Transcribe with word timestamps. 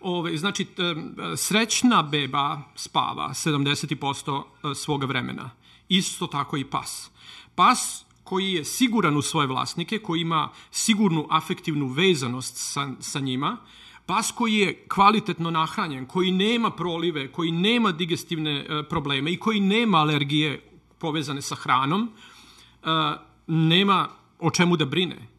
Ove, 0.00 0.36
znači, 0.36 0.66
srećna 1.36 2.02
beba 2.02 2.62
spava 2.74 3.28
70% 3.28 4.42
e, 4.42 4.74
svoga 4.74 5.06
vremena. 5.06 5.50
Isto 5.88 6.26
tako 6.26 6.56
i 6.56 6.64
pas. 6.64 7.10
Pas 7.54 8.04
koji 8.24 8.52
je 8.52 8.64
siguran 8.64 9.16
u 9.16 9.22
svoje 9.22 9.46
vlasnike, 9.46 9.98
koji 9.98 10.20
ima 10.20 10.48
sigurnu 10.70 11.26
afektivnu 11.30 11.86
vezanost 11.86 12.54
sa, 12.56 12.88
sa 13.00 13.20
njima, 13.20 13.56
pas 14.06 14.32
koji 14.32 14.54
je 14.54 14.84
kvalitetno 14.88 15.50
nahranjen, 15.50 16.06
koji 16.06 16.30
nema 16.30 16.70
prolive, 16.70 17.32
koji 17.32 17.52
nema 17.52 17.92
digestivne 17.92 18.66
e, 18.68 18.82
probleme 18.88 19.32
i 19.32 19.36
koji 19.36 19.60
nema 19.60 19.98
alergije 19.98 20.70
povezane 20.98 21.42
sa 21.42 21.54
hranom, 21.54 22.10
e, 22.82 22.88
nema 23.46 24.08
o 24.38 24.50
čemu 24.50 24.76
da 24.76 24.84
brine 24.84 25.37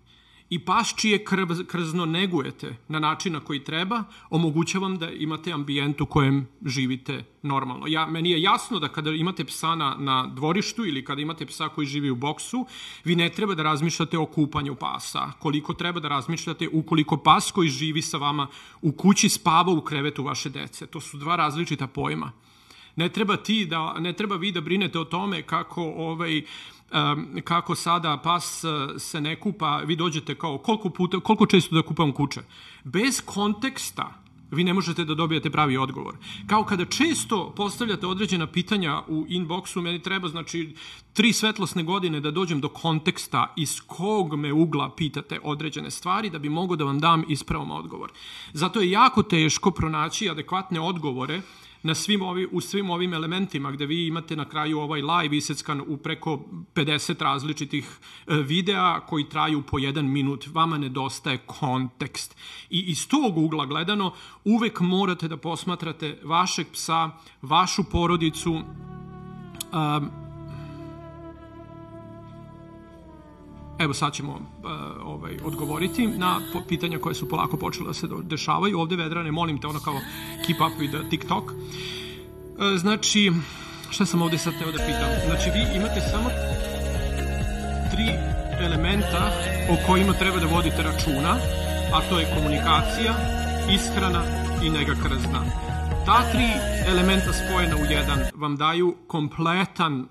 i 0.50 0.60
pas 0.60 0.94
čije 0.96 1.24
krv, 1.26 1.48
krzno 1.68 2.06
negujete 2.06 2.76
na 2.88 3.00
način 3.00 3.34
na 3.34 3.40
koji 3.40 3.64
treba, 3.64 4.04
omoguća 4.30 4.80
vam 4.80 4.98
da 4.98 5.10
imate 5.12 5.52
ambijent 5.52 6.02
u 6.02 6.06
kojem 6.06 6.48
živite 6.66 7.24
normalno. 7.42 7.88
Ja, 7.88 8.06
meni 8.06 8.32
je 8.32 8.42
jasno 8.42 8.80
da 8.80 8.88
kada 8.88 9.12
imate 9.12 9.46
psa 9.46 9.76
na, 9.76 9.96
na 10.00 10.28
dvorištu 10.28 10.86
ili 10.86 11.06
kada 11.06 11.22
imate 11.22 11.46
psa 11.46 11.70
koji 11.70 11.88
živi 11.88 12.10
u 12.10 12.16
boksu, 12.16 12.66
vi 13.04 13.16
ne 13.16 13.30
treba 13.30 13.56
da 13.56 13.64
razmišljate 13.64 14.18
o 14.18 14.26
kupanju 14.26 14.76
pasa. 14.76 15.32
Koliko 15.40 15.74
treba 15.74 16.00
da 16.00 16.08
razmišljate 16.08 16.70
ukoliko 16.74 17.18
pas 17.18 17.52
koji 17.52 17.70
živi 17.70 18.02
sa 18.02 18.18
vama 18.18 18.48
u 18.82 18.92
kući 18.92 19.30
spava 19.30 19.72
u 19.72 19.82
krevetu 19.82 20.24
vaše 20.24 20.50
dece. 20.50 20.88
To 20.88 21.02
su 21.02 21.18
dva 21.18 21.36
različita 21.36 21.88
pojma. 21.88 22.32
Ne 22.96 23.10
treba 23.10 23.38
ti 23.38 23.66
da 23.66 23.94
ne 24.00 24.14
treba 24.14 24.36
vi 24.36 24.52
da 24.52 24.62
brinete 24.62 25.00
o 25.00 25.04
tome 25.04 25.42
kako 25.42 25.84
ovaj 25.84 26.42
kako 27.44 27.76
sada 27.76 28.18
pas 28.24 28.64
e, 28.64 28.68
se 29.00 29.22
ne 29.22 29.40
kupa, 29.40 29.78
vi 29.78 29.96
dođete 29.96 30.36
kao 30.36 30.58
koliko, 30.58 30.90
puta, 30.90 31.20
koliko 31.20 31.46
često 31.46 31.76
da 31.76 31.82
kupam 31.82 32.12
kuće. 32.12 32.42
Bez 32.84 33.22
konteksta 33.26 34.14
vi 34.52 34.64
ne 34.64 34.74
možete 34.74 35.06
da 35.06 35.16
dobijete 35.16 35.50
pravi 35.50 35.78
odgovor. 35.78 36.16
Kao 36.48 36.64
kada 36.64 36.86
često 36.86 37.54
postavljate 37.56 38.08
određena 38.08 38.48
pitanja 38.48 39.02
u 39.08 39.26
inboxu, 39.30 39.82
meni 39.82 40.02
treba 40.02 40.28
znači 40.28 40.76
tri 41.14 41.34
svetlosne 41.34 41.84
godine 41.84 42.20
da 42.20 42.32
dođem 42.32 42.62
do 42.62 42.70
konteksta 42.70 43.54
iz 43.58 43.82
kog 43.88 44.36
me 44.36 44.54
ugla 44.54 44.96
pitate 44.96 45.40
određene 45.44 45.92
stvari 45.92 46.30
da 46.30 46.40
bi 46.40 46.50
mogo 46.50 46.76
da 46.76 46.84
vam 46.84 47.00
dam 47.00 47.24
ispravom 47.28 47.72
odgovor. 47.72 48.12
Zato 48.54 48.82
je 48.82 48.92
jako 48.92 49.24
teško 49.24 49.72
pronaći 49.72 50.30
adekvatne 50.30 50.80
odgovore 50.80 51.42
na 51.84 51.96
svim 51.96 52.22
ovi, 52.22 52.48
u 52.52 52.62
svim 52.62 52.90
ovim 52.90 53.14
elementima 53.14 53.72
gde 53.72 53.86
vi 53.86 54.08
imate 54.08 54.36
na 54.36 54.50
kraju 54.50 54.80
ovaj 54.80 55.02
live 55.02 55.38
iseckan 55.38 55.82
u 55.88 55.98
preko 55.98 56.46
50 56.76 57.22
različitih 57.24 58.00
e, 58.28 58.36
videa 58.36 59.00
koji 59.00 59.30
traju 59.30 59.62
po 59.62 59.80
jedan 59.80 60.12
minut. 60.12 60.48
Vama 60.48 60.78
nedostaje 60.78 61.38
kontekst. 61.38 62.36
I 62.70 62.80
iz 62.80 63.08
tog 63.08 63.38
ugla 63.38 63.66
gledano 63.66 64.14
uvek 64.44 64.80
morate 64.80 65.28
da 65.28 65.38
posmatrate 65.38 66.20
vašeg 66.24 66.68
psa, 66.72 67.10
vašu 67.42 67.84
porodicu, 67.84 68.52
um, 68.54 70.29
Evo 73.80 73.94
sad 73.94 74.14
ćemo 74.14 74.32
uh, 74.34 74.40
ovaj, 75.04 75.38
odgovoriti 75.44 76.08
na 76.08 76.42
pitanja 76.68 77.00
koje 77.00 77.16
su 77.16 77.30
polako 77.30 77.58
počele 77.58 77.88
da 77.88 77.94
se 77.94 78.08
dešavaju. 78.24 78.80
Ovde, 78.80 78.96
Vedrane, 78.96 79.32
molim 79.32 79.58
te, 79.58 79.68
ono 79.68 79.80
kao 79.80 80.00
keep 80.46 80.62
up 80.62 80.80
with 80.80 81.10
TikTok. 81.10 81.44
Uh, 81.44 81.58
znači, 82.78 83.32
šta 83.90 84.06
sam 84.06 84.22
ovde 84.22 84.38
sad 84.38 84.54
teo 84.60 84.72
da 84.72 84.78
pitam? 84.78 85.10
Znači, 85.26 85.50
vi 85.50 85.78
imate 85.78 86.02
samo 86.12 86.30
tri 87.92 88.08
elementa 88.66 89.32
o 89.70 89.88
kojima 89.88 90.14
treba 90.14 90.40
da 90.40 90.46
vodite 90.46 90.84
računa, 90.84 91.38
a 91.94 92.10
to 92.10 92.20
je 92.20 92.32
komunikacija, 92.36 93.16
ishrana 93.72 94.24
i 94.64 94.70
nega 94.70 94.94
krzna. 95.04 95.44
Ta 96.06 96.32
tri 96.32 96.48
elementa 96.88 97.34
spojena 97.34 97.76
u 97.76 97.92
jedan 97.92 98.20
vam 98.36 98.58
daju 98.58 98.96
kompletan, 99.08 100.00
uh, 100.00 100.08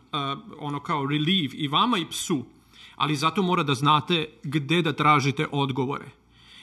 ono 0.58 0.80
kao 0.80 1.06
relief 1.06 1.52
i 1.54 1.68
vama 1.68 1.98
i 1.98 2.06
psu 2.10 2.44
ali 2.98 3.16
zato 3.16 3.42
mora 3.42 3.62
da 3.62 3.74
znate 3.74 4.26
gde 4.42 4.82
da 4.82 4.92
tražite 4.92 5.46
odgovore. 5.52 6.10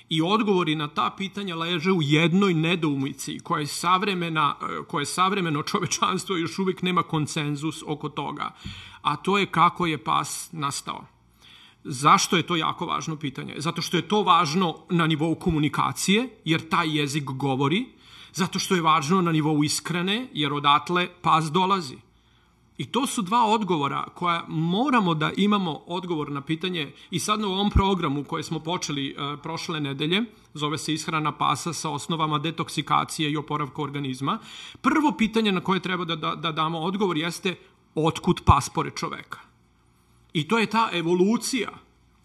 I 0.09 0.21
odgovori 0.21 0.75
na 0.75 0.87
ta 0.87 1.09
pitanja 1.17 1.55
leže 1.55 1.91
u 1.91 2.01
jednoj 2.01 2.53
nedoumici 2.53 3.39
koja 3.39 3.59
je, 3.59 3.67
savremena, 3.67 4.55
koja 4.87 5.01
je 5.01 5.05
savremeno 5.05 5.63
čovečanstvo 5.63 6.37
još 6.37 6.59
uvijek 6.59 6.81
nema 6.81 7.03
konsenzus 7.03 7.83
oko 7.87 8.09
toga. 8.09 8.51
A 9.01 9.15
to 9.15 9.37
je 9.37 9.45
kako 9.45 9.85
je 9.85 9.97
pas 9.97 10.49
nastao. 10.51 11.05
Zašto 11.83 12.37
je 12.37 12.43
to 12.43 12.55
jako 12.55 12.85
važno 12.85 13.15
pitanje? 13.15 13.55
Zato 13.57 13.81
što 13.81 13.97
je 13.97 14.07
to 14.07 14.23
važno 14.23 14.75
na 14.89 15.07
nivou 15.07 15.35
komunikacije, 15.35 16.29
jer 16.45 16.69
taj 16.69 16.97
jezik 16.97 17.23
govori, 17.23 17.85
zato 18.33 18.59
što 18.59 18.75
je 18.75 18.81
važno 18.81 19.21
na 19.21 19.31
nivou 19.31 19.63
iskrene, 19.63 20.27
jer 20.33 20.53
odatle 20.53 21.07
pas 21.21 21.51
dolazi. 21.51 21.97
I 22.77 22.85
to 22.85 23.07
su 23.07 23.21
dva 23.21 23.45
odgovora 23.45 24.05
koja 24.13 24.45
moramo 24.47 25.13
da 25.13 25.31
imamo 25.37 25.81
odgovor 25.87 26.31
na 26.31 26.41
pitanje 26.41 26.93
i 27.11 27.19
sad 27.19 27.39
na 27.39 27.47
ovom 27.47 27.69
programu 27.69 28.23
koje 28.23 28.43
smo 28.43 28.59
počeli 28.59 29.15
uh, 29.15 29.39
prošle 29.39 29.79
nedelje, 29.79 30.23
zove 30.53 30.77
se 30.77 30.93
ishrana 30.93 31.31
pasa 31.31 31.73
sa 31.73 31.89
osnovama 31.89 32.39
detoksikacije 32.39 33.31
i 33.31 33.37
oporavka 33.37 33.81
organizma. 33.81 34.39
Prvo 34.81 35.11
pitanje 35.17 35.51
na 35.51 35.61
koje 35.61 35.79
treba 35.79 36.05
da, 36.05 36.15
da, 36.15 36.35
da 36.35 36.51
damo 36.51 36.79
odgovor 36.79 37.17
jeste 37.17 37.55
otkud 37.95 38.41
pas 38.45 38.69
pored 38.69 38.93
čoveka. 38.95 39.39
I 40.33 40.47
to 40.47 40.57
je 40.57 40.65
ta 40.65 40.89
evolucija 40.93 41.69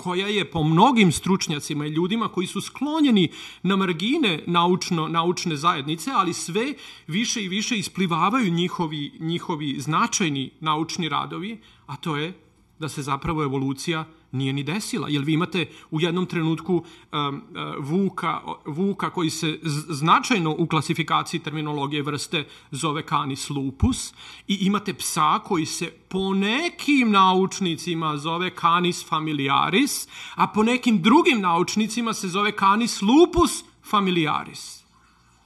koja 0.03 0.27
je 0.27 0.51
po 0.51 0.63
mnogim 0.65 1.13
stručnjacima 1.13 1.87
i 1.87 1.91
ljudima 1.91 2.29
koji 2.29 2.47
su 2.47 2.61
sklonjeni 2.61 3.29
na 3.63 3.77
margine 3.77 4.43
naučno, 4.47 5.09
naučne 5.09 5.57
zajednice, 5.57 6.11
ali 6.15 6.35
sve 6.35 6.75
više 7.07 7.45
i 7.45 7.49
više 7.49 7.77
isplivavaju 7.77 8.53
njihovi, 8.53 9.13
njihovi 9.21 9.77
značajni 9.81 10.51
naučni 10.61 11.09
radovi, 11.09 11.61
a 11.87 11.97
to 11.97 12.17
je 12.17 12.33
da 12.81 12.89
se 12.89 13.03
zapravo 13.03 13.43
evolucija 13.43 14.05
nije 14.33 14.53
ni 14.53 14.63
desila. 14.63 15.09
Jer 15.09 15.23
vi 15.23 15.33
imate 15.33 15.67
u 15.91 16.01
jednom 16.01 16.27
trenutku 16.27 16.75
um, 16.75 16.85
uh, 17.19 17.43
vuka, 17.79 18.41
vuka 18.67 19.11
koji 19.11 19.31
se 19.31 19.59
značajno 19.89 20.55
u 20.59 20.67
klasifikaciji 20.67 21.41
terminologije 21.41 22.03
vrste 22.03 22.45
zove 22.71 23.03
canis 23.09 23.51
lupus 23.51 24.13
i 24.49 24.55
imate 24.61 24.95
psa 24.95 25.39
koji 25.45 25.67
se 25.67 25.91
po 26.09 26.35
nekim 26.35 27.11
naučnicima 27.11 28.17
zove 28.17 28.51
canis 28.61 29.07
familiaris, 29.09 30.09
a 30.35 30.47
po 30.47 30.63
nekim 30.63 31.03
drugim 31.03 31.41
naučnicima 31.41 32.13
se 32.13 32.29
zove 32.29 32.53
canis 32.59 33.03
lupus 33.03 33.65
familiaris. 33.91 34.80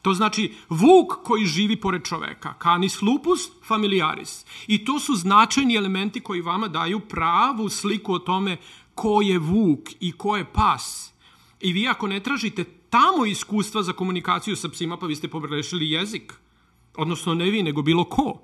To 0.04 0.14
znači 0.14 0.52
vuk 0.68 1.12
koji 1.22 1.46
živi 1.46 1.76
pored 1.76 2.02
čoveka. 2.04 2.54
Canis 2.62 3.02
lupus 3.02 3.48
familiaris. 3.66 4.44
I 4.66 4.84
to 4.84 4.98
su 5.00 5.14
značajni 5.14 5.76
elementi 5.76 6.20
koji 6.20 6.40
vama 6.40 6.68
daju 6.68 7.00
pravu 7.00 7.68
sliku 7.68 8.12
o 8.12 8.18
tome 8.18 8.56
ko 8.94 9.22
je 9.22 9.38
vuk 9.38 9.88
i 10.00 10.12
ko 10.12 10.36
je 10.36 10.44
pas. 10.44 11.12
I 11.60 11.72
vi 11.72 11.88
ako 11.88 12.06
ne 12.06 12.20
tražite 12.20 12.64
tamo 12.64 13.26
iskustva 13.26 13.82
za 13.82 13.92
komunikaciju 13.92 14.56
sa 14.56 14.68
psima, 14.68 14.96
pa 14.96 15.06
vi 15.06 15.16
ste 15.16 15.28
pogrešili 15.28 15.90
jezik. 15.90 16.32
Odnosno 16.96 17.34
ne 17.34 17.50
vi, 17.50 17.62
nego 17.62 17.82
bilo 17.82 18.04
ko. 18.04 18.42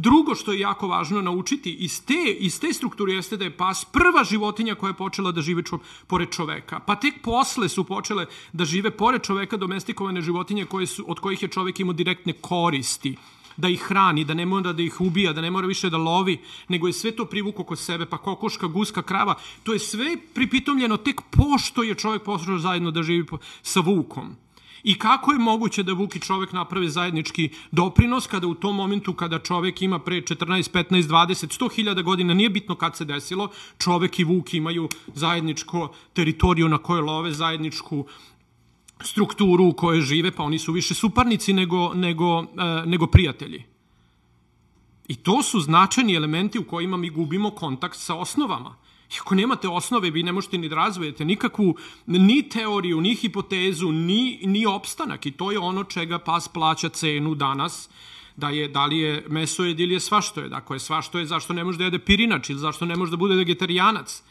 Drugo 0.00 0.34
što 0.34 0.52
je 0.52 0.60
jako 0.60 0.88
važno 0.88 1.20
naučiti 1.20 1.72
iz 1.72 2.04
te, 2.04 2.36
iz 2.38 2.60
te 2.60 2.72
strukture 2.72 3.12
jeste 3.12 3.36
da 3.36 3.44
je 3.44 3.56
pas 3.56 3.84
prva 3.84 4.24
životinja 4.24 4.74
koja 4.74 4.90
je 4.90 4.96
počela 4.96 5.32
da 5.32 5.42
žive 5.44 5.62
čo, 5.62 5.78
pored 6.06 6.30
čoveka. 6.32 6.78
Pa 6.86 6.96
tek 6.96 7.18
posle 7.22 7.68
su 7.68 7.84
počele 7.84 8.24
da 8.52 8.64
žive 8.64 8.90
pored 8.90 9.22
čoveka 9.22 9.56
domestikovane 9.56 10.22
životinje 10.22 10.64
koje 10.64 10.86
su, 10.86 11.04
od 11.06 11.20
kojih 11.20 11.42
je 11.42 11.48
čovek 11.48 11.80
imao 11.80 11.92
direktne 11.92 12.32
koristi 12.32 13.16
da 13.56 13.68
ih 13.68 13.82
hrani, 13.82 14.24
da 14.24 14.34
ne 14.34 14.46
mora 14.46 14.72
da 14.72 14.82
ih 14.82 15.00
ubija, 15.00 15.32
da 15.32 15.40
ne 15.40 15.50
mora 15.50 15.68
više 15.68 15.90
da 15.90 15.96
lovi, 15.96 16.38
nego 16.68 16.86
je 16.86 16.92
sve 16.92 17.12
to 17.12 17.24
privuko 17.24 17.64
kod 17.64 17.78
sebe, 17.78 18.06
pa 18.06 18.18
kokoška, 18.18 18.66
guska, 18.66 19.02
krava, 19.02 19.34
to 19.62 19.72
je 19.72 19.78
sve 19.78 20.16
pripitomljeno 20.34 20.96
tek 20.96 21.20
pošto 21.30 21.82
je 21.82 21.94
čovek 21.94 22.22
pošao 22.22 22.58
zajedno 22.58 22.90
da 22.90 23.02
živi 23.02 23.26
sa 23.62 23.80
vukom. 23.80 24.36
I 24.82 24.98
kako 24.98 25.32
je 25.32 25.38
moguće 25.38 25.82
da 25.82 25.92
Vuk 25.92 26.16
i 26.16 26.20
čovek 26.20 26.52
naprave 26.52 26.88
zajednički 26.88 27.48
doprinos 27.70 28.26
kada 28.26 28.46
u 28.46 28.54
tom 28.54 28.76
momentu 28.76 29.14
kada 29.14 29.38
čovek 29.38 29.82
ima 29.82 29.98
pre 29.98 30.20
14, 30.20 30.70
15, 30.72 31.02
20, 31.02 31.60
100 31.60 31.74
hiljada 31.74 32.02
godina, 32.02 32.34
nije 32.34 32.50
bitno 32.50 32.74
kad 32.74 32.96
se 32.96 33.04
desilo, 33.04 33.48
čovek 33.78 34.18
i 34.18 34.24
Vuk 34.24 34.54
imaju 34.54 34.88
zajedničko 35.14 35.92
teritoriju 36.12 36.68
na 36.68 36.78
koje 36.78 37.02
love, 37.02 37.32
zajedničku 37.32 38.06
strukturu 39.00 39.64
u 39.64 39.72
kojoj 39.72 40.00
žive, 40.00 40.30
pa 40.30 40.42
oni 40.42 40.58
su 40.58 40.72
više 40.72 40.94
suparnici 40.94 41.52
nego, 41.52 41.94
nego, 41.94 42.40
e, 42.42 42.86
nego 42.86 43.06
prijatelji. 43.06 43.64
I 45.08 45.14
to 45.14 45.42
su 45.42 45.60
značajni 45.60 46.14
elementi 46.14 46.58
u 46.58 46.64
kojima 46.64 46.96
mi 46.96 47.10
gubimo 47.10 47.50
kontakt 47.50 47.98
sa 47.98 48.14
osnovama. 48.14 48.76
I 49.10 49.18
ako 49.20 49.34
nemate 49.34 49.68
osnove, 49.68 50.10
vi 50.10 50.22
ne 50.22 50.32
možete 50.32 50.58
ni 50.58 50.68
da 50.68 50.76
razvojete 50.76 51.24
nikakvu 51.24 51.76
ni 52.06 52.48
teoriju, 52.48 53.00
ni 53.00 53.14
hipotezu, 53.14 53.92
ni, 53.92 54.40
ni 54.42 54.66
opstanak. 54.66 55.26
I 55.26 55.30
to 55.30 55.50
je 55.50 55.58
ono 55.58 55.84
čega 55.84 56.18
pas 56.18 56.48
plaća 56.48 56.88
cenu 56.88 57.34
danas, 57.34 57.88
da 58.36 58.48
je 58.48 58.68
da 58.68 58.86
li 58.86 58.98
je 58.98 59.24
meso 59.28 59.64
je 59.64 59.74
ili 59.78 59.94
je 59.94 60.00
svašto 60.00 60.40
je. 60.40 60.48
Dakle, 60.48 60.78
svašto 60.78 61.18
je 61.18 61.26
zašto 61.26 61.52
ne 61.52 61.64
može 61.64 61.78
da 61.78 61.84
jede 61.84 61.98
pirinač 61.98 62.50
ili 62.50 62.58
zašto 62.58 62.86
ne 62.86 62.96
može 62.96 63.10
da 63.10 63.16
bude 63.16 63.34
vegetarijanac. 63.34 64.22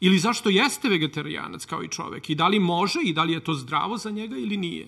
Ili 0.00 0.18
zašto 0.18 0.50
jeste 0.50 0.88
vegetarijanac 0.88 1.64
kao 1.64 1.82
i 1.82 1.88
čovek? 1.88 2.30
I 2.30 2.34
da 2.34 2.48
li 2.48 2.60
može 2.60 3.00
i 3.02 3.12
da 3.12 3.24
li 3.24 3.32
je 3.32 3.40
to 3.40 3.54
zdravo 3.54 3.96
za 3.96 4.10
njega 4.10 4.36
ili 4.36 4.56
nije? 4.56 4.86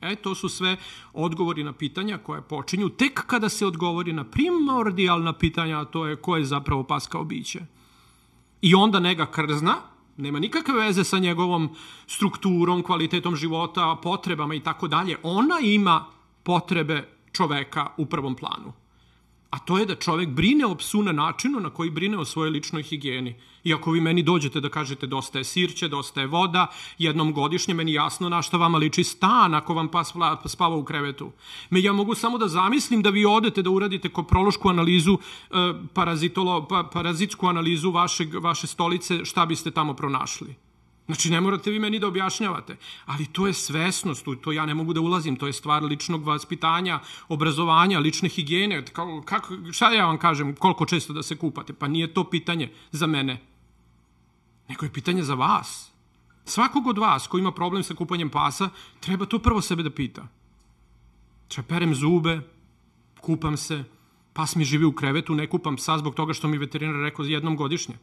E, 0.00 0.16
to 0.16 0.34
su 0.34 0.48
sve 0.48 0.76
odgovori 1.12 1.64
na 1.64 1.72
pitanja 1.72 2.18
koje 2.18 2.42
počinju 2.42 2.88
tek 2.88 3.26
kada 3.26 3.48
se 3.48 3.66
odgovori 3.66 4.12
na 4.12 4.24
primordijalna 4.24 5.32
pitanja, 5.32 5.80
a 5.80 5.84
to 5.84 6.06
je 6.06 6.16
ko 6.16 6.36
je 6.36 6.44
zapravo 6.44 6.82
pas 6.84 7.06
kao 7.06 7.24
biće. 7.24 7.60
I 8.60 8.74
onda 8.74 9.00
nega 9.00 9.26
krzna, 9.26 9.74
nema 10.16 10.38
nikakve 10.38 10.74
veze 10.74 11.04
sa 11.04 11.18
njegovom 11.18 11.68
strukturom, 12.06 12.82
kvalitetom 12.82 13.36
života, 13.36 13.96
potrebama 14.02 14.54
i 14.54 14.60
tako 14.60 14.88
dalje. 14.88 15.16
Ona 15.22 15.54
ima 15.62 16.04
potrebe 16.42 17.08
čoveka 17.32 17.86
u 17.96 18.06
prvom 18.06 18.34
planu. 18.34 18.72
A 19.50 19.58
to 19.58 19.78
je 19.78 19.86
da 19.86 19.94
čovek 19.94 20.28
brine 20.28 20.66
o 20.66 20.74
psu 20.74 21.02
na 21.02 21.12
načinu 21.12 21.60
na 21.60 21.70
koji 21.70 21.90
brine 21.90 22.18
o 22.18 22.24
svojoj 22.24 22.50
ličnoj 22.50 22.82
higijeni. 22.82 23.34
I 23.64 23.74
ako 23.74 23.90
vi 23.90 24.00
meni 24.00 24.22
dođete 24.22 24.60
da 24.60 24.68
kažete 24.68 25.06
dosta 25.06 25.38
je 25.38 25.44
sirće, 25.44 25.88
dosta 25.88 26.20
je 26.20 26.26
voda, 26.26 26.66
jednom 26.98 27.32
godišnje 27.32 27.74
meni 27.74 27.92
jasno 27.92 28.28
na 28.28 28.42
šta 28.42 28.56
vama 28.56 28.78
liči 28.78 29.04
stan 29.04 29.54
ako 29.54 29.74
vam 29.74 29.88
pas 29.88 30.12
spava 30.44 30.76
u 30.76 30.84
krevetu. 30.84 31.32
Me 31.70 31.82
ja 31.82 31.92
mogu 31.92 32.14
samo 32.14 32.38
da 32.38 32.48
zamislim 32.48 33.02
da 33.02 33.10
vi 33.10 33.24
odete 33.24 33.62
da 33.62 33.70
uradite 33.70 34.08
koprološku 34.08 34.68
analizu, 34.68 35.14
e, 35.14 35.54
parazitolo, 35.94 36.66
pa, 36.68 36.84
parazitsku 36.92 37.46
analizu 37.46 37.90
vašeg, 37.90 38.34
vaše 38.34 38.66
stolice, 38.66 39.24
šta 39.24 39.46
biste 39.46 39.70
tamo 39.70 39.94
pronašli. 39.94 40.67
Znači, 41.08 41.30
ne 41.30 41.40
morate 41.40 41.70
vi 41.70 41.78
meni 41.78 41.98
da 41.98 42.06
objašnjavate, 42.06 42.76
ali 43.06 43.26
to 43.26 43.46
je 43.46 43.52
svesnost, 43.52 44.26
to 44.42 44.52
ja 44.52 44.66
ne 44.66 44.74
mogu 44.74 44.92
da 44.92 45.00
ulazim, 45.00 45.36
to 45.36 45.46
je 45.46 45.52
stvar 45.52 45.84
ličnog 45.84 46.24
vaspitanja, 46.24 47.00
obrazovanja, 47.28 47.98
lične 47.98 48.28
higijene, 48.28 48.84
kako, 48.84 49.22
kako, 49.22 49.56
šta 49.72 49.90
ja 49.92 50.06
vam 50.06 50.18
kažem, 50.18 50.54
koliko 50.56 50.86
često 50.86 51.12
da 51.12 51.22
se 51.22 51.36
kupate, 51.36 51.72
pa 51.72 51.88
nije 51.88 52.12
to 52.14 52.24
pitanje 52.24 52.68
za 52.92 53.06
mene, 53.06 53.40
nego 54.68 54.84
je 54.86 54.92
pitanje 54.92 55.22
za 55.22 55.34
vas. 55.34 55.90
Svakog 56.44 56.86
od 56.86 56.98
vas 56.98 57.26
ko 57.26 57.38
ima 57.38 57.52
problem 57.52 57.82
sa 57.82 57.94
kupanjem 57.94 58.30
pasa, 58.30 58.68
treba 59.00 59.26
to 59.26 59.38
prvo 59.38 59.60
sebe 59.60 59.82
da 59.82 59.90
pita. 59.90 60.28
Treba 61.48 61.68
perem 61.68 61.94
zube, 61.94 62.40
kupam 63.20 63.56
se, 63.56 63.84
pas 64.32 64.56
mi 64.56 64.64
živi 64.64 64.84
u 64.84 64.92
krevetu, 64.92 65.34
ne 65.34 65.46
kupam 65.46 65.76
psa 65.76 65.98
zbog 65.98 66.14
toga 66.14 66.34
što 66.34 66.48
mi 66.48 66.58
veterinar 66.58 67.02
rekao 67.02 67.24
jednom 67.24 67.56
godišnje. 67.56 67.96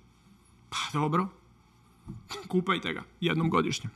Pa 0.69 0.78
dobro, 0.94 1.30
Kupajte 2.48 2.94
ga 2.94 3.04
jednom 3.22 3.50
godišnje. 3.50 3.90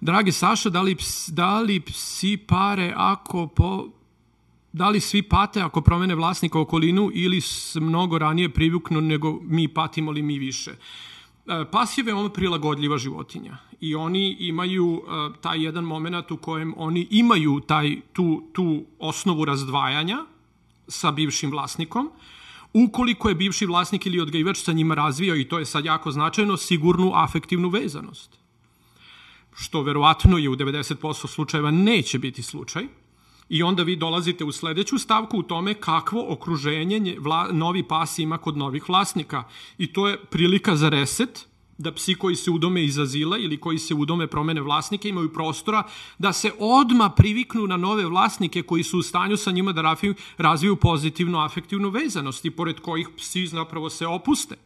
Dragi 0.00 0.32
Saša, 0.32 0.70
da 0.70 0.82
li, 0.82 0.96
da 1.28 1.60
li 1.60 1.80
psi 1.80 2.36
pare 2.36 2.92
ako 2.96 3.46
po, 3.46 3.88
da 4.72 4.88
li 4.88 5.00
svi 5.00 5.22
pate 5.22 5.60
ako 5.60 5.80
promene 5.80 6.14
vlasnika 6.14 6.60
okolinu 6.60 7.10
ili 7.14 7.40
mnogo 7.74 8.18
ranije 8.18 8.52
privuknu 8.52 9.00
nego 9.00 9.40
mi 9.42 9.68
patimo 9.68 10.10
li 10.10 10.22
mi 10.22 10.38
više? 10.38 10.70
E, 10.70 11.64
pas 11.70 11.98
je 11.98 12.04
veoma 12.04 12.28
prilagodljiva 12.28 12.98
životinja 12.98 13.56
i 13.84 13.94
oni 13.94 14.36
imaju 14.40 14.86
uh, 14.86 15.36
taj 15.40 15.64
jedan 15.64 15.84
moment 15.84 16.30
u 16.30 16.36
kojem 16.36 16.74
oni 16.76 17.06
imaju 17.10 17.60
taj, 17.60 18.00
tu, 18.12 18.42
tu 18.52 18.84
osnovu 18.98 19.44
razdvajanja 19.44 20.18
sa 20.88 21.10
bivšim 21.10 21.50
vlasnikom, 21.50 22.10
ukoliko 22.74 23.28
je 23.28 23.34
bivši 23.34 23.66
vlasnik 23.66 24.06
ili 24.06 24.20
odgajivač 24.20 24.58
sa 24.58 24.72
njima 24.72 24.94
razvio, 24.94 25.36
i 25.36 25.48
to 25.48 25.58
je 25.58 25.64
sad 25.64 25.84
jako 25.84 26.10
značajno, 26.10 26.56
sigurnu 26.56 27.12
afektivnu 27.14 27.68
vezanost. 27.68 28.38
Što 29.56 29.82
verovatno 29.82 30.38
je 30.38 30.48
u 30.48 30.56
90% 30.56 31.26
slučajeva 31.26 31.70
neće 31.70 32.18
biti 32.18 32.42
slučaj. 32.42 32.86
I 33.48 33.62
onda 33.62 33.82
vi 33.82 33.96
dolazite 33.96 34.44
u 34.44 34.52
sledeću 34.52 34.98
stavku 34.98 35.38
u 35.38 35.42
tome 35.42 35.74
kakvo 35.74 36.26
okruženje 36.28 37.16
novi 37.52 37.82
pas 37.82 38.18
ima 38.18 38.38
kod 38.38 38.56
novih 38.56 38.88
vlasnika. 38.88 39.44
I 39.78 39.92
to 39.92 40.08
je 40.08 40.24
prilika 40.30 40.76
za 40.76 40.88
reset, 40.88 41.46
da 41.78 41.92
psi 41.92 42.14
koji 42.14 42.36
se 42.36 42.50
udome 42.50 42.84
iz 42.84 42.98
azila 42.98 43.38
ili 43.38 43.60
koji 43.60 43.78
se 43.78 43.94
udome 43.94 44.26
promene 44.26 44.60
vlasnike 44.60 45.08
imaju 45.08 45.32
prostora 45.32 45.82
da 46.18 46.32
se 46.32 46.52
odma 46.58 47.10
priviknu 47.10 47.66
na 47.66 47.76
nove 47.76 48.06
vlasnike 48.06 48.62
koji 48.62 48.82
su 48.82 48.98
u 48.98 49.02
stanju 49.02 49.36
sa 49.36 49.50
njima 49.50 49.72
da 49.72 49.96
razviju, 50.38 50.76
pozitivnu 50.76 51.40
afektivnu 51.40 51.90
vezanost 51.90 52.44
i 52.44 52.50
pored 52.50 52.80
kojih 52.80 53.08
psi 53.16 53.46
zapravo 53.46 53.90
se 53.90 54.06
opuste. 54.06 54.56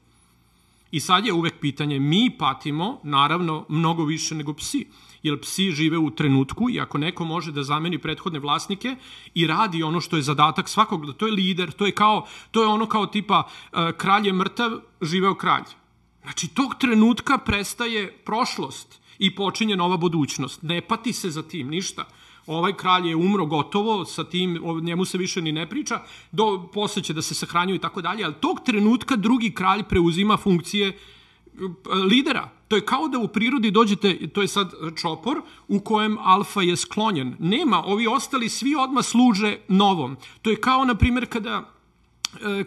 I 0.91 1.01
sad 1.01 1.27
je 1.27 1.33
uvek 1.33 1.55
pitanje, 1.61 2.01
mi 2.01 2.31
patimo, 2.39 3.01
naravno, 3.03 3.67
mnogo 3.69 4.05
više 4.05 4.35
nego 4.35 4.55
psi, 4.55 4.87
jer 5.23 5.41
psi 5.41 5.71
žive 5.71 5.99
u 5.99 6.11
trenutku 6.11 6.71
i 6.71 6.81
ako 6.81 6.99
neko 6.99 7.25
može 7.25 7.53
da 7.53 7.63
zameni 7.63 7.99
prethodne 7.99 8.39
vlasnike 8.39 8.97
i 9.35 9.47
radi 9.47 9.83
ono 9.83 10.01
što 10.01 10.17
je 10.17 10.23
zadatak 10.23 10.69
svakog, 10.69 11.15
to 11.17 11.27
je 11.27 11.33
lider, 11.33 11.73
to 11.73 11.87
je 11.87 11.93
kao, 11.93 12.27
to 12.51 12.63
je 12.63 12.69
ono 12.69 12.87
kao 12.87 13.07
tipa 13.07 13.43
uh, 13.47 13.79
kralj 13.97 14.27
je 14.27 14.33
mrtav, 14.33 14.81
živeo 15.03 15.35
kralj 15.35 15.78
Znači, 16.29 16.49
tog 16.49 16.75
trenutka 16.79 17.39
prestaje 17.39 18.13
prošlost 18.25 19.01
i 19.19 19.35
počinje 19.35 19.77
nova 19.77 19.97
budućnost. 19.97 20.63
Ne 20.63 20.81
pati 20.81 21.13
se 21.13 21.31
za 21.31 21.43
tim, 21.43 21.69
ništa. 21.69 22.05
Ovaj 22.47 22.73
kralj 22.73 23.09
je 23.09 23.17
umro 23.17 23.47
gotovo, 23.47 24.05
sa 24.05 24.25
tim 24.25 24.61
o 24.65 24.81
njemu 24.81 25.05
se 25.05 25.19
više 25.19 25.43
ni 25.43 25.53
ne 25.53 25.69
priča, 25.69 26.03
do, 26.33 26.69
posle 26.75 27.03
će 27.03 27.13
da 27.13 27.23
se 27.23 27.35
sahranju 27.35 27.75
i 27.75 27.79
tako 27.79 28.03
dalje, 28.03 28.25
ali 28.25 28.35
tog 28.41 28.61
trenutka 28.65 29.17
drugi 29.17 29.51
kralj 29.51 29.83
preuzima 29.83 30.37
funkcije 30.37 30.89
e, 30.89 30.95
lidera. 31.95 32.51
To 32.69 32.77
je 32.77 32.85
kao 32.85 33.09
da 33.09 33.19
u 33.19 33.29
prirodi 33.29 33.71
dođete, 33.71 34.29
to 34.29 34.43
je 34.43 34.49
sad 34.49 34.73
čopor, 34.97 35.41
u 35.69 35.81
kojem 35.81 36.19
alfa 36.19 36.63
je 36.63 36.77
sklonjen. 36.77 37.37
Nema, 37.39 37.83
ovi 37.85 38.07
ostali 38.07 38.49
svi 38.49 38.75
odma 38.75 39.03
služe 39.03 39.57
novom. 39.69 40.17
To 40.43 40.51
je 40.51 40.61
kao, 40.61 40.85
na 40.85 40.95
primjer, 40.95 41.27
kada 41.27 41.78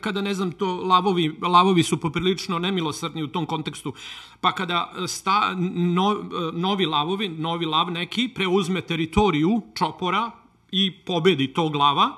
kada 0.01 0.21
ne 0.21 0.33
znam 0.33 0.51
to 0.51 0.75
lavovi 0.75 1.37
lavovi 1.41 1.83
su 1.83 1.97
poprilično 1.97 2.59
nemilosrdni 2.59 3.23
u 3.23 3.27
tom 3.27 3.45
kontekstu 3.45 3.93
pa 4.41 4.51
kada 4.51 4.93
sta 5.07 5.55
no, 5.73 6.11
e, 6.11 6.57
novi 6.57 6.85
lavovi 6.85 7.29
novi 7.29 7.65
lav 7.65 7.91
neki 7.91 8.27
preuzme 8.35 8.81
teritoriju 8.81 9.61
čopora 9.75 10.31
i 10.71 10.91
pobedi 10.91 11.53
tog 11.53 11.75
lava 11.75 12.11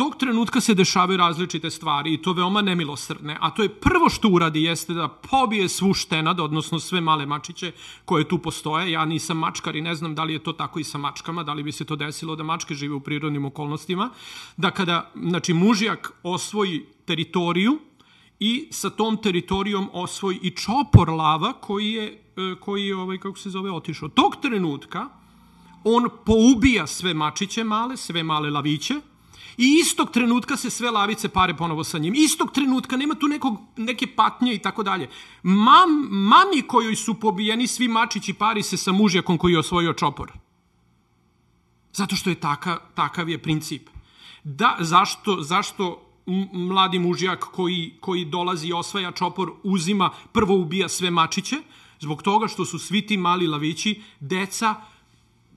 tog 0.00 0.16
trenutka 0.16 0.60
se 0.60 0.74
dešavaju 0.74 1.16
različite 1.16 1.70
stvari 1.70 2.14
i 2.14 2.22
to 2.22 2.32
veoma 2.32 2.62
nemilosrdne. 2.62 3.36
A 3.40 3.50
to 3.50 3.62
je 3.62 3.68
prvo 3.68 4.08
što 4.08 4.28
uradi 4.28 4.62
jeste 4.62 4.94
da 4.94 5.08
pobije 5.08 5.68
svu 5.68 5.94
štenad, 5.94 6.40
odnosno 6.40 6.78
sve 6.78 7.00
male 7.00 7.26
mačiće 7.26 7.72
koje 8.04 8.28
tu 8.28 8.38
postoje. 8.38 8.90
Ja 8.90 9.04
nisam 9.04 9.38
mačkar 9.38 9.76
i 9.76 9.82
ne 9.82 9.94
znam 9.94 10.14
da 10.14 10.24
li 10.24 10.32
je 10.32 10.38
to 10.38 10.52
tako 10.52 10.80
i 10.80 10.84
sa 10.84 10.98
mačkama, 10.98 11.42
da 11.42 11.52
li 11.52 11.62
bi 11.62 11.72
se 11.72 11.84
to 11.84 11.96
desilo 11.96 12.36
da 12.36 12.42
mačke 12.42 12.74
žive 12.74 12.94
u 12.94 13.00
prirodnim 13.00 13.44
okolnostima. 13.44 14.10
Da 14.56 14.70
kada, 14.70 15.10
znači, 15.14 15.54
mužijak 15.54 16.12
osvoji 16.22 16.86
teritoriju 17.04 17.78
i 18.38 18.68
sa 18.70 18.90
tom 18.90 19.16
teritorijom 19.16 19.90
osvoji 19.92 20.38
i 20.42 20.50
čopor 20.50 21.10
lava 21.10 21.52
koji 21.52 21.92
je, 21.92 22.06
e, 22.06 22.54
koji 22.60 22.86
je 22.86 22.96
ovaj, 22.96 23.18
kako 23.18 23.38
se 23.38 23.50
zove, 23.50 23.70
otišao. 23.70 24.08
Tog 24.08 24.36
trenutka 24.42 25.08
on 25.84 26.08
poubija 26.26 26.86
sve 26.86 27.14
mačiće 27.14 27.64
male, 27.64 27.96
sve 27.96 28.22
male 28.22 28.50
laviće, 28.50 29.00
I 29.60 29.78
istog 29.80 30.10
trenutka 30.10 30.56
se 30.56 30.70
sve 30.70 30.90
lavice 30.90 31.28
pare 31.28 31.54
ponovo 31.56 31.84
sa 31.84 31.98
njim. 31.98 32.14
Istog 32.16 32.52
trenutka 32.52 32.96
nema 32.96 33.14
tu 33.14 33.28
nekog, 33.28 33.58
neke 33.76 34.06
patnje 34.06 34.54
i 34.54 34.58
tako 34.58 34.82
dalje. 34.82 35.08
Mam, 35.42 35.90
mami 36.10 36.62
kojoj 36.62 36.96
su 36.96 37.14
pobijeni 37.14 37.66
svi 37.66 37.88
mačići 37.88 38.32
pari 38.32 38.62
se 38.62 38.76
sa 38.76 38.92
mužjakom 38.92 39.38
koji 39.38 39.52
je 39.52 39.58
osvojio 39.58 39.92
čopor. 39.92 40.32
Zato 41.92 42.16
što 42.16 42.30
je 42.30 42.40
taka, 42.40 42.78
takav 42.94 43.28
je 43.28 43.42
princip. 43.42 43.88
Da, 44.44 44.76
zašto, 44.80 45.42
zašto 45.42 46.06
mladi 46.52 46.98
mužjak 46.98 47.44
koji, 47.44 47.94
koji 48.00 48.24
dolazi 48.24 48.68
i 48.68 48.72
osvaja 48.72 49.12
čopor 49.12 49.52
uzima, 49.62 50.10
prvo 50.32 50.54
ubija 50.54 50.88
sve 50.88 51.10
mačiće, 51.10 51.56
zbog 51.98 52.22
toga 52.22 52.48
što 52.48 52.64
su 52.64 52.78
svi 52.78 53.06
ti 53.06 53.16
mali 53.16 53.46
lavići 53.46 54.02
deca, 54.20 54.74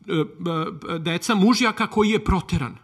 e, 0.07 0.99
deca 0.99 1.35
mužjaka 1.35 1.87
koji 1.87 2.09
je 2.09 2.23
proteran. 2.23 2.83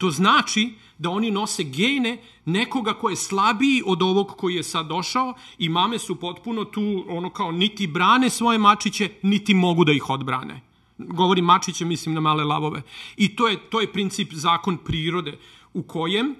To 0.00 0.10
znači 0.10 0.74
da 0.98 1.10
oni 1.10 1.30
nose 1.30 1.64
gene 1.64 2.18
nekoga 2.44 2.94
ko 2.94 3.10
je 3.10 3.16
slabiji 3.16 3.82
od 3.86 4.02
ovog 4.02 4.34
koji 4.36 4.54
je 4.54 4.62
sad 4.62 4.86
došao 4.86 5.34
i 5.58 5.68
mame 5.68 5.98
su 5.98 6.16
potpuno 6.16 6.64
tu 6.64 7.04
ono 7.08 7.30
kao 7.30 7.52
niti 7.52 7.86
brane 7.86 8.30
svoje 8.30 8.58
mačiće, 8.58 9.10
niti 9.22 9.54
mogu 9.54 9.84
da 9.84 9.92
ih 9.92 10.10
odbrane. 10.10 10.60
Govorim 10.98 11.44
mačiće, 11.44 11.84
mislim 11.84 12.14
na 12.14 12.20
male 12.20 12.44
lavove. 12.44 12.82
I 13.16 13.36
to 13.36 13.48
je, 13.48 13.56
to 13.70 13.80
je 13.80 13.92
princip 13.92 14.32
zakon 14.32 14.76
prirode 14.76 15.38
u 15.74 15.82
kojem 15.82 16.34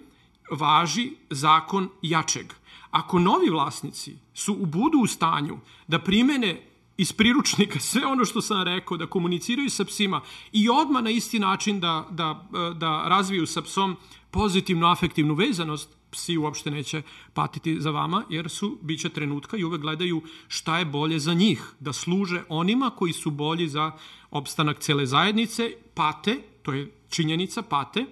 važi 0.50 1.10
zakon 1.30 1.88
jačeg. 2.02 2.52
Ako 2.90 3.18
novi 3.18 3.50
vlasnici 3.50 4.16
su 4.34 4.52
u 4.52 4.66
budu 4.66 4.98
u 4.98 5.06
stanju 5.06 5.58
da 5.88 5.98
primene 5.98 6.69
iz 7.00 7.12
priručnika 7.12 7.80
sve 7.80 8.06
ono 8.06 8.24
što 8.24 8.40
sam 8.40 8.62
rekao, 8.62 8.96
da 8.96 9.06
komuniciraju 9.06 9.70
sa 9.70 9.84
psima 9.84 10.20
i 10.52 10.68
odmah 10.68 11.02
na 11.02 11.10
isti 11.10 11.38
način 11.38 11.80
da, 11.80 12.06
da, 12.10 12.48
da 12.76 13.08
razviju 13.08 13.46
sa 13.46 13.62
psom 13.62 13.96
pozitivnu 14.30 14.86
afektivnu 14.86 15.34
vezanost, 15.34 15.96
psi 16.10 16.36
uopšte 16.36 16.70
neće 16.70 17.02
patiti 17.34 17.80
za 17.80 17.90
vama, 17.90 18.24
jer 18.28 18.50
su 18.50 18.78
biće 18.82 19.08
trenutka 19.08 19.56
i 19.56 19.64
uvek 19.64 19.80
gledaju 19.80 20.22
šta 20.48 20.78
je 20.78 20.84
bolje 20.84 21.18
za 21.18 21.34
njih, 21.34 21.62
da 21.80 21.92
služe 21.92 22.42
onima 22.48 22.90
koji 22.90 23.12
su 23.12 23.30
bolji 23.30 23.68
za 23.68 23.92
opstanak 24.30 24.78
cele 24.78 25.06
zajednice, 25.06 25.72
pate, 25.94 26.42
to 26.62 26.72
je 26.72 26.92
činjenica, 27.08 27.62
pate, 27.62 28.06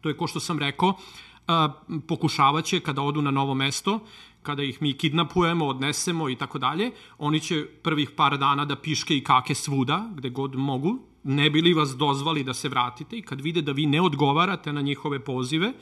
to 0.00 0.08
je 0.08 0.16
ko 0.16 0.26
što 0.26 0.40
sam 0.40 0.58
rekao, 0.58 0.96
pokušavaće 2.08 2.80
kada 2.80 3.02
odu 3.02 3.22
na 3.22 3.30
novo 3.30 3.54
mesto 3.54 4.00
kada 4.42 4.62
ih 4.62 4.82
mi 4.82 4.92
kidnapujemo, 4.92 5.66
odnesemo 5.66 6.28
i 6.30 6.36
tako 6.36 6.58
dalje, 6.58 6.90
oni 7.18 7.40
će 7.40 7.66
prvih 7.82 8.10
par 8.10 8.38
dana 8.38 8.64
da 8.64 8.76
piške 8.76 9.16
i 9.16 9.24
kake 9.24 9.54
svuda, 9.54 10.10
gde 10.14 10.30
god 10.30 10.54
mogu, 10.56 10.98
ne 11.24 11.50
bili 11.50 11.74
vas 11.74 11.96
dozvali 11.96 12.44
da 12.44 12.54
se 12.54 12.68
vratite 12.68 13.18
i 13.18 13.22
kad 13.22 13.40
vide 13.40 13.62
da 13.62 13.72
vi 13.72 13.86
ne 13.86 14.00
odgovarate 14.00 14.72
na 14.72 14.80
njihove 14.80 15.24
pozive, 15.24 15.72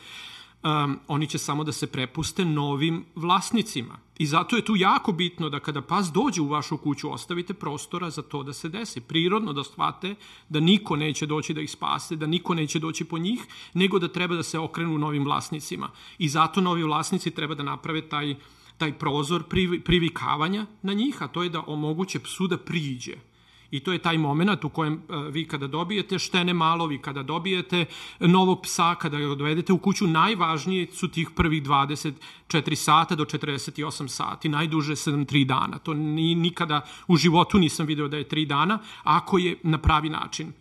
um, 0.62 0.98
oni 1.08 1.26
će 1.26 1.38
samo 1.38 1.64
da 1.64 1.72
se 1.72 1.86
prepuste 1.86 2.44
novim 2.44 3.04
vlasnicima. 3.14 3.98
I 4.18 4.26
zato 4.26 4.56
je 4.56 4.64
tu 4.64 4.76
jako 4.76 5.12
bitno 5.12 5.48
da 5.48 5.60
kada 5.60 5.82
pas 5.82 6.12
dođe 6.12 6.40
u 6.40 6.48
vašu 6.48 6.76
kuću, 6.76 7.12
ostavite 7.12 7.54
prostora 7.54 8.10
za 8.10 8.22
to 8.22 8.42
da 8.42 8.52
se 8.52 8.68
desi. 8.68 9.00
Prirodno 9.00 9.52
da 9.52 9.64
shvate 9.64 10.14
da 10.48 10.60
niko 10.60 10.96
neće 10.96 11.26
doći 11.26 11.54
da 11.54 11.60
ih 11.60 11.70
spase, 11.70 12.16
da 12.16 12.26
niko 12.26 12.54
neće 12.54 12.78
doći 12.78 13.04
po 13.04 13.18
njih, 13.18 13.46
nego 13.74 13.98
da 13.98 14.08
treba 14.08 14.36
da 14.36 14.42
se 14.42 14.58
okrenu 14.58 14.98
novim 14.98 15.24
vlasnicima. 15.24 15.90
I 16.18 16.28
zato 16.28 16.60
novi 16.60 16.82
vlasnici 16.82 17.30
treba 17.30 17.54
da 17.54 17.62
naprave 17.62 18.08
taj, 18.08 18.34
taj 18.78 18.98
prozor 18.98 19.42
privikavanja 19.84 20.66
na 20.82 20.92
njih, 20.92 21.22
a 21.22 21.28
to 21.28 21.42
je 21.42 21.48
da 21.48 21.62
omoguće 21.66 22.18
psu 22.18 22.46
da 22.46 22.58
priđe 22.58 23.27
I 23.70 23.80
to 23.80 23.92
je 23.92 23.98
taj 23.98 24.18
moment 24.18 24.64
u 24.64 24.68
kojem 24.68 24.94
e, 24.94 25.16
vi 25.30 25.48
kada 25.48 25.66
dobijete 25.66 26.18
štene 26.18 26.54
malo, 26.54 26.86
vi 26.86 26.98
kada 26.98 27.22
dobijete 27.22 27.84
novog 28.20 28.62
psa, 28.62 28.94
kada 28.94 29.18
ga 29.18 29.34
dovedete 29.34 29.72
u 29.72 29.78
kuću, 29.78 30.06
najvažnije 30.06 30.86
su 30.92 31.08
tih 31.08 31.30
prvih 31.36 31.62
24 31.62 32.74
sata 32.74 33.14
do 33.14 33.24
48 33.24 34.08
sati, 34.08 34.48
najduže 34.48 34.92
7-3 34.92 35.44
dana. 35.44 35.78
To 35.78 35.94
ni, 35.94 36.34
nikada 36.34 36.80
u 37.08 37.16
životu 37.16 37.58
nisam 37.58 37.86
video 37.86 38.08
da 38.08 38.16
je 38.16 38.28
3 38.28 38.46
dana, 38.46 38.78
ako 39.02 39.38
je 39.38 39.56
na 39.62 39.78
pravi 39.78 40.08
način. 40.08 40.52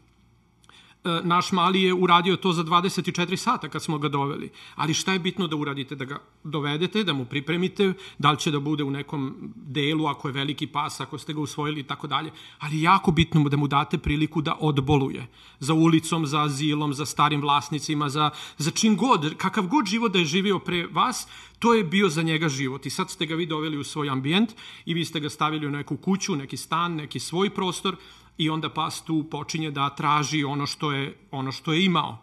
E, 1.08 1.22
naš 1.24 1.52
mali 1.52 1.82
je 1.84 1.94
uradio 1.94 2.36
to 2.36 2.54
za 2.54 2.64
24 2.64 3.36
sata 3.36 3.70
kad 3.70 3.84
smo 3.84 3.98
ga 3.98 4.10
doveli. 4.10 4.50
Ali 4.76 4.94
šta 4.94 5.14
je 5.14 5.20
bitno 5.20 5.48
da 5.48 5.56
uradite? 5.56 5.96
Da 5.96 6.06
ga 6.06 6.20
dovedete, 6.44 7.04
da 7.04 7.14
mu 7.14 7.26
pripremite, 7.26 7.94
da 8.18 8.32
li 8.32 8.40
će 8.40 8.52
da 8.52 8.60
bude 8.60 8.84
u 8.84 8.92
nekom 8.92 9.54
delu, 9.56 10.08
ako 10.08 10.28
je 10.28 10.32
veliki 10.32 10.68
pas, 10.68 11.00
ako 11.02 11.18
ste 11.18 11.34
ga 11.34 11.40
usvojili 11.40 11.80
i 11.80 11.84
tako 11.84 12.08
dalje. 12.08 12.32
Ali 12.60 12.82
jako 12.82 13.12
bitno 13.12 13.50
da 13.50 13.58
mu 13.58 13.68
date 13.68 13.98
priliku 13.98 14.42
da 14.42 14.58
odboluje. 14.60 15.28
Za 15.60 15.74
ulicom, 15.74 16.26
za 16.26 16.42
azilom, 16.42 16.94
za 16.94 17.06
starim 17.06 17.42
vlasnicima, 17.42 18.10
za, 18.10 18.30
za 18.58 18.72
čim 18.72 18.98
god, 18.98 19.36
kakav 19.38 19.68
god 19.68 19.86
život 19.86 20.12
da 20.12 20.20
je 20.20 20.26
živio 20.26 20.60
pre 20.60 20.88
vas, 20.92 21.28
to 21.60 21.74
je 21.74 21.84
bio 21.84 22.10
za 22.10 22.22
njega 22.22 22.50
život. 22.50 22.86
I 22.86 22.90
sad 22.90 23.10
ste 23.10 23.26
ga 23.26 23.36
vi 23.36 23.46
doveli 23.46 23.78
u 23.78 23.84
svoj 23.84 24.10
ambijent 24.10 24.52
i 24.86 24.94
vi 24.94 25.06
ste 25.06 25.20
ga 25.20 25.30
stavili 25.30 25.68
u 25.68 25.72
neku 25.72 25.98
kuću, 25.98 26.36
neki 26.36 26.58
stan, 26.58 26.96
neki 26.96 27.20
svoj 27.20 27.50
prostor, 27.50 27.96
i 28.38 28.50
onda 28.50 28.70
pas 28.70 29.02
tu 29.02 29.24
počinje 29.32 29.72
da 29.72 29.90
traži 29.90 30.44
ono 30.44 30.66
što 30.66 30.92
je, 30.92 31.18
ono 31.32 31.52
što 31.52 31.74
je 31.74 31.86
imao. 31.86 32.18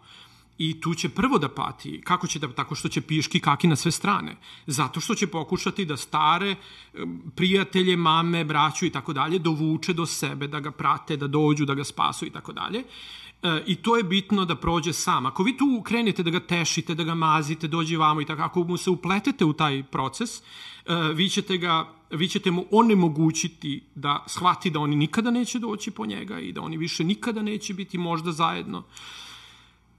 I 0.57 0.81
tu 0.81 0.93
će 0.93 1.09
prvo 1.09 1.37
da 1.37 1.49
pati. 1.49 2.01
Kako 2.03 2.27
će 2.27 2.39
da, 2.39 2.47
tako 2.47 2.75
što 2.75 2.89
će 2.89 3.01
piški 3.01 3.39
kaki 3.39 3.67
na 3.67 3.75
sve 3.75 3.91
strane. 3.91 4.37
Zato 4.67 4.99
što 4.99 5.15
će 5.15 5.27
pokušati 5.27 5.85
da 5.85 5.97
stare 5.97 6.55
prijatelje, 7.35 7.97
mame, 7.97 8.45
braću 8.45 8.85
i 8.85 8.89
tako 8.89 9.13
dalje 9.13 9.39
dovuče 9.39 9.93
do 9.93 10.05
sebe, 10.05 10.47
da 10.47 10.59
ga 10.59 10.71
prate, 10.71 11.17
da 11.17 11.27
dođu, 11.27 11.65
da 11.65 11.73
ga 11.73 11.83
spasu 11.83 12.25
i 12.25 12.29
tako 12.29 12.53
dalje. 12.53 12.83
I 13.65 13.75
to 13.75 13.97
je 13.97 14.03
bitno 14.03 14.45
da 14.45 14.55
prođe 14.55 14.93
sam. 14.93 15.25
Ako 15.25 15.43
vi 15.43 15.57
tu 15.57 15.81
krenete 15.85 16.23
da 16.23 16.29
ga 16.29 16.39
tešite, 16.39 16.95
da 16.95 17.03
ga 17.03 17.15
mazite, 17.15 17.67
dođe 17.67 17.97
vamo 17.97 18.21
i 18.21 18.25
tako, 18.25 18.41
ako 18.41 18.63
mu 18.63 18.77
se 18.77 18.89
upletete 18.89 19.45
u 19.45 19.53
taj 19.53 19.83
proces, 19.83 20.39
e, 20.39 20.41
vi 21.13 21.29
ćete 21.29 21.57
ga 21.57 21.95
vi 22.11 22.27
ćete 22.27 22.51
mu 22.51 22.65
onemogućiti 22.71 23.83
da 23.95 24.23
shvati 24.27 24.69
da 24.69 24.79
oni 24.79 24.95
nikada 24.95 25.31
neće 25.31 25.59
doći 25.59 25.91
po 25.91 26.05
njega 26.05 26.39
i 26.39 26.51
da 26.51 26.61
oni 26.61 26.77
više 26.77 27.03
nikada 27.03 27.41
neće 27.41 27.73
biti 27.73 27.97
možda 27.97 28.31
zajedno. 28.31 28.83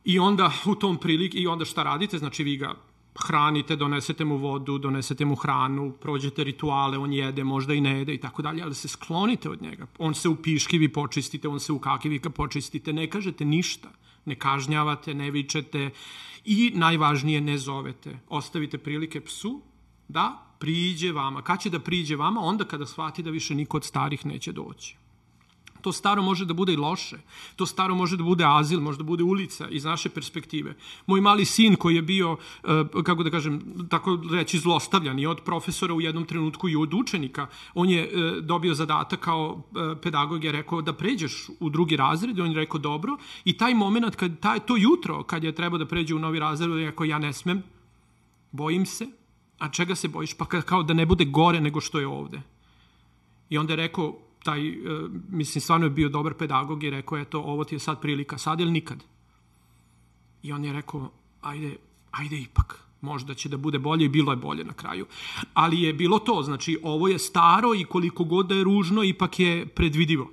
I 0.05 0.19
onda 0.19 0.53
u 0.65 0.75
tom 0.75 0.97
prilik, 0.97 1.35
i 1.35 1.47
onda 1.47 1.65
šta 1.65 1.83
radite? 1.83 2.19
Znači 2.19 2.45
vi 2.45 2.57
ga 2.57 2.75
hranite, 3.19 3.77
donesete 3.77 4.25
mu 4.25 4.37
vodu, 4.37 4.79
donesete 4.79 5.25
mu 5.25 5.35
hranu, 5.35 5.93
prođete 6.01 6.45
rituale, 6.45 6.99
on 6.99 7.13
jede, 7.13 7.45
možda 7.45 7.75
i 7.75 7.81
ne 7.81 7.99
jede 7.99 8.15
i 8.15 8.21
tako 8.21 8.43
dalje, 8.43 8.63
ali 8.63 8.75
se 8.75 8.89
sklonite 8.89 9.51
od 9.51 9.63
njega. 9.63 9.87
On 9.99 10.15
se 10.15 10.29
u 10.29 10.37
piški 10.37 10.79
vi 10.79 10.93
počistite, 10.93 11.49
on 11.49 11.61
se 11.61 11.73
u 11.73 11.79
kaki 11.79 12.09
vi 12.09 12.21
počistite, 12.21 12.93
ne 12.93 13.11
kažete 13.11 13.45
ništa, 13.45 13.89
ne 14.25 14.35
kažnjavate, 14.35 15.15
ne 15.15 15.31
vičete 15.31 15.91
i 16.45 16.73
najvažnije 16.75 17.41
ne 17.41 17.59
zovete. 17.59 18.19
Ostavite 18.29 18.79
prilike 18.79 19.21
psu 19.21 19.61
da 20.09 20.43
priđe 20.59 21.13
vama. 21.13 21.43
Kad 21.43 21.61
će 21.63 21.71
da 21.71 21.81
priđe 21.81 22.17
vama? 22.17 22.41
Onda 22.41 22.65
kada 22.65 22.87
shvati 22.87 23.23
da 23.23 23.31
više 23.31 23.55
niko 23.55 23.77
od 23.77 23.85
starih 23.85 24.27
neće 24.27 24.53
doći. 24.53 24.97
To 25.87 25.93
staro 25.93 26.23
može 26.23 26.45
da 26.45 26.55
bude 26.55 26.73
i 26.73 26.77
loše. 26.77 27.17
To 27.57 27.67
staro 27.67 27.95
može 27.95 28.17
da 28.19 28.25
bude 28.27 28.45
azil, 28.45 28.81
može 28.83 28.99
da 28.99 29.05
bude 29.07 29.23
ulica 29.23 29.69
iz 29.71 29.85
naše 29.85 30.09
perspektive. 30.09 30.73
Moj 31.07 31.21
mali 31.21 31.45
sin 31.45 31.77
koji 31.77 31.95
je 31.95 32.03
bio, 32.03 32.33
eh, 32.65 33.03
kako 33.05 33.23
da 33.23 33.31
kažem, 33.31 33.61
tako 33.91 34.19
reći 34.33 34.59
zlostavljan 34.59 35.19
i 35.19 35.27
od 35.27 35.45
profesora 35.45 35.95
u 35.95 36.01
jednom 36.01 36.25
trenutku 36.25 36.69
i 36.69 36.77
od 36.77 36.95
učenika, 36.95 37.47
on 37.75 37.91
je 37.91 38.03
eh, 38.03 38.41
dobio 38.41 38.75
zadatak 38.75 39.21
kao 39.21 39.63
eh, 39.63 39.95
pedagog 40.03 40.45
je 40.45 40.53
rekao 40.53 40.83
da 40.83 40.93
pređeš 40.93 41.47
u 41.61 41.71
drugi 41.71 41.97
razred 41.97 42.41
on 42.41 42.51
je 42.51 42.59
rekao 42.67 42.81
dobro 42.81 43.17
i 43.45 43.57
taj 43.57 43.75
moment, 43.75 44.17
kad, 44.17 44.41
taj, 44.41 44.61
to 44.67 44.77
jutro 44.77 45.23
kad 45.23 45.45
je 45.45 45.55
trebao 45.55 45.79
da 45.79 45.87
pređe 45.87 46.15
u 46.15 46.19
novi 46.19 46.39
razred, 46.39 46.71
on 46.71 46.79
je 46.81 46.91
rekao 46.91 47.05
ja 47.05 47.19
ne 47.19 47.33
smem, 47.33 47.63
bojim 48.51 48.87
se, 48.87 49.07
a 49.59 49.71
čega 49.71 49.95
se 49.95 50.09
bojiš? 50.09 50.35
Pa 50.35 50.45
kao 50.47 50.83
da 50.83 50.95
ne 50.95 51.07
bude 51.07 51.25
gore 51.25 51.61
nego 51.61 51.81
što 51.81 52.01
je 52.01 52.07
ovde. 52.07 52.43
I 53.49 53.59
onda 53.59 53.73
je 53.73 53.77
rekao, 53.77 54.26
taj, 54.47 54.71
uh, 54.71 55.11
mislim, 55.31 55.63
stvarno 55.63 55.87
je 55.87 55.91
bio 55.91 56.09
dobar 56.09 56.35
pedagog 56.35 56.85
i 56.85 56.91
rekao, 56.91 57.19
eto, 57.19 57.41
ovo 57.41 57.65
ti 57.65 57.75
je 57.75 57.79
sad 57.79 58.01
prilika, 58.01 58.39
sad 58.39 58.61
ili 58.61 58.71
nikad? 58.71 59.05
I 60.43 60.53
on 60.53 60.65
je 60.65 60.73
rekao, 60.73 61.11
ajde, 61.43 61.77
ajde 62.11 62.39
ipak, 62.39 62.79
možda 63.01 63.35
će 63.35 63.49
da 63.49 63.57
bude 63.57 63.79
bolje 63.79 64.05
i 64.05 64.09
bilo 64.09 64.33
je 64.33 64.37
bolje 64.37 64.65
na 64.65 64.73
kraju. 64.73 65.07
Ali 65.55 65.83
je 65.83 65.93
bilo 65.93 66.19
to, 66.19 66.43
znači, 66.43 66.79
ovo 66.83 67.09
je 67.09 67.19
staro 67.19 67.75
i 67.75 67.85
koliko 67.85 68.25
god 68.25 68.47
da 68.47 68.55
je 68.55 68.65
ružno, 68.65 69.05
ipak 69.05 69.41
je 69.41 69.67
predvidivo. 69.67 70.31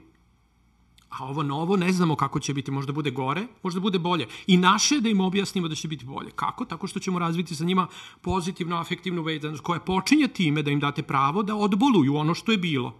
A 1.09 1.25
ovo 1.25 1.43
novo 1.43 1.77
ne 1.77 1.91
znamo 1.91 2.15
kako 2.15 2.39
će 2.39 2.53
biti, 2.53 2.71
možda 2.71 2.93
bude 2.93 3.11
gore, 3.11 3.47
možda 3.63 3.79
bude 3.79 3.99
bolje. 3.99 4.27
I 4.47 4.57
naše 4.57 4.99
da 5.01 5.09
im 5.09 5.21
objasnimo 5.21 5.67
da 5.67 5.75
će 5.75 5.87
biti 5.87 6.05
bolje. 6.05 6.31
Kako? 6.35 6.65
Tako 6.65 6.87
što 6.87 6.99
ćemo 6.99 7.19
razviti 7.19 7.55
sa 7.55 7.65
njima 7.65 7.87
pozitivno 8.21 8.77
afektivnu 8.77 9.21
vezanost 9.21 9.63
koja 9.63 9.79
počinje 9.79 10.27
time 10.27 10.63
da 10.63 10.71
im 10.71 10.79
date 10.79 11.03
pravo 11.03 11.43
da 11.43 11.55
odboluju 11.55 12.15
ono 12.15 12.33
što 12.33 12.51
je 12.51 12.57
bilo 12.57 12.93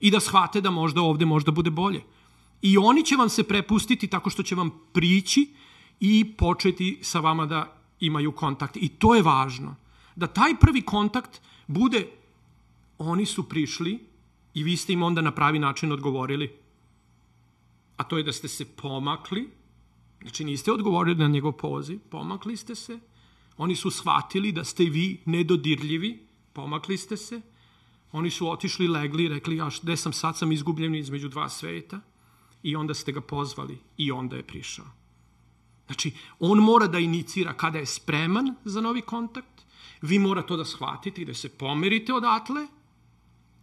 i 0.00 0.10
da 0.10 0.20
shvate 0.20 0.60
da 0.60 0.70
možda 0.70 1.02
ovde 1.02 1.26
možda 1.26 1.52
bude 1.52 1.70
bolje. 1.70 2.02
I 2.62 2.78
oni 2.78 3.04
će 3.04 3.16
vam 3.16 3.28
se 3.28 3.42
prepustiti 3.42 4.06
tako 4.06 4.30
što 4.30 4.42
će 4.42 4.54
vam 4.54 4.70
prići 4.92 5.54
i 6.00 6.34
početi 6.36 6.98
sa 7.02 7.20
vama 7.20 7.46
da 7.46 7.82
imaju 8.00 8.32
kontakt. 8.32 8.76
I 8.76 8.88
to 8.88 9.14
je 9.14 9.22
važno. 9.22 9.76
Da 10.16 10.26
taj 10.26 10.56
prvi 10.60 10.82
kontakt 10.82 11.40
bude 11.66 12.06
oni 12.98 13.26
su 13.26 13.48
prišli 13.48 13.98
i 14.54 14.62
vi 14.62 14.76
ste 14.76 14.92
im 14.92 15.02
onda 15.02 15.20
na 15.20 15.30
pravi 15.30 15.58
način 15.58 15.92
odgovorili 15.92 16.50
a 17.98 18.04
to 18.04 18.18
je 18.18 18.22
da 18.22 18.32
ste 18.32 18.48
se 18.48 18.64
pomakli, 18.64 19.48
znači 20.22 20.44
niste 20.44 20.72
odgovorili 20.72 21.18
na 21.18 21.28
njegov 21.28 21.52
poziv, 21.52 21.98
pomakli 22.10 22.56
ste 22.56 22.74
se, 22.74 23.00
oni 23.56 23.76
su 23.76 23.90
shvatili 23.90 24.52
da 24.52 24.64
ste 24.64 24.84
vi 24.84 25.20
nedodirljivi, 25.24 26.26
pomakli 26.52 26.96
ste 26.96 27.16
se, 27.16 27.40
oni 28.12 28.30
su 28.30 28.50
otišli, 28.50 28.88
legli 28.88 29.28
rekli, 29.28 29.56
ja, 29.56 29.70
gde 29.82 29.96
sam 29.96 30.12
sad, 30.12 30.38
sam 30.38 30.52
izgubljen 30.52 30.94
između 30.94 31.28
dva 31.28 31.48
sveta, 31.48 32.00
i 32.62 32.76
onda 32.76 32.94
ste 32.94 33.12
ga 33.12 33.20
pozvali 33.20 33.78
i 33.96 34.10
onda 34.12 34.36
je 34.36 34.42
prišao. 34.42 34.86
Znači, 35.86 36.12
on 36.38 36.58
mora 36.58 36.86
da 36.86 36.98
inicira 36.98 37.52
kada 37.52 37.78
je 37.78 37.86
spreman 37.86 38.54
za 38.64 38.80
novi 38.80 39.00
kontakt, 39.00 39.66
vi 40.02 40.18
mora 40.18 40.42
to 40.42 40.56
da 40.56 40.64
shvatite 40.64 41.22
i 41.22 41.24
da 41.24 41.34
se 41.34 41.48
pomerite 41.48 42.14
odatle 42.14 42.66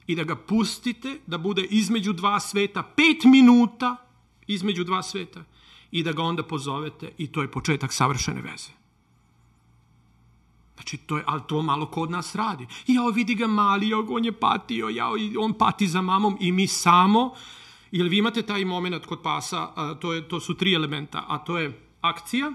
i 0.07 0.15
da 0.15 0.23
ga 0.23 0.35
pustite 0.35 1.19
da 1.27 1.37
bude 1.37 1.63
između 1.63 2.13
dva 2.13 2.39
sveta 2.39 2.83
pet 2.83 3.23
minuta 3.23 3.95
između 4.47 4.83
dva 4.83 5.03
sveta 5.03 5.43
i 5.91 6.03
da 6.03 6.11
ga 6.11 6.23
onda 6.23 6.43
pozovete 6.43 7.11
i 7.17 7.27
to 7.27 7.41
je 7.41 7.51
početak 7.51 7.93
savršene 7.93 8.41
veze. 8.41 8.85
Znači, 10.75 10.98
to 10.98 11.17
je, 11.17 11.24
ali 11.27 11.41
to 11.48 11.62
malo 11.62 11.86
kod 11.86 12.12
nas 12.12 12.36
radi. 12.36 12.67
Jao, 12.88 13.10
vidi 13.10 13.36
ga 13.36 13.48
mali, 13.48 13.89
jao, 13.89 14.05
on 14.10 14.25
je 14.25 14.32
patio, 14.32 14.89
jao, 14.89 15.13
on 15.39 15.53
pati 15.53 15.88
za 15.88 16.01
mamom 16.01 16.38
i 16.39 16.51
mi 16.51 16.67
samo, 16.67 17.34
jer 17.91 18.08
vi 18.08 18.17
imate 18.17 18.41
taj 18.41 18.65
moment 18.65 19.05
kod 19.05 19.22
pasa, 19.22 19.96
to, 20.01 20.13
je, 20.13 20.27
to 20.27 20.39
su 20.39 20.53
tri 20.53 20.74
elementa, 20.74 21.25
a 21.27 21.38
to 21.38 21.58
je 21.58 21.82
akcija, 22.01 22.51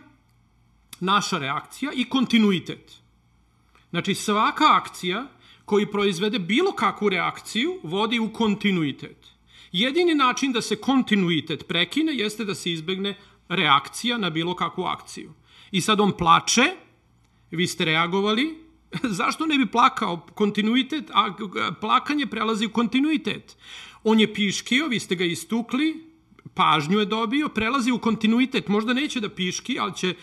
naša 1.00 1.38
reakcija 1.38 1.92
i 1.94 2.04
kontinuitet. 2.04 3.00
Znači, 3.90 4.14
svaka 4.14 4.64
akcija 4.76 5.26
koji 5.64 5.90
proizvede 5.90 6.38
bilo 6.38 6.72
kakvu 6.72 7.08
reakciju 7.08 7.80
vodi 7.82 8.18
u 8.18 8.32
kontinuitet. 8.32 9.26
Jedini 9.72 10.14
način 10.14 10.52
da 10.52 10.62
se 10.62 10.76
kontinuitet 10.76 11.68
prekine 11.68 12.14
jeste 12.14 12.44
da 12.44 12.54
se 12.54 12.72
izbegne 12.72 13.18
reakcija 13.48 14.18
na 14.18 14.30
bilo 14.30 14.54
kakvu 14.54 14.84
akciju. 14.84 15.32
I 15.70 15.80
sad 15.80 16.00
on 16.00 16.12
plače, 16.12 16.62
vi 17.50 17.66
ste 17.66 17.84
reagovali, 17.84 18.58
zašto 19.20 19.46
ne 19.46 19.58
bi 19.58 19.66
plakao? 19.66 20.26
Kontinuitet, 20.34 21.10
a 21.10 21.34
plakanje 21.80 22.26
prelazi 22.26 22.66
u 22.66 22.70
kontinuitet. 22.70 23.56
On 24.04 24.20
je 24.20 24.34
piškio, 24.34 24.88
vi 24.88 25.00
ste 25.00 25.14
ga 25.14 25.24
istukli, 25.24 26.10
pažnju 26.54 26.98
je 26.98 27.06
dobio, 27.06 27.48
prelazi 27.48 27.92
u 27.92 27.98
kontinuitet, 27.98 28.68
možda 28.68 28.94
neće 28.94 29.20
da 29.20 29.28
piški, 29.28 29.78
ali 29.78 29.94
će 29.96 30.14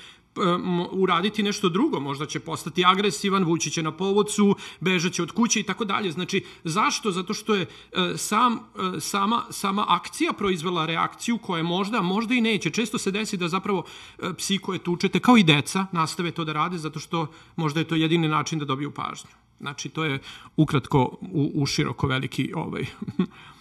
uraditi 0.91 1.44
nešto 1.44 1.70
drugo, 1.70 2.00
možda 2.00 2.25
će 2.25 2.39
postati 2.39 2.86
agresivan, 2.86 3.44
vući 3.44 3.72
će 3.72 3.84
na 3.84 3.91
povodcu, 3.91 4.56
bežaće 4.79 5.24
od 5.24 5.32
kuće 5.32 5.60
i 5.60 5.63
tako 5.63 5.86
dalje. 5.86 6.12
Znači, 6.12 6.44
zašto? 6.63 7.12
Zato 7.12 7.34
što 7.34 7.56
je 7.56 7.62
e, 7.62 8.17
sam, 8.17 8.53
e, 8.53 9.00
sama, 9.00 9.44
sama 9.50 9.86
akcija 9.88 10.34
proizvela 10.34 10.86
reakciju 10.86 11.38
koja 11.38 11.63
možda, 11.63 12.01
možda 12.01 12.36
i 12.36 12.41
neće. 12.41 12.70
Često 12.70 12.98
se 12.98 13.12
desi 13.12 13.38
da 13.38 13.48
zapravo 13.48 13.84
e, 14.20 14.34
psi 14.38 14.58
koje 14.58 14.79
tučete, 14.79 15.20
kao 15.20 15.38
i 15.38 15.44
deca, 15.44 15.86
nastave 15.91 16.32
to 16.32 16.46
da 16.46 16.53
rade 16.53 16.77
zato 16.77 17.00
što 17.00 17.27
možda 17.56 17.79
je 17.79 17.88
to 17.88 17.96
jedini 17.96 18.27
način 18.27 18.60
da 18.60 18.65
dobiju 18.65 18.91
pažnju. 18.91 19.29
Znači, 19.60 19.89
to 19.89 20.06
je 20.06 20.20
ukratko 20.56 21.17
u, 21.22 21.51
u 21.56 21.65
široko 21.65 22.08
veliki 22.08 22.51
ovaj, 22.56 22.86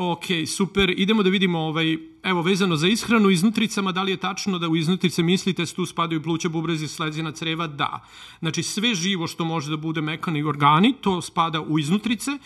Ok, 0.00 0.24
super. 0.46 0.94
Idemo 0.96 1.22
da 1.22 1.30
vidimo, 1.30 1.58
ovaj, 1.58 1.96
evo, 2.22 2.42
vezano 2.42 2.76
za 2.76 2.88
ishranu 2.88 3.30
iznutricama, 3.30 3.92
da 3.92 4.02
li 4.02 4.10
je 4.10 4.16
tačno 4.16 4.58
da 4.58 4.68
u 4.68 4.76
iznutrice 4.76 5.22
mislite 5.22 5.64
da 5.64 5.72
tu 5.72 5.86
spadaju 5.86 6.22
pluća, 6.22 6.48
bubrezi, 6.48 6.88
slezina, 6.88 7.32
creva? 7.32 7.66
Da. 7.66 8.04
Znači, 8.38 8.62
sve 8.62 8.94
živo 8.94 9.26
što 9.26 9.44
može 9.44 9.70
da 9.70 9.76
bude 9.76 10.00
mekani 10.00 10.42
organi, 10.42 10.94
to 11.00 11.22
spada 11.22 11.60
u 11.60 11.78
iznutrice. 11.78 12.30
E, 12.30 12.38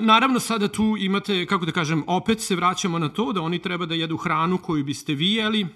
naravno, 0.00 0.40
sada 0.40 0.68
tu 0.68 0.96
imate, 0.98 1.46
kako 1.46 1.66
da 1.66 1.72
kažem, 1.72 2.04
opet 2.06 2.40
se 2.40 2.56
vraćamo 2.56 2.98
na 2.98 3.08
to 3.08 3.32
da 3.32 3.40
oni 3.40 3.58
treba 3.58 3.86
da 3.86 3.94
jedu 3.94 4.16
hranu 4.16 4.58
koju 4.58 4.84
biste 4.84 5.14
vi 5.14 5.32
jeli, 5.32 5.66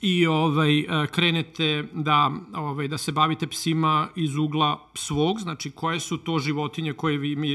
i 0.00 0.26
ovaj 0.26 0.78
e, 0.78 1.06
krenete 1.06 1.84
da 1.92 2.30
ovaj 2.54 2.88
da 2.88 2.98
se 2.98 3.12
bavite 3.12 3.46
psima 3.46 4.08
iz 4.16 4.36
ugla 4.36 4.88
svog, 4.94 5.40
znači 5.40 5.70
koje 5.70 6.00
su 6.00 6.16
to 6.16 6.38
životinje 6.38 6.92
koje 6.92 7.18
vi 7.18 7.36
mi 7.36 7.48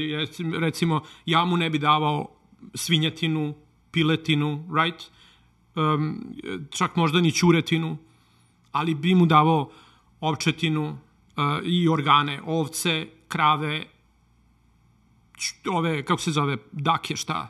recimo 0.58 1.00
ja 1.26 1.44
mu 1.44 1.56
ne 1.56 1.70
bi 1.70 1.78
davao 1.78 2.28
svinjetinu, 2.74 3.54
piletinu, 3.90 4.68
right? 4.74 5.10
Um, 5.74 6.34
čak 6.70 6.96
možda 6.96 7.20
ni 7.20 7.32
ćuretinu, 7.32 7.96
ali 8.72 8.94
bi 8.94 9.14
mu 9.14 9.26
davao 9.26 9.70
ovčetinu 10.20 10.88
uh, 10.90 10.96
i 11.64 11.88
organe, 11.88 12.40
ovce, 12.46 13.06
krave, 13.28 13.84
ove, 15.70 16.04
kako 16.04 16.20
se 16.20 16.30
zove, 16.30 16.56
dake, 16.72 17.16
šta, 17.16 17.48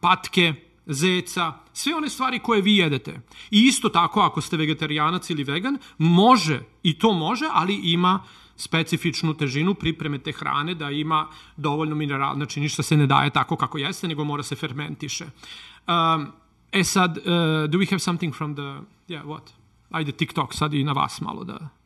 patke, 0.00 0.54
zeca, 0.90 1.52
sve 1.72 1.94
one 1.94 2.08
stvari 2.08 2.38
koje 2.38 2.62
vi 2.62 2.76
jedete. 2.76 3.20
I 3.50 3.62
isto 3.66 3.88
tako, 3.88 4.20
ako 4.20 4.40
ste 4.40 4.56
vegetarijanac 4.56 5.30
ili 5.30 5.44
vegan, 5.44 5.78
može, 5.98 6.60
i 6.82 6.98
to 6.98 7.12
može, 7.12 7.48
ali 7.52 7.80
ima 7.82 8.22
specifičnu 8.56 9.34
težinu 9.34 9.74
pripreme 9.74 10.18
te 10.18 10.32
hrane, 10.32 10.74
da 10.74 10.90
ima 10.90 11.26
dovoljno 11.56 11.94
mineral, 11.94 12.34
znači 12.34 12.60
ništa 12.60 12.82
se 12.82 12.96
ne 12.96 13.06
daje 13.06 13.30
tako 13.30 13.56
kako 13.56 13.78
jeste, 13.78 14.08
nego 14.08 14.24
mora 14.24 14.42
se 14.42 14.56
fermentiše. 14.56 15.24
Um, 15.24 16.26
e 16.72 16.84
sad, 16.84 17.18
uh, 17.18 17.24
do 17.70 17.78
we 17.78 17.90
have 17.90 17.98
something 17.98 18.34
from 18.34 18.54
the, 18.54 18.62
yeah, 19.08 19.24
what? 19.24 19.50
Ajde, 19.90 20.12
TikTok, 20.12 20.54
sad 20.54 20.74
i 20.74 20.84
na 20.84 20.92
vas 20.92 21.20
malo 21.20 21.44
da... 21.44 21.79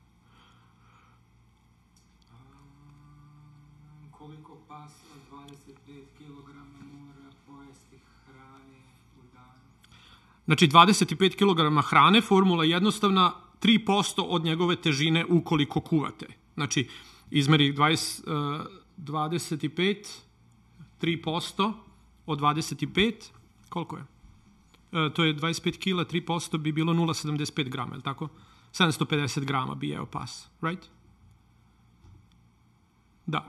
Znači 10.45 10.69
25 10.69 11.37
kg 11.37 11.89
hrane, 11.89 12.21
formula 12.21 12.65
jednostavna, 12.65 13.33
3% 13.63 14.25
od 14.29 14.45
njegove 14.45 14.77
težine 14.77 15.25
ukoliko 15.29 15.81
kuvate. 15.81 16.27
Znači, 16.55 16.89
izmeri 17.31 17.73
20, 17.73 18.59
uh, 18.59 18.67
25, 18.99 20.07
3% 21.01 21.73
od 22.27 22.41
25, 22.41 23.13
koliko 23.69 23.97
je? 23.97 24.03
Uh, 24.03 25.13
to 25.13 25.25
je 25.25 25.37
25 25.37 25.79
kg, 25.79 26.13
3% 26.13 26.59
bi 26.59 26.73
bilo 26.73 26.93
0,75 26.93 27.69
grama, 27.69 27.93
je 27.93 27.97
li 27.97 28.03
tako? 28.03 28.29
750 28.73 29.45
grama 29.45 29.75
bi 29.75 29.89
jeo 29.89 30.07
pas, 30.07 30.49
right? 30.61 30.85
Da. 33.27 33.47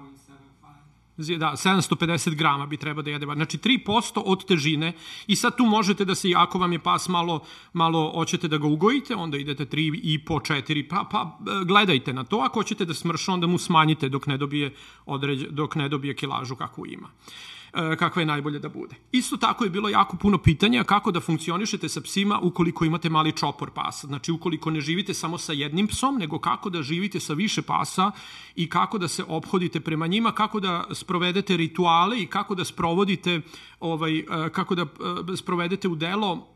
Da, 1.17 1.53
750 1.55 2.35
grama 2.35 2.65
bi 2.65 2.77
treba 2.77 3.01
da 3.01 3.09
jede. 3.09 3.25
Znači 3.25 3.57
3% 3.57 4.21
od 4.25 4.45
težine 4.45 4.93
i 5.27 5.35
sad 5.35 5.57
tu 5.57 5.65
možete 5.65 6.05
da 6.05 6.15
se, 6.15 6.33
ako 6.35 6.59
vam 6.59 6.73
je 6.73 6.79
pas 6.79 7.07
malo, 7.07 7.39
malo 7.73 8.11
hoćete 8.15 8.47
da 8.47 8.57
ga 8.57 8.67
ugojite, 8.67 9.15
onda 9.15 9.37
idete 9.37 9.65
3 9.65 9.99
i 10.03 10.25
po 10.25 10.33
4, 10.33 10.87
pa, 10.89 11.05
pa 11.11 11.37
gledajte 11.65 12.13
na 12.13 12.23
to. 12.23 12.37
Ako 12.37 12.59
hoćete 12.59 12.85
da 12.85 12.93
smrša, 12.93 13.31
onda 13.31 13.47
mu 13.47 13.57
smanjite 13.57 14.09
dok 14.09 14.27
ne 14.27 14.37
dobije, 14.37 14.73
određ, 15.05 15.45
dok 15.49 15.75
ne 15.75 15.89
dobije 15.89 16.15
kilažu 16.15 16.55
kakvu 16.55 16.85
ima. 16.87 17.07
E, 17.07 17.64
kakva 17.99 18.21
je 18.21 18.25
najbolje 18.25 18.59
da 18.59 18.69
bude. 18.69 18.95
Isto 19.11 19.37
tako 19.37 19.63
je 19.63 19.69
bilo 19.69 19.89
jako 19.89 20.17
puno 20.17 20.37
pitanja 20.37 20.83
kako 20.83 21.11
da 21.11 21.19
funkcionišete 21.19 21.89
sa 21.89 22.01
psima 22.01 22.39
ukoliko 22.39 22.85
imate 22.85 23.09
mali 23.09 23.31
čopor 23.31 23.71
pasa. 23.71 24.07
Znači, 24.07 24.31
ukoliko 24.31 24.71
ne 24.71 24.81
živite 24.81 25.13
samo 25.13 25.37
sa 25.37 25.53
jednim 25.53 25.87
psom, 25.87 26.17
nego 26.17 26.39
kako 26.39 26.69
da 26.69 26.81
živite 26.81 27.19
sa 27.19 27.33
više 27.33 27.61
pasa 27.61 28.11
i 28.55 28.69
kako 28.69 28.97
da 28.97 29.07
se 29.07 29.23
obhodite 29.27 29.79
prema 29.79 30.07
njima, 30.07 30.31
kako 30.31 30.59
da 30.59 30.83
sprovedete 30.91 31.57
rituale 31.57 32.21
i 32.21 32.27
kako 32.27 32.55
da 32.55 32.65
sprovodite 32.65 33.41
ovaj, 33.79 34.19
e, 34.19 34.23
kako 34.51 34.75
da 34.75 34.81
e, 34.81 35.37
sprovedete 35.37 35.87
u 35.87 35.95
delo 35.95 36.47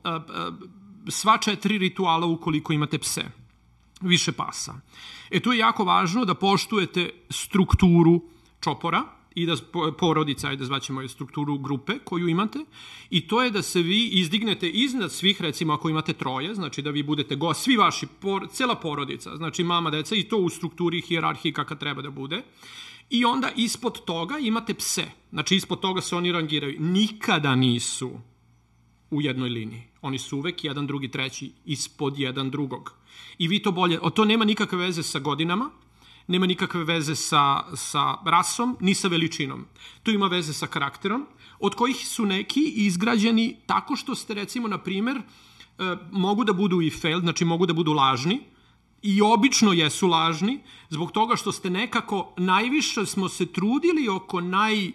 sva 1.08 1.38
četiri 1.38 1.78
rituala 1.78 2.26
ukoliko 2.26 2.74
imate 2.74 2.98
pse 2.98 3.24
više 4.02 4.32
pasa. 4.32 4.74
E 5.32 5.40
tu 5.40 5.52
je 5.52 5.60
jako 5.60 5.84
važno 5.84 6.26
da 6.26 6.34
poštujete 6.34 7.10
strukturu 7.30 8.22
čopora, 8.60 9.04
i 9.42 9.46
da 9.46 9.56
porodica, 9.98 10.48
ajde 10.48 10.66
zvaćemo 10.66 11.02
je 11.02 11.10
strukturu 11.10 11.58
grupe 11.58 12.00
koju 12.04 12.28
imate, 12.28 12.60
i 13.10 13.28
to 13.28 13.44
je 13.44 13.52
da 13.52 13.62
se 13.62 13.82
vi 13.82 14.08
izdignete 14.08 14.70
iznad 14.70 15.12
svih, 15.12 15.42
recimo 15.42 15.74
ako 15.74 15.90
imate 15.90 16.14
troje, 16.14 16.56
znači 16.56 16.82
da 16.82 16.90
vi 16.90 17.04
budete 17.04 17.36
go, 17.36 17.54
svi 17.54 17.78
vaši, 17.78 18.08
por, 18.22 18.48
cela 18.52 18.76
porodica, 18.76 19.38
znači 19.38 19.64
mama, 19.64 19.90
deca, 19.90 20.16
i 20.16 20.24
to 20.24 20.38
u 20.38 20.50
strukturi 20.50 21.02
hijerarhiji 21.02 21.54
kakva 21.54 21.76
treba 21.76 22.02
da 22.02 22.10
bude, 22.10 22.44
i 23.10 23.26
onda 23.26 23.52
ispod 23.56 24.06
toga 24.06 24.38
imate 24.38 24.74
pse, 24.74 25.06
znači 25.32 25.56
ispod 25.56 25.80
toga 25.80 26.02
se 26.02 26.16
oni 26.16 26.32
rangiraju. 26.32 26.76
Nikada 26.80 27.56
nisu 27.56 28.12
u 29.12 29.22
jednoj 29.22 29.50
liniji. 29.50 29.84
Oni 30.02 30.18
su 30.18 30.38
uvek 30.38 30.64
jedan, 30.64 30.88
drugi, 30.88 31.12
treći, 31.12 31.52
ispod 31.66 32.20
jedan 32.20 32.50
drugog. 32.50 32.94
I 33.38 33.48
vi 33.48 33.62
to 33.62 33.72
bolje, 33.72 34.00
o 34.02 34.10
to 34.10 34.26
nema 34.26 34.46
nikakve 34.46 34.78
veze 34.78 35.04
sa 35.04 35.20
godinama, 35.20 35.70
nema 36.30 36.46
nikakve 36.46 36.84
veze 36.84 37.16
sa, 37.16 37.64
sa 37.76 38.04
rasom, 38.26 38.78
ni 38.80 38.94
sa 38.94 39.10
veličinom. 39.10 39.66
To 40.04 40.12
ima 40.12 40.28
veze 40.30 40.54
sa 40.54 40.68
karakterom, 40.68 41.26
od 41.60 41.76
kojih 41.76 41.98
su 42.08 42.26
neki 42.26 42.62
izgrađeni 42.86 43.56
tako 43.66 43.96
što 43.96 44.16
ste, 44.16 44.34
recimo, 44.34 44.68
na 44.68 44.78
primer, 44.78 45.18
e, 45.18 45.96
mogu 46.12 46.44
da 46.46 46.54
budu 46.54 46.82
i 46.82 46.90
failed, 46.90 47.24
znači 47.24 47.46
mogu 47.46 47.66
da 47.66 47.74
budu 47.74 47.94
lažni, 47.94 48.40
i 49.02 49.22
obično 49.22 49.74
jesu 49.74 50.08
lažni, 50.08 50.60
zbog 50.90 51.12
toga 51.12 51.36
što 51.36 51.52
ste 51.52 51.70
nekako, 51.70 52.34
najviše 52.38 53.06
smo 53.06 53.30
se 53.30 53.46
trudili 53.46 54.10
oko 54.10 54.42
naj 54.42 54.92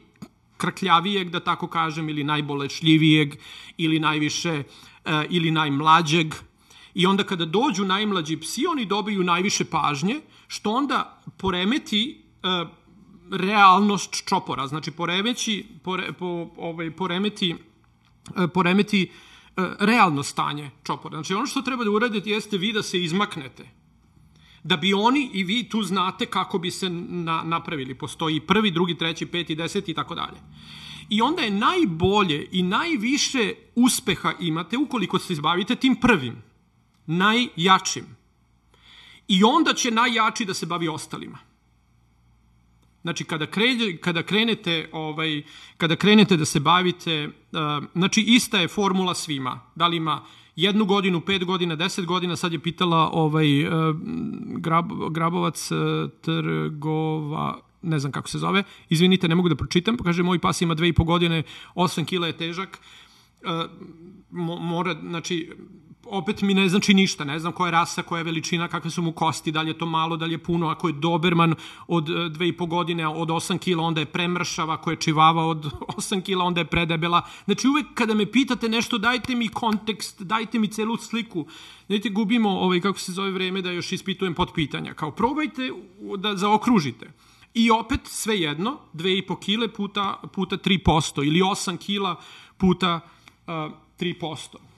krkljavijeg, 0.56 1.30
da 1.30 1.40
tako 1.40 1.66
kažem, 1.66 2.08
ili 2.08 2.24
najbolešljivijeg, 2.24 3.34
ili 3.76 3.98
najviše, 3.98 4.62
e, 5.04 5.26
ili 5.30 5.50
najmlađeg. 5.50 6.34
I 6.94 7.06
onda 7.06 7.24
kada 7.24 7.44
dođu 7.44 7.84
najmlađi 7.84 8.36
psi, 8.40 8.66
oni 8.66 8.84
dobiju 8.84 9.24
najviše 9.24 9.64
pažnje, 9.64 10.20
što 10.46 10.70
onda 10.70 11.22
poremeti 11.36 12.24
uh, 12.42 12.68
realnost 13.30 14.28
čopora, 14.28 14.66
znači 14.66 14.90
poremeći, 14.90 15.66
pore, 15.82 16.12
po, 16.12 16.50
ovaj, 16.56 16.90
poremeti, 16.90 17.54
uh, 17.54 18.50
poremeti 18.54 19.10
uh, 19.56 19.64
realno 19.78 20.22
stanje 20.22 20.70
čopora. 20.84 21.16
Znači 21.16 21.34
ono 21.34 21.46
što 21.46 21.62
treba 21.62 21.84
da 21.84 21.90
uradite 21.90 22.30
jeste 22.30 22.58
vi 22.58 22.72
da 22.72 22.82
se 22.82 23.04
izmaknete 23.04 23.84
da 24.64 24.76
bi 24.76 24.94
oni 24.94 25.30
i 25.32 25.44
vi 25.44 25.68
tu 25.68 25.82
znate 25.82 26.26
kako 26.26 26.58
bi 26.58 26.70
se 26.70 26.90
na, 26.90 27.42
napravili. 27.42 27.94
Postoji 27.94 28.40
prvi, 28.40 28.70
drugi, 28.70 28.98
treći, 28.98 29.26
peti, 29.26 29.54
deseti 29.54 29.90
i 29.90 29.94
tako 29.94 30.14
dalje. 30.14 30.38
I 31.08 31.22
onda 31.22 31.42
je 31.42 31.50
najbolje 31.50 32.48
i 32.52 32.62
najviše 32.62 33.54
uspeha 33.74 34.32
imate 34.40 34.78
ukoliko 34.78 35.18
se 35.18 35.32
izbavite 35.32 35.76
tim 35.76 35.96
prvim, 35.96 36.42
najjačim. 37.06 38.16
I 39.28 39.44
onda 39.44 39.74
će 39.74 39.90
najjači 39.90 40.44
da 40.44 40.54
se 40.54 40.66
bavi 40.66 40.88
ostalima. 40.88 41.38
Znači, 43.02 43.24
kada, 43.24 43.46
kre, 43.46 43.96
kada, 44.00 44.22
krenete, 44.22 44.88
ovaj, 44.92 45.42
kada 45.76 45.96
krenete 45.96 46.36
da 46.36 46.44
se 46.44 46.60
bavite, 46.60 47.28
uh, 47.28 47.84
znači, 47.94 48.20
ista 48.20 48.58
je 48.58 48.68
formula 48.68 49.14
svima. 49.14 49.60
Da 49.74 49.86
li 49.86 49.96
ima 49.96 50.22
jednu 50.56 50.84
godinu, 50.84 51.20
pet 51.20 51.44
godina, 51.44 51.76
deset 51.76 52.06
godina, 52.06 52.36
sad 52.36 52.52
je 52.52 52.58
pitala 52.58 53.10
ovaj, 53.12 53.66
uh, 53.66 53.96
grab, 54.56 54.92
Grabovac 55.10 55.70
uh, 55.70 55.78
Trgova, 56.20 57.60
ne 57.82 57.98
znam 57.98 58.12
kako 58.12 58.28
se 58.28 58.38
zove, 58.38 58.62
izvinite, 58.88 59.28
ne 59.28 59.34
mogu 59.34 59.48
da 59.48 59.56
pročitam, 59.56 59.96
kaže, 59.96 60.22
moj 60.22 60.38
pas 60.38 60.62
ima 60.62 60.74
dve 60.74 60.88
i 60.88 60.92
po 60.92 61.04
godine, 61.04 61.42
osam 61.74 62.04
kila 62.04 62.26
je 62.26 62.36
težak, 62.36 62.78
uh, 63.42 63.70
mora, 64.60 64.96
znači, 65.00 65.52
opet 66.06 66.42
mi 66.42 66.54
ne 66.54 66.68
znači 66.68 66.94
ništa, 66.94 67.24
ne 67.24 67.38
znam 67.38 67.52
koja 67.52 67.68
je 67.68 67.72
rasa, 67.72 68.02
koja 68.02 68.18
je 68.18 68.24
veličina, 68.24 68.68
kakve 68.68 68.90
su 68.90 69.02
mu 69.02 69.12
kosti, 69.12 69.52
da 69.52 69.62
li 69.62 69.70
je 69.70 69.78
to 69.78 69.86
malo, 69.86 70.16
da 70.16 70.26
li 70.26 70.34
je 70.34 70.38
puno, 70.38 70.68
ako 70.68 70.88
je 70.88 70.92
Doberman 70.92 71.54
od 71.86 72.10
e, 72.10 72.28
dve 72.28 72.48
i 72.48 72.52
po 72.52 72.66
godine, 72.66 73.08
od 73.08 73.28
8 73.28 73.58
kila, 73.58 73.82
onda 73.82 74.00
je 74.00 74.06
premršava, 74.06 74.74
ako 74.74 74.90
je 74.90 74.96
čivava 74.96 75.46
od 75.46 75.64
8 75.96 76.22
kila, 76.22 76.44
onda 76.44 76.60
je 76.60 76.64
predebela. 76.64 77.22
Znači 77.44 77.68
uvek 77.68 77.86
kada 77.94 78.14
me 78.14 78.26
pitate 78.26 78.68
nešto, 78.68 78.98
dajte 78.98 79.34
mi 79.34 79.48
kontekst, 79.48 80.22
dajte 80.22 80.58
mi 80.58 80.68
celu 80.68 80.96
sliku. 80.96 81.46
Dajte 81.88 82.08
gubimo, 82.08 82.50
ovaj, 82.50 82.80
kako 82.80 82.98
se 82.98 83.12
zove 83.12 83.30
vreme, 83.30 83.62
da 83.62 83.70
još 83.70 83.92
ispitujem 83.92 84.34
pod 84.34 84.52
pitanja. 84.54 84.94
Kao 84.94 85.10
probajte 85.10 85.70
da 86.18 86.36
zaokružite. 86.36 87.10
I 87.54 87.70
opet, 87.70 88.00
sve 88.04 88.40
jedno, 88.40 88.78
2,5 88.94 89.40
kile 89.40 89.68
puta, 89.68 90.20
puta 90.32 90.56
3%, 90.56 91.26
ili 91.26 91.40
8 91.40 91.76
kila 91.76 92.16
puta 92.58 93.00
uh, 93.46 93.52
3%. 94.00 94.73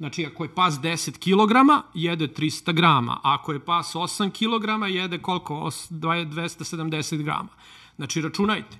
Znači, 0.00 0.26
ako 0.26 0.44
je 0.44 0.54
pas 0.54 0.74
10 0.74 1.18
kg, 1.18 1.52
jede 1.94 2.28
300 2.28 2.72
grama. 2.72 3.20
Ako 3.22 3.52
je 3.52 3.60
pas 3.60 3.94
8 3.94 4.30
kg, 4.30 4.88
jede 4.94 5.18
koliko? 5.18 5.54
270 5.54 7.22
grama. 7.22 7.48
Znači, 7.96 8.20
računajte. 8.20 8.78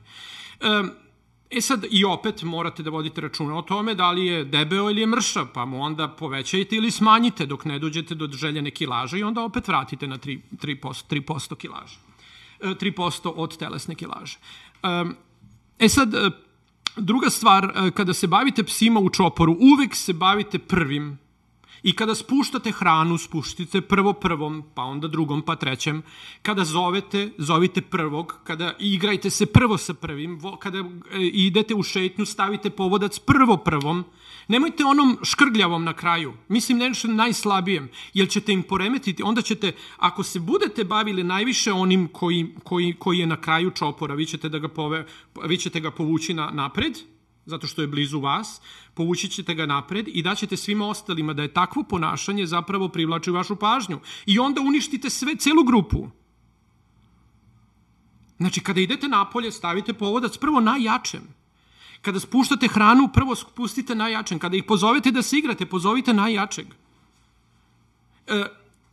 E 1.50 1.60
sad, 1.60 1.84
i 1.90 2.04
opet 2.04 2.42
morate 2.42 2.82
da 2.82 2.90
vodite 2.90 3.20
računa 3.20 3.58
o 3.58 3.62
tome 3.62 3.94
da 3.94 4.10
li 4.10 4.26
je 4.26 4.44
debeo 4.44 4.90
ili 4.90 5.00
je 5.00 5.06
mršav, 5.06 5.46
pa 5.54 5.64
mu 5.64 5.82
onda 5.82 6.08
povećajte 6.08 6.76
ili 6.76 6.90
smanjite 6.90 7.46
dok 7.46 7.64
ne 7.64 7.78
dođete 7.78 8.14
do 8.14 8.28
željene 8.32 8.70
kilaže 8.70 9.18
i 9.18 9.22
onda 9.22 9.44
opet 9.44 9.68
vratite 9.68 10.06
na 10.06 10.18
3%, 10.18 10.40
3%, 10.52 11.04
3% 11.10 11.56
kilaže. 11.56 11.98
3% 12.60 13.32
od 13.36 13.56
telesne 13.58 13.94
kilaže. 13.94 14.38
E 15.78 15.88
sad, 15.88 16.14
druga 16.96 17.30
stvar, 17.30 17.64
e, 17.64 17.90
kada 17.90 18.14
se 18.14 18.26
bavite 18.26 18.62
psima 18.62 19.00
u 19.00 19.10
čoporu, 19.10 19.56
uvek 19.60 19.94
se 19.94 20.12
bavite 20.12 20.58
prvim. 20.58 21.18
I 21.82 21.92
kada 21.96 22.14
spuštate 22.14 22.70
hranu, 22.70 23.18
spuštite 23.18 23.80
prvo 23.80 24.12
prvom, 24.12 24.64
pa 24.74 24.82
onda 24.82 25.08
drugom, 25.08 25.42
pa 25.42 25.56
trećem. 25.56 26.02
Kada 26.42 26.64
zovete, 26.64 27.30
zovite 27.38 27.80
prvog. 27.80 28.40
Kada 28.44 28.74
igrajte 28.78 29.30
se 29.30 29.46
prvo 29.46 29.78
sa 29.78 29.94
prvim. 29.94 30.40
Kada 30.58 30.78
e, 30.78 30.82
idete 31.20 31.74
u 31.74 31.82
šetnju, 31.82 32.26
stavite 32.26 32.70
povodac 32.70 33.18
prvo 33.18 33.56
prvom. 33.56 34.04
Nemojte 34.50 34.84
onom 34.84 35.18
škrgljavom 35.22 35.84
na 35.84 35.92
kraju. 35.92 36.32
Mislim 36.48 36.78
nešto 36.78 37.08
najslabijem, 37.08 37.88
jer 38.14 38.28
ćete 38.28 38.52
im 38.52 38.62
poremetiti. 38.62 39.22
Onda 39.22 39.42
ćete, 39.42 39.72
ako 39.96 40.22
se 40.22 40.40
budete 40.40 40.84
bavili 40.84 41.24
najviše 41.24 41.72
onim 41.72 42.08
koji, 42.12 42.54
koji, 42.64 42.94
koji 42.98 43.18
je 43.18 43.26
na 43.26 43.40
kraju 43.40 43.70
čopora, 43.70 44.14
vi 44.14 44.26
ćete, 44.26 44.48
da 44.48 44.58
ga, 44.58 44.68
pove, 44.68 45.06
vi 45.44 45.56
ćete 45.56 45.80
ga 45.80 45.90
povući 45.90 46.34
na, 46.34 46.50
napred, 46.50 46.98
zato 47.46 47.66
što 47.66 47.82
je 47.82 47.88
blizu 47.88 48.20
vas, 48.20 48.60
povući 48.94 49.28
ćete 49.28 49.54
ga 49.54 49.66
napred 49.66 50.08
i 50.08 50.22
daćete 50.22 50.56
svima 50.56 50.88
ostalima 50.88 51.32
da 51.32 51.42
je 51.42 51.54
takvo 51.54 51.82
ponašanje 51.82 52.46
zapravo 52.46 52.88
privlači 52.88 53.30
vašu 53.30 53.56
pažnju. 53.56 54.00
I 54.26 54.38
onda 54.38 54.60
uništite 54.60 55.10
sve, 55.10 55.36
celu 55.36 55.64
grupu. 55.64 56.08
Znači, 58.38 58.60
kada 58.60 58.80
idete 58.80 59.08
napolje, 59.08 59.52
stavite 59.52 59.92
povodac 59.92 60.36
prvo 60.36 60.60
najjačem. 60.60 61.39
Kada 62.02 62.20
spuštate 62.20 62.68
hranu, 62.68 63.08
prvo 63.14 63.34
spustite 63.34 63.94
najjačem. 63.94 64.38
Kada 64.38 64.56
ih 64.56 64.64
pozovete 64.64 65.10
da 65.10 65.22
se 65.22 65.38
igrate, 65.38 65.66
pozovite 65.66 66.14
najjačeg. 66.14 66.66
E, 68.26 68.44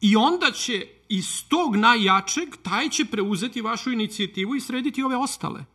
I 0.02 0.15
onda 0.15 0.52
će 0.52 0.88
iz 1.10 1.48
tog 1.48 1.76
najjačeg, 1.76 2.56
taj 2.63 2.89
će 2.89 3.06
preuzeti 3.06 3.62
vašu 3.62 3.91
inicijativu 3.91 4.56
i 4.56 4.62
srediti 4.62 5.04
ove 5.04 5.15
ostale. 5.15 5.65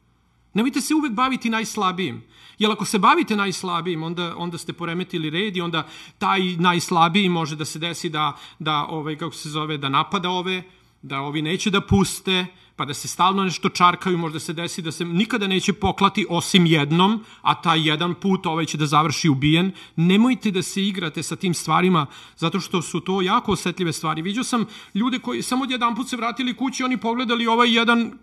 Nemojte 0.55 0.81
se 0.81 0.95
uvek 0.95 1.13
baviti 1.13 1.51
najslabijim. 1.51 2.23
Jer 2.59 2.71
ako 2.71 2.85
se 2.85 2.99
bavite 2.99 3.37
najslabijim, 3.37 4.03
onda, 4.03 4.35
onda 4.37 4.59
ste 4.59 4.73
poremetili 4.73 5.31
red 5.31 5.57
i 5.57 5.61
onda 5.61 5.87
taj 6.19 6.41
najslabiji 6.57 7.29
može 7.29 7.57
da 7.57 7.65
se 7.65 7.79
desi 7.79 8.09
da, 8.09 8.37
da 8.59 8.85
ovaj, 8.85 9.17
kako 9.17 9.35
se 9.35 9.51
zove, 9.51 9.79
da 9.79 9.89
napada 9.89 10.31
ove, 10.31 10.63
da 11.03 11.21
ovi 11.21 11.43
neće 11.43 11.71
da 11.71 11.81
puste, 11.81 12.47
pa 12.83 12.87
da 12.87 12.95
se 12.95 13.09
stalno 13.09 13.45
nešto 13.45 13.69
čarkaju, 13.69 14.19
možda 14.19 14.41
se 14.41 14.53
desi 14.53 14.83
da 14.83 14.93
se 14.93 15.05
nikada 15.05 15.47
neće 15.47 15.73
poklati 15.73 16.27
osim 16.29 16.67
jednom, 16.67 17.25
a 17.43 17.55
taj 17.63 17.89
jedan 17.89 18.15
put 18.15 18.47
ovaj 18.47 18.67
će 18.67 18.79
da 18.79 18.87
završi 18.87 19.29
ubijen. 19.29 19.71
Nemojte 19.97 20.51
da 20.51 20.63
se 20.63 20.83
igrate 20.83 21.23
sa 21.23 21.37
tim 21.37 21.55
stvarima, 21.55 22.07
zato 22.37 22.61
što 22.61 22.83
su 22.83 23.01
to 23.01 23.21
jako 23.23 23.53
osetljive 23.53 23.93
stvari. 23.93 24.23
Viđao 24.23 24.45
sam 24.45 24.67
ljude 24.95 25.19
koji 25.19 25.43
samo 25.43 25.67
jedan 25.69 25.95
put 25.95 26.09
se 26.09 26.17
vratili 26.17 26.57
kući, 26.57 26.83
oni 26.83 26.97
pogledali 26.97 27.47
ovaj 27.47 27.71
jedan 27.71 28.19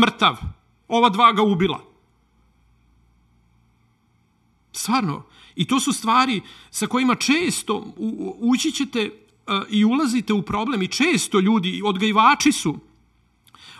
mrtav, 0.00 0.36
ova 0.88 1.08
dva 1.08 1.32
ga 1.32 1.42
ubila. 1.42 1.80
Stvarno. 4.72 5.24
I 5.56 5.64
to 5.64 5.80
su 5.80 5.92
stvari 5.92 6.40
sa 6.70 6.86
kojima 6.86 7.14
često 7.14 7.94
ući 8.38 8.72
ćete 8.72 9.10
i 9.70 9.84
ulazite 9.84 10.32
u 10.32 10.42
problem 10.42 10.82
i 10.82 10.88
često 10.88 11.40
ljudi, 11.40 11.80
odgajivači 11.84 12.52
su, 12.52 12.78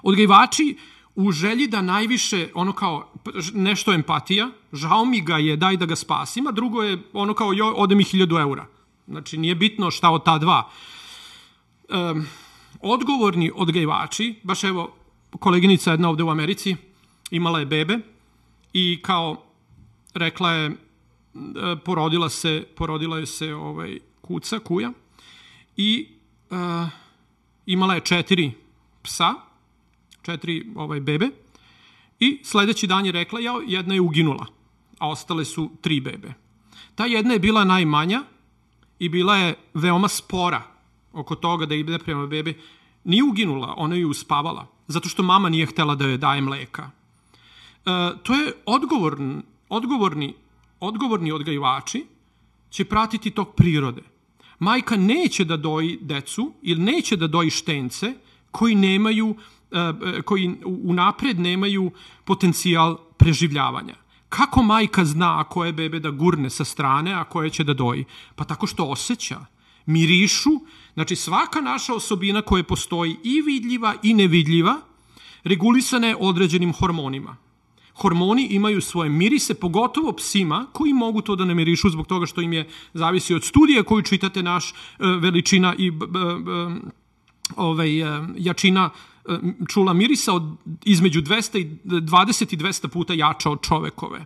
odgajivači 0.03 0.77
u 1.15 1.33
želji 1.33 1.67
da 1.67 1.83
najviše, 1.83 2.49
ono 2.55 2.73
kao, 2.73 3.13
nešto 3.55 3.93
empatija, 3.93 4.51
žao 4.73 5.05
mi 5.05 5.21
ga 5.21 5.39
je, 5.39 5.57
daj 5.57 5.77
da 5.77 5.87
ga 5.87 5.97
spasim, 5.97 6.47
a 6.47 6.53
drugo 6.53 6.83
je 6.83 6.99
ono 7.13 7.35
kao, 7.35 7.53
jo, 7.53 7.73
ode 7.77 7.95
mi 7.95 8.05
hiljadu 8.05 8.37
eura. 8.37 8.67
Znači, 9.07 9.39
nije 9.39 9.55
bitno 9.55 9.91
šta 9.91 10.11
od 10.11 10.25
ta 10.25 10.39
dva. 10.39 10.71
Um, 11.89 12.27
odgovorni 12.81 13.51
odgajivači, 13.55 14.35
baš 14.43 14.65
evo, 14.65 14.97
koleginica 15.39 15.91
jedna 15.91 16.09
ovde 16.09 16.23
u 16.23 16.31
Americi, 16.31 16.77
imala 17.31 17.61
je 17.61 17.67
bebe 17.67 17.99
i 18.73 19.03
kao 19.03 19.43
rekla 20.15 20.53
je, 20.53 20.67
e, 20.67 20.75
porodila 21.85 22.29
se, 22.29 22.67
porodila 22.77 23.19
je 23.19 23.27
se 23.27 23.55
ovaj, 23.55 23.99
kuca, 24.21 24.59
kuja, 24.59 24.93
i 25.77 26.09
uh, 26.51 26.89
imala 27.67 27.95
je 27.95 28.01
četiri 28.01 28.53
psa, 29.03 29.35
četiri 30.23 30.67
ovaj, 30.75 31.01
bebe, 31.01 31.29
i 32.21 32.41
sledeći 32.45 32.87
dan 32.87 33.07
je 33.07 33.13
rekla, 33.13 33.41
ja, 33.41 33.53
jedna 33.67 33.95
je 33.95 34.01
uginula, 34.01 34.47
a 34.99 35.09
ostale 35.09 35.45
su 35.45 35.71
tri 35.81 36.01
bebe. 36.01 36.35
Ta 36.95 37.07
jedna 37.07 37.33
je 37.33 37.39
bila 37.39 37.65
najmanja 37.65 38.23
i 38.99 39.09
bila 39.09 39.37
je 39.37 39.55
veoma 39.75 40.09
spora 40.09 40.63
oko 41.13 41.35
toga 41.35 41.67
da 41.67 41.75
ide 41.75 41.99
prema 41.99 42.27
bebe. 42.27 42.55
Nije 43.05 43.25
uginula, 43.25 43.75
ona 43.77 43.97
je 43.97 44.07
uspavala, 44.07 44.67
zato 44.87 45.09
što 45.09 45.23
mama 45.23 45.49
nije 45.49 45.67
htela 45.67 45.95
da 45.95 46.05
joj 46.05 46.19
daje 46.19 46.41
mleka. 46.41 46.91
E, 47.87 47.91
to 48.23 48.35
je 48.35 48.53
odgovorni, 48.67 49.43
odgovorni, 49.69 50.35
odgovorni 50.81 51.33
odgajivači 51.33 52.07
će 52.71 52.85
pratiti 52.85 53.31
tog 53.31 53.55
prirode 53.55 54.03
majka 54.63 54.97
neće 54.97 55.45
da 55.45 55.57
doji 55.57 55.99
decu 56.01 56.53
ili 56.63 56.83
neće 56.83 57.17
da 57.17 57.27
doji 57.27 57.51
štence 57.51 58.15
koji 58.51 58.75
nemaju 58.75 59.35
koji 60.25 60.55
unapred 60.65 61.41
nemaju 61.41 61.91
potencijal 62.25 62.97
preživljavanja. 63.17 63.95
Kako 64.29 64.63
majka 64.63 65.05
zna 65.05 65.45
koje 65.45 65.73
bebe 65.73 66.01
da 66.01 66.11
gurne 66.11 66.51
sa 66.51 66.65
strane, 66.65 67.13
a 67.13 67.25
koje 67.25 67.51
će 67.51 67.65
da 67.65 67.75
doji? 67.75 68.05
Pa 68.35 68.45
tako 68.45 68.67
što 68.67 68.85
osjeća, 68.85 69.45
mirišu, 69.87 70.51
znači 70.95 71.17
svaka 71.17 71.61
naša 71.61 71.95
osobina 71.95 72.43
koja 72.43 72.65
postoji 72.65 73.17
i 73.25 73.43
vidljiva 73.43 73.95
i 74.03 74.15
nevidljiva, 74.15 74.81
regulisana 75.45 76.07
je 76.07 76.17
određenim 76.21 76.73
hormonima 76.73 77.37
hormoni 77.95 78.47
imaju 78.51 78.81
svoje 78.81 79.11
mirise, 79.11 79.55
pogotovo 79.55 80.13
psima 80.13 80.67
koji 80.73 80.93
mogu 80.93 81.21
to 81.21 81.37
da 81.37 81.45
ne 81.45 81.55
mirišu 81.55 81.91
zbog 81.91 82.07
toga 82.07 82.27
što 82.27 82.41
im 82.41 82.53
je 82.53 82.69
zavisi 82.95 83.35
od 83.35 83.45
studija 83.45 83.83
koju 83.83 84.03
čitate 84.03 84.43
naš 84.43 84.71
e, 84.71 84.75
veličina 85.21 85.75
i 85.79 85.93
ovaj, 87.57 88.01
e, 88.01 88.23
jačina 88.37 88.91
e, 88.95 89.12
čula 89.69 89.93
mirisa 89.93 90.33
od 90.35 90.43
između 90.85 91.23
220 91.23 92.55
i 92.55 92.57
200 92.57 92.89
puta 92.89 93.15
jača 93.15 93.51
od 93.51 93.63
čovekove. 93.63 94.25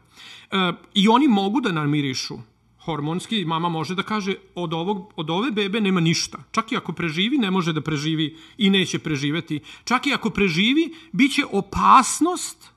I 0.94 1.08
oni 1.08 1.28
mogu 1.28 1.60
da 1.60 1.72
namirišu 1.72 2.38
hormonski, 2.86 3.44
mama 3.44 3.68
može 3.68 3.94
da 3.94 4.02
kaže 4.02 4.34
od, 4.54 4.72
ovog, 4.72 5.12
od 5.16 5.30
ove 5.30 5.50
bebe 5.50 5.80
nema 5.80 6.00
ništa. 6.00 6.38
Čak 6.50 6.72
i 6.72 6.76
ako 6.76 6.92
preživi, 6.92 7.38
ne 7.38 7.50
može 7.50 7.72
da 7.72 7.80
preživi 7.80 8.36
i 8.58 8.70
neće 8.70 8.98
preživeti. 8.98 9.60
Čak 9.84 10.06
i 10.06 10.14
ako 10.14 10.30
preživi, 10.30 10.86
bit 11.12 11.34
će 11.34 11.44
opasnost 11.50 12.70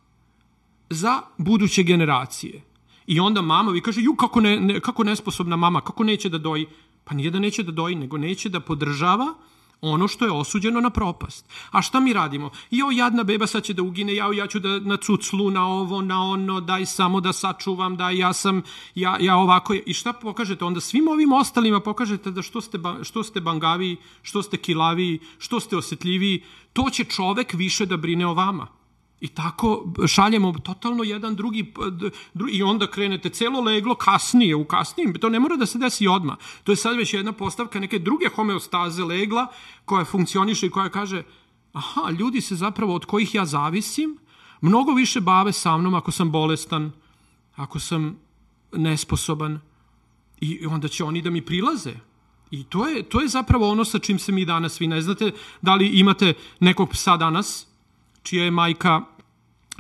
za 0.90 1.22
buduće 1.38 1.84
generacije. 1.84 2.64
I 3.08 3.20
onda 3.20 3.42
mama 3.42 3.72
vi 3.72 3.82
kaže, 3.82 4.02
ju, 4.02 4.16
kako, 4.16 4.42
ne, 4.42 4.60
ne, 4.60 4.80
kako 4.80 5.04
nesposobna 5.04 5.56
mama, 5.56 5.82
kako 5.82 6.04
neće 6.04 6.30
da 6.30 6.38
doji? 6.38 6.66
Pa 7.04 7.16
nije 7.16 7.32
da 7.32 7.40
neće 7.40 7.64
da 7.64 7.72
doji, 7.72 7.96
nego 7.96 8.18
neće 8.18 8.50
da 8.50 8.60
podržava 8.60 9.34
ono 9.82 10.08
što 10.08 10.26
je 10.26 10.32
osuđeno 10.32 10.82
na 10.82 10.90
propast. 10.90 11.46
A 11.72 11.82
šta 11.82 12.00
mi 12.00 12.14
radimo? 12.14 12.50
Jo, 12.72 12.92
jadna 12.92 13.24
beba 13.24 13.48
sad 13.48 13.64
će 13.64 13.74
da 13.74 13.84
ugine, 13.84 14.16
ja, 14.16 14.34
ja 14.34 14.48
ću 14.48 14.60
da 14.60 14.80
na 14.80 14.98
cuclu, 14.98 15.52
na 15.52 15.68
ovo, 15.68 16.02
na 16.02 16.24
ono, 16.24 16.62
daj 16.62 16.86
samo 16.86 17.22
da 17.22 17.34
sačuvam, 17.34 17.98
da 17.98 18.10
ja 18.10 18.34
sam, 18.34 18.62
ja, 18.96 19.18
ja 19.20 19.36
ovako. 19.36 19.74
I 19.86 19.94
šta 19.94 20.14
pokažete? 20.14 20.66
Onda 20.66 20.80
svim 20.80 21.08
ovim 21.08 21.34
ostalima 21.34 21.80
pokažete 21.80 22.32
da 22.32 22.42
što 22.42 22.62
ste, 22.62 22.80
što 23.04 23.24
ste 23.24 23.42
bangavi, 23.42 23.98
što 24.22 24.44
ste 24.44 24.58
kilavi, 24.58 25.20
što 25.38 25.60
ste 25.60 25.78
osetljiviji, 25.78 26.44
to 26.74 26.90
će 26.90 27.04
čovek 27.04 27.54
više 27.54 27.86
da 27.86 27.98
brine 27.98 28.28
o 28.28 28.34
vama 28.34 28.79
I 29.22 29.28
tako 29.28 29.94
šaljemo 30.08 30.54
totalno 30.64 31.04
jedan 31.04 31.36
drugi, 31.36 31.74
drugi 32.34 32.54
i 32.54 32.64
onda 32.64 32.88
krenete 32.88 33.30
celo 33.30 33.62
leglo 33.62 33.96
kasnije, 33.96 34.56
u 34.56 34.66
kasnijim, 34.66 35.14
to 35.14 35.30
ne 35.30 35.40
mora 35.40 35.56
da 35.56 35.66
se 35.66 35.78
desi 35.78 36.08
odma. 36.08 36.38
To 36.64 36.72
je 36.72 36.76
sad 36.76 36.98
već 36.98 37.14
jedna 37.14 37.32
postavka 37.32 37.80
neke 37.80 38.00
druge 38.00 38.30
homeostaze 38.36 39.04
legla 39.04 39.48
koja 39.86 40.06
funkcioniše 40.06 40.68
i 40.68 40.70
koja 40.70 40.90
kaže 40.90 41.24
aha, 41.74 42.10
ljudi 42.20 42.42
se 42.42 42.56
zapravo 42.56 42.96
od 42.96 43.06
kojih 43.06 43.36
ja 43.36 43.46
zavisim 43.46 44.18
mnogo 44.62 44.92
više 44.92 45.22
bave 45.22 45.52
sa 45.52 45.78
mnom 45.78 45.94
ako 45.94 46.12
sam 46.12 46.32
bolestan, 46.32 46.92
ako 47.56 47.80
sam 47.80 48.18
nesposoban 48.72 49.60
i 50.42 50.66
onda 50.66 50.88
će 50.88 51.04
oni 51.04 51.22
da 51.22 51.30
mi 51.30 51.42
prilaze. 51.42 51.94
I 52.52 52.64
to 52.64 52.88
je, 52.88 53.04
to 53.04 53.22
je 53.22 53.28
zapravo 53.28 53.70
ono 53.70 53.86
sa 53.86 54.00
čim 54.00 54.20
se 54.20 54.32
mi 54.32 54.46
danas, 54.46 54.82
vi 54.82 54.88
ne 54.88 55.02
znate 55.02 55.32
da 55.62 55.76
li 55.76 55.88
imate 55.88 56.34
nekog 56.60 56.90
psa 56.90 57.18
danas, 57.18 57.69
čija 58.24 58.44
je 58.44 58.52
majka, 58.52 59.02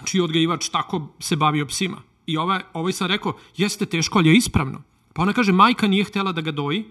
čiji 0.05 0.21
odgajivač 0.21 0.69
tako 0.69 1.07
se 1.19 1.35
bavio 1.35 1.65
psima. 1.65 2.01
I 2.25 2.37
ovaj, 2.37 2.61
ovaj 2.73 2.93
sam 2.93 3.07
rekao, 3.07 3.33
jeste 3.57 3.85
teško, 3.85 4.19
ali 4.19 4.29
je 4.29 4.35
ispravno. 4.35 4.81
Pa 5.13 5.21
ona 5.21 5.33
kaže, 5.33 5.51
majka 5.51 5.87
nije 5.87 6.03
htela 6.03 6.31
da 6.31 6.41
ga 6.41 6.51
doji 6.51 6.85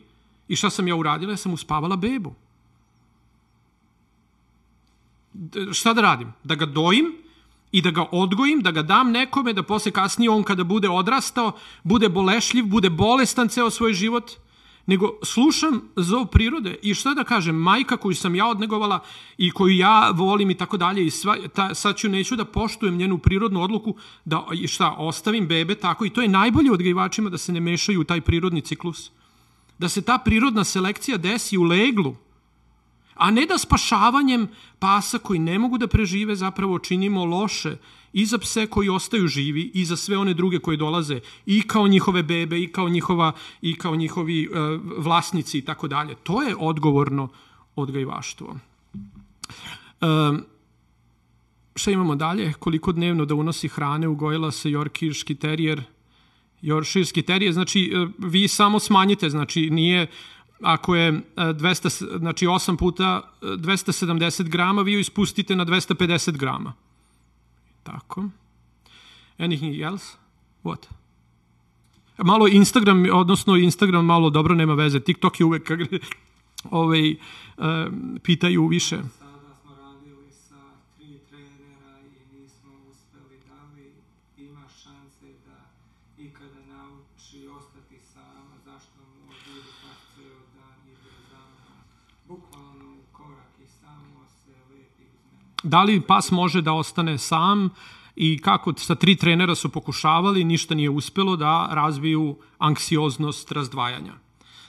i 0.48 0.56
šta 0.56 0.70
sam 0.70 0.88
ja 0.88 0.96
uradila? 0.96 1.32
Ja 1.32 1.36
sam 1.36 1.52
uspavala 1.52 1.96
bebu. 1.96 2.34
D 5.32 5.72
šta 5.72 5.94
da 5.94 6.02
radim? 6.02 6.32
Da 6.44 6.54
ga 6.54 6.66
dojim 6.66 7.12
i 7.72 7.82
da 7.82 7.90
ga 7.90 8.06
odgojim, 8.12 8.60
da 8.60 8.70
ga 8.70 8.82
dam 8.82 9.10
nekome, 9.10 9.52
da 9.52 9.62
posle 9.62 9.92
kasnije 9.92 10.30
on 10.30 10.42
kada 10.42 10.64
bude 10.64 10.88
odrastao, 10.88 11.52
bude 11.82 12.08
bolešljiv, 12.08 12.66
bude 12.66 12.90
bolestan 12.90 13.48
ceo 13.48 13.70
svoj 13.70 13.92
život– 13.92 14.30
nego 14.88 15.18
slušam 15.22 15.82
zov 15.96 16.26
prirode 16.26 16.76
i 16.82 16.94
što 16.94 17.14
da 17.14 17.24
kažem, 17.24 17.56
majka 17.56 17.96
koju 17.96 18.14
sam 18.14 18.34
ja 18.34 18.46
odnegovala 18.46 19.00
i 19.38 19.50
koju 19.50 19.76
ja 19.76 20.10
volim 20.14 20.50
i 20.50 20.54
tako 20.54 20.76
dalje 20.76 21.06
i 21.06 21.10
sva, 21.10 21.36
ta, 21.54 21.74
sad 21.74 21.96
ću 21.96 22.08
neću 22.08 22.36
da 22.36 22.44
poštujem 22.44 22.96
njenu 22.96 23.18
prirodnu 23.18 23.62
odluku 23.62 23.94
da 24.24 24.46
šta, 24.68 24.94
ostavim 24.98 25.48
bebe 25.48 25.74
tako 25.74 26.04
i 26.04 26.10
to 26.10 26.22
je 26.22 26.28
najbolje 26.28 26.72
odgajivačima 26.72 27.30
da 27.30 27.38
se 27.38 27.52
ne 27.52 27.60
mešaju 27.60 28.00
u 28.00 28.04
taj 28.04 28.20
prirodni 28.20 28.60
ciklus. 28.60 29.10
Da 29.78 29.88
se 29.88 30.02
ta 30.02 30.18
prirodna 30.18 30.64
selekcija 30.64 31.16
desi 31.16 31.58
u 31.58 31.62
leglu, 31.62 32.16
a 33.14 33.30
ne 33.30 33.46
da 33.46 33.58
spašavanjem 33.58 34.48
pasa 34.78 35.18
koji 35.18 35.38
ne 35.38 35.58
mogu 35.58 35.78
da 35.78 35.86
prežive 35.86 36.36
zapravo 36.36 36.78
činimo 36.78 37.24
loše 37.24 37.76
i 38.12 38.26
za 38.26 38.38
pse 38.38 38.66
koji 38.66 38.88
ostaju 38.88 39.26
živi 39.26 39.70
i 39.74 39.84
za 39.84 39.96
sve 39.96 40.18
one 40.18 40.34
druge 40.34 40.58
koji 40.58 40.76
dolaze 40.76 41.20
i 41.46 41.62
kao 41.62 41.88
njihove 41.88 42.22
bebe 42.22 42.60
i 42.60 42.72
kao 42.72 42.88
njihova 42.88 43.32
i 43.62 43.74
kao 43.74 43.96
njihovi 43.96 44.44
e, 44.44 44.48
vlasnici 44.96 45.58
i 45.58 45.62
tako 45.62 45.88
dalje. 45.88 46.14
To 46.14 46.42
je 46.42 46.56
odgovorno 46.58 47.28
odgajivaštvo. 47.76 48.56
E, 50.00 50.06
šta 51.76 51.90
imamo 51.90 52.16
dalje? 52.16 52.52
Koliko 52.52 52.92
dnevno 52.92 53.24
da 53.24 53.34
unosi 53.34 53.68
hrane 53.68 54.08
ugojila 54.08 54.50
se 54.50 54.70
Yorkirski 54.70 55.34
terijer 55.34 55.82
Yorkshirski 56.62 57.22
terijer, 57.22 57.52
znači 57.52 57.92
e, 57.94 58.06
vi 58.18 58.48
samo 58.48 58.78
smanjite, 58.78 59.30
znači 59.30 59.70
nije 59.70 60.06
ako 60.62 60.96
je 60.96 61.20
200, 61.36 62.14
e, 62.14 62.18
znači 62.18 62.46
8 62.46 62.76
puta 62.76 63.22
270 63.42 64.40
e, 64.40 64.48
grama, 64.48 64.82
vi 64.82 64.92
ju 64.92 64.98
ispustite 64.98 65.56
na 65.56 65.66
250 65.66 66.36
grama. 66.36 66.72
Tako. 67.92 68.28
Anything 69.38 69.82
else? 69.82 70.16
What? 70.64 70.86
Malo 72.18 72.48
Instagram, 72.48 73.06
odnosno 73.12 73.56
Instagram 73.56 74.04
malo 74.04 74.30
dobro 74.30 74.54
nema 74.54 74.74
veze. 74.74 75.00
TikTok 75.00 75.40
je 75.40 75.46
uvek 75.46 75.70
ovaj, 76.70 77.10
uh, 77.10 77.16
pitaju 78.22 78.66
više. 78.66 78.98
Da 95.62 95.82
li 95.82 96.00
pas 96.00 96.30
može 96.30 96.62
da 96.62 96.72
ostane 96.72 97.18
sam 97.18 97.70
i 98.16 98.38
kako 98.38 98.72
sa 98.76 98.94
tri 98.94 99.16
trenera 99.16 99.54
su 99.54 99.68
pokušavali, 99.68 100.44
ništa 100.44 100.74
nije 100.74 100.90
uspelo 100.90 101.36
da 101.36 101.68
razviju 101.72 102.36
anksioznost 102.58 103.52
razdvajanja. 103.52 104.12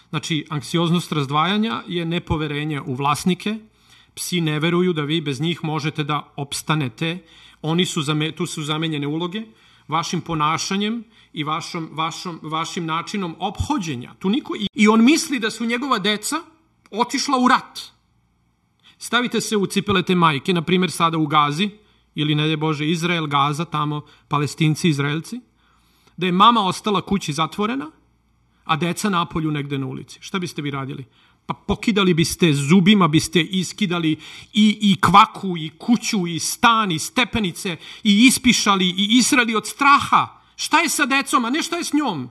Znači, 0.09 0.45
anksioznost 0.49 1.11
razdvajanja 1.11 1.83
je 1.87 2.05
nepoverenje 2.05 2.81
u 2.81 2.95
vlasnike, 2.95 3.57
psi 4.15 4.41
ne 4.41 4.59
veruju 4.59 4.93
da 4.93 5.01
vi 5.01 5.21
bez 5.21 5.41
njih 5.41 5.63
možete 5.63 6.03
da 6.03 6.33
opstanete, 6.35 7.17
oni 7.61 7.85
su, 7.85 8.01
zame, 8.01 8.31
tu 8.31 8.45
su 8.45 8.63
zamenjene 8.63 9.07
uloge, 9.07 9.43
vašim 9.87 10.21
ponašanjem 10.21 11.03
i 11.33 11.43
vašom, 11.43 11.89
vašom, 11.91 12.39
vašim 12.43 12.85
načinom 12.85 13.35
obhođenja. 13.39 14.13
Tu 14.19 14.29
niko, 14.29 14.55
i, 14.73 14.87
on 14.87 15.03
misli 15.03 15.39
da 15.39 15.51
su 15.51 15.65
njegova 15.65 15.99
deca 15.99 16.41
otišla 16.91 17.37
u 17.39 17.47
rat 17.47 17.79
Stavite 18.99 19.41
se 19.41 19.57
u 19.57 19.65
cipele 19.65 20.03
te 20.03 20.15
majke, 20.15 20.53
na 20.53 20.61
primjer 20.61 20.91
sada 20.91 21.17
u 21.17 21.27
Gazi, 21.27 21.69
ili 22.15 22.35
ne 22.35 22.49
je 22.49 22.57
Bože 22.57 22.89
Izrael, 22.89 23.27
Gaza, 23.27 23.65
tamo 23.65 24.01
palestinci, 24.27 24.89
Izraelci, 24.89 25.39
da 26.17 26.25
je 26.25 26.31
mama 26.31 26.61
ostala 26.65 27.01
kući 27.01 27.33
zatvorena, 27.33 27.91
a 28.65 28.75
deca 28.75 29.09
napolju 29.09 29.51
negde 29.51 29.77
na 29.77 29.87
ulici. 29.87 30.19
Šta 30.21 30.39
biste 30.39 30.61
vi 30.61 30.71
radili? 30.71 31.05
Pa 31.45 31.53
pokidali 31.53 32.13
biste, 32.13 32.53
zubima 32.53 33.07
biste 33.07 33.41
iskidali 33.41 34.11
i, 34.53 34.77
i 34.81 34.95
kvaku, 35.01 35.57
i 35.57 35.69
kuću, 35.69 36.27
i 36.27 36.39
stan, 36.39 36.91
i 36.91 36.99
stepenice, 36.99 37.77
i 38.03 38.25
ispišali, 38.27 38.85
i 38.85 39.07
israli 39.17 39.55
od 39.55 39.67
straha. 39.67 40.27
Šta 40.55 40.79
je 40.79 40.89
sa 40.89 41.05
decom, 41.05 41.45
a 41.45 41.49
ne 41.49 41.63
šta 41.63 41.77
je 41.77 41.83
s 41.83 41.93
njom? 41.93 42.29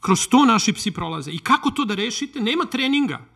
Kroz 0.00 0.28
to 0.28 0.44
naši 0.44 0.72
psi 0.72 0.90
prolaze. 0.90 1.30
I 1.30 1.38
kako 1.38 1.70
to 1.70 1.84
da 1.84 1.94
rešite? 1.94 2.40
Nema 2.40 2.64
treninga. 2.64 3.33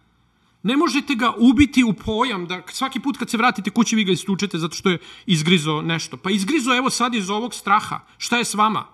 Ne 0.63 0.77
možete 0.77 1.15
ga 1.15 1.35
ubiti 1.39 1.85
u 1.85 1.93
pojam 1.93 2.47
da 2.47 2.63
svaki 2.69 3.01
put 3.01 3.17
kad 3.17 3.31
se 3.31 3.37
vratite 3.37 3.71
kući 3.71 3.97
vi 3.97 4.05
ga 4.05 4.13
istučete 4.13 4.59
zato 4.59 4.75
što 4.75 4.91
je 4.91 4.99
izgrizo 5.27 5.83
nešto. 5.83 6.17
Pa 6.17 6.31
izgrizo 6.31 6.77
evo 6.77 6.91
sad 6.91 7.15
iz 7.15 7.31
ovog 7.31 7.55
straha. 7.55 8.01
Šta 8.19 8.39
je 8.39 8.45
s 8.45 8.55
vama? 8.55 8.87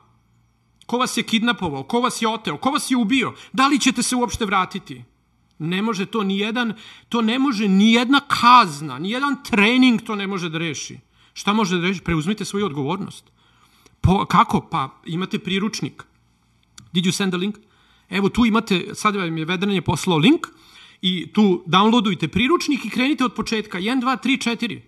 Ko 0.87 0.99
vas 0.99 1.17
je 1.17 1.23
kidnapovao? 1.23 1.83
Ko 1.83 2.01
vas 2.01 2.23
je 2.23 2.29
oteo? 2.29 2.57
Ko 2.57 2.71
vas 2.71 2.91
je 2.91 2.97
ubio? 2.97 3.35
Da 3.53 3.67
li 3.67 3.81
ćete 3.81 4.03
se 4.03 4.17
uopšte 4.17 4.45
vratiti? 4.45 5.05
Ne 5.59 5.83
može 5.83 6.07
to 6.07 6.23
ni 6.23 6.39
jedan, 6.39 6.75
to 7.09 7.23
ne 7.23 7.39
može 7.39 7.69
ni 7.69 7.93
jedna 7.93 8.21
kazna, 8.21 8.99
ni 8.99 9.11
jedan 9.11 9.37
trening 9.43 10.03
to 10.03 10.15
ne 10.15 10.27
može 10.27 10.49
da 10.49 10.59
reši. 10.59 10.99
Šta 11.33 11.53
može 11.53 11.77
da 11.77 11.89
reši? 11.89 12.01
Preuzmite 12.01 12.45
svoju 12.45 12.67
odgovornost. 12.67 13.25
Po, 14.01 14.25
kako? 14.27 14.61
Pa 14.61 15.01
imate 15.07 15.39
priručnik. 15.39 16.03
Did 16.93 17.05
you 17.05 17.13
send 17.13 17.35
a 17.35 17.37
link? 17.37 17.57
Evo 18.11 18.29
tu 18.29 18.47
imate, 18.47 18.95
sad 18.95 19.17
vam 19.17 19.39
je 19.39 19.45
Vedran 19.45 19.73
je 19.73 19.83
poslao 19.83 20.19
link, 20.19 20.47
i 21.05 21.33
tu 21.33 21.63
downloadujte 21.67 22.29
priručnik 22.29 22.85
i 22.85 22.91
krenite 22.91 23.25
od 23.25 23.35
početka. 23.35 23.79
1, 23.79 24.01
2, 24.01 24.17
3, 24.25 24.57
4. 24.57 24.81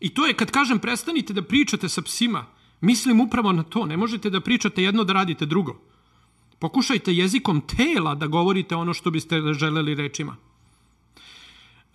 I 0.00 0.08
to 0.08 0.26
je 0.26 0.34
kad 0.34 0.50
kažem 0.50 0.78
prestanite 0.78 1.32
da 1.32 1.42
pričate 1.42 1.88
sa 1.88 2.02
psima, 2.02 2.44
mislim 2.80 3.20
upravo 3.20 3.52
na 3.52 3.62
to. 3.62 3.86
Ne 3.86 3.96
možete 3.96 4.30
da 4.30 4.40
pričate 4.40 4.82
jedno 4.82 5.04
da 5.04 5.12
radite 5.12 5.46
drugo. 5.46 5.80
Pokušajte 6.58 7.14
jezikom 7.14 7.60
tela 7.60 8.14
da 8.14 8.26
govorite 8.26 8.76
ono 8.76 8.94
što 8.94 9.10
biste 9.10 9.40
želeli 9.52 9.94
rečima. 9.94 10.36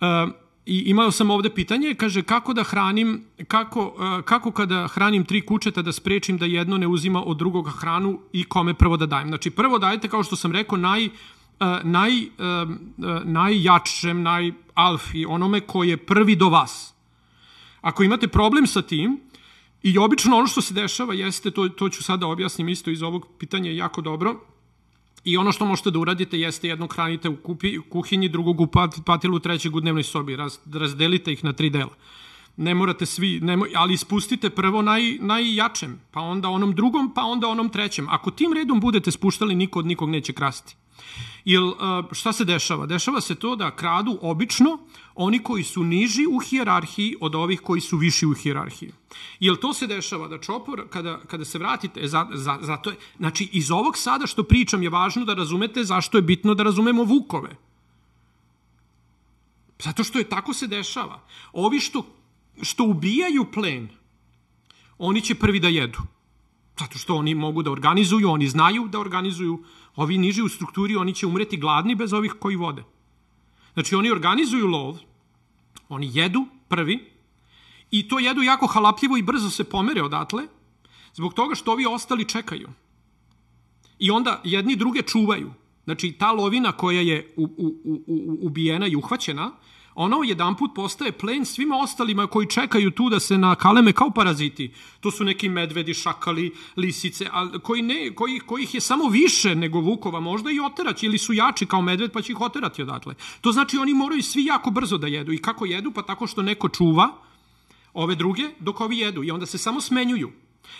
Uh, 0.00 0.30
I 0.66 0.78
imao 0.90 1.10
sam 1.10 1.30
ovde 1.30 1.50
pitanje, 1.50 1.94
kaže 1.94 2.22
kako 2.22 2.52
da 2.54 2.62
hranim, 2.62 3.24
kako, 3.48 3.86
uh, 3.86 4.24
kako 4.24 4.50
kada 4.50 4.88
hranim 4.88 5.24
tri 5.24 5.46
kučeta 5.46 5.82
da 5.82 5.92
sprečim 5.92 6.38
da 6.38 6.46
jedno 6.46 6.78
ne 6.78 6.86
uzima 6.86 7.22
od 7.22 7.36
drugog 7.36 7.70
hranu 7.78 8.18
i 8.32 8.44
kome 8.44 8.74
prvo 8.74 8.96
da 8.96 9.06
dajem. 9.06 9.28
Znači 9.28 9.50
prvo 9.50 9.78
dajte, 9.78 10.08
kao 10.08 10.22
što 10.22 10.36
sam 10.36 10.52
rekao, 10.52 10.78
naj, 10.78 11.08
naj, 11.84 12.12
najjačem, 13.24 14.22
najalfi, 14.22 15.26
onome 15.26 15.60
koji 15.60 15.88
je 15.88 15.96
prvi 15.96 16.36
do 16.36 16.48
vas. 16.48 16.94
Ako 17.80 18.02
imate 18.02 18.28
problem 18.28 18.66
sa 18.66 18.82
tim, 18.82 19.20
i 19.82 19.98
obično 19.98 20.36
ono 20.36 20.46
što 20.46 20.60
se 20.60 20.74
dešava 20.74 21.14
jeste, 21.14 21.50
to, 21.50 21.68
to 21.68 21.88
ću 21.88 22.02
sada 22.02 22.26
objasnim 22.26 22.68
isto 22.68 22.90
iz 22.90 23.02
ovog 23.02 23.26
pitanja 23.38 23.70
jako 23.70 24.00
dobro, 24.00 24.36
I 25.24 25.36
ono 25.36 25.52
što 25.52 25.66
možete 25.66 25.90
da 25.90 25.98
uradite 25.98 26.38
jeste 26.40 26.68
jednog 26.68 26.94
hranite 26.94 27.28
u, 27.28 27.36
kupi, 27.36 27.78
u 27.78 27.82
kuhinji, 27.82 28.28
drugog 28.28 28.60
u 28.60 28.66
pat, 28.66 28.94
patilu, 29.06 29.38
trećeg 29.38 29.76
u 29.76 29.80
dnevnoj 29.80 30.02
sobi. 30.02 30.36
Raz, 30.36 30.58
razdelite 30.72 31.32
ih 31.32 31.44
na 31.44 31.52
tri 31.52 31.70
dela. 31.70 31.92
Ne 32.56 32.74
morate 32.74 33.06
svi, 33.06 33.40
ne, 33.40 33.58
ali 33.74 33.94
ispustite 33.94 34.50
prvo 34.50 34.82
naj, 34.82 35.18
najjačem, 35.20 36.00
pa 36.10 36.20
onda 36.20 36.48
onom 36.48 36.74
drugom, 36.74 37.12
pa 37.14 37.22
onda 37.22 37.48
onom 37.48 37.68
trećem. 37.68 38.08
Ako 38.08 38.30
tim 38.30 38.52
redom 38.52 38.80
budete 38.80 39.10
spuštali, 39.10 39.54
niko 39.54 39.78
od 39.78 39.86
nikog 39.86 40.10
neće 40.10 40.32
krasti. 40.32 40.76
Jer 41.44 41.62
uh, 41.62 41.74
šta 42.12 42.32
se 42.32 42.44
dešava? 42.44 42.86
Dešava 42.86 43.20
se 43.20 43.34
to 43.34 43.56
da 43.56 43.70
kradu 43.70 44.18
obično 44.22 44.78
oni 45.14 45.38
koji 45.42 45.64
su 45.64 45.84
niži 45.84 46.26
u 46.26 46.38
hijerarhiji 46.38 47.16
od 47.20 47.34
ovih 47.34 47.60
koji 47.60 47.80
su 47.80 47.96
viši 47.96 48.26
u 48.26 48.34
hijerarhiji. 48.34 48.92
Jel 49.40 49.56
to 49.56 49.72
se 49.74 49.86
dešava 49.86 50.28
da 50.28 50.38
čopor, 50.38 50.84
kada, 50.90 51.20
kada 51.26 51.44
se 51.44 51.58
vratite, 51.58 52.08
za, 52.08 52.26
za, 52.32 52.58
zato 52.62 52.90
je, 52.90 52.96
znači 53.16 53.48
iz 53.52 53.70
ovog 53.70 53.98
sada 53.98 54.26
što 54.26 54.42
pričam 54.42 54.82
je 54.82 54.90
važno 54.90 55.24
da 55.24 55.34
razumete 55.34 55.84
zašto 55.84 56.18
je 56.18 56.22
bitno 56.22 56.54
da 56.54 56.62
razumemo 56.62 57.04
vukove. 57.04 57.56
Zato 59.78 60.04
što 60.04 60.18
je 60.18 60.28
tako 60.28 60.54
se 60.54 60.66
dešava. 60.66 61.20
Ovi 61.52 61.80
što 61.80 62.04
što 62.62 62.84
ubijaju 62.84 63.44
plen, 63.52 63.88
oni 64.98 65.20
će 65.20 65.34
prvi 65.34 65.60
da 65.60 65.68
jedu. 65.68 65.98
Zato 66.78 66.98
što 66.98 67.16
oni 67.16 67.34
mogu 67.34 67.62
da 67.62 67.70
organizuju, 67.70 68.30
oni 68.30 68.48
znaju 68.48 68.88
da 68.88 69.00
organizuju. 69.00 69.64
Ovi 70.00 70.18
niži 70.18 70.42
u 70.42 70.48
strukturi, 70.48 70.96
oni 70.96 71.14
će 71.14 71.26
umreti 71.26 71.56
gladni 71.56 71.94
bez 71.94 72.12
ovih 72.12 72.32
koji 72.40 72.56
vode. 72.56 72.82
Znači, 73.74 73.94
oni 73.94 74.10
organizuju 74.10 74.66
lov, 74.66 74.98
oni 75.88 76.10
jedu 76.14 76.46
prvi, 76.68 76.98
i 77.90 78.08
to 78.08 78.18
jedu 78.18 78.42
jako 78.42 78.66
halapljivo 78.66 79.16
i 79.16 79.22
brzo 79.22 79.50
se 79.50 79.64
pomere 79.64 80.02
odatle, 80.02 80.46
zbog 81.14 81.34
toga 81.34 81.54
što 81.54 81.72
ovi 81.72 81.86
ostali 81.86 82.24
čekaju. 82.24 82.68
I 83.98 84.10
onda 84.10 84.40
jedni 84.44 84.76
druge 84.76 85.02
čuvaju. 85.02 85.52
Znači, 85.84 86.12
ta 86.12 86.32
lovina 86.32 86.72
koja 86.72 87.00
je 87.00 87.34
u, 87.36 87.44
u, 87.44 88.02
u, 88.06 88.38
ubijena 88.46 88.86
i 88.86 88.96
uhvaćena, 88.96 89.50
ono 90.00 90.22
jedan 90.24 90.54
put 90.56 90.70
postaje 90.74 91.12
plen 91.12 91.44
svima 91.44 91.76
ostalima 91.76 92.26
koji 92.26 92.48
čekaju 92.48 92.90
tu 92.90 93.08
da 93.08 93.20
se 93.20 93.38
nakaleme 93.38 93.92
kao 93.92 94.10
paraziti. 94.10 94.72
To 95.00 95.10
su 95.10 95.24
neki 95.24 95.48
medvedi, 95.48 95.94
šakali, 95.94 96.54
lisice, 96.76 97.26
a 97.32 97.58
koji 97.58 97.82
ne, 97.82 98.14
koji, 98.14 98.40
kojih 98.40 98.74
je 98.74 98.80
samo 98.80 99.08
više 99.08 99.54
nego 99.54 99.80
vukova, 99.80 100.20
možda 100.20 100.50
i 100.50 100.60
oterać, 100.60 101.02
ili 101.02 101.18
su 101.18 101.32
jači 101.32 101.66
kao 101.66 101.82
medved 101.82 102.12
pa 102.12 102.22
će 102.22 102.32
ih 102.32 102.40
oterati 102.40 102.82
odatle. 102.82 103.14
To 103.40 103.52
znači 103.52 103.76
oni 103.78 103.94
moraju 103.94 104.22
svi 104.22 104.44
jako 104.44 104.70
brzo 104.70 104.98
da 104.98 105.06
jedu. 105.06 105.32
I 105.32 105.38
kako 105.38 105.66
jedu? 105.66 105.90
Pa 105.90 106.02
tako 106.02 106.26
što 106.26 106.42
neko 106.42 106.68
čuva 106.68 107.08
ove 107.92 108.14
druge 108.14 108.48
dok 108.58 108.80
ovi 108.80 108.98
jedu. 108.98 109.24
I 109.24 109.30
onda 109.30 109.46
se 109.46 109.58
samo 109.58 109.80
smenjuju. 109.80 110.30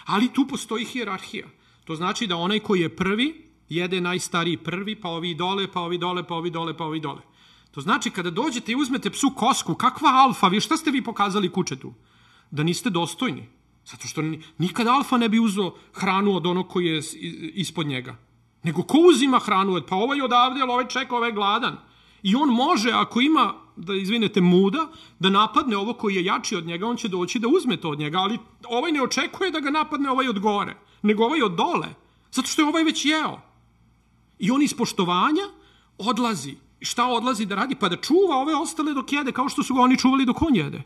Ali 0.07 0.29
tu 0.29 0.47
postoji 0.47 0.85
hijerarhija. 0.85 1.47
To 1.85 1.97
znači 1.97 2.27
da 2.27 2.37
onaj 2.37 2.59
koji 2.59 2.81
je 2.81 2.97
prvi, 2.97 3.51
jede 3.69 4.01
najstariji 4.01 4.57
prvi, 4.57 4.95
pa 4.95 5.09
ovi 5.09 5.35
dole, 5.35 5.69
pa 5.73 5.81
ovi 5.81 5.99
dole, 5.99 6.23
pa 6.27 6.35
ovi 6.35 6.51
dole, 6.51 6.77
pa 6.77 6.85
ovi 6.85 7.01
dole. 7.01 7.30
To 7.71 7.81
znači 7.81 8.11
kada 8.11 8.31
dođete 8.31 8.73
i 8.73 8.77
uzmete 8.77 9.11
psu 9.11 9.31
kosku, 9.37 9.75
kakva 9.75 10.11
alfa, 10.11 10.49
vi 10.49 10.61
šta 10.61 10.77
ste 10.77 10.91
vi 10.91 11.05
pokazali 11.05 11.53
kučetu? 11.53 11.93
Da 12.51 12.63
niste 12.63 12.91
dostojni. 12.91 13.49
Zato 13.85 14.09
što 14.09 14.23
nikad 14.59 14.87
alfa 14.87 15.19
ne 15.19 15.29
bi 15.29 15.39
uzeo 15.41 15.75
hranu 15.93 16.37
od 16.37 16.47
onog 16.47 16.69
koji 16.69 16.87
je 16.87 17.03
ispod 17.55 17.87
njega. 17.87 18.17
Nego 18.63 18.83
ko 18.83 18.99
uzima 18.99 19.39
hranu? 19.39 19.81
Pa 19.89 19.97
ovaj 19.97 20.21
odavde, 20.21 20.61
ali 20.61 20.71
ovaj 20.71 20.89
čeka, 20.89 21.17
ovaj 21.17 21.29
je 21.29 21.35
gladan. 21.35 21.77
I 22.23 22.35
on 22.35 22.49
može, 22.49 22.91
ako 22.91 23.21
ima, 23.21 23.55
da 23.77 23.95
izvinete, 23.95 24.41
muda, 24.41 24.87
da 25.19 25.31
napadne 25.31 25.77
ovo 25.77 25.93
koji 25.93 26.15
je 26.15 26.25
jači 26.25 26.57
od 26.57 26.67
njega, 26.67 26.87
on 26.87 26.97
će 26.97 27.09
doći 27.09 27.39
da 27.39 27.49
uzme 27.49 27.77
to 27.77 27.91
od 27.91 27.99
njega, 27.99 28.19
ali 28.19 28.39
ovaj 28.69 28.93
ne 28.93 29.03
očekuje 29.03 29.51
da 29.51 29.61
ga 29.61 29.71
napadne 29.71 30.11
ovaj 30.11 30.29
od 30.29 30.39
gore, 30.39 30.77
nego 31.03 31.25
ovaj 31.25 31.43
od 31.43 31.53
dole, 31.53 31.89
zato 32.33 32.49
što 32.49 32.63
je 32.63 32.69
ovaj 32.69 32.85
već 32.85 33.05
jeo. 33.05 33.41
I 34.39 34.51
on 34.51 34.63
iz 34.63 34.75
poštovanja 34.75 35.43
odlazi 35.99 36.57
šta 36.81 37.07
odlazi 37.07 37.47
da 37.47 37.55
radi? 37.55 37.75
Pa 37.75 37.89
da 37.89 37.97
čuva 37.97 38.37
ove 38.37 38.57
ostale 38.57 38.95
dok 38.95 39.13
jede, 39.13 39.33
kao 39.33 39.49
što 39.49 39.63
su 39.63 39.75
ga 39.75 39.81
oni 39.81 39.99
čuvali 39.99 40.25
dok 40.25 40.43
on 40.43 40.57
jede. 40.57 40.83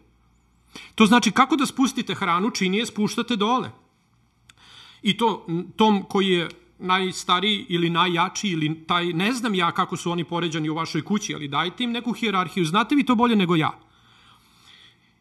To 0.95 1.07
znači 1.07 1.31
kako 1.31 1.57
da 1.57 1.67
spustite 1.67 2.15
hranu, 2.15 2.51
čini 2.51 2.79
je 2.79 2.87
spuštate 2.87 3.37
dole. 3.37 3.71
I 5.03 5.17
to 5.17 5.47
tom 5.77 6.03
koji 6.09 6.29
je 6.29 6.49
najstariji 6.79 7.67
ili 7.69 7.91
najjači 7.91 8.49
ili 8.49 8.85
taj, 8.87 9.07
ne 9.07 9.33
znam 9.33 9.55
ja 9.55 9.73
kako 9.73 9.97
su 9.97 10.11
oni 10.11 10.25
poređani 10.25 10.71
u 10.71 10.75
vašoj 10.75 11.03
kući, 11.03 11.35
ali 11.35 11.49
dajte 11.49 11.85
im 11.85 11.93
neku 11.93 12.13
hijerarhiju, 12.13 12.65
znate 12.65 12.95
vi 12.95 13.05
to 13.05 13.15
bolje 13.15 13.37
nego 13.37 13.57
ja. 13.57 13.79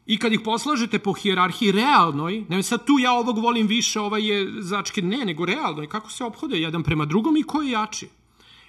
I 0.06 0.18
kad 0.18 0.34
ih 0.34 0.40
poslažete 0.44 1.00
po 1.00 1.14
hijerarhiji 1.14 1.72
realnoj, 1.72 2.46
ne 2.50 2.64
sad 2.64 2.86
tu 2.86 3.00
ja 3.00 3.14
ovog 3.14 3.38
volim 3.38 3.68
više, 3.68 4.00
ovaj 4.00 4.28
je 4.28 4.62
začke, 4.62 5.02
ne, 5.02 5.26
nego 5.26 5.46
realnoj, 5.46 5.88
kako 5.88 6.12
se 6.12 6.24
obhode 6.24 6.58
jedan 6.58 6.84
prema 6.84 7.06
drugom 7.06 7.38
i 7.38 7.44
ko 7.44 7.62
je 7.62 7.72
jači. 7.72 8.08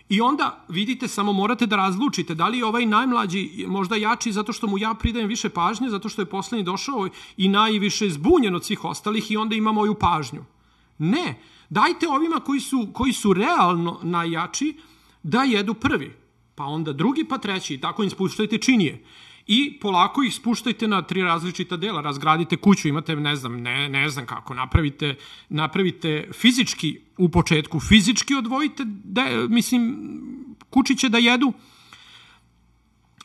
I 0.08 0.20
onda, 0.20 0.64
vidite, 0.68 1.08
samo 1.08 1.32
morate 1.32 1.66
da 1.66 1.76
razlučite 1.76 2.34
da 2.34 2.48
li 2.48 2.58
je 2.58 2.64
ovaj 2.64 2.86
najmlađi 2.86 3.64
možda 3.68 3.96
jači 3.96 4.32
zato 4.32 4.52
što 4.52 4.66
mu 4.66 4.78
ja 4.78 4.94
pridajem 4.94 5.28
više 5.28 5.48
pažnje, 5.48 5.90
zato 5.90 6.08
što 6.08 6.22
je 6.22 6.26
poslednji 6.26 6.64
došao 6.64 7.08
i 7.36 7.48
najviše 7.48 8.10
zbunjen 8.10 8.54
od 8.54 8.64
svih 8.64 8.84
ostalih 8.84 9.30
i 9.30 9.36
onda 9.36 9.54
ima 9.54 9.72
moju 9.72 9.94
pažnju. 9.94 10.44
Ne, 10.98 11.40
dajte 11.70 12.08
ovima 12.08 12.40
koji 12.40 12.60
su, 12.60 12.88
koji 12.92 13.12
su 13.12 13.32
realno 13.32 14.00
najjači 14.02 14.76
da 15.22 15.42
jedu 15.42 15.74
prvi, 15.74 16.16
pa 16.54 16.64
onda 16.64 16.92
drugi, 16.92 17.24
pa 17.24 17.38
treći, 17.38 17.78
tako 17.78 18.02
im 18.02 18.10
spuštajte 18.10 18.58
činije 18.58 19.04
i 19.46 19.78
polako 19.80 20.22
ih 20.22 20.34
spuštajte 20.34 20.88
na 20.88 21.02
tri 21.02 21.22
različita 21.22 21.76
dela, 21.76 22.00
razgradite 22.00 22.56
kuću, 22.56 22.88
imate, 22.88 23.16
ne 23.16 23.36
znam, 23.36 23.56
ne, 23.56 23.88
ne 23.88 24.08
znam 24.08 24.26
kako, 24.26 24.54
napravite, 24.54 25.14
napravite 25.48 26.28
fizički 26.32 27.00
u 27.18 27.28
početku, 27.28 27.80
fizički 27.80 28.34
odvojite, 28.34 28.82
da, 28.86 29.24
mislim, 29.48 29.96
kući 30.70 31.08
da 31.08 31.18
jedu, 31.18 31.52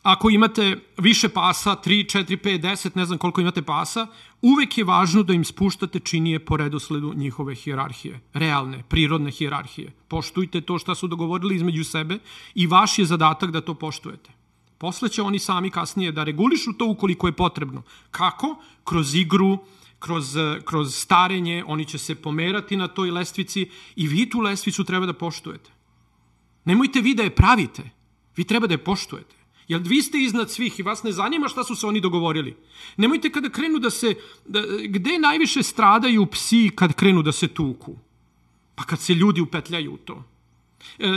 ako 0.03 0.29
imate 0.29 0.77
više 0.97 1.29
pasa, 1.29 1.75
3, 1.85 2.17
4, 2.17 2.37
5, 2.37 2.61
10, 2.61 2.89
ne 2.95 3.05
znam 3.05 3.17
koliko 3.17 3.41
imate 3.41 3.61
pasa, 3.61 4.07
uvek 4.41 4.77
je 4.77 4.83
važno 4.83 5.23
da 5.23 5.33
im 5.33 5.43
spuštate 5.43 5.99
činije 5.99 6.39
po 6.45 6.57
redosledu 6.57 7.13
njihove 7.13 7.55
hijerarhije, 7.55 8.19
realne, 8.33 8.83
prirodne 8.89 9.31
hijerarhije. 9.31 9.93
Poštujte 10.07 10.61
to 10.61 10.79
što 10.79 10.95
su 10.95 11.07
dogovorili 11.07 11.55
između 11.55 11.83
sebe 11.83 12.19
i 12.55 12.67
vaš 12.67 12.99
je 12.99 13.05
zadatak 13.05 13.51
da 13.51 13.61
to 13.61 13.73
poštujete. 13.73 14.38
Posle 14.79 15.09
će 15.09 15.21
oni 15.21 15.39
sami 15.39 15.69
kasnije 15.69 16.11
da 16.11 16.23
regulišu 16.23 16.73
to 16.73 16.85
ukoliko 16.85 17.27
je 17.27 17.35
potrebno. 17.35 17.81
Kako? 18.11 18.55
Kroz 18.83 19.15
igru, 19.15 19.57
kroz, 19.99 20.37
kroz 20.65 20.95
starenje, 20.95 21.63
oni 21.67 21.85
će 21.85 21.97
se 21.97 22.15
pomerati 22.15 22.77
na 22.77 22.87
toj 22.87 23.11
lestvici 23.11 23.69
i 23.95 24.07
vi 24.07 24.29
tu 24.29 24.39
lestvicu 24.39 24.83
treba 24.83 25.05
da 25.05 25.13
poštujete. 25.13 25.71
Nemojte 26.65 27.01
vi 27.01 27.13
da 27.15 27.23
je 27.23 27.35
pravite, 27.35 27.89
vi 28.35 28.43
treba 28.43 28.67
da 28.67 28.73
je 28.73 28.83
poštujete. 28.83 29.35
Jer 29.67 29.81
vi 29.81 30.01
ste 30.01 30.17
iznad 30.17 30.51
svih 30.51 30.79
i 30.79 30.83
vas 30.83 31.03
ne 31.03 31.11
zanima 31.11 31.47
šta 31.47 31.63
su 31.63 31.75
se 31.75 31.87
oni 31.87 31.99
dogovorili. 32.01 32.55
Nemojte 32.97 33.29
kada 33.29 33.49
krenu 33.49 33.79
da 33.79 33.89
se... 33.89 34.15
Da, 34.45 34.63
gde 34.85 35.19
najviše 35.19 35.63
stradaju 35.63 36.25
psi 36.25 36.71
kad 36.75 36.93
krenu 36.93 37.21
da 37.21 37.31
se 37.31 37.47
tuku? 37.47 37.95
Pa 38.75 38.83
kad 38.83 38.99
se 38.99 39.13
ljudi 39.13 39.41
upetljaju 39.41 39.93
u 39.93 39.97
to. 39.97 40.23
E, 40.99 41.07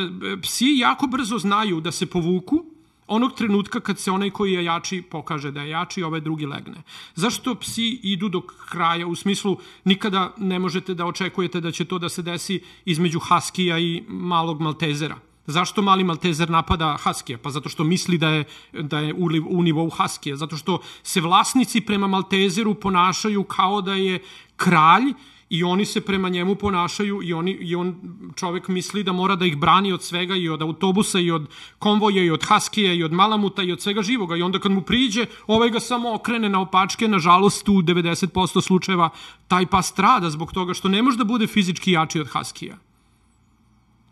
psi 0.42 0.66
jako 0.77 1.07
brzo 1.07 1.38
znaju 1.38 1.81
da 1.81 1.92
se 1.92 2.07
povuku 2.07 2.71
onog 3.12 3.35
trenutka 3.37 3.81
kad 3.81 3.98
se 3.98 4.11
onaj 4.11 4.31
koji 4.31 4.53
je 4.53 4.64
jači 4.64 5.03
pokaže 5.03 5.51
da 5.51 5.62
je 5.62 5.70
jači, 5.70 6.03
ovaj 6.03 6.20
drugi 6.20 6.46
legne. 6.46 6.83
Zašto 7.14 7.55
psi 7.55 8.01
idu 8.03 8.29
do 8.29 8.40
kraja? 8.40 9.07
U 9.07 9.14
smislu, 9.14 9.59
nikada 9.85 10.33
ne 10.37 10.59
možete 10.59 10.94
da 10.94 11.07
očekujete 11.07 11.61
da 11.61 11.70
će 11.72 11.85
to 11.85 11.98
da 11.98 12.09
se 12.09 12.22
desi 12.22 12.61
između 12.85 13.18
Haskija 13.18 13.79
i 13.79 14.03
malog 14.09 14.61
Maltezera. 14.61 15.18
Zašto 15.46 15.83
mali 15.83 16.05
Maltezer 16.05 16.51
napada 16.51 16.96
Haskija? 17.01 17.38
Pa 17.38 17.51
zato 17.51 17.68
što 17.68 17.85
misli 17.85 18.18
da 18.18 18.29
je, 18.29 18.44
da 18.72 18.98
je 18.98 19.14
u, 19.14 19.29
u 19.48 19.62
nivou 19.62 19.90
Haskija. 19.90 20.37
Zato 20.37 20.57
što 20.57 20.79
se 21.03 21.20
vlasnici 21.20 21.81
prema 21.81 22.07
Maltezeru 22.07 22.75
ponašaju 22.75 23.44
kao 23.44 23.81
da 23.83 23.94
je 23.94 24.22
kralj 24.57 25.12
i 25.52 25.64
oni 25.64 25.84
se 25.84 26.00
prema 26.00 26.28
njemu 26.28 26.54
ponašaju 26.54 27.22
i, 27.22 27.32
oni, 27.32 27.52
i 27.52 27.74
on 27.76 27.94
čovek 28.36 28.68
misli 28.68 29.02
da 29.04 29.12
mora 29.12 29.36
da 29.36 29.46
ih 29.46 29.56
brani 29.56 29.92
od 29.92 30.02
svega 30.02 30.36
i 30.36 30.48
od 30.48 30.62
autobusa 30.62 31.20
i 31.20 31.30
od 31.30 31.48
konvoja 31.78 32.22
i 32.24 32.30
od 32.30 32.44
haskija 32.44 32.92
i 32.92 33.02
od 33.04 33.12
malamuta 33.12 33.62
i 33.62 33.72
od 33.72 33.80
svega 33.80 34.02
živoga 34.02 34.36
i 34.36 34.42
onda 34.42 34.58
kad 34.58 34.72
mu 34.72 34.82
priđe 34.82 35.26
ovaj 35.46 35.70
ga 35.70 35.80
samo 35.80 36.14
okrene 36.14 36.48
na 36.48 36.60
opačke 36.60 37.08
nažalost 37.08 37.68
u 37.68 37.72
90% 37.72 38.62
slučajeva 38.62 39.10
taj 39.48 39.66
pas 39.66 39.86
strada 39.86 40.30
zbog 40.30 40.52
toga 40.52 40.74
što 40.74 40.88
ne 40.88 41.02
može 41.02 41.18
da 41.18 41.24
bude 41.24 41.46
fizički 41.46 41.92
jači 41.92 42.20
od 42.20 42.28
haskija 42.32 42.78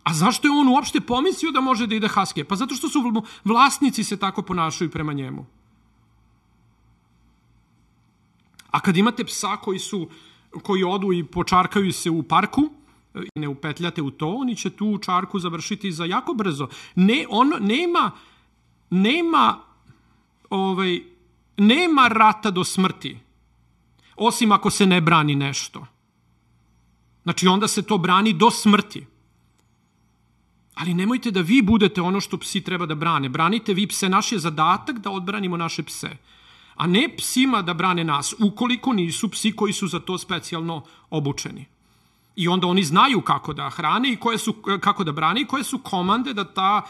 A 0.05 0.15
zašto 0.15 0.49
je 0.49 0.53
on 0.53 0.69
uopšte 0.69 1.01
pomislio 1.01 1.53
da 1.53 1.61
može 1.61 1.87
da 1.87 1.95
ide 1.95 2.09
haskije? 2.09 2.45
Pa 2.45 2.57
zato 2.57 2.75
što 2.75 2.89
su 2.89 3.01
vlasnici 3.45 4.05
se 4.05 4.17
tako 4.17 4.43
ponašaju 4.43 4.91
prema 4.91 5.13
njemu. 5.13 5.47
A 8.71 8.81
kad 8.81 8.97
imate 8.97 9.25
psa 9.25 9.57
koji 9.57 9.79
su 9.79 10.09
koji 10.63 10.85
odu 10.85 11.13
i 11.13 11.25
počarkaju 11.25 11.93
se 11.93 12.11
u 12.11 12.23
parku, 12.23 12.71
i 13.15 13.41
ne 13.41 13.49
upetljate 13.49 14.03
u 14.03 14.11
to, 14.11 14.29
oni 14.29 14.57
će 14.57 14.71
tu 14.71 14.99
čarku 14.99 15.39
završiti 15.39 15.93
za 15.93 16.05
jako 16.05 16.35
brzo. 16.35 16.69
Ne, 16.95 17.27
on 17.29 17.53
nema, 17.61 18.11
nema, 18.91 19.59
ovaj, 20.51 21.01
nema 21.57 22.09
rata 22.09 22.51
do 22.51 22.65
smrti, 22.65 23.19
osim 24.17 24.53
ako 24.53 24.71
se 24.71 24.87
ne 24.87 25.01
brani 25.01 25.35
nešto. 25.35 25.87
Znači, 27.23 27.47
onda 27.47 27.69
se 27.69 27.83
to 27.83 27.99
brani 27.99 28.33
do 28.33 28.51
smrti. 28.51 29.07
Ali 30.75 30.95
nemojte 30.95 31.31
da 31.31 31.41
vi 31.41 31.63
budete 31.63 32.01
ono 32.01 32.21
što 32.21 32.39
psi 32.39 32.61
treba 32.61 32.87
da 32.87 32.95
brane. 32.95 33.29
Branite 33.29 33.75
vi 33.75 33.87
pse. 33.87 34.09
Naš 34.09 34.33
je 34.33 34.39
zadatak 34.39 34.99
da 34.99 35.11
odbranimo 35.11 35.57
naše 35.57 35.83
pse 35.83 36.17
a 36.81 36.87
ne 36.87 37.09
psima 37.17 37.63
da 37.63 37.75
brane 37.75 38.05
nas, 38.05 38.35
ukoliko 38.39 38.93
nisu 38.93 39.29
psi 39.29 39.53
koji 39.53 39.73
su 39.73 39.89
za 39.89 40.01
to 40.01 40.19
specijalno 40.19 40.85
obučeni. 41.11 41.67
I 42.37 42.49
onda 42.49 42.67
oni 42.67 42.85
znaju 42.85 43.21
kako 43.21 43.53
da 43.53 43.71
hrane 43.71 44.13
i 44.13 44.17
koje 44.17 44.39
su, 44.39 44.55
kako 44.81 45.05
da 45.05 45.13
brane 45.13 45.41
i 45.41 45.47
koje 45.47 45.65
su 45.65 45.79
komande 45.79 46.33
da, 46.35 46.45
ta, 46.45 46.83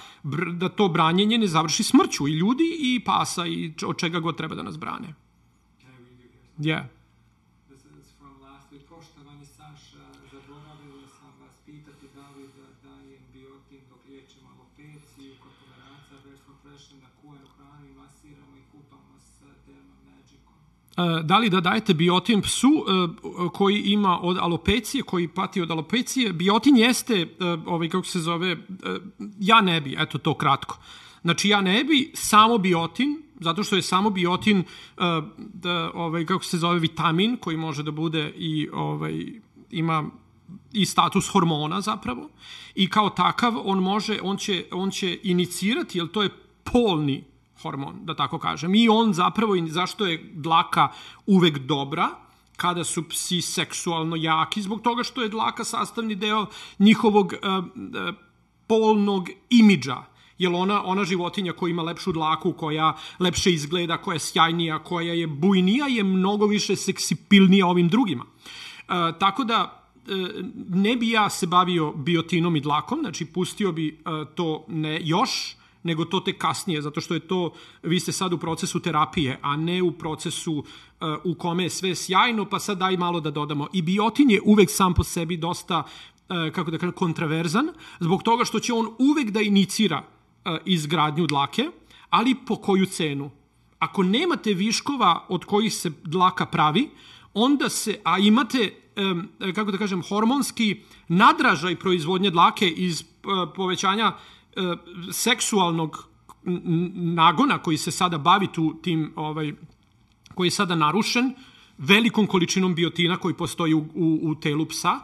da 0.53 0.69
to 0.69 0.89
branjenje 0.89 1.39
ne 1.39 1.47
završi 1.47 1.83
smrću 1.83 2.29
i 2.29 2.33
ljudi 2.33 2.77
i 2.81 3.01
pasa 3.05 3.47
i 3.47 3.73
od 3.87 3.99
čega 3.99 4.21
god 4.21 4.37
treba 4.37 4.55
da 4.55 4.63
nas 4.63 4.79
brane. 4.79 5.15
Yeah. 6.59 7.00
Da 21.23 21.39
li 21.39 21.51
da 21.51 21.61
dajete 21.61 21.95
biotin 21.95 22.43
psu 22.43 22.85
koji 23.53 23.81
ima 23.81 24.19
od 24.23 24.37
alopecije, 24.41 25.03
koji 25.03 25.29
pati 25.29 25.61
od 25.61 25.71
alopecije. 25.71 26.33
Biotin 26.33 26.77
jeste, 26.77 27.27
ovaj, 27.67 27.89
kako 27.89 28.07
se 28.07 28.21
zove, 28.21 28.57
ja 29.41 29.61
ne 29.61 29.81
bi, 29.81 29.97
eto 29.99 30.19
to 30.19 30.35
kratko. 30.35 30.79
Znači 31.23 31.49
ja 31.49 31.61
ne 31.61 31.85
bi 31.85 32.11
samo 32.15 32.59
biotin, 32.59 33.23
zato 33.41 33.63
što 33.63 33.77
je 33.77 33.83
samo 33.83 34.11
biotin, 34.11 34.65
da, 35.39 35.91
ovaj, 35.95 36.27
kako 36.27 36.45
se 36.45 36.59
zove, 36.59 36.79
vitamin 36.79 37.37
koji 37.37 37.57
može 37.57 37.83
da 37.83 37.91
bude 37.91 38.33
i 38.37 38.69
ovaj, 38.73 39.27
ima 39.71 40.11
i 40.73 40.87
status 40.87 41.29
hormona 41.29 41.81
zapravo 41.81 42.29
i 42.75 42.89
kao 42.91 43.11
takav 43.11 43.55
on 43.65 43.79
može 43.79 44.19
on 44.23 44.37
će 44.37 44.65
on 44.73 44.91
će 44.91 45.19
inicirati 45.23 45.99
jel 45.99 46.09
to 46.09 46.23
je 46.23 46.31
polni 46.65 47.25
hormon 47.63 48.05
da 48.05 48.15
tako 48.15 48.39
kažem 48.39 48.75
i 48.75 48.89
on 48.89 49.15
zapravo 49.15 49.55
zašto 49.69 50.07
je 50.07 50.31
dlaka 50.35 50.89
uvek 51.27 51.59
dobra 51.59 52.09
kada 52.57 52.85
su 52.85 53.09
psi 53.09 53.41
seksualno 53.41 54.17
jaki 54.17 54.63
zbog 54.63 54.83
toga 54.83 55.03
što 55.03 55.23
je 55.23 55.29
dlaka 55.29 55.65
sastavni 55.65 56.15
deo 56.15 56.47
njihovog 56.79 57.33
uh, 57.33 57.65
uh, 57.65 58.15
polnog 58.67 59.29
imidža 59.51 59.97
jel 60.39 60.57
ona, 60.57 60.85
ona 60.85 61.05
životinja 61.05 61.53
koja 61.53 61.71
ima 61.71 61.83
lepšu 61.83 62.13
dlaku, 62.13 62.53
koja 62.53 62.97
lepše 63.19 63.53
izgleda, 63.53 63.97
koja 63.97 64.15
je 64.15 64.19
sjajnija, 64.19 64.79
koja 64.79 65.13
je 65.13 65.27
bujnija, 65.27 65.87
je 65.87 66.05
mnogo 66.05 66.47
više 66.47 66.77
seksipilnija 66.77 67.67
ovim 67.67 67.89
drugima. 67.89 68.25
Uh, 68.25 69.19
tako 69.19 69.45
da 69.45 69.81
E, 70.09 70.43
ne 70.69 70.97
bi 70.97 71.11
ja 71.11 71.31
se 71.31 71.47
bavio 71.47 71.93
biotinom 71.93 72.57
i 72.57 72.61
dlakom, 72.61 73.01
znači 73.01 73.25
pustio 73.25 73.73
bi 73.73 73.89
e, 73.89 73.95
to 74.35 74.65
ne 74.69 75.01
još, 75.03 75.57
nego 75.83 76.05
to 76.05 76.21
te 76.21 76.33
kasnije, 76.39 76.83
zato 76.83 77.01
što 77.01 77.15
je 77.15 77.21
to, 77.21 77.53
vi 77.83 78.01
ste 78.01 78.13
sad 78.13 78.33
u 78.33 78.39
procesu 78.39 78.81
terapije, 78.81 79.39
a 79.43 79.57
ne 79.57 79.83
u 79.83 79.93
procesu 79.93 80.53
uh, 80.53 80.65
u 81.25 81.35
kome 81.35 81.63
je 81.63 81.71
sve 81.71 81.95
sjajno, 81.95 82.45
pa 82.45 82.59
sad 82.59 82.79
daj 82.79 82.97
malo 82.97 83.21
da 83.21 83.31
dodamo. 83.31 83.67
I 83.73 83.83
biotin 83.83 84.31
je 84.31 84.41
uvek 84.45 84.71
sam 84.71 84.95
po 84.95 85.05
sebi 85.05 85.37
dosta, 85.37 85.83
uh, 85.83 86.53
kako 86.53 86.71
da 86.71 86.79
kažem, 86.79 86.93
kontraverzan, 86.93 87.69
zbog 88.01 88.23
toga 88.23 88.45
što 88.45 88.61
će 88.61 88.73
on 88.73 88.87
uvek 88.99 89.31
da 89.31 89.41
inicira 89.41 90.03
uh, 90.03 90.57
izgradnju 90.65 91.27
dlake, 91.27 91.71
ali 92.11 92.37
po 92.47 92.57
koju 92.57 92.87
cenu? 92.87 93.31
Ako 93.79 94.03
nemate 94.03 94.55
viškova 94.55 95.27
od 95.29 95.45
kojih 95.45 95.75
se 95.75 95.91
dlaka 96.05 96.47
pravi, 96.47 96.91
onda 97.35 97.69
se, 97.69 98.01
a 98.05 98.19
imate 98.19 98.75
kako 99.55 99.71
da 99.71 99.79
kažem, 99.79 100.03
hormonski 100.03 100.83
nadražaj 101.09 101.77
proizvodnje 101.77 102.31
dlake 102.31 102.69
iz 102.69 103.05
povećanja 103.57 104.13
seksualnog 105.13 106.09
nagona 106.95 107.59
koji 107.59 107.77
se 107.77 107.91
sada 107.91 108.19
bavi 108.19 108.49
tu 108.53 108.75
tim 108.83 109.13
ovaj 109.17 109.53
koji 110.35 110.47
je 110.47 110.51
sada 110.51 110.75
narušen 110.75 111.35
velikom 111.79 112.27
količinom 112.27 112.75
biotina 112.75 113.17
koji 113.17 113.35
postoji 113.35 113.75
u, 113.75 113.79
u, 113.95 114.21
u 114.23 114.35
telu 114.35 114.67
psa, 114.67 115.01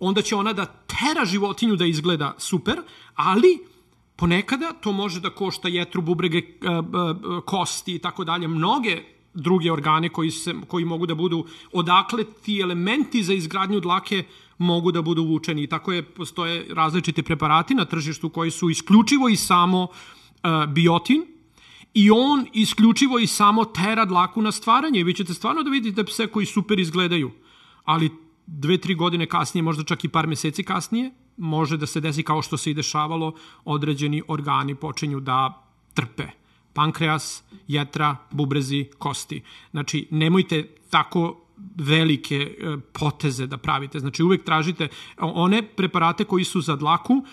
onda 0.00 0.22
će 0.22 0.36
ona 0.36 0.52
da 0.52 0.64
tera 0.66 1.24
životinju 1.24 1.76
da 1.76 1.86
izgleda 1.86 2.34
super, 2.38 2.80
ali 3.14 3.58
ponekada 4.16 4.72
to 4.72 4.92
može 4.92 5.20
da 5.20 5.30
košta 5.30 5.68
jetru, 5.68 6.02
bubrege, 6.02 6.42
kosti 7.44 7.94
i 7.94 7.98
tako 7.98 8.24
dalje. 8.24 8.48
Mnoge 8.48 9.02
druge 9.34 9.72
organe 9.72 10.08
koji, 10.08 10.30
se, 10.30 10.54
koji 10.68 10.84
mogu 10.84 11.06
da 11.06 11.14
budu 11.14 11.46
odakle 11.72 12.24
ti 12.24 12.60
elementi 12.60 13.22
za 13.22 13.34
izgradnju 13.34 13.80
dlake 13.80 14.24
mogu 14.58 14.92
da 14.92 15.02
budu 15.02 15.24
vučeni. 15.24 15.62
I 15.62 15.66
tako 15.66 15.92
je, 15.92 16.02
postoje 16.02 16.66
različiti 16.70 17.22
preparati 17.22 17.74
na 17.74 17.84
tržištu 17.84 18.28
koji 18.28 18.50
su 18.50 18.70
isključivo 18.70 19.28
i 19.28 19.36
samo 19.36 19.82
uh, 19.82 20.72
biotin, 20.72 21.26
i 21.94 22.10
on 22.10 22.46
isključivo 22.52 23.18
i 23.18 23.26
samo 23.26 23.64
tera 23.64 24.04
dlaku 24.04 24.42
na 24.42 24.52
stvaranje. 24.52 25.00
I 25.00 25.04
vi 25.04 25.14
ćete 25.14 25.34
stvarno 25.34 25.62
da 25.62 25.70
vidite 25.70 26.04
pse 26.04 26.26
koji 26.26 26.46
super 26.46 26.78
izgledaju, 26.78 27.30
ali 27.84 28.10
dve, 28.46 28.78
tri 28.78 28.94
godine 28.94 29.26
kasnije, 29.26 29.62
možda 29.62 29.84
čak 29.84 30.04
i 30.04 30.08
par 30.08 30.26
meseci 30.26 30.64
kasnije, 30.64 31.10
može 31.36 31.76
da 31.76 31.86
se 31.86 32.00
desi 32.00 32.22
kao 32.22 32.42
što 32.42 32.56
se 32.56 32.70
i 32.70 32.74
dešavalo, 32.74 33.32
određeni 33.64 34.22
organi 34.28 34.74
počinju 34.74 35.20
da 35.20 35.62
trpe 35.94 36.26
pankreas, 36.72 37.42
jetra, 37.68 38.16
bubrezi, 38.30 38.84
kosti. 38.98 39.42
Znači, 39.70 40.08
nemojte 40.10 40.68
tako 40.90 41.45
velike 41.76 42.36
e, 42.36 42.76
poteze 42.92 43.46
da 43.46 43.56
pravite. 43.56 44.00
Znači, 44.00 44.22
uvek 44.22 44.44
tražite 44.44 44.88
one 45.18 45.62
preparate 45.62 46.24
koji 46.24 46.44
su 46.44 46.60
za 46.60 46.76
dlaku, 46.76 47.24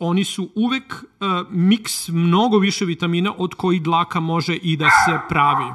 oni 0.00 0.24
su 0.24 0.50
uvek 0.54 0.94
uh, 0.94 1.28
miks 1.50 2.08
mnogo 2.08 2.58
više 2.58 2.84
vitamina 2.84 3.34
od 3.38 3.54
koji 3.54 3.80
dlaka 3.80 4.20
može 4.20 4.56
i 4.56 4.76
da 4.76 4.90
se 4.90 5.20
pravi. 5.28 5.72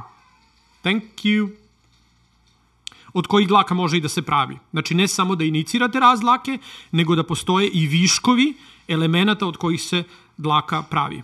Thank 0.82 1.03
you. 1.24 1.49
Od 3.14 3.28
kojih 3.28 3.47
dlaka 3.47 3.74
može 3.74 3.97
i 3.97 4.01
da 4.01 4.10
se 4.10 4.22
pravi. 4.22 4.58
Znači, 4.72 4.95
ne 4.95 5.08
samo 5.08 5.36
da 5.36 5.43
inicirate 5.43 5.99
razlake, 5.99 6.58
nego 6.91 7.16
da 7.16 7.24
postoje 7.24 7.70
i 7.70 7.88
viškovi 7.88 8.53
elemenata 8.88 9.47
od 9.47 9.58
kojih 9.58 9.82
se 9.82 10.03
dlaka 10.38 10.82
pravi. 10.82 11.22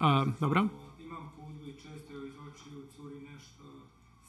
A, 0.00 0.26
dobro. 0.40 0.60
Imam 1.00 1.32
pudlu 1.36 1.68
i 1.68 1.72
često 1.72 2.12
joj 2.12 2.28
iz 2.28 2.34
očiju 2.34 2.82
curi 2.96 3.20
nešto 3.20 3.62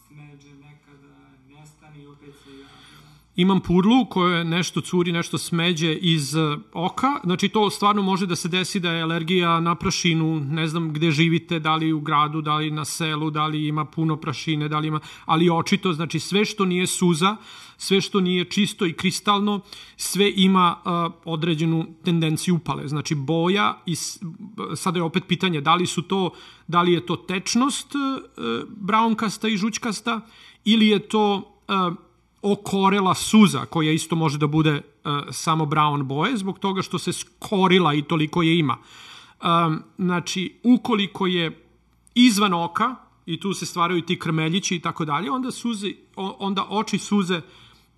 smeđe, 0.08 0.54
nekada 0.54 1.30
nestani 1.50 2.04
i 2.04 2.08
opet 2.08 2.34
se 2.44 2.52
javlja. 2.52 3.10
Imam 3.36 3.60
pudlu 3.60 4.06
koje 4.10 4.44
nešto 4.46 4.82
curi, 4.82 5.12
nešto 5.12 5.38
smeđe 5.38 5.94
iz 5.94 6.36
e, 6.36 6.58
oka. 6.74 7.08
Znači 7.24 7.50
to 7.50 7.70
stvarno 7.70 8.02
može 8.02 8.26
da 8.26 8.36
se 8.36 8.48
desi 8.48 8.80
da 8.80 8.92
je 8.92 9.04
alergija 9.04 9.60
na 9.60 9.76
prašinu, 9.76 10.40
ne 10.40 10.68
znam 10.68 10.94
gde 10.94 11.12
živite, 11.12 11.60
da 11.60 11.76
li 11.76 11.94
u 11.94 12.00
gradu, 12.00 12.42
da 12.42 12.56
li 12.56 12.72
na 12.72 12.86
selu, 12.86 13.30
da 13.30 13.48
li 13.48 13.68
ima 13.68 13.86
puno 13.86 14.18
prašine, 14.18 14.70
da 14.70 14.80
li 14.80 14.88
ima, 14.88 15.00
ali 15.26 15.50
očito, 15.50 15.94
znači 15.94 16.20
sve 16.20 16.46
što 16.46 16.66
nije 16.66 16.88
suza, 16.88 17.36
sve 17.78 18.02
što 18.02 18.22
nije 18.22 18.46
čisto 18.46 18.86
i 18.86 18.94
kristalno, 18.94 19.60
sve 19.98 20.34
ima 20.36 20.76
uh, 20.86 21.14
određenu 21.26 21.86
tendenciju 22.04 22.56
upale. 22.56 22.88
Znači 22.88 23.16
boja 23.16 23.78
i 23.86 23.96
sada 24.76 25.00
je 25.00 25.04
opet 25.04 25.24
pitanje 25.28 25.62
da 25.62 25.76
li 25.76 25.86
su 25.86 26.02
to 26.02 26.30
da 26.68 26.82
li 26.82 26.94
je 26.94 27.06
to 27.06 27.16
tečnost 27.16 27.96
uh, 27.96 28.24
braunkasta 28.78 29.48
i 29.48 29.58
žućkasta 29.58 30.22
ili 30.66 30.88
je 30.88 31.00
to 31.00 31.36
uh, 31.68 31.94
okorela 32.44 33.16
suza 33.16 33.66
koja 33.66 33.92
isto 33.92 34.16
može 34.16 34.38
da 34.38 34.48
bude 34.48 34.74
uh, 34.76 35.12
samo 35.32 35.66
brown 35.66 36.04
boje 36.04 36.38
zbog 36.38 36.60
toga 36.60 36.82
što 36.82 37.00
se 37.00 37.14
skorila 37.14 37.94
i 37.94 38.02
toliko 38.02 38.42
je 38.42 38.60
ima. 38.60 38.78
Um, 39.44 39.84
znači, 39.98 40.60
ukoliko 40.64 41.28
je 41.28 41.66
izvan 42.16 42.54
oka, 42.54 42.96
i 43.26 43.40
tu 43.40 43.54
se 43.54 43.66
stvaraju 43.66 44.02
ti 44.02 44.20
krmeljići 44.20 44.76
i 44.76 44.80
tako 44.80 45.06
dalje, 45.06 45.32
onda 45.32 45.52
suze, 45.52 45.92
onda 46.16 46.66
oči 46.70 46.98
suze 46.98 47.42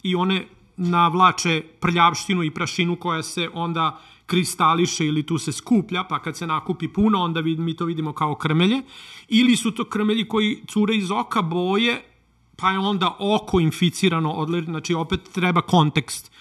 i 0.03 0.15
one 0.15 0.47
navlače 0.77 1.63
prljavštinu 1.79 2.43
i 2.43 2.51
prašinu 2.51 2.95
koja 2.95 3.23
se 3.23 3.49
onda 3.53 4.01
kristališe 4.25 5.05
ili 5.05 5.23
tu 5.23 5.37
se 5.37 5.51
skuplja, 5.51 6.03
pa 6.03 6.19
kad 6.19 6.37
se 6.37 6.47
nakupi 6.47 6.87
puno, 6.87 7.21
onda 7.21 7.41
mi 7.41 7.75
to 7.75 7.85
vidimo 7.85 8.13
kao 8.13 8.35
krmelje, 8.35 8.81
ili 9.27 9.55
su 9.55 9.71
to 9.71 9.83
krmelji 9.83 10.27
koji 10.27 10.63
cure 10.67 10.95
iz 10.95 11.11
oka 11.11 11.41
boje, 11.41 12.01
pa 12.55 12.71
je 12.71 12.79
onda 12.79 13.15
oko 13.19 13.59
inficirano, 13.59 14.31
odle, 14.31 14.61
znači 14.61 14.93
opet 14.93 15.19
treba 15.33 15.61
kontekst, 15.61 16.31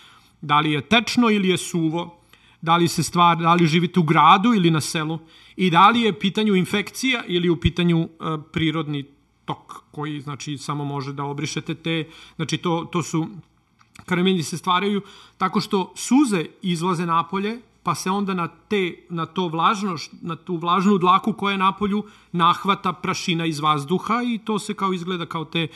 da 0.41 0.61
li 0.61 0.73
je 0.73 0.81
tečno 0.81 1.31
ili 1.31 1.49
je 1.49 1.59
suvo, 1.59 2.19
da 2.61 2.77
li 2.77 2.89
se 2.89 3.03
stvar, 3.03 3.37
da 3.37 3.55
li 3.55 3.67
živite 3.67 4.01
u 4.01 4.03
gradu 4.03 4.55
ili 4.55 4.71
na 4.71 4.81
selu 4.81 5.19
i 5.57 5.71
da 5.71 5.89
li 5.91 6.01
je 6.01 6.19
pitanju 6.19 6.55
infekcija 6.55 7.25
ili 7.27 7.49
u 7.49 7.61
pitanju 7.61 7.99
uh, 8.01 8.09
prirodni 8.53 9.05
tok 9.45 9.83
koji 9.91 10.21
znači 10.21 10.59
samo 10.59 10.85
može 10.85 11.13
da 11.13 11.25
obrišete 11.25 11.75
te, 11.75 12.09
znači 12.37 12.57
to, 12.57 12.89
to 12.93 13.03
su 13.03 13.29
Karamelji 14.07 14.43
se 14.43 14.59
stvaraju 14.59 15.03
tako 15.39 15.61
što 15.61 15.93
suze 15.97 16.47
izlaze 16.63 17.07
napolje, 17.07 17.61
pa 17.83 17.95
se 17.95 18.11
onda 18.11 18.35
na, 18.35 18.49
te, 18.49 18.95
na, 19.11 19.27
to 19.27 19.49
vlažno, 19.49 19.97
na 20.23 20.37
tu 20.37 20.57
vlažnu 20.57 20.99
dlaku 20.99 21.33
koja 21.33 21.53
je 21.53 21.59
napolju 21.59 22.05
nahvata 22.33 22.93
prašina 22.93 23.47
iz 23.47 23.61
vazduha 23.61 24.23
i 24.27 24.39
to 24.39 24.59
se 24.59 24.75
kao 24.75 24.93
izgleda 24.93 25.27
kao 25.27 25.45
te 25.45 25.69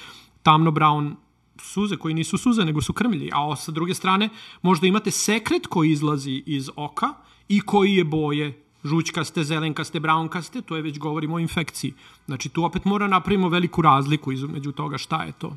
tamno 0.43 0.70
brown 0.70 1.14
suze 1.62 1.97
koji 1.97 2.14
nisu 2.14 2.39
suze 2.39 2.64
nego 2.64 2.82
su 2.82 2.93
krmlji, 2.93 3.30
a 3.32 3.57
sa 3.57 3.72
druge 3.72 3.95
strane 3.95 4.28
možda 4.62 4.86
imate 4.86 5.11
sekret 5.11 5.66
koji 5.66 5.91
izlazi 5.91 6.43
iz 6.47 6.70
oka 6.76 7.14
i 7.49 7.61
koji 7.61 7.95
je 7.95 8.05
boje 8.05 8.64
žućkaste, 8.84 9.45
zelenkaste, 9.45 10.01
braunkaste, 10.01 10.62
to 10.62 10.76
je 10.76 10.82
već 10.82 10.99
govorimo 10.99 11.36
o 11.36 11.39
infekciji. 11.39 11.95
Znači 12.26 12.49
tu 12.49 12.64
opet 12.64 12.84
mora 12.84 13.09
napravimo 13.09 13.49
veliku 13.49 13.82
razliku 13.82 14.32
između 14.32 14.72
toga 14.72 14.99
šta 14.99 15.22
je 15.22 15.32
to. 15.32 15.57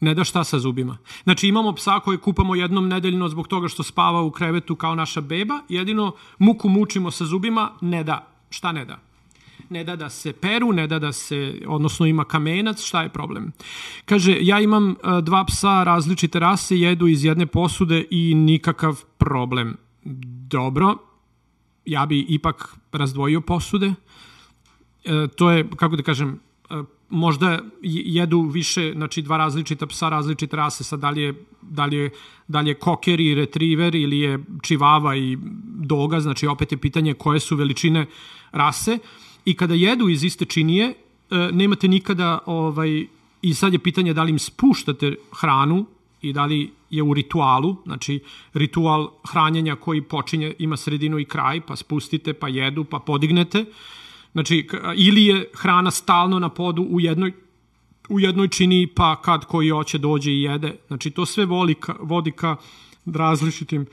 Ne 0.00 0.14
da 0.14 0.24
šta 0.24 0.44
sa 0.44 0.58
zubima. 0.58 0.98
Znači 1.24 1.48
imamo 1.48 1.72
psa 1.72 2.00
koje 2.00 2.18
kupamo 2.18 2.54
jednom 2.54 2.88
nedeljno 2.88 3.28
zbog 3.28 3.48
toga 3.48 3.68
što 3.68 3.82
spava 3.82 4.22
u 4.22 4.30
krevetu 4.30 4.76
kao 4.76 4.94
naša 4.94 5.20
beba, 5.20 5.60
jedino 5.68 6.12
muku 6.38 6.68
mučimo 6.68 7.10
sa 7.10 7.24
zubima, 7.24 7.70
ne 7.80 8.04
da. 8.04 8.26
Šta 8.50 8.72
ne 8.72 8.84
da? 8.84 8.98
ne 9.70 9.84
da 9.84 9.96
da 9.96 10.08
se 10.10 10.32
peru, 10.32 10.72
ne 10.72 10.86
da 10.86 10.98
da 10.98 11.12
se, 11.12 11.60
odnosno 11.66 12.06
ima 12.06 12.24
kamenac, 12.24 12.82
šta 12.82 13.02
je 13.02 13.08
problem? 13.08 13.52
Kaže, 14.04 14.38
ja 14.40 14.60
imam 14.60 14.90
uh, 14.90 15.18
dva 15.22 15.44
psa 15.44 15.82
različite 15.84 16.38
rase, 16.38 16.78
jedu 16.78 17.06
iz 17.06 17.24
jedne 17.24 17.46
posude 17.46 18.04
i 18.10 18.34
nikakav 18.34 19.04
problem. 19.18 19.76
Dobro, 20.48 20.96
ja 21.84 22.06
bi 22.06 22.20
ipak 22.20 22.76
razdvojio 22.92 23.40
posude. 23.40 23.92
E, 25.04 25.28
to 25.36 25.50
je, 25.50 25.68
kako 25.76 25.96
da 25.96 26.02
kažem, 26.02 26.40
e, 26.70 26.82
možda 27.10 27.58
jedu 27.82 28.40
više, 28.40 28.92
znači 28.96 29.22
dva 29.22 29.36
različita 29.36 29.86
psa, 29.86 30.08
različite 30.08 30.56
rase, 30.56 30.84
sad 30.84 31.00
da 31.00 31.10
li 31.10 31.22
je, 31.22 31.34
da 31.62 31.84
li 31.84 31.96
je, 31.96 32.10
da 32.48 32.60
li 32.60 32.70
je 32.70 32.74
koker 32.74 33.20
i 33.20 33.34
retriver 33.34 33.94
ili 33.94 34.18
je 34.18 34.38
čivava 34.62 35.16
i 35.16 35.38
doga, 35.64 36.20
znači 36.20 36.46
opet 36.46 36.72
je 36.72 36.78
pitanje 36.78 37.14
koje 37.14 37.40
su 37.40 37.56
veličine 37.56 38.06
rase. 38.52 38.98
I 39.44 39.54
kada 39.54 39.74
jedu 39.74 40.08
iz 40.08 40.24
iste 40.24 40.44
činije, 40.44 40.94
e, 41.30 41.48
nemate 41.52 41.88
nikada 41.88 42.38
ovaj, 42.46 43.06
i 43.42 43.54
sad 43.54 43.72
je 43.72 43.78
pitanje 43.78 44.14
da 44.14 44.22
li 44.22 44.30
im 44.30 44.38
spuštate 44.38 45.14
hranu 45.40 45.86
i 46.22 46.32
da 46.32 46.44
li 46.44 46.70
je 46.90 47.02
u 47.02 47.14
ritualu, 47.14 47.76
znači 47.84 48.20
ritual 48.54 49.10
hranjenja 49.28 49.76
koji 49.76 50.02
počinje, 50.02 50.54
ima 50.58 50.76
sredinu 50.76 51.18
i 51.18 51.24
kraj, 51.24 51.60
pa 51.60 51.76
spustite, 51.76 52.32
pa 52.32 52.48
jedu, 52.48 52.84
pa 52.84 52.98
podignete, 52.98 53.64
Znači, 54.32 54.68
ili 54.96 55.24
je 55.24 55.50
hrana 55.54 55.90
stalno 55.90 56.38
na 56.38 56.48
podu 56.48 56.82
u 56.82 57.00
jednoj 57.00 57.32
u 58.08 58.20
jednoj 58.20 58.48
čini, 58.48 58.86
pa 58.86 59.22
kad 59.22 59.44
koji 59.44 59.70
hoće 59.70 59.98
dođe 59.98 60.30
i 60.30 60.42
jede. 60.42 60.76
Znači, 60.86 61.10
to 61.10 61.26
sve 61.26 61.44
vodi 61.44 61.74
ka, 61.74 61.94
vodi 62.00 62.30
ka 62.30 62.56
različitim 63.06 63.86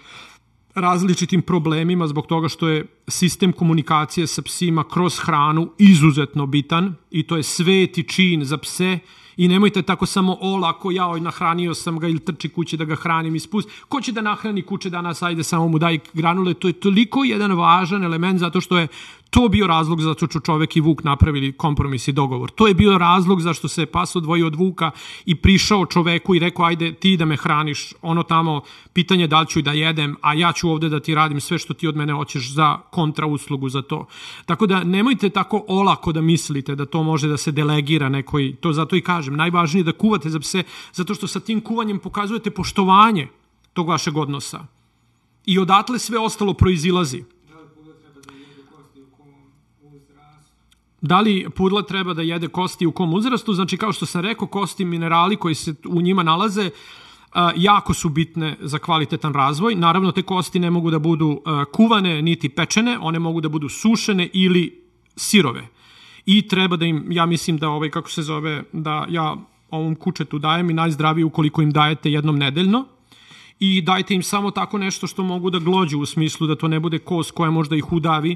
različitim 0.75 1.41
problemima 1.41 2.07
zbog 2.07 2.27
toga 2.27 2.49
što 2.49 2.67
je 2.67 2.85
sistem 3.07 3.53
komunikacije 3.53 4.27
sa 4.27 4.41
psima 4.41 4.83
kroz 4.83 5.19
hranu 5.19 5.71
izuzetno 5.77 6.45
bitan 6.45 6.95
i 7.11 7.23
to 7.23 7.37
je 7.37 7.43
sveti 7.43 8.03
čin 8.03 8.45
za 8.45 8.57
pse 8.57 8.99
i 9.37 9.47
nemojte 9.47 9.81
tako 9.81 10.05
samo 10.05 10.37
olako, 10.41 10.91
ja 10.91 11.07
oj 11.07 11.19
nahranio 11.19 11.73
sam 11.73 11.99
ga 11.99 12.07
ili 12.07 12.19
trči 12.19 12.49
kuće 12.49 12.77
da 12.77 12.85
ga 12.85 12.95
hranim 12.95 13.35
i 13.35 13.39
spust. 13.39 13.69
Ko 13.89 14.01
će 14.01 14.11
da 14.11 14.21
nahrani 14.21 14.61
kuće 14.61 14.89
danas, 14.89 15.21
ajde 15.21 15.43
samo 15.43 15.67
mu 15.67 15.79
daj 15.79 15.99
granule, 16.13 16.53
to 16.53 16.67
je 16.67 16.73
toliko 16.73 17.23
jedan 17.23 17.51
važan 17.51 18.03
element 18.03 18.39
zato 18.39 18.61
što 18.61 18.77
je 18.77 18.87
to 19.35 19.47
bio 19.49 19.67
razlog 19.67 20.01
zato 20.01 20.27
što 20.27 20.39
čovek 20.39 20.75
i 20.75 20.81
Vuk 20.81 21.03
napravili 21.03 21.51
kompromis 21.51 22.07
i 22.07 22.11
dogovor. 22.11 22.51
To 22.51 22.67
je 22.67 22.73
bio 22.73 22.97
razlog 22.97 23.41
zašto 23.41 23.67
se 23.67 23.85
pas 23.85 24.15
odvojio 24.15 24.47
od 24.47 24.55
Vuka 24.55 24.91
i 25.25 25.35
prišao 25.35 25.85
čoveku 25.85 26.35
i 26.35 26.39
rekao 26.39 26.65
ajde 26.65 26.93
ti 26.93 27.17
da 27.17 27.25
me 27.25 27.37
hraniš, 27.37 27.93
ono 28.01 28.23
tamo 28.23 28.61
pitanje 28.93 29.27
da 29.27 29.39
li 29.39 29.47
ću 29.47 29.61
da 29.61 29.71
jedem, 29.71 30.15
a 30.21 30.33
ja 30.33 30.51
ću 30.51 30.69
ovde 30.69 30.89
da 30.89 30.99
ti 30.99 31.15
radim 31.15 31.41
sve 31.41 31.59
što 31.59 31.73
ti 31.73 31.87
od 31.87 31.95
mene 31.95 32.13
hoćeš 32.13 32.51
za 32.51 32.77
kontra 32.91 33.25
uslugu 33.25 33.69
za 33.69 33.81
to. 33.81 34.05
Tako 34.45 34.67
da 34.67 34.83
nemojte 34.83 35.29
tako 35.29 35.63
olako 35.67 36.11
da 36.11 36.21
mislite 36.21 36.75
da 36.75 36.85
to 36.85 37.03
može 37.03 37.27
da 37.27 37.37
se 37.37 37.51
delegira 37.51 38.09
nekoj, 38.09 38.55
to 38.61 38.73
zato 38.73 38.95
i 38.95 39.01
kažem, 39.25 39.37
najvažnije 39.37 39.81
je 39.81 39.91
da 39.91 39.91
kuvate 39.91 40.29
za 40.29 40.39
pse, 40.39 40.63
zato 40.93 41.15
što 41.15 41.27
sa 41.27 41.39
tim 41.39 41.61
kuvanjem 41.61 41.99
pokazujete 41.99 42.51
poštovanje 42.51 43.27
tog 43.73 43.89
vašeg 43.89 44.17
odnosa. 44.17 44.65
I 45.45 45.59
odatle 45.59 45.99
sve 45.99 46.19
ostalo 46.19 46.53
proizilazi. 46.53 47.23
Da 51.01 51.19
li 51.21 51.45
pudla 51.55 51.81
treba 51.81 52.13
da 52.13 52.21
jede 52.21 52.47
kosti 52.47 52.85
u 52.85 52.91
kom 52.91 53.13
uzrastu? 53.13 53.53
Znači, 53.53 53.77
kao 53.77 53.93
što 53.93 54.05
sam 54.05 54.21
rekao, 54.21 54.47
kosti 54.47 54.85
minerali 54.85 55.35
koji 55.35 55.55
se 55.55 55.75
u 55.85 56.01
njima 56.01 56.23
nalaze 56.23 56.69
jako 57.55 57.93
su 57.93 58.09
bitne 58.09 58.57
za 58.61 58.79
kvalitetan 58.79 59.33
razvoj. 59.33 59.75
Naravno, 59.75 60.11
te 60.11 60.21
kosti 60.21 60.59
ne 60.59 60.71
mogu 60.71 60.91
da 60.91 60.99
budu 60.99 61.41
kuvane 61.73 62.21
niti 62.21 62.49
pečene, 62.49 62.97
one 63.01 63.19
mogu 63.19 63.41
da 63.41 63.49
budu 63.49 63.69
sušene 63.69 64.29
ili 64.33 64.81
sirove. 65.15 65.67
I 66.25 66.47
treba 66.47 66.77
da 66.77 66.85
im, 66.85 67.05
ja 67.11 67.25
mislim 67.25 67.57
da 67.57 67.69
ovaj, 67.69 67.89
kako 67.89 68.09
se 68.09 68.21
zove, 68.21 68.63
da 68.71 69.05
ja 69.09 69.35
ovom 69.69 69.95
kučetu 69.95 70.39
dajem 70.39 70.69
i 70.69 70.73
najzdravije 70.73 71.25
ukoliko 71.25 71.61
im 71.61 71.71
dajete 71.71 72.11
jednom 72.11 72.37
nedeljno, 72.37 72.85
i 73.59 73.81
dajte 73.81 74.15
im 74.15 74.23
samo 74.23 74.51
tako 74.51 74.77
nešto 74.77 75.07
što 75.07 75.23
mogu 75.23 75.49
da 75.49 75.59
glođu 75.59 75.99
u 75.99 76.05
smislu 76.05 76.47
da 76.47 76.55
to 76.55 76.67
ne 76.67 76.79
bude 76.79 76.99
kost 76.99 77.31
koja 77.31 77.51
možda 77.51 77.75
ih 77.75 77.93
udavi, 77.93 78.35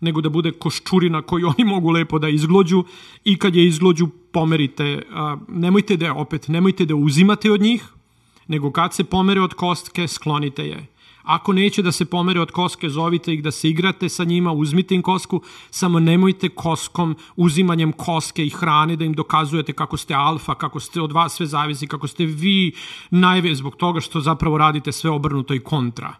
nego 0.00 0.20
da 0.20 0.28
bude 0.28 0.52
koščurina 0.52 1.22
koju 1.22 1.48
oni 1.48 1.64
mogu 1.64 1.90
lepo 1.90 2.18
da 2.18 2.28
izglođu 2.28 2.84
i 3.24 3.36
kad 3.38 3.56
je 3.56 3.66
izglođu 3.66 4.08
pomerite, 4.32 5.02
a, 5.12 5.36
nemojte 5.48 5.96
da 5.96 6.14
opet, 6.14 6.48
nemojte 6.48 6.84
da 6.84 6.94
uzimate 6.94 7.50
od 7.50 7.60
njih, 7.60 7.84
nego 8.48 8.70
kad 8.70 8.94
se 8.94 9.04
pomere 9.04 9.40
od 9.40 9.54
kostke, 9.54 10.08
sklonite 10.08 10.66
je. 10.66 10.86
Ako 11.28 11.52
neće 11.52 11.82
da 11.82 11.92
se 11.92 12.04
pomere 12.04 12.40
od 12.40 12.50
koske, 12.50 12.88
zovite 12.88 13.34
ih 13.34 13.42
da 13.42 13.50
se 13.50 13.68
igrate 13.68 14.08
sa 14.08 14.24
njima, 14.24 14.52
uzmite 14.52 14.94
im 14.94 15.02
kosku, 15.02 15.42
samo 15.70 16.00
nemojte 16.00 16.48
koskom, 16.48 17.16
uzimanjem 17.36 17.92
koske 17.92 18.46
i 18.46 18.50
hrane 18.50 18.96
da 18.96 19.04
im 19.04 19.12
dokazujete 19.12 19.72
kako 19.72 19.96
ste 19.96 20.14
alfa, 20.14 20.54
kako 20.54 20.80
ste 20.80 21.00
od 21.00 21.12
vas 21.12 21.36
sve 21.36 21.46
zavisi, 21.46 21.86
kako 21.86 22.08
ste 22.08 22.24
vi 22.26 22.72
najve 23.10 23.54
zbog 23.54 23.76
toga 23.76 24.00
što 24.00 24.20
zapravo 24.20 24.58
radite 24.58 24.92
sve 24.92 25.10
obrnuto 25.10 25.54
i 25.54 25.60
kontra. 25.60 26.14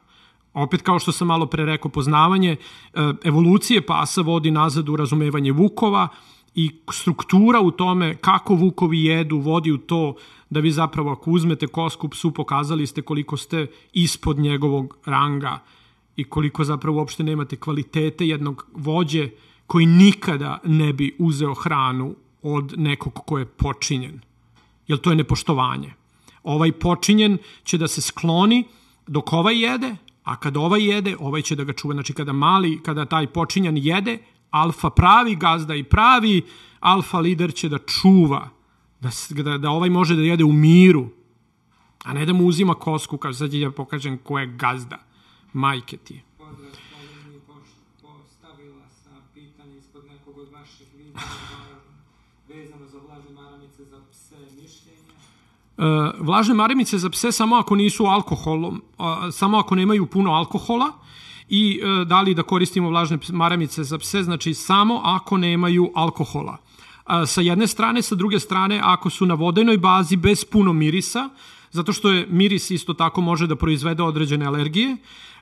Opet 0.55 0.83
kao 0.83 0.99
što 0.99 1.13
sam 1.13 1.29
malo 1.29 1.47
pre 1.47 1.65
rekao, 1.65 1.91
poznavanje 1.91 2.53
e, 2.53 2.57
evolucije 3.25 3.87
pasa 3.87 4.23
vodi 4.23 4.51
nazad 4.51 4.89
u 4.89 4.97
razumevanje 4.97 5.53
vukova 5.53 6.09
i 6.59 6.71
struktura 6.93 7.61
u 7.61 7.71
tome 7.71 8.17
kako 8.17 8.55
vukovi 8.55 9.05
jedu 9.05 9.39
vodi 9.39 9.73
u 9.73 9.79
to 9.79 10.15
da 10.51 10.61
vi 10.61 10.71
zapravo 10.71 11.11
ako 11.11 11.31
uzmete 11.31 11.67
kosku 11.67 12.09
psu 12.09 12.31
pokazali 12.35 12.87
ste 12.87 13.03
koliko 13.03 13.37
ste 13.37 13.67
ispod 13.93 14.39
njegovog 14.39 14.97
ranga 15.05 15.59
i 16.17 16.25
koliko 16.25 16.65
zapravo 16.65 16.99
uopšte 16.99 17.23
nemate 17.23 17.57
kvalitete 17.57 18.27
jednog 18.27 18.67
vođe 18.75 19.31
koji 19.67 19.87
nikada 19.87 20.59
ne 20.65 20.93
bi 20.93 21.17
uzeo 21.19 21.55
hranu 21.55 22.15
od 22.43 22.75
nekog 22.77 23.13
ko 23.15 23.39
je 23.39 23.47
počinjen. 23.47 24.21
Jer 24.89 24.99
to 24.99 25.11
je 25.11 25.17
nepoštovanje. 25.17 25.93
Ovaj 26.43 26.73
počinjen 26.73 27.39
će 27.65 27.79
da 27.79 27.89
se 27.89 28.01
skloni 28.01 28.65
dok 29.07 29.33
ovaj 29.33 29.63
jede, 29.63 29.97
A 30.29 30.37
kada 30.37 30.61
ovaj 30.61 30.83
jede, 30.85 31.17
ovaj 31.19 31.43
će 31.43 31.57
da 31.57 31.65
ga 31.65 31.73
čuva. 31.73 31.95
Znači 31.95 32.13
kada 32.13 32.33
mali, 32.33 32.81
kada 32.83 33.05
taj 33.05 33.27
počinjan 33.27 33.77
jede, 33.77 34.19
alfa 34.51 34.91
pravi 34.91 35.37
gazda 35.37 35.75
i 35.75 35.85
pravi 35.85 36.43
alfa 36.81 37.19
lider 37.19 37.55
će 37.55 37.69
da 37.69 37.79
čuva, 37.79 38.49
da, 39.01 39.11
da, 39.43 39.59
da 39.59 39.71
ovaj 39.71 39.91
može 39.91 40.17
da 40.17 40.23
jede 40.23 40.45
u 40.45 40.53
miru, 40.53 41.09
a 42.05 42.13
ne 42.13 42.27
da 42.27 42.33
mu 42.33 42.47
uzima 42.47 42.75
kosku, 42.75 43.17
kao 43.19 43.33
sad 43.33 43.55
ja 43.55 43.71
pokažem 43.71 44.19
ko 44.19 44.39
je 44.39 44.47
gazda. 44.47 44.99
Majke 45.53 45.97
ti. 45.97 46.23
Mišljenja. 54.63 54.99
Uh, 55.77 56.27
vlažne 56.27 56.55
maramice 56.55 56.99
za 56.99 57.11
pse 57.11 57.33
samo 57.33 57.57
ako 57.57 57.77
nisu 57.77 58.05
alkoholom, 58.05 58.83
uh, 58.99 59.07
samo 59.33 59.59
ako 59.59 59.75
nemaju 59.75 60.07
puno 60.07 60.33
alkohola 60.33 60.93
i 61.49 61.81
uh, 61.83 62.07
da 62.07 62.21
li 62.21 62.35
da 62.35 62.43
koristimo 62.43 62.89
vlažne 62.89 63.19
maramice 63.33 63.85
za 63.85 63.99
pse, 63.99 64.23
znači 64.23 64.55
samo 64.55 65.01
ako 65.05 65.37
nemaju 65.37 65.93
alkohola. 65.95 66.57
Uh, 66.57 67.13
sa 67.27 67.41
jedne 67.41 67.67
strane, 67.67 68.03
sa 68.03 68.15
druge 68.15 68.41
strane, 68.41 68.81
ako 68.83 69.11
su 69.11 69.27
na 69.27 69.35
vodenoj 69.35 69.79
bazi 69.79 70.17
bez 70.17 70.45
puno 70.45 70.73
mirisa, 70.73 71.29
zato 71.71 71.93
što 71.93 72.11
je 72.11 72.27
miris 72.31 72.71
isto 72.71 72.95
tako 72.95 73.21
može 73.21 73.47
da 73.47 73.57
proizvede 73.57 74.03
određene 74.03 74.47
alergije, 74.47 74.97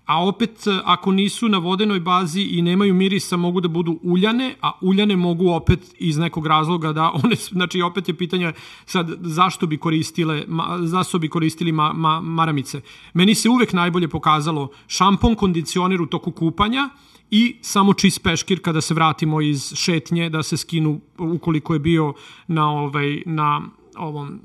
a 0.07 0.25
opet 0.25 0.67
e, 0.67 0.81
ako 0.85 1.13
nisu 1.13 1.49
na 1.49 1.59
vodenoj 1.59 2.01
bazi 2.01 2.43
i 2.43 2.63
nemaju 2.63 2.95
mirisa 2.95 3.37
mogu 3.37 3.61
da 3.61 3.69
budu 3.69 3.99
uljane, 4.03 4.55
a 4.61 4.73
uljane 4.81 5.17
mogu 5.17 5.51
opet 5.51 5.95
iz 5.99 6.19
nekog 6.19 6.47
razloga 6.47 6.93
da 6.93 7.11
one, 7.25 7.37
znači 7.37 7.83
opet 7.83 8.09
je 8.09 8.15
pitanje 8.15 8.53
sad 8.87 9.11
zašto 9.21 9.67
bi 9.67 9.79
koristile, 9.79 10.45
ma, 10.49 10.79
zašto 10.83 11.19
bi 11.19 11.29
koristili 11.29 11.73
ma, 11.73 11.93
ma, 11.93 12.21
maramice. 12.21 12.81
Meni 13.15 13.35
se 13.35 13.49
uvek 13.49 13.73
najbolje 13.73 14.09
pokazalo 14.09 14.69
šampon, 14.87 15.35
kondicioner 15.35 16.03
u 16.03 16.07
toku 16.07 16.31
kupanja, 16.31 16.89
i 17.31 17.57
samo 17.61 17.95
čist 17.95 18.23
peškir 18.23 18.63
kada 18.63 18.81
se 18.81 18.95
vratimo 18.95 19.41
iz 19.41 19.75
šetnje 19.75 20.31
da 20.31 20.43
se 20.43 20.57
skinu 20.57 21.01
ukoliko 21.19 21.75
je 21.75 21.79
bio 21.79 22.15
na 22.47 22.71
ovaj 22.71 23.23
na 23.27 23.63
ovom 23.97 24.41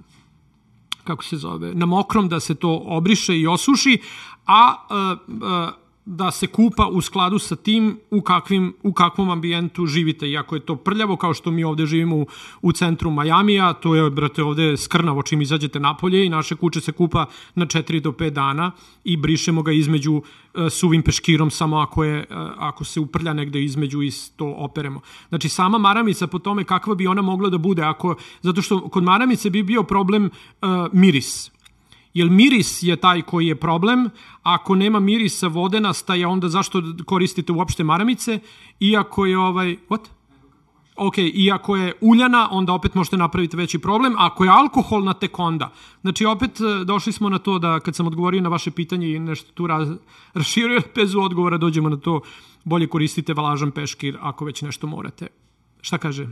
kako 1.03 1.24
se 1.24 1.38
zove, 1.38 1.74
na 1.74 1.86
mokrom 1.86 2.30
da 2.30 2.39
se 2.39 2.55
to 2.55 2.82
obriše 2.86 3.39
i 3.39 3.47
osuši, 3.47 3.97
a 4.52 4.76
e, 4.89 4.95
e, 4.95 5.82
da 6.06 6.32
se 6.32 6.47
kupa 6.47 6.88
u 6.88 7.02
skladu 7.02 7.39
sa 7.39 7.56
tim 7.56 7.99
u, 8.10 8.22
kakvim, 8.22 8.74
u 8.84 8.93
kakvom 8.93 9.30
ambijentu 9.30 9.86
živite. 9.86 10.30
Iako 10.30 10.56
je 10.56 10.66
to 10.66 10.76
prljavo, 10.76 11.16
kao 11.16 11.34
što 11.34 11.52
mi 11.52 11.64
ovde 11.64 11.86
živimo 11.86 12.16
u, 12.16 12.28
u 12.62 12.72
centru 12.72 13.12
Majamija, 13.12 13.74
to 13.74 13.95
je, 13.95 14.10
brate, 14.10 14.43
ovde 14.43 14.78
skrnavo 14.78 15.24
čim 15.24 15.41
izađete 15.41 15.80
napolje 15.80 16.26
i 16.26 16.30
naše 16.30 16.56
kuće 16.56 16.82
se 16.82 16.91
kupa 16.91 17.26
na 17.56 17.66
4 17.66 18.02
do 18.02 18.12
5 18.12 18.30
dana 18.30 18.72
i 19.04 19.18
brišemo 19.18 19.64
ga 19.64 19.72
između 19.72 20.14
uh, 20.14 20.24
suvim 20.70 21.04
peškirom 21.04 21.52
samo 21.52 21.78
ako, 21.78 22.04
je, 22.04 22.26
uh, 22.30 22.36
ako 22.58 22.84
se 22.84 22.99
uprlja 22.99 23.34
negde 23.34 23.64
između 23.64 24.04
i 24.04 24.12
to 24.36 24.56
operemo. 24.58 25.02
Znači, 25.30 25.49
sama 25.49 25.78
maramica 25.78 26.28
po 26.28 26.39
tome 26.39 26.64
kakva 26.64 26.95
bi 26.95 27.08
ona 27.08 27.22
mogla 27.22 27.49
da 27.49 27.58
bude, 27.58 27.82
ako, 27.82 28.16
zato 28.41 28.62
što 28.62 28.89
kod 28.89 29.04
maramice 29.04 29.49
bi 29.49 29.64
bio 29.64 29.84
problem 29.84 30.26
uh, 30.26 30.70
miris 30.93 31.52
Jel 32.14 32.30
miris 32.30 32.84
je 32.84 32.95
taj 32.95 33.22
koji 33.22 33.47
je 33.47 33.55
problem, 33.55 34.09
ako 34.43 34.76
nema 34.76 34.99
mirisa 34.99 35.47
vodenasta 35.47 36.16
je 36.16 36.28
onda 36.28 36.49
zašto 36.49 36.84
koristite 37.05 37.51
uopšte 37.51 37.84
maramice, 37.84 38.39
iako 38.80 39.26
je 39.26 39.38
ovaj... 39.38 39.78
What? 39.89 40.07
ok, 40.95 41.18
i 41.18 41.51
ako 41.51 41.76
je 41.76 41.93
uljana, 42.01 42.47
onda 42.51 42.74
opet 42.74 42.95
možete 42.95 43.18
napraviti 43.18 43.57
veći 43.57 43.80
problem, 43.80 44.16
ako 44.18 44.43
je 44.43 44.49
alkoholna, 44.49 45.14
tek 45.14 45.39
onda. 45.39 45.72
Znači, 46.01 46.26
opet 46.26 46.51
e, 46.62 46.86
došli 46.86 47.14
smo 47.14 47.30
na 47.30 47.39
to 47.39 47.59
da 47.59 47.80
kad 47.80 47.95
sam 47.95 48.07
odgovorio 48.07 48.41
na 48.41 48.49
vaše 48.49 48.72
pitanje 48.72 49.09
i 49.12 49.20
nešto 49.20 49.51
tu 49.53 49.68
raz, 49.68 49.89
raširio 50.34 50.82
bez 50.95 51.16
odgovora, 51.16 51.57
dođemo 51.57 51.89
na 51.89 51.97
to, 51.97 52.22
bolje 52.64 52.88
koristite 52.88 53.34
valažan 53.34 53.72
peškir 53.72 54.18
ako 54.22 54.45
već 54.45 54.62
nešto 54.62 54.88
morate. 54.88 55.28
Šta 55.82 55.97
kaže? 55.97 56.24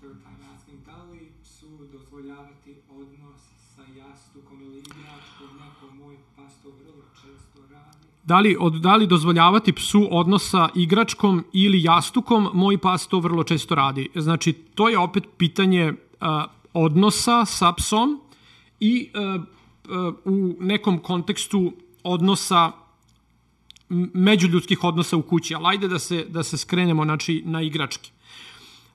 Third 0.00 0.18
time 0.22 0.42
asking, 0.54 0.86
da 0.86 1.02
li 1.12 1.32
psu 1.42 1.66
dozvoljavati 1.92 2.74
odnos 2.90 3.40
sa 3.76 3.82
jastukom 3.98 4.62
ili 4.62 4.78
igračkom, 4.78 5.48
neko 5.62 5.94
moj 5.94 6.16
pas 6.36 6.52
to 6.62 6.68
vrlo 6.68 7.04
često 7.14 7.58
radi. 7.70 8.06
Da 8.32 8.38
li, 8.40 8.56
od, 8.60 8.72
da 8.80 8.96
li 8.96 9.06
dozvoljavati 9.06 9.72
psu 9.72 10.08
odnos 10.10 10.50
sa 10.50 10.68
igračkom 10.74 11.44
ili 11.52 11.82
jastukom, 11.82 12.48
moj 12.54 12.78
pas 12.78 13.06
to 13.06 13.18
vrlo 13.20 13.44
često 13.44 13.74
radi. 13.74 14.08
Znači, 14.14 14.52
to 14.52 14.88
je 14.88 14.98
opet 14.98 15.24
pitanje 15.36 15.92
uh, 15.92 16.28
odnosa 16.72 17.44
sa 17.44 17.72
psom 17.72 18.20
i 18.80 19.10
uh, 19.14 19.42
uh, 19.42 20.14
u 20.24 20.56
nekom 20.60 20.98
kontekstu 20.98 21.72
odnosa 22.02 22.72
međuljudskih 24.14 24.84
odnosa 24.84 25.16
u 25.16 25.22
kući, 25.22 25.54
ali 25.54 25.66
ajde 25.66 25.88
da 25.88 25.98
se, 25.98 26.24
da 26.28 26.42
se 26.42 26.56
skrenemo 26.56 27.04
znači, 27.04 27.42
na 27.46 27.62
igračke. 27.62 28.10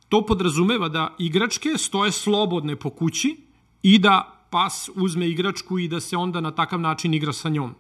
To 0.09 0.25
podrazumeva 0.25 0.89
da 0.89 1.15
igračke 1.19 1.77
stoje 1.77 2.11
slobodne 2.11 2.75
po 2.75 2.89
kući 2.89 3.37
i 3.83 3.99
da 3.99 4.47
pas 4.49 4.89
uzme 4.95 5.29
igračku 5.29 5.79
i 5.79 5.87
da 5.87 5.99
se 5.99 6.17
onda 6.17 6.41
na 6.41 6.51
takav 6.51 6.79
način 6.79 7.13
igra 7.13 7.33
sa 7.33 7.49
njom. 7.49 7.75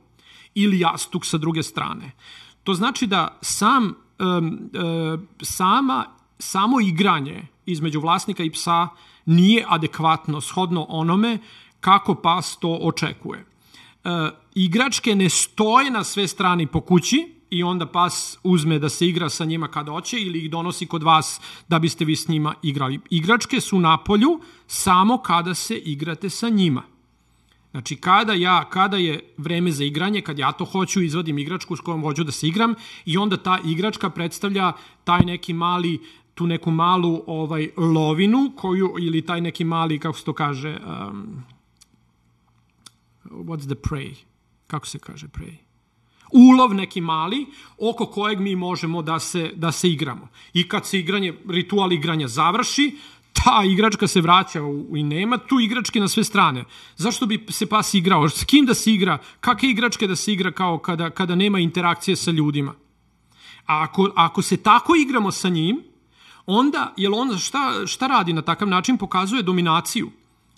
Ili 0.57 0.79
jastuk 0.79 1.25
sa 1.25 1.37
druge 1.37 1.63
strane. 1.63 2.11
To 2.63 2.73
znači 2.73 3.07
da 3.07 3.37
sam, 3.41 3.93
sama, 5.41 6.05
samo 6.39 6.81
igranje 6.81 7.47
između 7.65 7.99
vlasnika 7.99 8.43
i 8.43 8.51
psa 8.51 8.87
nije 9.25 9.65
adekvatno 9.67 10.41
shodno 10.41 10.85
onome 10.89 11.37
kako 11.79 12.15
pas 12.15 12.57
to 12.59 12.79
očekuje. 12.81 13.45
E, 14.03 14.09
igračke 14.55 15.15
ne 15.15 15.29
stoje 15.29 15.91
na 15.91 16.03
sve 16.03 16.27
strani 16.27 16.67
po 16.67 16.81
kući 16.81 17.35
i 17.49 17.63
onda 17.63 17.85
pas 17.85 18.37
uzme 18.43 18.79
da 18.79 18.89
se 18.89 19.07
igra 19.07 19.29
sa 19.29 19.45
njima 19.45 19.67
kada 19.67 19.91
hoće 19.91 20.19
ili 20.19 20.39
ih 20.39 20.51
donosi 20.51 20.85
kod 20.85 21.03
vas 21.03 21.41
da 21.67 21.79
biste 21.79 22.05
vi 22.05 22.15
s 22.15 22.27
njima 22.27 22.53
igrali. 22.61 22.99
Igračke 23.09 23.61
su 23.61 23.79
na 23.79 23.97
polju 23.97 24.39
samo 24.67 25.17
kada 25.17 25.53
se 25.53 25.75
igrate 25.75 26.29
sa 26.29 26.49
njima. 26.49 26.83
Znači, 27.71 27.95
kada, 27.95 28.33
ja, 28.33 28.69
kada 28.69 28.97
je 28.97 29.33
vreme 29.37 29.71
za 29.71 29.83
igranje, 29.83 30.21
kad 30.21 30.39
ja 30.39 30.51
to 30.51 30.65
hoću, 30.65 31.01
izvadim 31.01 31.37
igračku 31.37 31.75
s 31.75 31.79
kojom 31.79 32.01
hoću 32.01 32.23
da 32.23 32.31
se 32.31 32.47
igram 32.47 32.75
i 33.05 33.17
onda 33.17 33.37
ta 33.37 33.59
igračka 33.65 34.09
predstavlja 34.09 34.73
taj 35.03 35.21
neki 35.21 35.53
mali 35.53 35.99
tu 36.33 36.47
neku 36.47 36.71
malu 36.71 37.23
ovaj 37.27 37.69
lovinu 37.77 38.51
koju 38.55 38.95
ili 38.99 39.21
taj 39.21 39.41
neki 39.41 39.63
mali 39.63 39.99
kako 39.99 40.17
se 40.17 40.25
to 40.25 40.33
kaže 40.33 40.77
um, 40.85 41.43
what's 43.25 43.65
the 43.65 43.75
prey? 43.75 44.15
Kako 44.67 44.87
se 44.87 44.99
kaže 44.99 45.27
prey? 45.27 45.53
Ulov 46.31 46.73
neki 46.73 47.01
mali 47.01 47.45
oko 47.77 48.05
kojeg 48.05 48.39
mi 48.39 48.55
možemo 48.55 49.01
da 49.01 49.19
se, 49.19 49.51
da 49.55 49.71
se 49.71 49.89
igramo. 49.89 50.27
I 50.53 50.67
kad 50.67 50.85
se 50.85 50.99
igranje, 50.99 51.33
ritual 51.49 51.93
igranja 51.93 52.27
završi, 52.27 52.95
ta 53.43 53.63
igračka 53.65 54.07
se 54.07 54.21
vraća 54.21 54.63
u, 54.63 54.97
i 54.97 55.03
nema 55.03 55.37
tu 55.37 55.59
igračke 55.59 55.99
na 55.99 56.07
sve 56.07 56.23
strane. 56.23 56.63
Zašto 56.95 57.25
bi 57.25 57.45
se 57.49 57.65
pas 57.65 57.93
igrao? 57.93 58.29
S 58.29 58.43
kim 58.43 58.65
da 58.65 58.73
se 58.73 58.93
igra? 58.93 59.17
Kakve 59.39 59.69
igračke 59.69 60.07
da 60.07 60.15
se 60.15 60.33
igra 60.33 60.51
kao 60.51 60.77
kada, 60.77 61.09
kada 61.09 61.35
nema 61.35 61.59
interakcije 61.59 62.15
sa 62.15 62.31
ljudima? 62.31 62.73
A 63.65 63.83
ako, 63.83 64.09
ako 64.15 64.41
se 64.41 64.57
tako 64.57 64.95
igramo 64.95 65.31
sa 65.31 65.49
njim, 65.49 65.83
onda, 66.45 66.93
jel 66.97 67.15
on 67.15 67.37
šta, 67.37 67.87
šta 67.87 68.07
radi 68.07 68.33
na 68.33 68.41
takav 68.41 68.67
način? 68.67 68.97
Pokazuje 68.97 69.43
dominaciju 69.43 70.09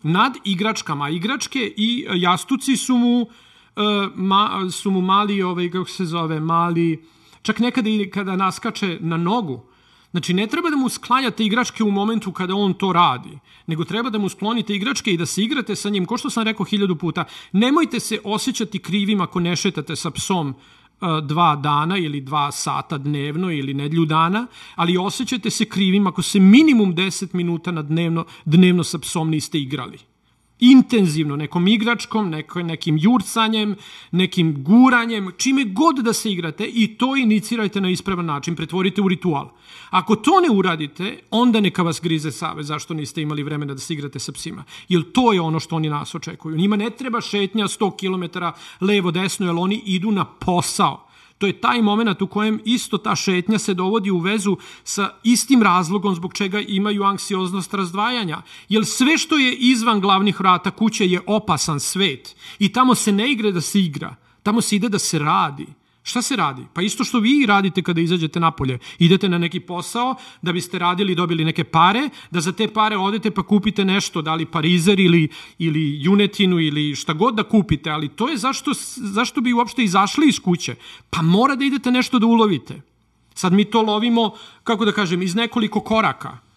nad 0.04 0.34
igračkama. 0.44 1.10
Igračke 1.10 1.74
i 1.78 2.08
jastuci 2.16 2.78
su 2.78 2.98
mu, 2.98 3.22
uh, 3.22 3.28
ma, 4.16 4.70
su 4.72 4.92
mu 4.92 5.02
mali, 5.02 5.42
ovaj, 5.42 5.72
kako 5.72 5.90
se 5.90 6.06
zove, 6.06 6.40
mali, 6.40 7.06
čak 7.42 7.60
nekada 7.60 7.90
i 7.90 8.10
kada 8.10 8.36
naskače 8.36 8.98
na 9.02 9.18
nogu, 9.18 9.69
Znači, 10.12 10.34
ne 10.34 10.48
treba 10.48 10.70
da 10.70 10.76
mu 10.76 10.90
sklanjate 10.90 11.46
igračke 11.46 11.84
u 11.84 11.92
momentu 11.92 12.32
kada 12.32 12.56
on 12.56 12.74
to 12.74 12.94
radi, 12.94 13.40
nego 13.68 13.84
treba 13.84 14.10
da 14.10 14.18
mu 14.18 14.30
sklonite 14.30 14.76
igračke 14.76 15.14
i 15.14 15.18
da 15.18 15.26
se 15.26 15.44
igrate 15.44 15.76
sa 15.76 15.90
njim, 15.90 16.06
ko 16.06 16.18
što 16.18 16.30
sam 16.30 16.44
rekao 16.44 16.66
hiljadu 16.66 16.96
puta. 16.96 17.26
Nemojte 17.52 18.00
se 18.00 18.20
osjećati 18.24 18.80
krivim 18.80 19.22
ako 19.22 19.40
ne 19.40 19.56
šetate 19.56 19.96
sa 19.96 20.12
psom 20.12 20.56
dva 21.24 21.56
dana 21.56 21.98
ili 21.98 22.22
dva 22.22 22.52
sata 22.52 22.98
dnevno 22.98 23.52
ili 23.52 23.74
nedlju 23.74 24.06
dana, 24.06 24.48
ali 24.76 24.98
osjećate 24.98 25.50
se 25.50 25.66
krivim 25.66 26.08
ako 26.08 26.22
se 26.22 26.40
minimum 26.40 26.96
10 26.96 27.34
minuta 27.34 27.72
na 27.72 27.82
dnevno, 27.82 28.26
dnevno 28.46 28.84
sa 28.84 29.00
psom 29.00 29.30
niste 29.30 29.60
igrali 29.60 30.09
intenzivno, 30.60 31.36
nekom 31.36 31.68
igračkom, 31.68 32.30
neko, 32.30 32.62
nekim 32.62 32.98
jurcanjem, 32.98 33.76
nekim 34.12 34.64
guranjem, 34.64 35.32
čime 35.38 35.64
god 35.64 35.96
da 35.96 36.14
se 36.14 36.32
igrate 36.32 36.66
i 36.66 36.88
to 36.98 37.16
inicirajte 37.16 37.82
na 37.82 37.90
ispravan 37.90 38.26
način, 38.26 38.56
pretvorite 38.56 39.02
u 39.02 39.08
ritual. 39.08 39.50
Ako 39.90 40.16
to 40.16 40.42
ne 40.42 40.50
uradite, 40.50 41.20
onda 41.32 41.62
neka 41.62 41.84
vas 41.84 42.02
grize 42.02 42.32
save 42.32 42.64
zašto 42.64 42.94
niste 42.94 43.22
imali 43.22 43.44
vremena 43.44 43.74
da 43.74 43.80
se 43.80 43.94
igrate 43.94 44.20
sa 44.20 44.32
psima. 44.32 44.64
Jer 44.90 45.12
to 45.12 45.34
je 45.34 45.42
ono 45.42 45.60
što 45.60 45.76
oni 45.76 45.90
nas 45.90 46.16
očekuju. 46.16 46.58
Njima 46.58 46.76
ne 46.76 46.90
treba 46.90 47.22
šetnja 47.22 47.64
100 47.64 47.92
km 48.00 48.40
levo-desno, 48.86 49.46
jer 49.46 49.56
oni 49.56 49.82
idu 49.86 50.12
na 50.12 50.26
posao. 50.26 51.09
To 51.40 51.48
je 51.48 51.62
taj 51.62 51.82
moment 51.82 52.22
u 52.22 52.28
kojem 52.28 52.62
isto 52.66 52.98
ta 52.98 53.16
šetnja 53.16 53.60
se 53.60 53.74
dovodi 53.74 54.12
u 54.12 54.20
vezu 54.20 54.58
sa 54.84 55.10
istim 55.24 55.64
razlogom 55.64 56.16
zbog 56.16 56.34
čega 56.34 56.60
imaju 56.60 57.04
anksioznost 57.04 57.74
razdvajanja. 57.74 58.42
Jer 58.70 58.86
sve 58.86 59.18
što 59.18 59.38
je 59.38 59.54
izvan 59.54 60.00
glavnih 60.00 60.40
vrata 60.40 60.72
kuće 60.72 61.08
je 61.08 61.22
opasan 61.26 61.80
svet. 61.80 62.36
I 62.60 62.74
tamo 62.74 62.96
se 62.96 63.12
ne 63.12 63.32
igre 63.32 63.52
da 63.52 63.62
se 63.62 63.80
igra. 63.80 64.16
Tamo 64.44 64.62
se 64.62 64.76
ide 64.76 64.90
da 64.90 65.00
se 65.00 65.20
radi. 65.20 65.68
Šta 66.04 66.22
se 66.22 66.36
radi? 66.36 66.62
Pa 66.74 66.82
isto 66.82 67.04
što 67.04 67.20
vi 67.20 67.46
radite 67.46 67.82
kada 67.82 68.02
izađete 68.02 68.40
napolje. 68.40 68.80
Idete 69.00 69.30
na 69.30 69.38
neki 69.38 69.60
posao 69.60 70.16
da 70.42 70.54
biste 70.54 70.80
radili 70.80 71.12
i 71.12 71.16
dobili 71.16 71.46
neke 71.46 71.64
pare, 71.64 72.10
da 72.32 72.42
za 72.42 72.52
te 72.52 72.68
pare 72.68 72.98
odete 72.98 73.32
pa 73.32 73.44
kupite 73.44 73.86
nešto, 73.86 74.22
da 74.22 74.36
li 74.36 74.46
parizer 74.46 75.00
ili, 75.00 75.28
ili 75.58 76.04
junetinu 76.04 76.60
ili 76.60 76.96
šta 76.96 77.14
god 77.14 77.36
da 77.36 77.44
kupite, 77.44 77.90
ali 77.90 78.10
to 78.10 78.30
je 78.30 78.38
zašto, 78.38 78.72
zašto 78.96 79.42
bi 79.42 79.54
uopšte 79.54 79.84
izašli 79.84 80.28
iz 80.28 80.40
kuće? 80.40 80.76
Pa 81.10 81.22
mora 81.22 81.56
da 81.56 81.66
idete 81.66 81.92
nešto 81.92 82.20
da 82.20 82.26
ulovite. 82.26 82.82
Sad 83.34 83.54
mi 83.54 83.66
to 83.66 83.82
lovimo, 83.82 84.34
kako 84.64 84.86
da 84.86 84.92
kažem, 84.92 85.22
iz 85.22 85.36
nekoliko 85.36 85.80
koraka. 85.80 86.49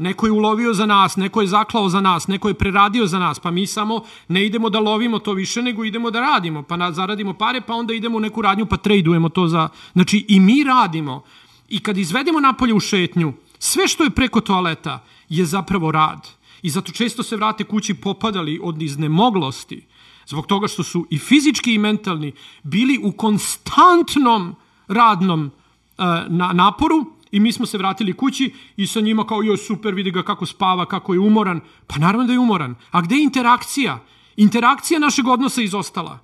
Neko 0.00 0.26
je 0.26 0.32
ulovio 0.32 0.74
za 0.74 0.86
nas, 0.86 1.16
neko 1.16 1.40
je 1.40 1.46
zaklao 1.46 1.88
za 1.88 2.00
nas, 2.00 2.28
neko 2.28 2.48
je 2.48 2.54
preradio 2.54 3.06
za 3.06 3.18
nas, 3.18 3.38
pa 3.38 3.50
mi 3.50 3.66
samo 3.66 4.00
ne 4.28 4.46
idemo 4.46 4.70
da 4.70 4.80
lovimo 4.80 5.18
to 5.18 5.32
više, 5.32 5.62
nego 5.62 5.84
idemo 5.84 6.10
da 6.10 6.20
radimo, 6.20 6.62
pa 6.62 6.76
na, 6.76 6.92
zaradimo 6.92 7.34
pare, 7.34 7.60
pa 7.60 7.74
onda 7.74 7.94
idemo 7.94 8.16
u 8.16 8.20
neku 8.20 8.42
radnju, 8.42 8.66
pa 8.66 8.76
tradujemo 8.76 9.28
to 9.28 9.48
za... 9.48 9.68
Znači, 9.92 10.24
i 10.28 10.40
mi 10.40 10.64
radimo. 10.64 11.22
I 11.68 11.80
kad 11.80 11.98
izvedemo 11.98 12.40
napolje 12.40 12.74
u 12.74 12.80
šetnju, 12.80 13.32
sve 13.58 13.88
što 13.88 14.04
je 14.04 14.10
preko 14.10 14.40
toaleta 14.40 15.04
je 15.28 15.44
zapravo 15.44 15.92
rad. 15.92 16.28
I 16.62 16.70
zato 16.70 16.92
često 16.92 17.22
se 17.22 17.36
vrate 17.36 17.64
kući 17.64 17.94
popadali 17.94 18.60
od 18.62 18.82
iznemoglosti, 18.82 19.86
zbog 20.26 20.46
toga 20.46 20.68
što 20.68 20.82
su 20.82 21.06
i 21.10 21.18
fizički 21.18 21.74
i 21.74 21.78
mentalni 21.78 22.32
bili 22.62 22.98
u 23.02 23.12
konstantnom 23.12 24.56
radnom 24.88 25.44
uh, 25.44 26.04
na, 26.28 26.52
naporu, 26.52 27.19
I 27.32 27.40
mi 27.40 27.52
smo 27.52 27.66
se 27.66 27.78
vratili 27.78 28.12
kući 28.12 28.54
i 28.76 28.86
sa 28.86 29.00
njima 29.00 29.26
kao, 29.26 29.42
joj 29.42 29.56
super, 29.56 29.94
vidi 29.94 30.10
ga 30.10 30.22
kako 30.22 30.46
spava, 30.46 30.86
kako 30.86 31.14
je 31.14 31.20
umoran. 31.20 31.60
Pa 31.86 31.98
naravno 31.98 32.26
da 32.26 32.32
je 32.32 32.38
umoran. 32.38 32.74
A 32.90 33.00
gde 33.00 33.16
je 33.16 33.22
interakcija? 33.22 34.04
Interakcija 34.36 35.00
našeg 35.00 35.28
odnosa 35.28 35.62
izostala. 35.62 36.18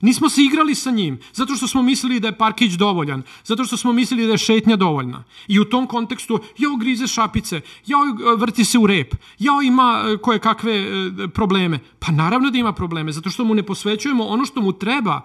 Nismo 0.00 0.28
se 0.28 0.42
igrali 0.42 0.74
sa 0.74 0.90
njim, 0.90 1.18
zato 1.32 1.56
što 1.56 1.66
smo 1.68 1.82
mislili 1.82 2.20
da 2.20 2.28
je 2.28 2.38
parkić 2.38 2.72
dovoljan, 2.72 3.22
zato 3.44 3.64
što 3.64 3.76
smo 3.76 3.92
mislili 3.92 4.26
da 4.26 4.32
je 4.32 4.38
šetnja 4.38 4.76
dovoljna. 4.76 5.24
I 5.48 5.60
u 5.60 5.64
tom 5.64 5.86
kontekstu, 5.86 6.40
jao 6.58 6.76
grize 6.76 7.06
šapice, 7.06 7.60
jao 7.86 8.00
vrti 8.36 8.64
se 8.64 8.78
u 8.78 8.86
rep, 8.86 9.14
jao 9.38 9.62
ima 9.62 10.04
koje 10.22 10.38
kakve 10.38 10.86
probleme. 11.34 11.78
Pa 11.98 12.12
naravno 12.12 12.50
da 12.50 12.58
ima 12.58 12.72
probleme, 12.72 13.12
zato 13.12 13.30
što 13.30 13.44
mu 13.44 13.54
ne 13.54 13.62
posvećujemo 13.62 14.24
ono 14.24 14.44
što 14.44 14.60
mu 14.60 14.72
treba, 14.72 15.20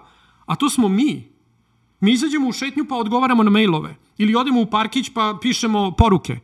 a 0.46 0.56
to 0.56 0.70
smo 0.70 0.88
mi. 0.88 1.37
Mi 2.00 2.12
izađemo 2.12 2.48
u 2.48 2.52
šetnju 2.52 2.84
pa 2.88 2.96
odgovaramo 2.96 3.42
na 3.42 3.50
mailove. 3.50 3.96
Ili 4.18 4.34
odemo 4.34 4.60
u 4.60 4.66
parkić 4.66 5.10
pa 5.14 5.38
pišemo 5.42 5.90
poruke. 5.90 6.38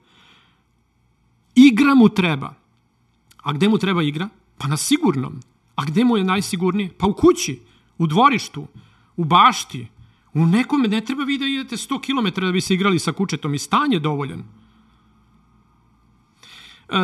Igra 1.55 1.94
mu 1.94 2.09
treba. 2.09 2.55
A 3.42 3.52
gde 3.52 3.68
mu 3.68 3.78
treba 3.78 4.02
igra? 4.02 4.28
Pa 4.59 4.68
na 4.68 4.76
sigurnom. 4.76 5.40
A 5.76 5.84
gde 5.84 6.05
mu 6.05 6.16
je 6.16 6.24
najsigurnije? 6.24 6.90
Pa 6.98 7.07
u 7.07 7.12
kući, 7.12 7.61
u 7.98 8.07
dvorištu, 8.07 8.66
u 9.16 9.24
bašti. 9.24 9.86
U 10.34 10.46
nekome 10.46 10.88
ne 10.88 11.00
treba 11.00 11.24
vi 11.24 11.38
da 11.38 11.46
idete 11.46 11.76
100 11.76 12.00
km 12.00 12.40
da 12.40 12.52
bi 12.52 12.61
se 12.61 12.74
igrali 12.74 12.98
sa 12.98 13.12
kučetom 13.12 13.55
i 13.55 13.59
stan 13.59 13.92
je 13.92 14.00
dovoljan. 14.00 14.42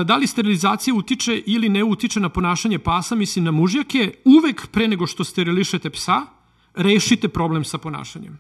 Da 0.05 0.17
li 0.17 0.27
sterilizacija 0.27 0.95
utiče 0.95 1.43
ili 1.47 1.69
ne 1.69 1.85
utiče 1.85 2.21
na 2.21 2.29
ponašanje 2.29 2.79
pasa, 2.79 3.15
mislim 3.15 3.45
na 3.45 3.51
mužjake, 3.51 4.15
uvek 4.25 4.67
pre 4.67 4.89
nego 4.89 5.07
što 5.07 5.25
sterilišete 5.25 5.91
psa, 5.91 6.27
rešite 6.75 7.29
problem 7.29 7.65
sa 7.65 7.79
ponašanjem. 7.79 8.39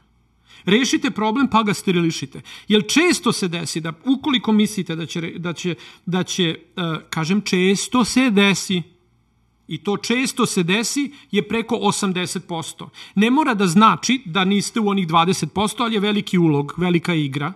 Rešite 0.64 1.10
problem 1.10 1.48
pa 1.48 1.62
ga 1.62 1.74
sterilišite. 1.74 2.40
Jer 2.68 2.84
često 2.88 3.32
se 3.32 3.48
desi 3.48 3.80
da 3.80 3.92
ukoliko 4.04 4.52
mislite 4.52 4.96
da 4.96 5.06
će, 5.06 5.20
da 5.20 5.52
će, 5.52 5.74
da 6.06 6.22
će 6.22 6.58
uh, 6.76 6.82
kažem 7.10 7.40
često 7.40 8.04
se 8.04 8.30
desi, 8.30 8.82
i 9.70 9.78
to 9.78 9.96
često 9.96 10.46
se 10.46 10.62
desi, 10.62 11.12
je 11.30 11.48
preko 11.48 11.76
80%. 11.76 12.88
Ne 13.14 13.30
mora 13.30 13.54
da 13.54 13.66
znači 13.66 14.22
da 14.24 14.44
niste 14.44 14.80
u 14.80 14.88
onih 14.88 15.08
20%, 15.08 15.74
ali 15.78 15.94
je 15.94 16.00
veliki 16.00 16.38
ulog, 16.38 16.74
velika 16.76 17.14
igra, 17.14 17.52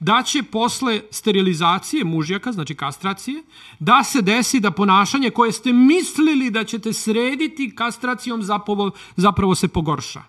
da 0.00 0.22
će 0.22 0.42
posle 0.42 1.00
sterilizacije 1.10 2.04
mužjaka, 2.04 2.52
znači 2.52 2.74
kastracije, 2.74 3.42
da 3.78 4.04
se 4.04 4.22
desi 4.22 4.60
da 4.60 4.70
ponašanje 4.70 5.30
koje 5.30 5.52
ste 5.52 5.72
mislili 5.72 6.50
da 6.50 6.64
ćete 6.64 6.92
srediti 6.92 7.74
kastracijom 7.74 8.42
zapravo, 8.42 8.90
zapravo 9.16 9.54
se 9.54 9.68
pogorša. 9.68 10.22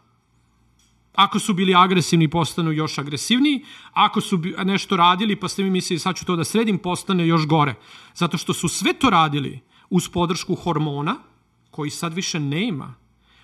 Ako 1.16 1.40
su 1.40 1.54
bili 1.54 1.76
agresivni, 1.76 2.28
postanu 2.28 2.72
još 2.72 2.98
agresivniji. 2.98 3.64
Ako 3.94 4.22
su 4.22 4.42
nešto 4.64 4.98
radili, 4.98 5.36
pa 5.36 5.48
ste 5.48 5.64
mi 5.64 5.70
mislili 5.70 6.00
sad 6.00 6.16
ću 6.16 6.26
to 6.26 6.36
da 6.36 6.44
sredim, 6.44 6.78
postane 6.78 7.28
još 7.28 7.48
gore. 7.48 7.76
Zato 8.16 8.38
što 8.38 8.54
su 8.54 8.68
sve 8.68 8.94
to 8.94 9.10
radili 9.10 9.60
uz 9.90 10.10
podršku 10.10 10.56
hormona, 10.56 11.16
koji 11.72 11.90
sad 11.90 12.14
više 12.14 12.40
nema. 12.40 12.96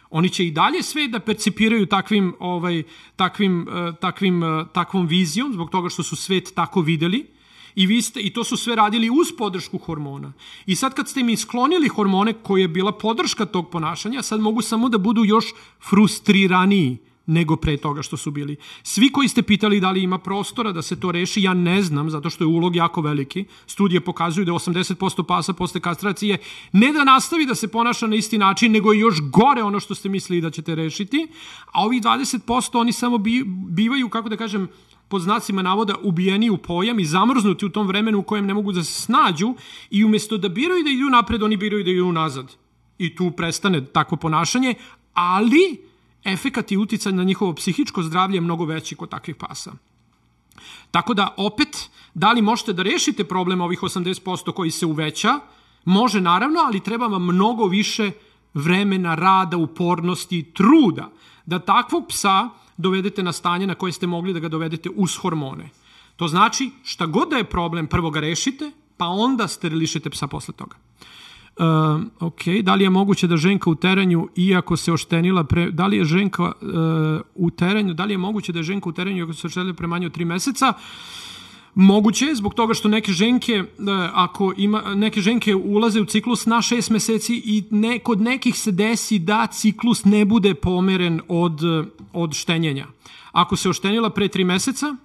Oni 0.10 0.30
će 0.30 0.46
i 0.46 0.52
dalje 0.52 0.84
sve 0.84 1.08
da 1.08 1.20
percipiraju 1.20 1.86
takvim, 1.86 2.36
ovaj, 2.40 2.84
takvim, 3.16 3.68
uh, 3.68 3.96
takvim, 3.96 4.44
uh, 4.44 4.68
takvom 4.74 5.08
vizijom, 5.08 5.54
zbog 5.54 5.70
toga 5.70 5.90
što 5.90 6.04
su 6.04 6.16
svet 6.16 6.52
tako 6.56 6.82
videli, 6.82 7.36
I, 7.76 7.88
vi 7.88 8.02
ste, 8.02 8.22
I 8.22 8.30
to 8.34 8.44
su 8.44 8.58
sve 8.58 8.76
radili 8.76 9.10
uz 9.10 9.28
podršku 9.38 9.78
hormona. 9.78 10.34
I 10.66 10.76
sad 10.76 10.94
kad 10.94 11.10
ste 11.10 11.24
mi 11.24 11.38
sklonili 11.38 11.88
hormone 11.88 12.34
koje 12.34 12.62
je 12.62 12.68
bila 12.68 12.92
podrška 12.92 13.46
tog 13.46 13.70
ponašanja, 13.70 14.22
sad 14.22 14.40
mogu 14.40 14.62
samo 14.62 14.90
da 14.90 14.98
budu 14.98 15.26
još 15.26 15.46
frustriraniji 15.90 16.98
nego 17.26 17.56
pre 17.56 17.78
toga 17.78 18.02
što 18.02 18.18
su 18.18 18.32
bili. 18.32 18.56
Svi 18.84 19.12
koji 19.12 19.28
ste 19.28 19.42
pitali 19.42 19.80
da 19.80 19.92
li 19.92 20.04
ima 20.04 20.18
prostora 20.18 20.72
da 20.72 20.82
se 20.82 21.00
to 21.00 21.12
reši, 21.12 21.42
ja 21.42 21.54
ne 21.54 21.82
znam, 21.82 22.10
zato 22.10 22.30
što 22.30 22.44
je 22.44 22.48
ulog 22.48 22.76
jako 22.76 23.02
veliki. 23.02 23.46
Studije 23.68 24.02
pokazuju 24.02 24.46
da 24.46 24.52
80% 24.52 25.24
pasa 25.24 25.54
posle 25.54 25.82
kastracije 25.82 26.38
ne 26.72 26.94
da 26.94 27.04
nastavi 27.04 27.46
da 27.46 27.56
se 27.56 27.68
ponaša 27.68 28.08
na 28.08 28.16
isti 28.16 28.38
način, 28.38 28.72
nego 28.72 28.94
je 28.94 29.00
još 29.00 29.22
gore 29.22 29.64
ono 29.64 29.80
što 29.80 29.96
ste 29.96 30.10
mislili 30.10 30.42
da 30.42 30.50
ćete 30.50 30.76
rešiti, 30.76 31.28
a 31.72 31.86
ovih 31.86 32.02
20% 32.04 32.80
oni 32.80 32.94
samo 32.94 33.18
bivaju, 33.68 34.10
kako 34.10 34.30
da 34.30 34.38
kažem, 34.38 34.68
pod 35.08 35.22
znacima 35.22 35.62
navoda 35.62 35.96
ubijeni 36.04 36.50
u 36.50 36.58
pojam 36.58 37.00
i 37.00 37.06
zamrznuti 37.06 37.66
u 37.66 37.70
tom 37.70 37.88
vremenu 37.88 38.20
u 38.20 38.24
kojem 38.24 38.46
ne 38.46 38.54
mogu 38.54 38.72
da 38.72 38.84
se 38.84 39.02
snađu 39.02 39.56
i 39.90 40.04
umesto 40.06 40.38
da 40.38 40.50
biraju 40.50 40.84
da 40.84 40.90
idu 40.90 41.06
napred, 41.06 41.44
oni 41.44 41.58
biraju 41.58 41.84
da 41.84 41.92
idu 41.92 42.12
nazad. 42.12 42.56
I 42.98 43.16
tu 43.16 43.32
prestane 43.32 43.86
takvo 43.86 44.18
ponašanje, 44.18 44.74
ali 45.14 45.78
efekat 46.26 46.72
i 46.72 46.78
uticaj 46.78 47.14
na 47.14 47.24
njihovo 47.24 47.54
psihičko 47.54 48.04
zdravlje 48.04 48.38
je 48.38 48.42
mnogo 48.42 48.66
veći 48.66 48.96
kod 48.96 49.10
takvih 49.10 49.36
pasa. 49.36 49.74
Tako 50.92 51.14
da, 51.14 51.34
opet, 51.38 51.90
da 52.14 52.32
li 52.32 52.42
možete 52.42 52.74
da 52.74 52.84
rešite 52.84 53.24
problem 53.24 53.62
ovih 53.62 53.80
80% 53.80 54.54
koji 54.54 54.72
se 54.72 54.86
uveća? 54.86 55.40
Može, 55.86 56.22
naravno, 56.22 56.60
ali 56.66 56.80
treba 56.80 57.08
vam 57.08 57.24
mnogo 57.24 57.66
više 57.66 58.12
vremena, 58.54 59.16
rada, 59.16 59.58
upornosti, 59.58 60.44
truda 60.54 61.10
da 61.46 61.60
takvog 61.60 62.08
psa 62.08 62.50
dovedete 62.78 63.24
na 63.24 63.34
stanje 63.34 63.68
na 63.68 63.76
koje 63.76 63.92
ste 63.92 64.08
mogli 64.08 64.34
da 64.34 64.40
ga 64.40 64.50
dovedete 64.50 64.90
uz 64.96 65.18
hormone. 65.18 65.70
To 66.16 66.28
znači, 66.28 66.72
šta 66.84 67.06
god 67.06 67.30
da 67.30 67.38
je 67.38 67.44
problem, 67.44 67.88
prvo 67.88 68.10
ga 68.10 68.20
rešite, 68.20 68.72
pa 68.98 69.06
onda 69.06 69.48
sterilišite 69.48 70.10
psa 70.10 70.28
posle 70.28 70.54
toga. 70.54 70.76
Ok, 72.20 72.42
da 72.64 72.76
li 72.76 72.84
je 72.84 72.90
moguće 72.90 73.28
da 73.28 73.38
ženka 73.38 73.70
u 73.70 73.76
teranju, 73.76 74.28
iako 74.36 74.78
se 74.78 74.92
oštenila, 74.92 75.44
pre, 75.44 75.72
da 75.72 75.88
li 75.88 75.98
je 75.98 76.06
ženka 76.06 76.44
uh, 76.44 77.22
u 77.36 77.50
teranju, 77.52 77.94
da 77.94 78.06
li 78.06 78.14
je 78.14 78.18
moguće 78.18 78.52
da 78.52 78.60
je 78.60 78.64
ženka 78.64 78.90
u 78.90 78.92
teranju, 78.92 79.18
iako 79.18 79.34
se 79.34 79.48
oštenila 79.48 79.74
pre 79.74 79.88
manje 79.88 80.06
od 80.06 80.18
3 80.18 80.26
meseca? 80.26 80.74
Moguće 81.76 82.36
zbog 82.36 82.54
toga 82.54 82.74
što 82.74 82.90
neke 82.90 83.12
ženke, 83.12 83.60
uh, 83.62 83.88
ako 84.14 84.54
ima, 84.58 84.96
neke 84.96 85.22
ženke 85.22 85.56
ulaze 85.56 86.02
u 86.02 86.06
ciklus 86.06 86.46
na 86.46 86.58
6 86.58 86.92
meseci 86.92 87.42
i 87.46 87.64
ne, 87.72 88.00
kod 88.00 88.22
nekih 88.22 88.60
se 88.60 88.72
desi 88.72 89.20
da 89.20 89.48
ciklus 89.48 90.06
ne 90.06 90.26
bude 90.26 90.54
pomeren 90.54 91.22
od, 91.28 91.60
od 92.14 92.34
štenjenja. 92.34 92.88
Ako 93.32 93.56
se 93.56 93.70
oštenila 93.70 94.10
pre 94.10 94.28
3 94.28 94.44
meseca, 94.44 94.96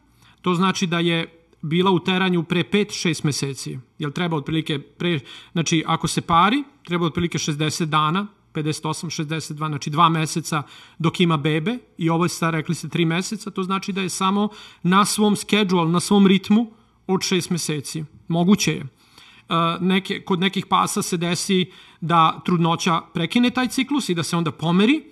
to 0.42 0.55
znači 0.55 0.86
da 0.86 0.98
je 0.98 1.39
bila 1.63 1.91
u 1.91 1.99
teranju 1.99 2.43
pre 2.43 2.65
5-6 2.73 3.25
meseci. 3.25 3.79
Jel 3.99 4.11
treba 4.11 4.37
otprilike, 4.37 4.79
pre, 4.79 5.21
znači 5.53 5.85
ako 5.87 6.09
se 6.09 6.21
pari, 6.21 6.65
treba 6.85 7.07
otprilike 7.07 7.39
60 7.39 7.85
dana, 7.85 8.27
58, 8.55 9.25
62, 9.25 9.69
znači 9.69 9.91
dva 9.91 10.09
meseca 10.09 10.63
dok 10.99 11.21
ima 11.21 11.37
bebe 11.37 11.79
i 11.99 12.11
ovo 12.11 12.25
je 12.25 12.29
sad 12.29 12.55
rekli 12.55 12.75
ste 12.75 12.89
tri 12.89 13.05
meseca, 13.05 13.51
to 13.51 13.63
znači 13.63 13.93
da 13.93 14.03
je 14.03 14.09
samo 14.09 14.49
na 14.83 15.05
svom 15.05 15.37
schedule, 15.37 15.89
na 15.89 16.01
svom 16.01 16.27
ritmu 16.27 16.73
od 17.07 17.23
šest 17.23 17.51
meseci. 17.51 18.05
Moguće 18.29 18.73
je. 18.73 18.81
Uh, 18.83 19.57
neke, 19.81 20.21
kod 20.21 20.41
nekih 20.41 20.67
pasa 20.67 21.03
se 21.03 21.17
desi 21.17 21.67
da 22.01 22.41
trudnoća 22.45 23.01
prekine 23.15 23.51
taj 23.51 23.69
ciklus 23.69 24.09
i 24.09 24.15
da 24.15 24.23
se 24.23 24.37
onda 24.37 24.53
pomeri, 24.53 25.05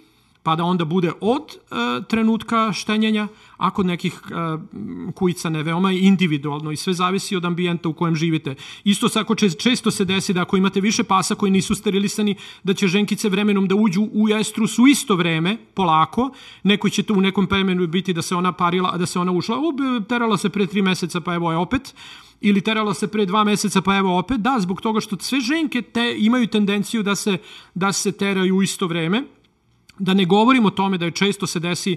pa 0.42 0.56
da 0.56 0.64
onda 0.64 0.84
bude 0.84 1.12
od 1.20 1.42
e, 1.42 1.74
trenutka 2.08 2.72
štenjenja, 2.72 3.28
a 3.56 3.70
kod 3.70 3.86
nekih 3.86 4.12
e, 4.12 4.34
kujica 5.14 5.48
ne 5.48 5.62
veoma 5.62 5.92
individualno 5.92 6.72
i 6.72 6.76
sve 6.76 6.92
zavisi 6.94 7.36
od 7.36 7.44
ambijenta 7.44 7.88
u 7.88 7.92
kojem 7.92 8.16
živite. 8.16 8.54
Isto 8.84 9.08
ako 9.20 9.34
često 9.34 9.90
se 9.90 10.04
desi 10.04 10.32
da 10.32 10.42
ako 10.42 10.56
imate 10.56 10.80
više 10.80 11.04
pasa 11.04 11.34
koji 11.34 11.52
nisu 11.52 11.74
sterilisani, 11.74 12.36
da 12.62 12.74
će 12.74 12.88
ženkice 12.88 13.28
vremenom 13.28 13.68
da 13.68 13.74
uđu 13.74 14.08
u 14.12 14.28
estrus 14.28 14.78
u 14.78 14.86
isto 14.86 15.16
vreme, 15.16 15.56
polako, 15.74 16.30
neko 16.62 16.88
će 16.88 17.02
to 17.02 17.14
u 17.14 17.20
nekom 17.20 17.46
vremenu 17.50 17.86
biti 17.86 18.12
da 18.12 18.22
se 18.22 18.36
ona 18.36 18.52
parila, 18.52 18.96
da 18.96 19.06
se 19.06 19.18
ona 19.18 19.32
ušla, 19.32 19.56
o, 19.56 19.72
terala 20.08 20.36
se 20.36 20.48
pre 20.48 20.66
tri 20.66 20.82
meseca, 20.82 21.20
pa 21.20 21.34
evo 21.34 21.50
je 21.50 21.56
opet, 21.56 21.94
ili 22.40 22.60
terala 22.60 22.94
se 22.94 23.08
pre 23.08 23.26
dva 23.26 23.44
meseca, 23.44 23.82
pa 23.82 23.96
evo 23.96 24.18
opet, 24.18 24.40
da, 24.40 24.56
zbog 24.60 24.80
toga 24.80 25.00
što 25.00 25.16
sve 25.20 25.40
ženke 25.40 25.82
te, 25.82 26.14
imaju 26.18 26.46
tendenciju 26.46 27.02
da 27.02 27.14
se, 27.14 27.38
da 27.74 27.92
se 27.92 28.12
teraju 28.12 28.56
u 28.56 28.62
isto 28.62 28.86
vreme, 28.86 29.24
Da 29.98 30.14
ne 30.14 30.24
govorim 30.24 30.66
o 30.66 30.70
tome 30.70 30.98
da 30.98 31.04
je 31.04 31.10
često 31.10 31.46
se 31.46 31.60
desi 31.60 31.96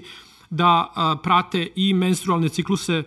da 0.50 0.92
a, 0.94 1.16
prate 1.22 1.68
i 1.76 1.94
menstrualne 1.94 2.48
cikluse 2.48 3.02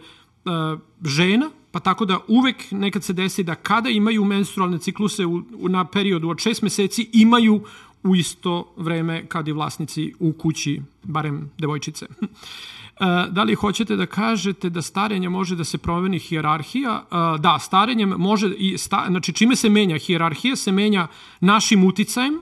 a, 0.45 0.77
žena, 1.05 1.49
pa 1.71 1.79
tako 1.79 2.05
da 2.05 2.19
uvek 2.27 2.71
nekad 2.71 3.03
se 3.03 3.13
desi 3.13 3.43
da 3.43 3.55
kada 3.55 3.89
imaju 3.89 4.25
menstrualne 4.25 4.79
cikluse 4.79 5.25
u, 5.25 5.41
u, 5.57 5.69
na 5.69 5.85
periodu 5.85 6.29
od 6.29 6.39
šest 6.39 6.61
meseci 6.61 7.09
imaju 7.13 7.63
u 8.03 8.15
isto 8.15 8.73
vreme 8.77 9.25
kad 9.27 9.47
i 9.47 9.51
vlasnici 9.51 10.13
u 10.19 10.33
kući, 10.33 10.81
barem 11.03 11.51
devojčice. 11.57 12.07
da 13.29 13.43
li 13.43 13.55
hoćete 13.55 13.95
da 13.95 14.05
kažete 14.05 14.69
da 14.69 14.81
starenje 14.81 15.29
može 15.29 15.55
da 15.55 15.63
se 15.63 15.77
promeni 15.77 16.19
hijerarhija? 16.19 17.03
Da, 17.39 17.59
starenjem 17.59 18.09
može 18.09 18.53
i 18.57 18.77
sta, 18.77 19.05
znači 19.09 19.33
čime 19.33 19.55
se 19.55 19.69
menja 19.69 19.97
hijerarhija 19.97 20.55
se 20.55 20.71
menja 20.71 21.07
našim 21.39 21.83
uticajem 21.83 22.41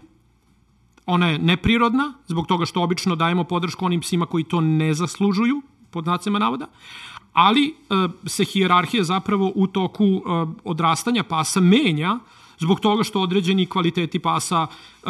Ona 1.06 1.28
je 1.28 1.40
neprirodna, 1.40 2.14
zbog 2.28 2.48
toga 2.48 2.66
što 2.66 2.82
obično 2.82 3.16
dajemo 3.16 3.44
podršku 3.44 3.86
onim 3.86 4.02
psima 4.02 4.26
koji 4.26 4.44
to 4.44 4.62
ne 4.62 4.94
zaslužuju, 4.94 5.62
pod 5.92 6.04
znacima 6.04 6.40
navoda, 6.40 6.68
ali 7.34 7.68
e, 7.68 7.74
se 8.26 8.46
hijerarhija 8.46 9.04
zapravo 9.04 9.52
u 9.56 9.68
toku 9.68 10.06
e, 10.06 10.20
odrastanja 10.64 11.24
pasa 11.24 11.60
menja 11.60 12.20
zbog 12.60 12.80
toga 12.80 13.04
što 13.04 13.22
određeni 13.22 13.66
kvaliteti 13.66 14.20
pasa, 14.20 14.68
e, 15.04 15.10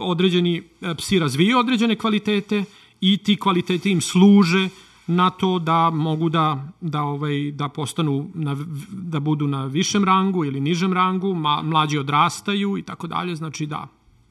određeni 0.00 0.62
psi 0.98 1.18
razvijaju 1.18 1.58
određene 1.58 1.96
kvalitete 1.96 2.64
i 3.00 3.16
ti 3.16 3.36
kvaliteti 3.36 3.90
im 3.90 4.00
služe 4.00 4.68
na 5.06 5.30
to 5.30 5.58
da 5.58 5.90
mogu 5.90 6.28
da 6.28 6.68
da 6.80 7.02
ovaj 7.02 7.50
da 7.50 7.68
postanu 7.68 8.30
na, 8.34 8.56
da 8.88 9.20
budu 9.20 9.46
na 9.46 9.64
višem 9.64 10.04
rangu 10.04 10.44
ili 10.44 10.60
nižem 10.60 10.92
rangu, 10.92 11.34
ma, 11.34 11.62
mlađi 11.62 11.98
odrastaju 11.98 12.78
i 12.78 12.82
tako 12.82 13.06
dalje, 13.06 13.36
znači 13.36 13.66
da 13.66 13.86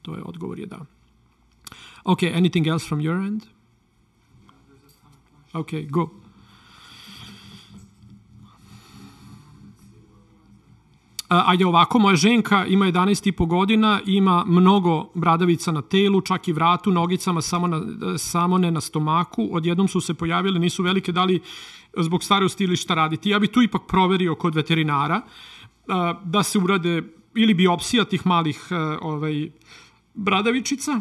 To 0.06 0.14
je 0.14 0.22
odgovor 0.22 0.58
je 0.58 0.66
da. 0.66 0.78
Okay, 2.04 2.30
anything 2.30 2.66
else 2.66 2.86
from 2.86 3.00
your 3.00 3.26
end? 3.26 3.42
Okay, 5.52 5.90
go. 5.90 6.10
ajde 11.28 11.66
ovako, 11.66 11.98
moja 11.98 12.16
ženka 12.16 12.66
ima 12.66 12.86
11 12.86 13.28
i 13.28 13.32
po 13.32 13.46
godina, 13.46 14.00
ima 14.06 14.44
mnogo 14.46 15.08
bradavica 15.14 15.72
na 15.72 15.82
telu, 15.82 16.20
čak 16.20 16.48
i 16.48 16.52
vratu, 16.52 16.90
nogicama, 16.90 17.42
samo, 17.42 17.66
na, 17.66 17.80
samo 18.18 18.58
ne 18.58 18.70
na 18.70 18.80
stomaku. 18.80 19.48
Odjednom 19.52 19.88
su 19.88 20.00
se 20.00 20.14
pojavile, 20.14 20.58
nisu 20.58 20.82
velike, 20.82 21.12
da 21.12 21.24
li 21.24 21.40
zbog 21.96 22.24
starosti 22.24 22.64
ili 22.64 22.76
šta 22.76 22.94
raditi. 22.94 23.30
Ja 23.30 23.38
bi 23.38 23.46
tu 23.46 23.62
ipak 23.62 23.82
proverio 23.88 24.34
kod 24.34 24.54
veterinara 24.54 25.20
da 26.24 26.42
se 26.42 26.58
urade 26.58 27.02
ili 27.34 27.54
biopsija 27.54 28.04
tih 28.04 28.26
malih 28.26 28.68
ovaj, 29.00 29.50
bradavičica 30.16 31.00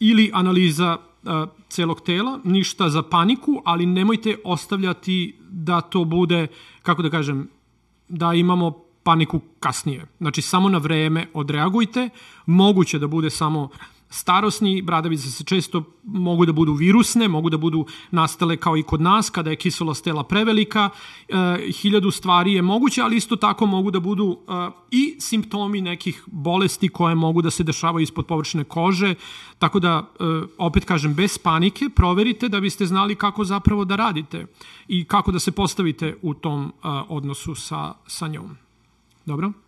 ili 0.00 0.30
analiza 0.34 0.98
a, 1.24 1.46
celog 1.68 2.00
tela, 2.00 2.40
ništa 2.44 2.88
za 2.88 3.02
paniku, 3.02 3.62
ali 3.64 3.86
nemojte 3.86 4.36
ostavljati 4.44 5.36
da 5.50 5.80
to 5.80 6.04
bude, 6.04 6.46
kako 6.82 7.02
da 7.02 7.10
kažem, 7.10 7.48
da 8.08 8.34
imamo 8.34 8.84
paniku 9.02 9.40
kasnije. 9.60 10.06
Znači, 10.18 10.42
samo 10.42 10.68
na 10.68 10.78
vreme 10.78 11.26
odreagujte, 11.34 12.08
moguće 12.46 12.98
da 12.98 13.06
bude 13.06 13.30
samo 13.30 13.68
starosni, 14.14 14.82
bradavice 14.82 15.30
se 15.30 15.44
često 15.44 15.82
mogu 16.02 16.46
da 16.46 16.52
budu 16.52 16.72
virusne, 16.72 17.28
mogu 17.28 17.50
da 17.50 17.56
budu 17.58 17.86
nastale 18.10 18.56
kao 18.56 18.76
i 18.76 18.82
kod 18.82 19.00
nas, 19.00 19.30
kada 19.30 19.50
je 19.50 19.56
kisolost 19.56 20.04
tela 20.04 20.24
prevelika, 20.24 20.90
e, 21.28 21.34
hiljadu 21.72 22.10
stvari 22.10 22.52
je 22.52 22.62
moguće, 22.62 23.02
ali 23.02 23.16
isto 23.16 23.36
tako 23.36 23.66
mogu 23.66 23.90
da 23.90 24.00
budu 24.00 24.38
e, 24.48 24.70
i 24.90 25.16
simptomi 25.20 25.80
nekih 25.80 26.22
bolesti 26.26 26.88
koje 26.88 27.14
mogu 27.14 27.42
da 27.42 27.50
se 27.50 27.64
dešavaju 27.64 28.02
ispod 28.02 28.26
površine 28.26 28.64
kože, 28.64 29.14
tako 29.58 29.80
da, 29.80 30.10
e, 30.20 30.24
opet 30.58 30.84
kažem, 30.84 31.14
bez 31.14 31.38
panike, 31.38 31.88
proverite 31.96 32.48
da 32.48 32.60
biste 32.60 32.86
znali 32.86 33.14
kako 33.14 33.44
zapravo 33.44 33.84
da 33.84 33.96
radite 33.96 34.46
i 34.88 35.04
kako 35.04 35.32
da 35.32 35.38
se 35.38 35.52
postavite 35.52 36.16
u 36.22 36.34
tom 36.34 36.64
e, 36.64 36.88
odnosu 37.08 37.54
sa, 37.54 37.94
sa 38.06 38.28
njom. 38.28 38.56
Dobro? 39.26 39.63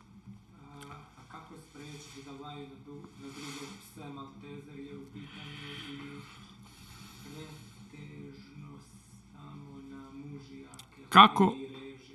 Kako, 11.16 11.54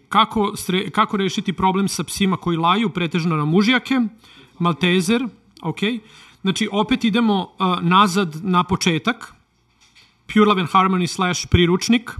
kako, 0.09 0.51
stre, 0.55 0.89
kako 0.89 1.17
rešiti 1.17 1.53
problem 1.53 1.87
sa 1.87 2.03
psima 2.03 2.37
koji 2.37 2.57
laju 2.57 2.89
pretežno 2.89 3.35
na 3.35 3.45
mužjake, 3.45 3.99
maltezer, 4.59 5.25
ok. 5.61 5.79
Znači, 6.41 6.69
opet 6.71 7.03
idemo 7.03 7.41
uh, 7.41 7.81
nazad 7.81 8.35
na 8.43 8.63
početak, 8.63 9.33
Pure 10.33 10.45
Love 10.45 10.61
and 10.61 10.69
Harmony 10.69 11.07
slash 11.07 11.47
priručnik, 11.47 12.11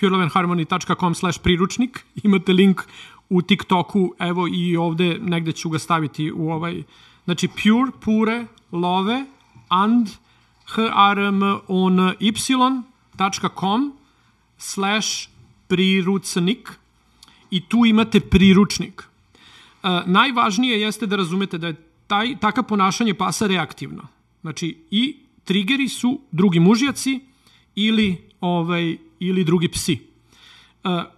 pureloveandharmony.com 0.00 1.14
slash 1.14 1.40
priručnik, 1.42 2.04
imate 2.24 2.52
link 2.52 2.82
u 3.28 3.42
TikToku, 3.42 4.14
evo 4.18 4.48
i 4.52 4.76
ovde 4.76 5.18
negde 5.18 5.52
ću 5.52 5.68
ga 5.70 5.78
staviti 5.78 6.32
u 6.32 6.50
ovaj, 6.50 6.82
znači 7.24 7.48
pure, 7.48 7.90
pure, 8.00 8.46
love, 8.72 9.24
and, 9.68 10.08
h 10.66 10.82
r 11.12 11.18
m 11.18 11.42
o 11.68 11.90
n 11.90 12.14
y.com 12.20 13.92
slash 14.58 15.30
prirucnik 15.70 16.72
i 17.50 17.60
tu 17.60 17.86
imate 17.86 18.20
priručnik. 18.20 19.02
E, 19.02 19.88
najvažnije 20.06 20.80
jeste 20.80 21.06
da 21.06 21.16
razumete 21.16 21.58
da 21.58 21.66
je 21.66 21.76
taj, 22.06 22.36
takav 22.40 22.64
ponašanje 22.64 23.14
pasa 23.14 23.46
reaktivno. 23.46 24.08
Znači, 24.40 24.76
i 24.90 25.16
trigeri 25.44 25.88
su 25.88 26.20
drugi 26.32 26.60
mužjaci 26.60 27.20
ili, 27.74 28.16
ovaj, 28.40 28.96
ili 29.20 29.44
drugi 29.44 29.68
psi. 29.68 29.92
E, 29.92 29.98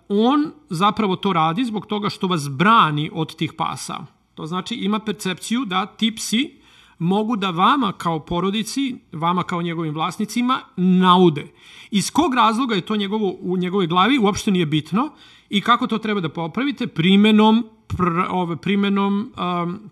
on 0.08 0.52
zapravo 0.70 1.16
to 1.16 1.32
radi 1.32 1.64
zbog 1.64 1.86
toga 1.86 2.10
što 2.10 2.26
vas 2.26 2.48
brani 2.48 3.10
od 3.12 3.36
tih 3.36 3.52
pasa. 3.52 4.04
To 4.34 4.46
znači 4.46 4.74
ima 4.74 4.98
percepciju 4.98 5.64
da 5.64 5.86
ti 5.86 6.14
psi 6.14 6.61
mogu 7.02 7.36
da 7.36 7.50
vama 7.50 7.92
kao 7.92 8.18
porodici, 8.18 8.96
vama 9.12 9.42
kao 9.42 9.62
njegovim 9.62 9.94
vlasnicima 9.94 10.60
naude. 10.76 11.46
Iz 11.90 12.10
kog 12.10 12.34
razloga 12.34 12.74
je 12.74 12.80
to 12.80 12.96
njegovo, 12.96 13.36
u 13.40 13.56
njegovoj 13.56 13.86
glavi 13.86 14.18
uopšte 14.18 14.50
nije 14.50 14.66
bitno 14.66 15.10
i 15.50 15.60
kako 15.60 15.86
to 15.86 15.98
treba 15.98 16.20
da 16.20 16.28
popravite 16.28 16.86
primenom, 16.86 17.66
pr, 17.86 18.08
ove, 18.30 18.56
primenom 18.56 19.32
um, 19.36 19.90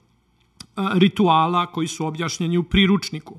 rituala 0.76 1.66
koji 1.66 1.88
su 1.88 2.06
objašnjeni 2.06 2.58
u 2.58 2.62
priručniku. 2.62 3.34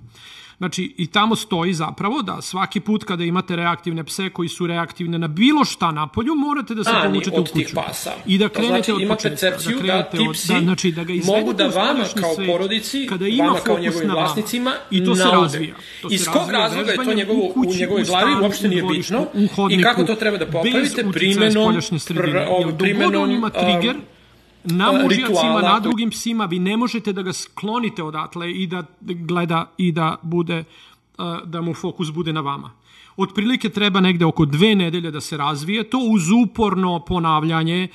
Znači, 0.62 0.93
i 0.97 1.07
tamo 1.07 1.36
stoji 1.36 1.74
zapravo 1.74 2.22
da 2.22 2.41
svaki 2.41 2.80
put 2.80 3.03
kada 3.03 3.24
imate 3.24 3.55
reaktivne 3.55 4.03
pse 4.03 4.30
koji 4.30 4.49
su 4.49 4.68
reaktivne 4.68 5.20
na 5.20 5.28
bilo 5.28 5.66
šta 5.66 5.91
na 5.91 6.07
polju, 6.07 6.36
morate 6.36 6.76
da 6.76 6.84
se 6.84 6.89
Ani, 6.93 7.09
povučete 7.09 7.39
u 7.39 7.45
kuću. 7.45 7.76
Pasa. 7.76 8.12
I 8.26 8.38
da 8.38 8.49
krenete 8.49 8.91
znači, 8.91 8.91
od 8.91 9.07
početka. 9.07 9.30
percepciju 9.30 9.80
da, 9.80 9.93
da 9.93 10.03
ti 10.03 10.18
psi 10.34 10.51
od, 10.51 10.57
da, 10.57 10.64
znači, 10.64 10.91
da 10.91 11.03
ga 11.03 11.14
mogu 11.26 11.53
da 11.53 11.68
vama 11.68 12.03
kao 12.20 12.36
svet, 12.36 12.47
porodici, 12.47 13.07
kada 13.09 13.28
ima 13.28 13.43
vama 13.43 13.59
kao 13.59 13.80
njegovim 13.80 14.09
vlasnicima 14.09 14.72
I 14.91 15.05
to 15.05 15.16
se 15.16 15.24
naude. 15.24 15.41
razvija. 15.41 15.76
To 16.01 16.07
Iz 16.12 16.26
kog 16.26 16.51
razloga 16.51 16.91
je 16.91 16.97
to 16.97 17.14
njegovo, 17.14 17.45
u, 17.45 17.53
kući, 17.53 17.70
u 17.70 17.80
njegovoj 17.80 18.03
glavi 18.03 18.32
uopšte 18.41 18.68
nije 18.68 18.84
bitno 18.84 19.26
i 19.72 19.84
kako 19.84 20.03
to 20.03 20.16
treba 20.16 20.38
da 20.38 20.45
popravite 20.45 21.05
primenom, 21.14 21.76
pr, 22.07 22.78
primenom 22.78 23.32
ima 23.32 23.49
trigger, 23.49 23.95
na 24.64 24.91
mužjacima, 24.91 25.62
na 25.62 25.80
drugim 25.80 26.09
psima, 26.09 26.45
vi 26.45 26.59
ne 26.59 26.78
možete 26.78 27.14
da 27.14 27.22
ga 27.22 27.34
sklonite 27.34 28.03
odatle 28.03 28.51
i 28.51 28.68
da 28.68 28.84
gleda 28.99 29.72
i 29.78 29.91
da 29.91 30.16
bude 30.22 30.64
da 31.45 31.62
mu 31.62 31.74
fokus 31.74 32.12
bude 32.12 32.34
na 32.34 32.41
vama. 32.41 32.72
Otprilike 33.18 33.70
treba 33.70 34.01
negde 34.01 34.26
oko 34.26 34.45
dve 34.45 34.76
nedelje 34.76 35.12
da 35.12 35.22
se 35.22 35.38
razvije 35.38 35.89
to 35.89 35.97
uz 35.97 36.30
uporno 36.43 36.99
ponavljanje 36.99 37.88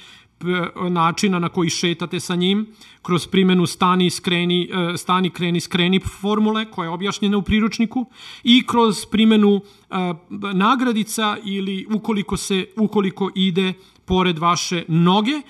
načina 0.91 1.39
na 1.39 1.49
koji 1.49 1.71
šetate 1.71 2.21
sa 2.21 2.35
njim 2.35 2.67
kroz 3.03 3.27
primenu 3.27 3.67
stani, 3.67 4.11
skreni, 4.11 4.71
stani, 4.97 5.31
kreni, 5.31 5.61
skreni 5.61 6.01
formule 6.21 6.65
koja 6.65 6.87
je 6.87 6.91
objašnjena 6.91 7.37
u 7.37 7.43
priručniku 7.43 8.07
i 8.45 8.67
kroz 8.67 9.07
primenu 9.07 9.61
nagradica 10.53 11.37
ili 11.45 11.87
ukoliko 11.91 12.37
se 12.37 12.67
ukoliko 12.77 13.31
ide 13.35 13.73
pored 14.05 14.39
vaše 14.39 14.85
noge 14.89 15.41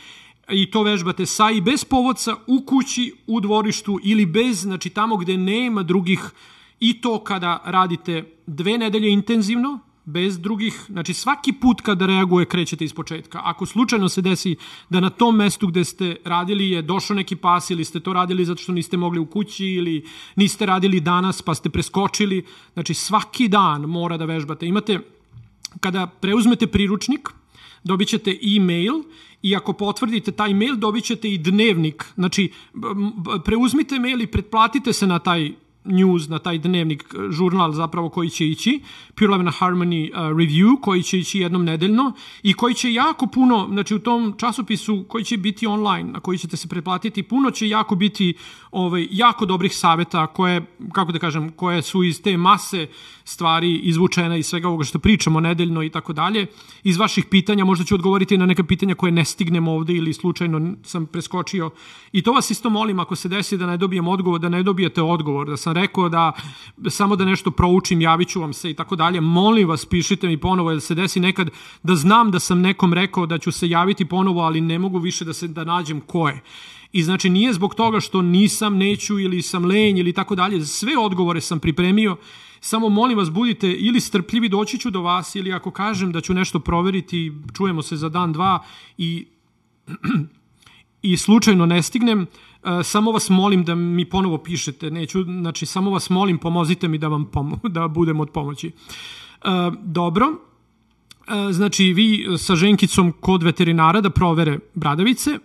i 0.51 0.71
to 0.71 0.83
vežbate 0.83 1.27
sa 1.27 1.51
i 1.51 1.61
bez 1.61 1.85
povodca 1.85 2.37
u 2.47 2.63
kući, 2.67 3.15
u 3.27 3.41
dvorištu 3.41 3.99
ili 4.03 4.27
bez, 4.27 4.61
znači 4.61 4.91
tamo 4.91 5.17
gde 5.17 5.37
nema 5.37 5.83
drugih 5.83 6.31
I 6.81 7.01
to 7.01 7.25
kada 7.25 7.63
radite 7.65 8.25
dve 8.47 8.79
nedelje 8.79 9.11
intenzivno, 9.11 9.79
bez 10.05 10.39
drugih, 10.39 10.85
znači 10.89 11.15
svaki 11.15 11.53
put 11.53 11.81
kada 11.81 12.07
reaguje 12.07 12.47
krećete 12.47 12.85
iz 12.85 12.95
početka. 12.95 13.41
Ako 13.45 13.67
slučajno 13.67 14.09
se 14.09 14.23
desi 14.23 14.57
da 14.91 15.01
na 15.01 15.11
tom 15.11 15.37
mestu 15.37 15.67
gde 15.67 15.85
ste 15.85 16.17
radili 16.25 16.71
je 16.71 16.83
došao 16.83 17.17
neki 17.17 17.37
pas 17.37 17.71
ili 17.71 17.85
ste 17.85 18.01
to 18.01 18.13
radili 18.13 18.45
zato 18.45 18.63
što 18.63 18.73
niste 18.73 18.97
mogli 18.97 19.19
u 19.21 19.27
kući 19.27 19.67
ili 19.67 20.05
niste 20.37 20.67
radili 20.67 21.01
danas 21.01 21.43
pa 21.43 21.55
ste 21.55 21.71
preskočili, 21.71 22.45
znači 22.73 22.95
svaki 22.95 23.49
dan 23.49 23.83
mora 23.83 24.17
da 24.17 24.25
vežbate. 24.25 24.67
Imate, 24.67 25.01
kada 25.81 26.07
preuzmete 26.07 26.67
priručnik, 26.67 27.29
dobit 27.87 28.09
ćete 28.09 28.39
e-mail 28.57 28.93
i 29.43 29.57
ako 29.57 29.73
potvrdite 29.73 30.33
taj 30.33 30.55
mail 30.55 30.77
dobit 30.77 31.05
ćete 31.05 31.33
i 31.33 31.39
dnevnik. 31.39 32.05
Znači, 32.15 32.51
preuzmite 33.45 33.99
mail 33.99 34.21
i 34.21 34.27
pretplatite 34.27 34.93
se 34.93 35.07
na 35.07 35.19
taj 35.19 35.53
news, 35.87 36.29
na 36.29 36.39
taj 36.39 36.59
dnevnik, 36.59 37.15
eh, 37.15 37.33
žurnal 37.33 37.73
zapravo 37.73 38.09
koji 38.09 38.31
će 38.31 38.49
ići, 38.49 38.81
Pure 39.15 39.31
Love 39.31 39.41
and 39.41 39.55
Harmony 39.55 40.11
uh, 40.11 40.19
Review, 40.19 40.81
koji 40.81 41.03
će 41.03 41.19
ići 41.19 41.39
jednom 41.39 41.65
nedeljno 41.65 42.13
i 42.43 42.53
koji 42.53 42.75
će 42.75 42.93
jako 42.93 43.27
puno, 43.27 43.69
znači 43.71 43.95
u 43.95 43.99
tom 43.99 44.35
časopisu 44.39 45.05
koji 45.09 45.25
će 45.25 45.37
biti 45.37 45.67
online, 45.67 46.13
na 46.13 46.21
koji 46.21 46.39
ćete 46.39 46.57
se 46.57 46.69
pretplatiti, 46.69 47.23
puno 47.23 47.51
će 47.51 47.69
jako 47.69 47.95
biti 47.95 48.35
ovaj, 48.71 49.09
jako 49.11 49.47
dobrih 49.47 49.77
saveta 49.77 50.27
koje, 50.27 50.67
kako 50.93 51.13
da 51.13 51.19
kažem, 51.19 51.51
koje 51.51 51.83
su 51.83 52.03
iz 52.03 52.23
te 52.23 52.37
mase 52.37 52.87
stvari 53.25 53.77
izvučene 53.77 54.39
iz 54.39 54.47
svega 54.47 54.69
ovoga 54.69 54.85
što 54.85 54.99
pričamo 54.99 55.41
nedeljno 55.41 55.83
i 55.83 55.91
tako 55.91 56.13
dalje. 56.13 56.47
Iz 56.85 56.97
vaših 56.97 57.25
pitanja 57.25 57.65
možda 57.65 57.85
ću 57.85 57.95
odgovoriti 57.95 58.39
na 58.39 58.47
neka 58.47 58.65
pitanja 58.65 58.95
koje 58.95 59.13
ne 59.13 59.25
stignem 59.25 59.69
ovde 59.69 59.93
ili 59.93 60.13
slučajno 60.13 60.75
sam 60.83 61.07
preskočio. 61.07 61.71
I 62.13 62.23
to 62.23 62.33
vas 62.33 62.51
isto 62.51 62.71
molim 62.71 63.01
ako 63.01 63.17
se 63.17 63.29
desi 63.29 63.57
da 63.57 63.67
ne 63.67 63.77
dobijem 63.77 64.09
odgovor, 64.09 64.41
da 64.41 64.49
ne 64.49 64.63
dobijete 64.63 65.03
odgovor, 65.03 65.49
da 65.49 65.57
sam 65.57 65.75
rekao 65.77 66.09
da 66.09 66.33
samo 66.89 67.17
da 67.17 67.25
nešto 67.25 67.51
proučim, 67.51 68.01
javit 68.01 68.29
ću 68.29 68.41
vam 68.41 68.53
se 68.53 68.71
i 68.71 68.75
tako 68.75 68.97
dalje. 68.97 69.21
Molim 69.21 69.69
vas, 69.69 69.87
pišite 69.87 70.29
mi 70.29 70.37
ponovo, 70.37 70.75
da 70.75 70.81
se 70.81 70.95
desi 70.95 71.21
nekad 71.21 71.51
da 71.83 71.95
znam 71.95 72.31
da 72.31 72.41
sam 72.41 72.61
nekom 72.61 72.95
rekao 72.95 73.27
da 73.27 73.39
ću 73.39 73.53
se 73.53 73.69
javiti 73.69 74.05
ponovo, 74.05 74.41
ali 74.41 74.61
ne 74.61 74.79
mogu 74.79 74.99
više 74.99 75.25
da 75.25 75.33
se 75.33 75.49
da 75.49 75.65
nađem 75.65 76.01
ko 76.01 76.29
je. 76.29 76.43
I 76.93 77.03
znači 77.03 77.31
nije 77.31 77.53
zbog 77.53 77.75
toga 77.75 78.01
što 78.01 78.23
nisam, 78.23 78.77
neću 78.77 79.19
ili 79.19 79.43
sam 79.43 79.65
lenj 79.65 79.99
ili 79.99 80.13
tako 80.13 80.35
dalje. 80.35 80.67
Sve 80.67 80.99
odgovore 80.99 81.41
sam 81.41 81.61
pripremio. 81.61 82.17
Samo 82.61 82.89
molim 82.89 83.19
vas 83.19 83.31
budite 83.31 83.73
ili 83.73 84.01
strpljivi 84.01 84.49
doći 84.49 84.79
ću 84.79 84.91
do 84.91 85.01
vas 85.03 85.35
ili 85.35 85.53
ako 85.53 85.71
kažem 85.71 86.13
da 86.13 86.21
ću 86.21 86.35
nešto 86.35 86.59
proveriti, 86.59 87.33
čujemo 87.57 87.83
se 87.83 87.97
za 87.97 88.09
dan, 88.09 88.33
dva 88.33 88.65
i 88.99 89.27
i 91.03 91.17
slučajno 91.17 91.67
ne 91.67 91.83
stignem, 91.83 92.27
samo 92.85 93.13
vas 93.13 93.29
molim 93.31 93.65
da 93.65 93.75
mi 93.75 94.05
ponovo 94.05 94.39
pišete, 94.39 94.91
neću, 94.91 95.23
znači 95.23 95.67
samo 95.67 95.91
vas 95.91 96.11
molim 96.11 96.39
pomozite 96.39 96.89
mi 96.89 96.99
da 96.99 97.09
vam 97.09 97.25
pomo 97.25 97.59
da 97.77 97.89
budem 97.89 98.21
od 98.21 98.31
pomoći. 98.31 98.71
Uh, 99.45 99.75
dobro, 99.83 100.27
uh, 100.29 101.53
znači 101.53 101.85
vi 101.85 102.27
sa 102.39 102.57
ženkicom 102.57 103.13
kod 103.21 103.43
veterinara 103.43 104.01
da 104.01 104.11
provere 104.11 104.59
bradavice, 104.75 105.39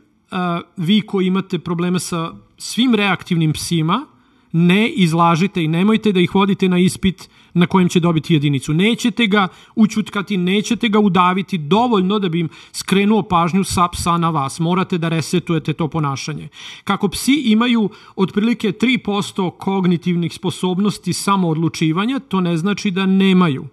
vi 0.78 1.02
koji 1.02 1.28
imate 1.28 1.60
probleme 1.60 2.00
sa 2.00 2.34
svim 2.58 2.96
reaktivnim 2.96 3.54
psima, 3.54 4.06
ne 4.52 4.90
izlažite 4.90 5.64
i 5.64 5.68
nemojte 5.68 6.12
da 6.12 6.20
ih 6.20 6.36
vodite 6.36 6.70
na 6.70 6.80
ispit 6.80 7.30
na 7.54 7.68
kojem 7.68 7.90
će 7.90 8.00
dobiti 8.00 8.34
jedinicu. 8.34 8.74
Nećete 8.74 9.28
ga 9.28 9.48
učutkati, 9.76 10.38
nećete 10.38 10.90
ga 10.90 11.00
udaviti 11.00 11.58
dovoljno 11.58 12.20
da 12.20 12.30
bi 12.30 12.40
im 12.40 12.50
skrenuo 12.72 13.22
pažnju 13.22 13.64
sa 13.64 13.88
psa 13.88 14.18
na 14.18 14.30
vas. 14.30 14.60
Morate 14.60 14.98
da 14.98 15.10
resetujete 15.10 15.74
to 15.74 15.88
ponašanje. 15.88 16.48
Kako 16.84 17.08
psi 17.08 17.42
imaju 17.46 17.90
otprilike 18.16 18.72
3% 18.72 19.52
kognitivnih 19.58 20.34
sposobnosti 20.34 21.14
samoodlučivanja, 21.14 22.20
to 22.20 22.42
ne 22.42 22.58
znači 22.58 22.92
da 22.92 23.06
nemaju 23.06 23.68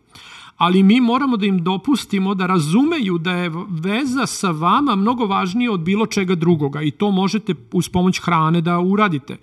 ali 0.58 0.82
mi 0.82 1.00
moramo 1.00 1.36
da 1.36 1.46
im 1.46 1.64
dopustimo 1.64 2.34
da 2.34 2.46
razumeju 2.46 3.18
da 3.18 3.32
je 3.32 3.50
veza 3.68 4.26
sa 4.26 4.50
vama 4.50 4.96
mnogo 4.96 5.26
važnija 5.26 5.72
od 5.72 5.80
bilo 5.80 6.06
čega 6.06 6.34
drugoga 6.34 6.82
i 6.82 6.90
to 6.90 7.10
možete 7.10 7.54
uz 7.72 7.88
pomoć 7.88 8.20
hrane 8.20 8.60
da 8.60 8.78
uradite. 8.78 9.36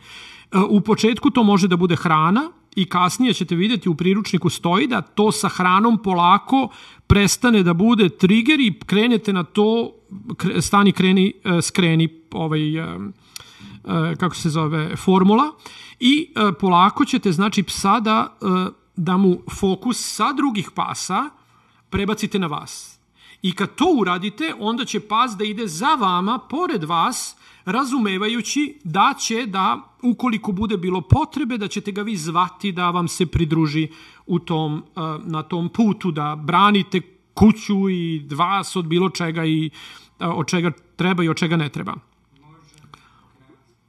U 0.70 0.82
početku 0.82 1.30
to 1.30 1.44
može 1.44 1.68
da 1.68 1.76
bude 1.76 1.96
hrana 1.96 2.52
i 2.76 2.86
kasnije 2.86 3.34
ćete 3.34 3.56
vidjeti 3.56 3.90
u 3.90 3.96
priručniku 3.96 4.50
stoji 4.50 4.88
da 4.88 5.02
to 5.02 5.32
sa 5.32 5.50
hranom 5.50 5.98
polako 5.98 6.70
prestane 7.08 7.64
da 7.64 7.74
bude 7.74 8.10
trigger 8.10 8.60
i 8.60 8.80
krenete 8.86 9.34
na 9.34 9.44
to, 9.44 9.92
stani, 10.60 10.92
kreni, 10.92 11.34
e, 11.44 11.62
skreni, 11.62 12.10
ovaj, 12.32 12.78
e, 12.78 12.82
e, 12.82 14.16
kako 14.20 14.36
se 14.36 14.50
zove, 14.50 14.96
formula 14.96 15.52
i 16.00 16.34
polako 16.60 17.06
ćete, 17.06 17.32
znači, 17.32 17.64
psa 17.64 18.00
da, 18.00 18.38
da 18.96 19.18
mu 19.18 19.38
fokus 19.60 19.98
sa 20.16 20.34
drugih 20.34 20.72
pasa 20.76 21.30
prebacite 21.90 22.40
na 22.40 22.48
vas. 22.48 23.00
I 23.42 23.52
kad 23.52 23.76
to 23.76 23.86
uradite, 23.98 24.54
onda 24.60 24.86
će 24.86 25.00
pas 25.00 25.32
da 25.38 25.44
ide 25.44 25.68
za 25.68 25.96
vama, 25.96 26.40
pored 26.50 26.84
vas, 26.84 27.36
razumevajući 27.66 28.80
da 28.84 29.14
će 29.20 29.46
da, 29.46 29.96
ukoliko 30.02 30.52
bude 30.52 30.78
bilo 30.78 31.02
potrebe, 31.02 31.58
da 31.58 31.68
ćete 31.68 31.92
ga 31.92 32.02
vi 32.02 32.16
zvati 32.18 32.72
da 32.72 32.90
vam 32.90 33.08
se 33.08 33.26
pridruži 33.26 33.88
u 34.26 34.40
tom, 34.40 34.74
uh, 34.96 35.04
na 35.26 35.44
tom 35.44 35.70
putu, 35.70 36.12
da 36.12 36.36
branite 36.36 37.02
kuću 37.34 37.90
i 37.90 38.28
vas 38.32 38.76
od 38.76 38.86
bilo 38.86 39.10
čega 39.10 39.46
i 39.46 39.70
uh, 40.20 40.28
od 40.36 40.48
čega 40.48 40.72
treba 40.96 41.24
i 41.24 41.30
od 41.30 41.38
čega 41.38 41.58
ne 41.58 41.70
treba. 41.70 41.94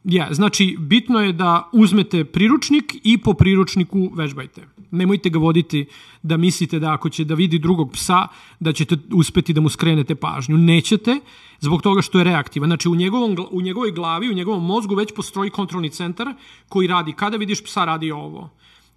Ja, 0.09 0.29
znači, 0.31 0.77
bitno 0.79 1.21
je 1.21 1.33
da 1.33 1.69
uzmete 1.73 2.25
priručnik 2.25 2.97
i 3.05 3.19
po 3.19 3.35
priručniku 3.35 4.11
vežbajte. 4.15 4.69
Nemojte 4.91 5.31
ga 5.31 5.39
voditi 5.39 5.87
da 6.23 6.37
mislite 6.37 6.79
da 6.79 6.93
ako 6.93 7.09
će 7.09 7.25
da 7.25 7.35
vidi 7.35 7.59
drugog 7.59 7.93
psa, 7.93 8.29
da 8.61 8.73
ćete 8.73 8.97
uspeti 9.13 9.53
da 9.53 9.61
mu 9.61 9.69
skrenete 9.69 10.15
pažnju. 10.15 10.57
Nećete, 10.57 11.21
zbog 11.61 11.83
toga 11.83 12.03
što 12.03 12.19
je 12.19 12.25
reaktivan. 12.25 12.69
Znači, 12.69 12.89
u, 12.89 12.95
njegovom, 12.95 13.37
u 13.51 13.63
njegovoj 13.63 13.91
glavi, 13.91 14.31
u 14.31 14.35
njegovom 14.35 14.67
mozgu 14.67 14.95
već 14.95 15.15
postoji 15.15 15.51
kontrolni 15.51 15.91
centar 15.91 16.35
koji 16.69 16.87
radi, 16.87 17.13
kada 17.13 17.37
vidiš 17.37 17.65
psa, 17.65 17.85
radi 17.85 18.11
ovo. 18.11 18.51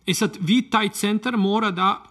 E 0.08 0.14
sad, 0.14 0.38
vi 0.40 0.62
taj 0.62 0.90
centar 0.90 1.38
mora 1.38 1.72
da 1.72 2.04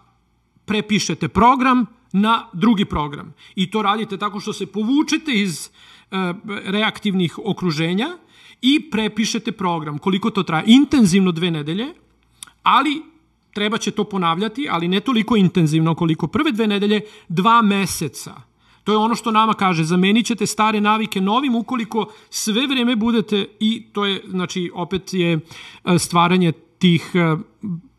prepišete 0.65 1.27
program 1.27 1.85
na 2.11 2.47
drugi 2.53 2.85
program. 2.85 3.33
I 3.55 3.71
to 3.71 3.81
radite 3.81 4.17
tako 4.17 4.39
što 4.39 4.53
se 4.53 4.65
povučete 4.65 5.31
iz 5.33 5.69
uh, 5.69 6.17
reaktivnih 6.65 7.39
okruženja 7.45 8.17
i 8.61 8.89
prepišete 8.91 9.51
program. 9.51 9.97
Koliko 9.97 10.29
to 10.29 10.43
traje? 10.43 10.63
Intenzivno 10.67 11.31
dve 11.31 11.51
nedelje, 11.51 11.93
ali 12.63 13.01
treba 13.53 13.77
će 13.77 13.91
to 13.91 14.03
ponavljati, 14.03 14.67
ali 14.71 14.87
ne 14.87 14.99
toliko 14.99 15.35
intenzivno 15.35 15.95
koliko 15.95 16.27
prve 16.27 16.51
dve 16.51 16.67
nedelje, 16.67 17.01
dva 17.27 17.61
meseca. 17.61 18.35
To 18.83 18.91
je 18.91 18.97
ono 18.97 19.15
što 19.15 19.31
nama 19.31 19.53
kaže, 19.53 19.83
zamenit 19.83 20.25
ćete 20.25 20.45
stare 20.45 20.81
navike 20.81 21.21
novim 21.21 21.55
ukoliko 21.55 22.05
sve 22.29 22.67
vreme 22.67 22.95
budete 22.95 23.47
i 23.59 23.83
to 23.93 24.05
je, 24.05 24.21
znači, 24.27 24.71
opet 24.73 25.13
je 25.13 25.39
e, 25.85 25.99
stvaranje 25.99 26.51
tih 26.51 27.11
e, 27.13 27.35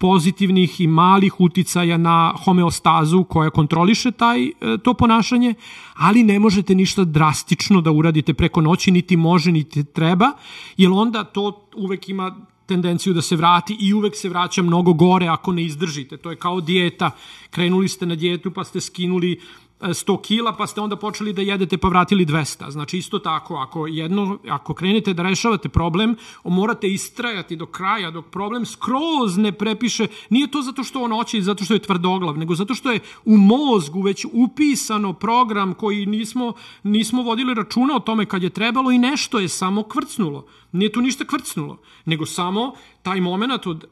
pozitivnih 0.00 0.80
i 0.80 0.86
malih 0.86 1.40
uticaja 1.40 1.96
na 1.96 2.32
homeostazu 2.44 3.24
koja 3.24 3.50
kontroliše 3.50 4.10
taj, 4.10 4.46
e, 4.46 4.52
to 4.82 4.94
ponašanje, 4.94 5.54
ali 5.94 6.22
ne 6.24 6.38
možete 6.38 6.74
ništa 6.74 7.04
drastično 7.04 7.80
da 7.80 7.92
uradite 7.92 8.34
preko 8.34 8.60
noći, 8.60 8.90
niti 8.90 9.16
može, 9.16 9.52
niti 9.52 9.84
treba, 9.84 10.32
jer 10.76 10.90
onda 10.90 11.24
to 11.24 11.68
uvek 11.76 12.08
ima 12.08 12.36
tendenciju 12.66 13.12
da 13.14 13.22
se 13.22 13.36
vrati 13.36 13.76
i 13.80 13.92
uvek 13.94 14.16
se 14.16 14.28
vraća 14.28 14.62
mnogo 14.62 14.92
gore 14.92 15.26
ako 15.26 15.52
ne 15.52 15.64
izdržite. 15.64 16.16
To 16.16 16.30
je 16.30 16.36
kao 16.36 16.60
dijeta. 16.60 17.10
Krenuli 17.50 17.88
ste 17.88 18.06
na 18.06 18.14
dijetu 18.14 18.50
pa 18.50 18.64
ste 18.64 18.80
skinuli 18.80 19.40
100 19.80 20.22
kila, 20.22 20.52
pa 20.52 20.66
ste 20.66 20.80
onda 20.80 20.96
počeli 20.96 21.32
da 21.32 21.42
jedete 21.42 21.78
pa 21.78 21.88
vratili 21.88 22.26
200. 22.26 22.70
Znači 22.70 22.98
isto 22.98 23.18
tako, 23.18 23.56
ako, 23.56 23.86
jedno, 23.86 24.38
ako 24.48 24.74
krenete 24.74 25.14
da 25.14 25.22
rešavate 25.22 25.68
problem, 25.68 26.16
morate 26.44 26.88
istrajati 26.88 27.56
do 27.56 27.66
kraja, 27.66 28.10
dok 28.10 28.26
problem 28.26 28.66
skroz 28.66 29.36
ne 29.36 29.52
prepiše, 29.52 30.06
nije 30.30 30.50
to 30.50 30.62
zato 30.62 30.84
što 30.84 31.02
on 31.02 31.12
oće 31.12 31.42
zato 31.42 31.64
što 31.64 31.74
je 31.74 31.82
tvrdoglav, 31.82 32.38
nego 32.38 32.54
zato 32.54 32.74
što 32.74 32.92
je 32.92 33.00
u 33.24 33.36
mozgu 33.36 34.02
već 34.02 34.26
upisano 34.32 35.12
program 35.12 35.74
koji 35.74 36.06
nismo, 36.06 36.52
nismo 36.82 37.22
vodili 37.22 37.54
računa 37.54 37.96
o 37.96 38.00
tome 38.00 38.26
kad 38.26 38.42
je 38.42 38.50
trebalo 38.50 38.90
i 38.90 38.98
nešto 38.98 39.38
je 39.38 39.48
samo 39.48 39.82
kvrcnulo. 39.82 40.46
Nije 40.72 40.92
tu 40.92 41.00
ništa 41.00 41.24
kvrcnulo, 41.24 41.78
nego 42.04 42.26
samo 42.26 42.74
taj 43.02 43.20
moment 43.20 43.66
od, 43.66 43.84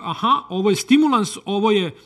aha, 0.00 0.42
ovo 0.48 0.70
je 0.70 0.76
stimulans, 0.76 1.38
ovo 1.44 1.70
je 1.70 1.96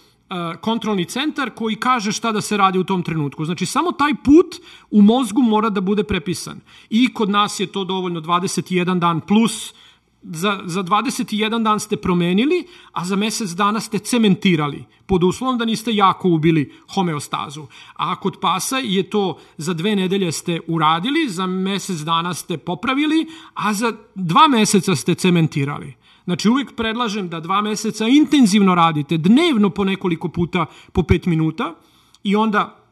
kontrolni 0.61 1.05
centar 1.05 1.51
koji 1.51 1.77
kaže 1.77 2.13
šta 2.13 2.33
da 2.33 2.41
se 2.41 2.57
radi 2.57 2.79
u 2.79 2.85
tom 2.85 3.03
trenutku. 3.03 3.45
Znači, 3.45 3.67
samo 3.67 3.93
taj 3.93 4.15
put 4.25 4.57
u 4.91 5.03
mozgu 5.03 5.43
mora 5.43 5.71
da 5.71 5.81
bude 5.81 6.05
prepisan. 6.05 6.61
I 6.91 7.15
kod 7.15 7.31
nas 7.31 7.61
je 7.61 7.67
to 7.67 7.85
dovoljno 7.85 8.21
21 8.21 8.99
dan 8.99 9.21
plus, 9.21 9.75
za, 10.23 10.61
za 10.65 10.83
21 10.83 11.63
dan 11.63 11.81
ste 11.81 11.97
promenili, 11.97 12.67
a 12.93 13.05
za 13.05 13.17
mesec 13.17 13.51
dana 13.51 13.81
ste 13.81 13.99
cementirali, 13.99 14.85
pod 15.07 15.25
uslovom 15.25 15.59
da 15.59 15.65
niste 15.65 15.95
jako 15.95 16.29
ubili 16.29 16.73
homeostazu. 16.95 17.67
A 17.95 18.17
kod 18.21 18.41
pasa 18.41 18.79
je 18.79 19.03
to 19.03 19.39
za 19.57 19.75
dve 19.75 19.97
nedelje 19.97 20.33
ste 20.33 20.61
uradili, 20.67 21.29
za 21.29 21.47
mesec 21.47 22.01
dana 22.01 22.35
ste 22.35 22.59
popravili, 22.59 23.27
a 23.55 23.75
za 23.75 23.93
dva 24.15 24.49
meseca 24.49 24.97
ste 24.97 25.15
cementirali. 25.15 25.95
Znači 26.27 26.49
uvek 26.49 26.75
predlažem 26.77 27.29
da 27.29 27.41
dva 27.41 27.61
meseca 27.63 28.09
intenzivno 28.09 28.75
radite, 28.75 29.17
dnevno 29.17 29.71
po 29.71 29.85
nekoliko 29.85 30.29
puta 30.29 30.67
po 30.93 31.03
pet 31.03 31.27
minuta 31.27 31.75
i 32.23 32.37
onda 32.37 32.83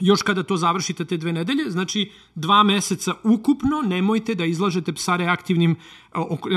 još 0.00 0.22
kada 0.22 0.42
to 0.42 0.56
završite 0.56 1.04
te 1.04 1.16
dve 1.16 1.32
nedelje, 1.32 1.70
znači 1.70 2.10
dva 2.34 2.62
meseca 2.62 3.14
ukupno 3.22 3.82
nemojte 3.82 4.34
da 4.34 4.44
izlažete 4.44 4.92
psa 4.92 5.16
reaktivnim, 5.16 5.76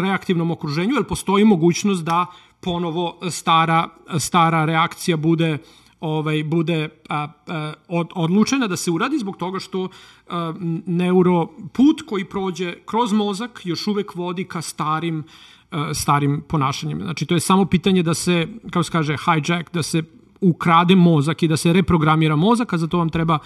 reaktivnom 0.03 0.51
okruženju, 0.51 0.95
jer 0.95 1.03
postoji 1.03 1.45
mogućnost 1.45 2.03
da 2.03 2.25
ponovo 2.59 3.19
stara, 3.29 3.89
stara 4.19 4.65
reakcija 4.65 5.17
bude 5.17 5.57
ovaj 5.99 6.43
bude 6.43 6.89
a, 7.09 7.27
a, 7.47 7.73
od, 7.87 8.07
odlučena 8.15 8.67
da 8.67 8.77
se 8.77 8.91
uradi 8.91 9.17
zbog 9.19 9.37
toga 9.37 9.59
što 9.59 9.89
a, 10.27 10.53
neuroput 10.85 12.01
koji 12.07 12.25
prođe 12.25 12.75
kroz 12.85 13.13
mozak 13.13 13.61
još 13.63 13.87
uvek 13.87 14.15
vodi 14.15 14.43
ka 14.43 14.61
starim 14.61 15.23
E, 15.23 15.58
starim 15.93 16.43
ponašanjem. 16.47 17.01
Znači, 17.01 17.25
to 17.25 17.33
je 17.33 17.39
samo 17.39 17.65
pitanje 17.65 18.03
da 18.03 18.13
se, 18.13 18.47
kao 18.71 18.83
se 18.83 18.91
kaže, 18.91 19.15
hijack, 19.17 19.73
da 19.73 19.83
se 19.83 20.03
ukrade 20.41 20.95
mozak 20.95 21.43
i 21.43 21.47
da 21.47 21.57
se 21.57 21.73
reprogramira 21.73 22.35
mozak, 22.35 22.73
a 22.73 22.77
za 22.77 22.87
to 22.87 22.97
vam 22.97 23.09
treba 23.09 23.39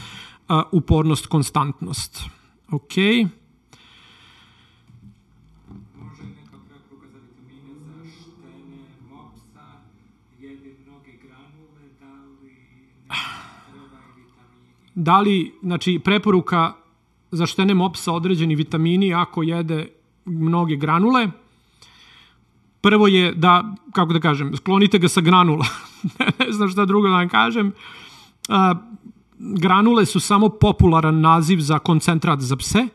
uh, 0.49 0.61
upornost, 0.71 1.27
konstantnost. 1.27 2.23
Ok. 2.71 2.93
Da 14.95 15.19
li, 15.19 15.53
znači, 15.61 15.99
preporuka 16.03 16.73
za 17.31 17.45
štene 17.45 17.73
mopsa 17.73 18.11
određeni 18.11 18.55
vitamini 18.55 19.13
ako 19.13 19.43
jede 19.43 19.87
mnoge 20.25 20.75
granule– 20.75 21.27
Prvo 22.83 23.07
je 23.07 23.31
da, 23.33 23.75
kako 23.93 24.13
da 24.13 24.19
kažem, 24.19 24.55
sklonite 24.57 24.99
ga 24.99 25.07
sa 25.07 25.21
granula. 25.21 25.65
ne 26.39 26.51
znam 26.51 26.69
šta 26.69 26.85
drugo 26.85 27.07
da 27.07 27.15
vam 27.15 27.29
kažem. 27.29 27.71
A, 28.49 28.73
granule 29.39 30.05
su 30.05 30.19
samo 30.19 30.49
popularan 30.49 31.21
naziv 31.21 31.59
za 31.59 31.79
koncentrat 31.79 32.39
za 32.39 32.57
pse, 32.57 32.87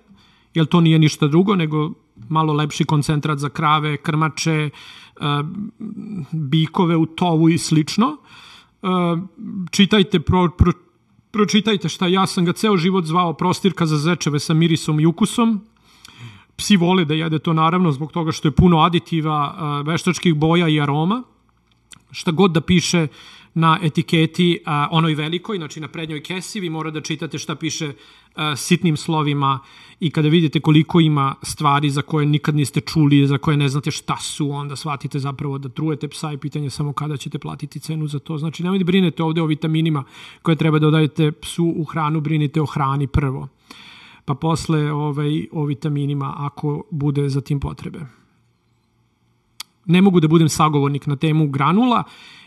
jer 0.54 0.66
to 0.66 0.80
nije 0.80 0.98
ništa 0.98 1.26
drugo, 1.26 1.56
nego 1.56 1.90
malo 2.28 2.52
lepši 2.52 2.84
koncentrat 2.84 3.38
za 3.38 3.48
krave, 3.48 3.96
krmače, 3.96 4.70
bikove 6.30 6.96
u 6.96 7.06
tovu 7.06 7.48
i 7.48 7.58
slično. 7.58 8.16
Čitajte, 9.70 10.20
pro, 10.20 10.48
pro, 10.58 10.72
pročitajte 11.30 11.88
šta 11.88 12.06
ja 12.06 12.26
sam 12.26 12.44
ga 12.44 12.52
ceo 12.52 12.76
život 12.76 13.04
zvao 13.04 13.32
prostirka 13.32 13.86
za 13.86 13.96
zečeve 13.96 14.38
sa 14.38 14.54
mirisom 14.54 15.00
i 15.00 15.06
ukusom, 15.06 15.60
Psi 16.58 16.76
vole 16.76 17.04
da 17.04 17.14
jede 17.14 17.38
to 17.38 17.52
naravno 17.52 17.92
zbog 17.92 18.12
toga 18.12 18.32
što 18.32 18.48
je 18.48 18.52
puno 18.52 18.78
aditiva, 18.78 19.82
veštačkih 19.86 20.34
boja 20.34 20.68
i 20.68 20.80
aroma. 20.80 21.22
Šta 22.10 22.30
god 22.30 22.50
da 22.50 22.60
piše 22.60 23.06
na 23.54 23.78
etiketi 23.82 24.58
onoj 24.90 25.14
velikoj, 25.14 25.56
znači 25.56 25.80
na 25.80 25.88
prednjoj 25.88 26.22
kesi, 26.22 26.60
vi 26.60 26.70
mora 26.70 26.90
da 26.90 27.00
čitate 27.00 27.38
šta 27.38 27.54
piše 27.54 27.92
sitnim 28.56 28.96
slovima 28.96 29.58
i 30.00 30.10
kada 30.10 30.28
vidite 30.28 30.60
koliko 30.60 31.00
ima 31.00 31.34
stvari 31.42 31.90
za 31.90 32.02
koje 32.02 32.26
nikad 32.26 32.54
niste 32.54 32.80
čuli, 32.80 33.26
za 33.26 33.38
koje 33.38 33.56
ne 33.56 33.68
znate 33.68 33.90
šta 33.90 34.16
su, 34.16 34.50
onda 34.50 34.76
shvatite 34.76 35.18
zapravo 35.18 35.58
da 35.58 35.68
trujete 35.68 36.08
psa 36.08 36.32
i 36.32 36.38
pitanje 36.38 36.70
samo 36.70 36.92
kada 36.92 37.16
ćete 37.16 37.38
platiti 37.38 37.80
cenu 37.80 38.06
za 38.06 38.18
to. 38.18 38.38
Znači 38.38 38.62
nemojte 38.62 38.84
brinete 38.84 39.22
ovde 39.22 39.42
o 39.42 39.46
vitaminima 39.46 40.04
koje 40.42 40.56
treba 40.56 40.78
da 40.78 40.86
dodajete 40.86 41.32
psu 41.32 41.74
u 41.76 41.84
hranu, 41.84 42.20
brinite 42.20 42.60
o 42.60 42.66
hrani 42.66 43.06
prvo 43.06 43.48
pa 44.28 44.34
posle 44.34 44.92
ovaj, 44.92 45.46
o 45.52 45.64
vitaminima 45.64 46.34
ako 46.36 46.82
bude 46.90 47.28
za 47.28 47.40
tim 47.40 47.60
potrebe. 47.60 48.00
Ne 49.86 50.02
mogu 50.02 50.20
da 50.20 50.28
budem 50.28 50.48
sagovornik 50.48 51.06
na 51.06 51.16
temu 51.16 51.46
granula, 51.48 52.02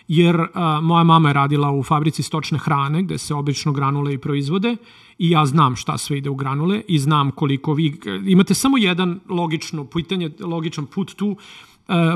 jer 0.08 0.38
a, 0.54 0.82
moja 0.82 1.04
mama 1.04 1.30
je 1.30 1.34
radila 1.34 1.72
u 1.72 1.84
fabrici 1.84 2.24
stočne 2.24 2.60
hrane, 2.62 3.02
gde 3.04 3.18
se 3.18 3.34
obično 3.34 3.74
granule 3.74 4.14
i 4.14 4.18
proizvode, 4.18 4.76
i 5.18 5.30
ja 5.30 5.46
znam 5.46 5.76
šta 5.76 5.98
sve 5.98 6.18
ide 6.18 6.30
u 6.30 6.36
granule 6.36 6.82
i 6.88 7.00
znam 7.00 7.32
koliko 7.32 7.74
vi... 7.74 8.00
Imate 8.26 8.54
samo 8.54 8.78
jedan 8.78 9.20
logično 9.30 9.86
pitanje, 9.86 10.30
logičan 10.40 10.86
put 10.86 11.16
tu, 11.16 11.36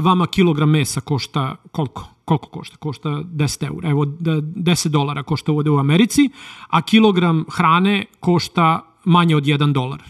vama 0.01 0.27
kilogram 0.27 0.69
mesa 0.69 1.01
košta 1.01 1.55
koliko? 1.71 2.09
Koliko 2.25 2.49
košta? 2.49 2.77
Košta 2.77 3.09
10 3.09 3.65
eura. 3.67 3.89
Evo, 3.89 4.05
10 4.05 4.87
dolara 4.87 5.23
košta 5.23 5.51
ovde 5.51 5.69
u 5.69 5.77
Americi, 5.77 6.29
a 6.69 6.81
kilogram 6.81 7.45
hrane 7.49 8.05
košta 8.19 8.94
manje 9.05 9.35
od 9.35 9.43
1 9.43 9.73
dolar. 9.73 10.03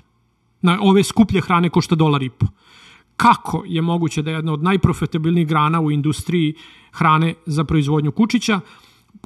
Na 0.62 0.78
ove 0.82 1.04
skuplje 1.04 1.42
hrane 1.42 1.70
košta 1.70 1.96
dolar 1.96 2.24
i 2.24 2.30
po. 2.30 2.46
Kako 3.18 3.64
je 3.68 3.82
moguće 3.82 4.22
da 4.22 4.32
je 4.32 4.36
jedna 4.36 4.54
od 4.54 4.64
najprofitabilnijih 4.64 5.48
grana 5.48 5.82
u 5.82 5.92
industriji 5.92 6.54
hrane 6.92 7.34
za 7.46 7.64
proizvodnju 7.64 8.12
kučića, 8.12 8.60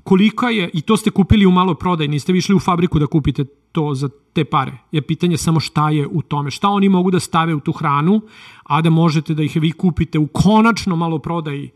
kolika 0.03 0.49
je, 0.49 0.69
i 0.73 0.81
to 0.81 0.97
ste 0.97 1.11
kupili 1.11 1.45
u 1.45 1.51
malo 1.51 1.73
prodaj, 1.73 2.07
niste 2.07 2.33
višli 2.33 2.55
u 2.55 2.59
fabriku 2.59 2.99
da 2.99 3.07
kupite 3.07 3.45
to 3.71 3.93
za 3.93 4.09
te 4.33 4.45
pare. 4.45 4.77
Je 4.91 5.01
pitanje 5.01 5.37
samo 5.37 5.59
šta 5.59 5.89
je 5.89 6.07
u 6.07 6.21
tome. 6.21 6.51
Šta 6.51 6.69
oni 6.69 6.89
mogu 6.89 7.11
da 7.11 7.19
stave 7.19 7.55
u 7.55 7.59
tu 7.59 7.71
hranu, 7.71 8.21
a 8.63 8.81
da 8.81 8.89
možete 8.89 9.33
da 9.33 9.43
ih 9.43 9.55
vi 9.55 9.71
kupite 9.71 10.19
u 10.19 10.27
konačno 10.27 10.95
malo 10.95 11.19
prodaji 11.19 11.69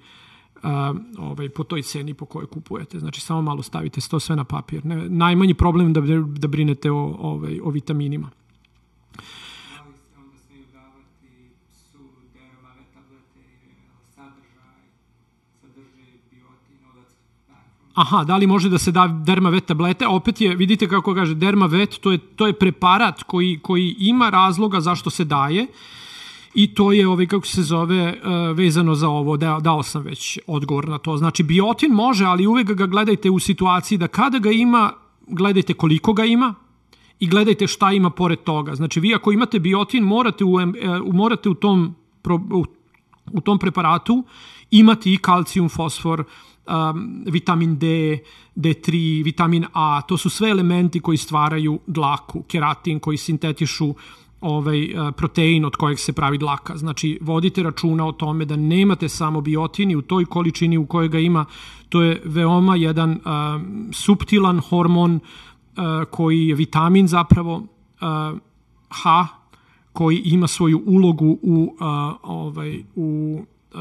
ovaj, 1.18 1.50
po 1.50 1.64
toj 1.64 1.82
ceni 1.82 2.14
po 2.14 2.26
kojoj 2.26 2.48
kupujete. 2.48 3.00
Znači, 3.00 3.22
samo 3.22 3.42
malo 3.42 3.64
stavite 3.64 4.02
to 4.02 4.20
sve 4.20 4.36
na 4.36 4.44
papir. 4.44 4.86
Ne, 4.86 5.10
najmanji 5.10 5.54
problem 5.54 5.94
da, 5.94 6.02
da 6.26 6.48
brinete 6.48 6.92
o, 6.92 7.16
ovaj, 7.20 7.60
o 7.64 7.70
vitaminima. 7.70 8.30
aha, 17.94 18.24
da 18.24 18.38
li 18.38 18.48
može 18.48 18.70
da 18.70 18.78
se 18.78 18.92
da 18.92 19.08
dermavet 19.08 19.66
tablete, 19.66 20.08
opet 20.08 20.42
je, 20.42 20.56
vidite 20.56 20.88
kako 20.88 21.16
kaže, 21.16 21.36
dermavet, 21.36 22.00
to 22.02 22.12
je, 22.12 22.18
to 22.18 22.48
je 22.48 22.54
preparat 22.54 23.24
koji, 23.24 23.60
koji 23.62 23.96
ima 24.00 24.30
razloga 24.30 24.82
zašto 24.82 25.10
se 25.10 25.24
daje 25.24 25.68
i 26.54 26.74
to 26.74 26.92
je, 26.92 27.08
ovaj, 27.08 27.26
kako 27.26 27.48
se 27.48 27.64
zove, 27.64 28.08
uh, 28.24 28.58
vezano 28.58 28.96
za 28.96 29.10
ovo, 29.10 29.38
da, 29.38 29.60
dao 29.62 29.84
sam 29.84 30.04
već 30.04 30.40
odgovor 30.48 30.90
na 30.90 30.98
to. 30.98 31.18
Znači, 31.18 31.44
biotin 31.44 31.92
može, 31.92 32.26
ali 32.26 32.48
uvek 32.48 32.72
ga 32.72 32.86
gledajte 32.86 33.30
u 33.30 33.40
situaciji 33.40 33.98
da 33.98 34.08
kada 34.08 34.40
ga 34.40 34.52
ima, 34.52 34.94
gledajte 35.28 35.74
koliko 35.74 36.14
ga 36.14 36.26
ima, 36.26 36.56
i 37.20 37.28
gledajte 37.28 37.68
šta 37.68 37.92
ima 37.92 38.10
pored 38.10 38.40
toga. 38.44 38.76
Znači, 38.76 39.00
vi 39.00 39.16
ako 39.16 39.32
imate 39.32 39.60
biotin, 39.60 40.04
morate 40.04 40.44
u, 40.44 40.58
morate 41.14 41.50
u 41.50 41.54
tom, 41.54 41.96
u, 42.52 42.66
u 43.32 43.42
tom 43.42 43.60
preparatu 43.60 44.24
imati 44.72 45.14
i 45.14 45.18
kalcijum, 45.18 45.70
fosfor, 45.70 46.24
um, 46.68 47.24
vitamin 47.26 47.78
D, 47.80 47.88
D3, 48.56 49.24
vitamin 49.24 49.66
A, 49.74 50.02
to 50.02 50.18
su 50.18 50.30
sve 50.30 50.50
elementi 50.50 51.00
koji 51.00 51.18
stvaraju 51.18 51.80
dlaku, 51.88 52.44
keratin 52.44 53.00
koji 53.00 53.18
sintetišu 53.18 53.94
ovaj 54.44 54.96
protein 55.18 55.66
od 55.66 55.76
kojeg 55.76 56.00
se 56.00 56.14
pravi 56.14 56.38
dlaka. 56.38 56.78
Znači, 56.78 57.18
vodite 57.22 57.64
računa 57.64 58.08
o 58.08 58.12
tome 58.12 58.46
da 58.46 58.56
nemate 58.56 59.10
samo 59.10 59.42
biotini 59.42 59.96
u 59.96 60.02
toj 60.02 60.26
količini 60.26 60.78
u 60.78 60.86
kojoj 60.86 61.10
ga 61.10 61.20
ima. 61.20 61.46
To 61.90 62.02
je 62.02 62.22
veoma 62.26 62.76
jedan 62.76 63.12
uh, 63.12 63.18
subtilan 63.94 64.60
hormon 64.60 65.16
uh, 65.16 66.06
koji 66.12 66.48
je 66.48 66.56
vitamin 66.56 67.08
zapravo 67.08 67.56
uh, 67.56 68.38
H 68.90 69.28
koji 69.94 70.18
ima 70.18 70.48
svoju 70.48 70.84
ulogu 70.86 71.38
u 71.42 71.76
uh, 71.80 71.88
ovaj 72.24 72.84
u 72.96 73.40
uh, 73.74 73.80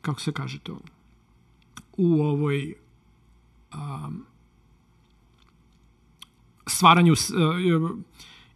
kako 0.00 0.20
se 0.20 0.32
kaže 0.32 0.58
to 0.58 0.78
u 1.96 2.22
ovoj 2.22 2.74
um, 3.74 4.24
stvaranju 6.66 7.12
uh, 7.12 7.90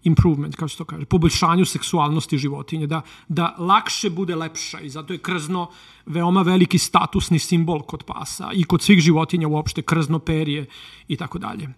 improvement, 0.06 0.56
kao 0.56 0.68
se 0.68 0.78
to 0.78 0.84
kaže, 0.84 1.04
poboljšanju 1.04 1.64
seksualnosti 1.64 2.38
životinje, 2.38 2.86
da, 2.86 3.02
da 3.28 3.54
lakše 3.58 4.10
bude 4.10 4.36
lepša 4.36 4.80
i 4.80 4.90
zato 4.90 5.12
je 5.12 5.18
krzno 5.18 5.68
veoma 6.06 6.42
veliki 6.42 6.78
statusni 6.78 7.38
simbol 7.38 7.82
kod 7.82 8.02
pasa 8.02 8.50
i 8.54 8.64
kod 8.64 8.82
svih 8.82 9.00
životinja 9.00 9.48
uopšte, 9.48 9.82
krzno 9.82 10.18
perje 10.18 10.66
i 11.08 11.16
tako 11.16 11.38
dalje. 11.38 11.68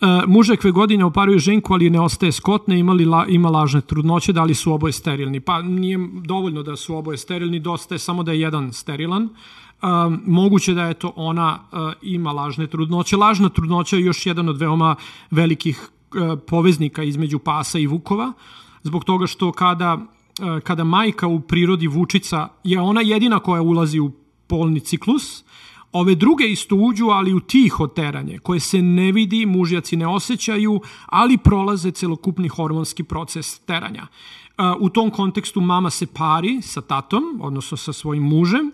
Uh, 0.00 0.08
mužekve 0.26 0.70
godine 0.70 1.04
oparuje 1.04 1.38
ženku, 1.38 1.74
ali 1.74 1.90
ne 1.90 2.00
ostaje 2.00 2.32
skotne, 2.32 2.78
imali 2.78 3.04
la, 3.04 3.26
ima 3.28 3.48
lažne 3.48 3.80
trudnoće, 3.80 4.32
da 4.32 4.44
li 4.44 4.54
su 4.54 4.72
oboje 4.72 4.92
sterilni? 4.92 5.40
Pa 5.40 5.62
nije 5.62 5.98
dovoljno 6.24 6.62
da 6.62 6.76
su 6.76 6.96
oboje 6.96 7.18
sterilni, 7.18 7.60
dosta 7.60 7.94
je 7.94 7.98
samo 7.98 8.22
da 8.22 8.32
je 8.32 8.40
jedan 8.40 8.72
sterilan. 8.72 9.22
Uh, 9.22 9.88
moguće 10.26 10.74
da 10.74 10.86
je 10.86 10.94
to 10.94 11.12
ona 11.16 11.58
uh, 11.72 11.92
ima 12.02 12.32
lažne 12.32 12.66
trudnoće. 12.66 13.16
Lažna 13.16 13.48
trudnoća 13.48 13.96
je 13.96 14.04
još 14.04 14.26
jedan 14.26 14.48
od 14.48 14.58
veoma 14.58 14.96
velikih 15.30 15.88
poveznika 16.46 17.02
između 17.02 17.38
pasa 17.38 17.78
i 17.78 17.86
vukova, 17.86 18.32
zbog 18.82 19.04
toga 19.04 19.26
što 19.26 19.52
kada, 19.52 19.94
uh, 19.94 20.60
kada 20.60 20.84
majka 20.84 21.26
u 21.26 21.40
prirodi 21.40 21.86
vučica 21.86 22.48
je 22.64 22.80
ona 22.80 23.00
jedina 23.00 23.38
koja 23.38 23.62
ulazi 23.62 24.00
u 24.00 24.10
polni 24.46 24.80
ciklus, 24.80 25.44
Ove 25.94 26.14
druge 26.14 26.44
isto 26.44 26.76
uđu, 26.76 27.06
ali 27.06 27.34
u 27.34 27.40
tiho 27.40 27.86
teranje, 27.86 28.38
koje 28.38 28.60
se 28.60 28.82
ne 28.82 29.12
vidi, 29.12 29.46
mužjaci 29.46 29.96
ne 29.96 30.06
osjećaju, 30.06 30.80
ali 31.06 31.38
prolaze 31.38 31.90
celokupni 31.90 32.48
hormonski 32.48 33.02
proces 33.02 33.58
teranja. 33.58 34.06
U 34.80 34.88
tom 34.88 35.10
kontekstu 35.10 35.60
mama 35.60 35.90
se 35.90 36.06
pari 36.06 36.62
sa 36.62 36.80
tatom, 36.80 37.22
odnosno 37.42 37.76
sa 37.76 37.92
svojim 37.92 38.22
mužem, 38.22 38.72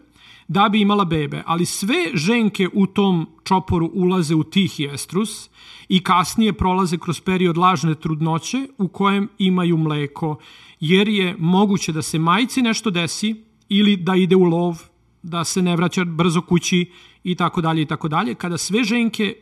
da 0.51 0.69
bi 0.69 0.81
imala 0.81 1.05
bebe, 1.05 1.43
ali 1.47 1.67
sve 1.67 2.11
ženke 2.15 2.69
u 2.73 2.87
tom 2.87 3.27
čoporu 3.45 3.91
ulaze 3.95 4.35
u 4.35 4.45
tihi 4.45 4.89
estrus 4.93 5.51
i 5.89 6.01
kasnije 6.03 6.53
prolaze 6.53 6.99
kroz 6.99 7.21
period 7.21 7.57
lažne 7.57 7.95
trudnoće 7.95 8.67
u 8.79 8.89
kojem 8.89 9.29
imaju 9.39 9.77
mleko, 9.77 10.39
jer 10.81 11.09
je 11.09 11.37
moguće 11.39 11.93
da 11.93 12.03
se 12.03 12.19
majici 12.19 12.63
nešto 12.63 12.91
desi 12.91 13.45
ili 13.69 13.97
da 13.97 14.15
ide 14.15 14.37
u 14.37 14.45
lov, 14.45 14.83
da 15.23 15.45
se 15.45 15.63
ne 15.63 15.77
vraća 15.77 16.05
brzo 16.05 16.43
kući 16.43 16.91
i 17.25 17.35
tako 17.35 17.61
dalje 17.61 17.83
i 17.83 17.87
tako 17.87 18.09
dalje. 18.09 18.35
Kada 18.35 18.59
sve 18.59 18.85
ženke 18.85 19.35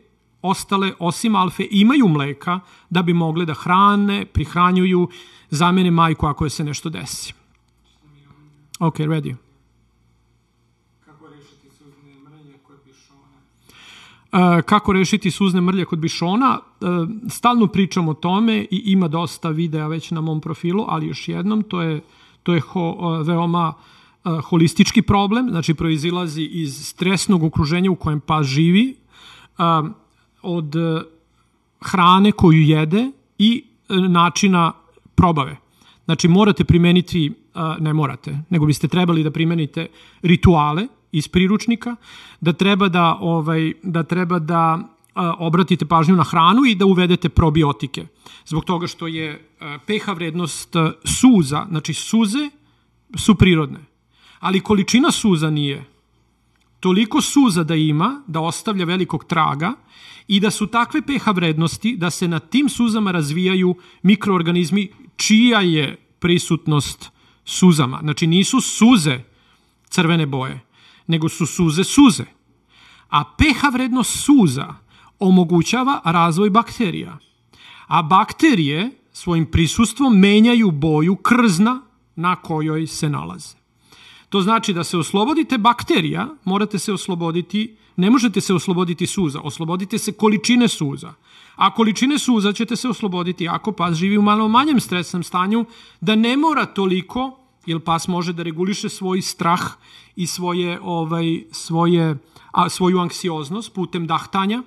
ostale, 0.43 0.93
osim 0.99 1.37
alfe, 1.37 1.67
imaju 1.71 2.09
mleka 2.09 2.61
da 2.91 3.03
bi 3.03 3.13
mogle 3.13 3.45
da 3.45 3.55
hrane, 3.55 4.27
prihranjuju, 4.27 5.09
zamene 5.51 5.91
majku 5.91 6.27
ako 6.27 6.49
se 6.49 6.65
nešto 6.65 6.91
desi. 6.91 7.35
Ok, 8.79 8.99
ready. 8.99 9.31
E, 9.31 9.39
kako 14.67 14.93
rešiti 14.93 15.31
suzne 15.31 15.61
mrlje 15.61 15.85
kod 15.85 15.99
bišona. 15.99 16.59
E, 16.59 16.85
stalno 17.29 17.67
pričam 17.67 18.09
o 18.09 18.15
tome 18.15 18.67
i 18.71 18.83
ima 18.85 19.09
dosta 19.09 19.49
videa 19.49 19.87
već 19.87 20.11
na 20.11 20.21
mom 20.21 20.41
profilu, 20.41 20.85
ali 20.89 21.07
još 21.07 21.29
jednom, 21.29 21.63
to 21.63 21.83
je, 21.83 22.01
to 22.43 22.55
je 22.55 22.61
ho, 22.61 22.97
e, 23.21 23.25
veoma 23.25 23.73
holistički 24.45 25.03
problem, 25.03 25.49
znači 25.51 25.75
proizilazi 25.75 26.43
iz 26.43 26.87
stresnog 26.87 27.43
okruženja 27.43 27.91
u 27.91 27.97
kojem 27.97 28.21
pas 28.21 28.47
živi, 28.47 28.97
od 30.43 30.75
hrane 31.81 32.33
koju 32.33 32.63
jede 32.63 33.11
i 33.39 33.65
načina 33.89 34.73
probave. 35.15 35.57
Znači 36.05 36.29
morate 36.29 36.65
primeniti, 36.65 37.33
ne 37.79 37.93
morate, 37.93 38.39
nego 38.51 38.67
biste 38.67 38.89
trebali 38.89 39.25
da 39.25 39.31
primenite 39.31 39.87
rituale, 40.23 40.87
iz 41.13 41.29
priručnika, 41.29 41.97
da 42.41 42.53
treba 42.53 42.89
da, 42.89 43.19
ovaj, 43.21 43.73
da, 43.83 44.03
treba 44.03 44.39
da 44.39 44.79
obratite 45.39 45.87
pažnju 45.87 46.17
na 46.17 46.25
hranu 46.25 46.65
i 46.67 46.75
da 46.75 46.87
uvedete 46.87 47.29
probiotike. 47.29 48.07
Zbog 48.47 48.65
toga 48.65 48.87
što 48.87 49.07
je 49.07 49.49
pH 49.87 50.09
vrednost 50.15 50.77
suza, 51.05 51.67
znači 51.69 51.95
suze 51.95 52.51
su 53.17 53.35
prirodne, 53.35 53.79
ali 54.41 54.61
količina 54.61 55.11
suza 55.11 55.51
nije. 55.51 55.85
Toliko 56.81 57.21
suza 57.21 57.65
da 57.65 57.75
ima, 57.75 58.23
da 58.27 58.41
ostavlja 58.41 58.85
velikog 58.85 59.25
traga 59.25 59.73
i 60.29 60.41
da 60.41 60.51
su 60.51 60.67
takve 60.67 61.03
pH 61.03 61.27
vrednosti 61.35 61.97
da 61.97 62.11
se 62.11 62.29
na 62.29 62.39
tim 62.39 62.69
suzama 62.69 63.11
razvijaju 63.11 63.75
mikroorganizmi 64.03 64.93
čija 65.17 65.61
je 65.61 65.97
prisutnost 66.19 67.11
suzama. 67.45 67.99
Znači 68.03 68.27
nisu 68.27 68.61
suze 68.61 69.21
crvene 69.89 70.27
boje, 70.27 70.61
nego 71.09 71.29
su 71.29 71.47
suze 71.47 71.85
suze. 71.85 72.25
A 73.09 73.25
pH 73.25 73.73
vrednost 73.73 74.25
suza 74.25 74.75
omogućava 75.19 76.01
razvoj 76.05 76.51
bakterija. 76.51 77.19
A 77.87 78.03
bakterije 78.03 78.91
svojim 79.13 79.47
prisustvom 79.47 80.19
menjaju 80.19 80.71
boju 80.71 81.17
krzna 81.17 81.81
na 82.17 82.37
kojoj 82.37 82.87
se 82.87 83.09
nalaze. 83.09 83.57
To 84.29 84.41
znači 84.41 84.73
da 84.73 84.85
se 84.85 84.99
oslobodite 84.99 85.59
bakterija, 85.59 86.29
morate 86.45 86.79
se 86.79 86.93
osloboditi, 86.93 87.77
ne 87.97 88.11
možete 88.11 88.41
se 88.41 88.55
osloboditi 88.55 89.07
suza, 89.07 89.41
oslobodite 89.41 89.99
se 89.99 90.13
količine 90.13 90.69
suza. 90.69 91.13
A 91.57 91.75
količine 91.75 92.19
suza 92.19 92.53
ćete 92.53 92.77
se 92.77 92.89
osloboditi 92.89 93.49
ako 93.49 93.73
pas 93.73 93.95
živi 93.95 94.19
u 94.19 94.23
malo 94.23 94.49
manjem 94.49 94.81
stresnom 94.81 95.23
stanju, 95.23 95.65
da 96.01 96.15
ne 96.15 96.37
mora 96.37 96.67
toliko 96.67 97.38
jer 97.69 97.81
pas 97.81 98.09
može 98.09 98.33
da 98.33 98.43
reguliše 98.43 98.89
svoj 98.89 99.23
strah 99.23 99.61
i 100.17 100.27
svoje 100.27 100.79
ovaj 100.83 101.45
svoje 101.53 102.17
a 102.53 102.69
svoju 102.69 102.99
anksioznost 102.99 103.73
putem 103.75 104.07
dahtanja, 104.07 104.63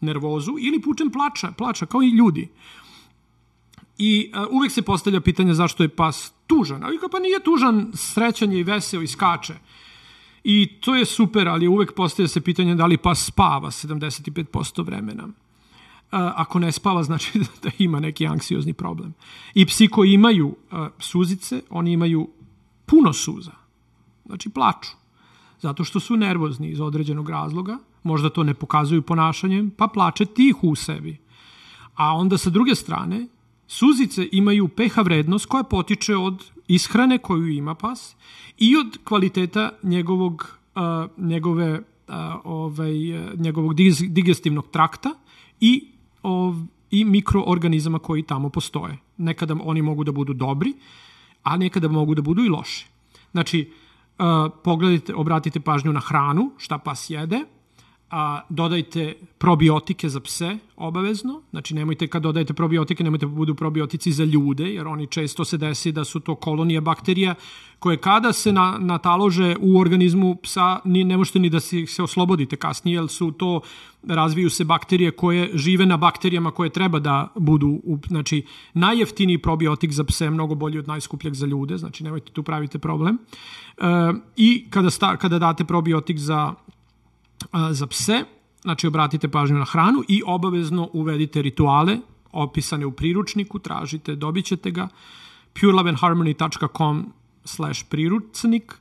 nervozu 0.00 0.54
ili 0.60 0.80
putem 0.80 1.10
plača, 1.10 1.52
plača 1.52 1.86
kao 1.86 2.02
i 2.02 2.10
ljudi. 2.10 2.48
I 3.98 4.30
a, 4.34 4.46
uvek 4.50 4.72
se 4.72 4.82
postavlja 4.82 5.20
pitanje 5.20 5.54
zašto 5.54 5.82
je 5.82 5.88
pas 5.88 6.32
tužan. 6.46 6.84
Ali 6.84 6.98
pa 7.10 7.18
nije 7.18 7.42
tužan, 7.42 7.90
srećan 7.94 8.52
je 8.52 8.60
i 8.60 8.62
veseo 8.62 9.02
i 9.02 9.06
skače. 9.06 9.54
I 10.44 10.66
to 10.80 10.94
je 10.94 11.04
super, 11.04 11.48
ali 11.48 11.68
uvek 11.68 11.94
postaje 11.94 12.28
se 12.28 12.40
pitanje 12.40 12.74
da 12.74 12.86
li 12.86 12.96
pas 12.96 13.24
spava 13.24 13.70
75% 13.70 14.84
vremena. 14.84 15.28
Ako 16.10 16.58
ne 16.58 16.72
spava, 16.72 17.02
znači 17.02 17.38
da 17.62 17.70
ima 17.78 18.00
neki 18.00 18.26
anksiozni 18.26 18.72
problem. 18.72 19.14
I 19.54 19.66
psi 19.66 19.88
koji 19.88 20.12
imaju 20.12 20.56
suzice, 20.98 21.62
oni 21.70 21.92
imaju 21.92 22.28
puno 22.86 23.12
suza. 23.12 23.52
Znači 24.26 24.48
plaču. 24.48 24.90
Zato 25.60 25.84
što 25.84 26.00
su 26.00 26.16
nervozni 26.16 26.70
iz 26.70 26.80
određenog 26.80 27.30
razloga, 27.30 27.78
možda 28.02 28.30
to 28.30 28.42
ne 28.42 28.54
pokazuju 28.54 29.02
ponašanjem, 29.02 29.70
pa 29.70 29.86
plače 29.86 30.24
tihu 30.24 30.68
u 30.68 30.74
sebi. 30.74 31.18
A 31.94 32.14
onda 32.16 32.38
sa 32.38 32.50
druge 32.50 32.74
strane, 32.74 33.26
suzice 33.66 34.28
imaju 34.32 34.68
pH 34.68 34.98
vrednost 35.04 35.46
koja 35.46 35.62
potiče 35.62 36.16
od 36.16 36.50
ishrane 36.68 37.18
koju 37.18 37.48
ima 37.48 37.74
pas 37.74 38.16
i 38.58 38.76
od 38.76 38.98
kvaliteta 39.04 39.70
njegovog, 39.82 40.58
uh, 40.74 40.82
njegove, 41.24 41.78
uh, 41.78 42.14
ovaj, 42.44 42.92
njegovog 43.34 43.74
digestivnog 44.08 44.68
trakta 44.70 45.14
i, 45.60 45.88
ov, 46.22 46.54
i 46.90 47.04
mikroorganizama 47.04 47.98
koji 47.98 48.22
tamo 48.22 48.48
postoje. 48.48 48.98
Nekada 49.16 49.56
oni 49.64 49.82
mogu 49.82 50.04
da 50.04 50.12
budu 50.12 50.34
dobri, 50.34 50.74
a 51.42 51.56
nekada 51.56 51.88
mogu 51.88 52.14
da 52.14 52.22
budu 52.22 52.44
i 52.44 52.48
loši. 52.48 52.86
Znači, 53.32 53.72
uh, 54.18 54.52
pogledajte, 54.64 55.14
obratite 55.14 55.60
pažnju 55.60 55.92
na 55.92 56.00
hranu, 56.00 56.50
šta 56.58 56.78
pas 56.78 57.10
jede, 57.10 57.40
a, 58.12 58.40
dodajte 58.48 59.14
probiotike 59.38 60.08
za 60.08 60.20
pse 60.20 60.56
obavezno, 60.76 61.40
znači 61.50 61.74
nemojte 61.74 62.06
kad 62.06 62.22
dodajete 62.22 62.52
probiotike, 62.52 63.04
nemojte 63.04 63.26
da 63.26 63.32
budu 63.32 63.54
probiotici 63.54 64.12
za 64.12 64.24
ljude, 64.24 64.74
jer 64.74 64.86
oni 64.86 65.06
često 65.06 65.44
se 65.44 65.56
desi 65.56 65.92
da 65.92 66.04
su 66.04 66.20
to 66.20 66.34
kolonije 66.34 66.80
bakterija 66.80 67.34
koje 67.78 67.96
kada 67.96 68.32
se 68.32 68.52
na, 68.52 68.76
natalože 68.80 69.56
u 69.60 69.80
organizmu 69.80 70.36
psa 70.42 70.80
ni, 70.84 71.04
ne 71.04 71.16
možete 71.16 71.38
ni 71.38 71.50
da 71.50 71.60
se, 71.60 71.86
se 71.86 72.02
oslobodite 72.02 72.56
kasnije, 72.56 72.94
jer 72.94 73.08
su 73.08 73.30
to, 73.30 73.60
razviju 74.02 74.50
se 74.50 74.64
bakterije 74.64 75.10
koje 75.10 75.50
žive 75.54 75.86
na 75.86 75.96
bakterijama 75.96 76.50
koje 76.50 76.70
treba 76.70 76.98
da 76.98 77.28
budu, 77.36 77.80
u, 77.84 77.98
znači 78.06 78.44
najjeftiniji 78.74 79.38
probiotik 79.38 79.92
za 79.92 80.04
pse 80.04 80.24
je 80.24 80.30
mnogo 80.30 80.54
bolji 80.54 80.78
od 80.78 80.88
najskupljeg 80.88 81.34
za 81.34 81.46
ljude, 81.46 81.78
znači 81.78 82.04
nemojte 82.04 82.32
tu 82.32 82.42
pravite 82.42 82.78
problem. 82.78 83.18
E, 83.78 83.84
I 84.36 84.66
kada, 84.70 84.90
sta, 84.90 85.16
kada 85.16 85.38
date 85.38 85.64
probiotik 85.64 86.18
za 86.18 86.54
za 87.70 87.86
pse, 87.86 88.24
znači 88.62 88.86
obratite 88.86 89.28
pažnju 89.28 89.58
na 89.58 89.64
hranu 89.64 90.02
i 90.08 90.22
obavezno 90.26 90.88
uvedite 90.92 91.42
rituale 91.42 91.98
opisane 92.32 92.86
u 92.86 92.92
priručniku, 92.92 93.58
tražite, 93.58 94.14
dobit 94.14 94.44
ćete 94.44 94.70
ga, 94.70 94.88
pureloveandharmony.com 95.60 97.12
slash 97.44 97.84
priručnik, 97.88 98.74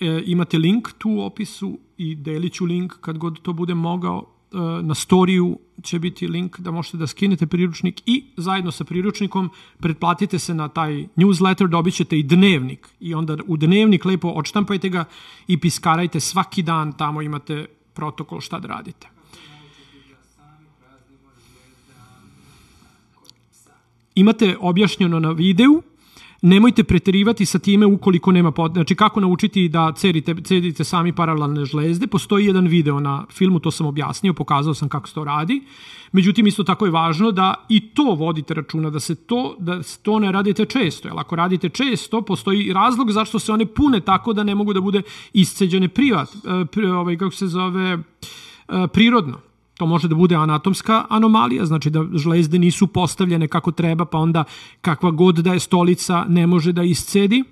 e, 0.00 0.22
imate 0.26 0.58
link 0.58 0.92
tu 0.98 1.10
u 1.10 1.20
opisu 1.20 1.78
i 1.96 2.14
delit 2.14 2.52
ću 2.52 2.64
link 2.64 2.92
kad 3.00 3.18
god 3.18 3.42
to 3.42 3.52
bude 3.52 3.74
mogao, 3.74 4.26
e, 4.52 4.56
na 4.82 4.94
storiju 4.94 5.58
će 5.82 5.98
biti 5.98 6.28
link 6.28 6.60
da 6.60 6.70
možete 6.70 6.96
da 6.96 7.06
skinete 7.06 7.46
priručnik 7.46 8.02
i 8.06 8.24
zajedno 8.36 8.70
sa 8.70 8.84
priručnikom 8.84 9.50
pretplatite 9.80 10.38
se 10.38 10.54
na 10.54 10.68
taj 10.68 11.06
newsletter, 11.16 11.68
dobit 11.68 11.94
ćete 11.94 12.18
i 12.18 12.22
dnevnik. 12.22 12.88
I 13.00 13.14
onda 13.14 13.36
u 13.46 13.56
dnevnik 13.56 14.04
lepo 14.04 14.28
odštampajte 14.28 14.88
ga 14.88 15.04
i 15.46 15.60
piskarajte 15.60 16.20
svaki 16.20 16.62
dan, 16.62 16.92
tamo 16.92 17.22
imate 17.22 17.66
protokol 17.96 18.40
šta 18.40 18.58
da 18.60 18.68
radite. 18.68 19.08
Imate 24.14 24.56
objašnjeno 24.60 25.20
na 25.20 25.30
videu, 25.30 25.82
nemojte 26.46 26.84
preterivati 26.84 27.46
sa 27.46 27.58
time 27.58 27.86
ukoliko 27.86 28.32
nema 28.32 28.50
pot... 28.50 28.72
Znači, 28.72 28.94
kako 28.94 29.20
naučiti 29.20 29.68
da 29.68 29.92
cedite, 29.96 30.34
cedite 30.44 30.84
sami 30.84 31.12
paralelne 31.12 31.64
žlezde. 31.64 32.06
Postoji 32.06 32.46
jedan 32.46 32.66
video 32.66 33.00
na 33.00 33.26
filmu, 33.32 33.58
to 33.58 33.70
sam 33.70 33.86
objasnio, 33.86 34.32
pokazao 34.32 34.74
sam 34.74 34.88
kako 34.88 35.08
se 35.08 35.14
to 35.14 35.24
radi. 35.24 35.62
Međutim, 36.12 36.46
isto 36.46 36.64
tako 36.64 36.84
je 36.84 36.90
važno 36.90 37.30
da 37.30 37.54
i 37.68 37.80
to 37.80 38.14
vodite 38.14 38.54
računa, 38.54 38.90
da 38.90 39.00
se 39.00 39.14
to, 39.14 39.56
da 39.58 39.82
se 39.82 39.98
to 40.02 40.18
ne 40.18 40.32
radite 40.32 40.64
često. 40.64 41.08
Jer 41.08 41.18
ako 41.18 41.36
radite 41.36 41.68
često, 41.68 42.22
postoji 42.22 42.72
razlog 42.72 43.12
zašto 43.12 43.38
se 43.38 43.52
one 43.52 43.66
pune 43.66 44.00
tako 44.00 44.32
da 44.32 44.44
ne 44.44 44.54
mogu 44.54 44.72
da 44.72 44.80
bude 44.80 45.02
isceđene 45.32 45.88
privat, 45.88 46.28
e, 46.76 46.86
ovaj, 46.86 47.16
kako 47.16 47.34
se 47.34 47.46
zove, 47.46 47.92
e, 47.92 47.98
prirodno. 48.92 49.45
To 49.76 49.86
može 49.86 50.08
da 50.08 50.14
bude 50.14 50.34
anatomska 50.34 51.04
anomalija, 51.08 51.66
znači 51.66 51.90
da 51.90 52.04
žlezde 52.14 52.58
nisu 52.58 52.86
postavljene 52.86 53.48
kako 53.48 53.72
treba, 53.72 54.04
pa 54.04 54.18
onda 54.18 54.44
kakva 54.80 55.10
god 55.10 55.34
da 55.34 55.52
je 55.52 55.60
stolica 55.60 56.24
ne 56.28 56.46
može 56.46 56.72
da 56.72 56.82
iscedi. 56.82 57.44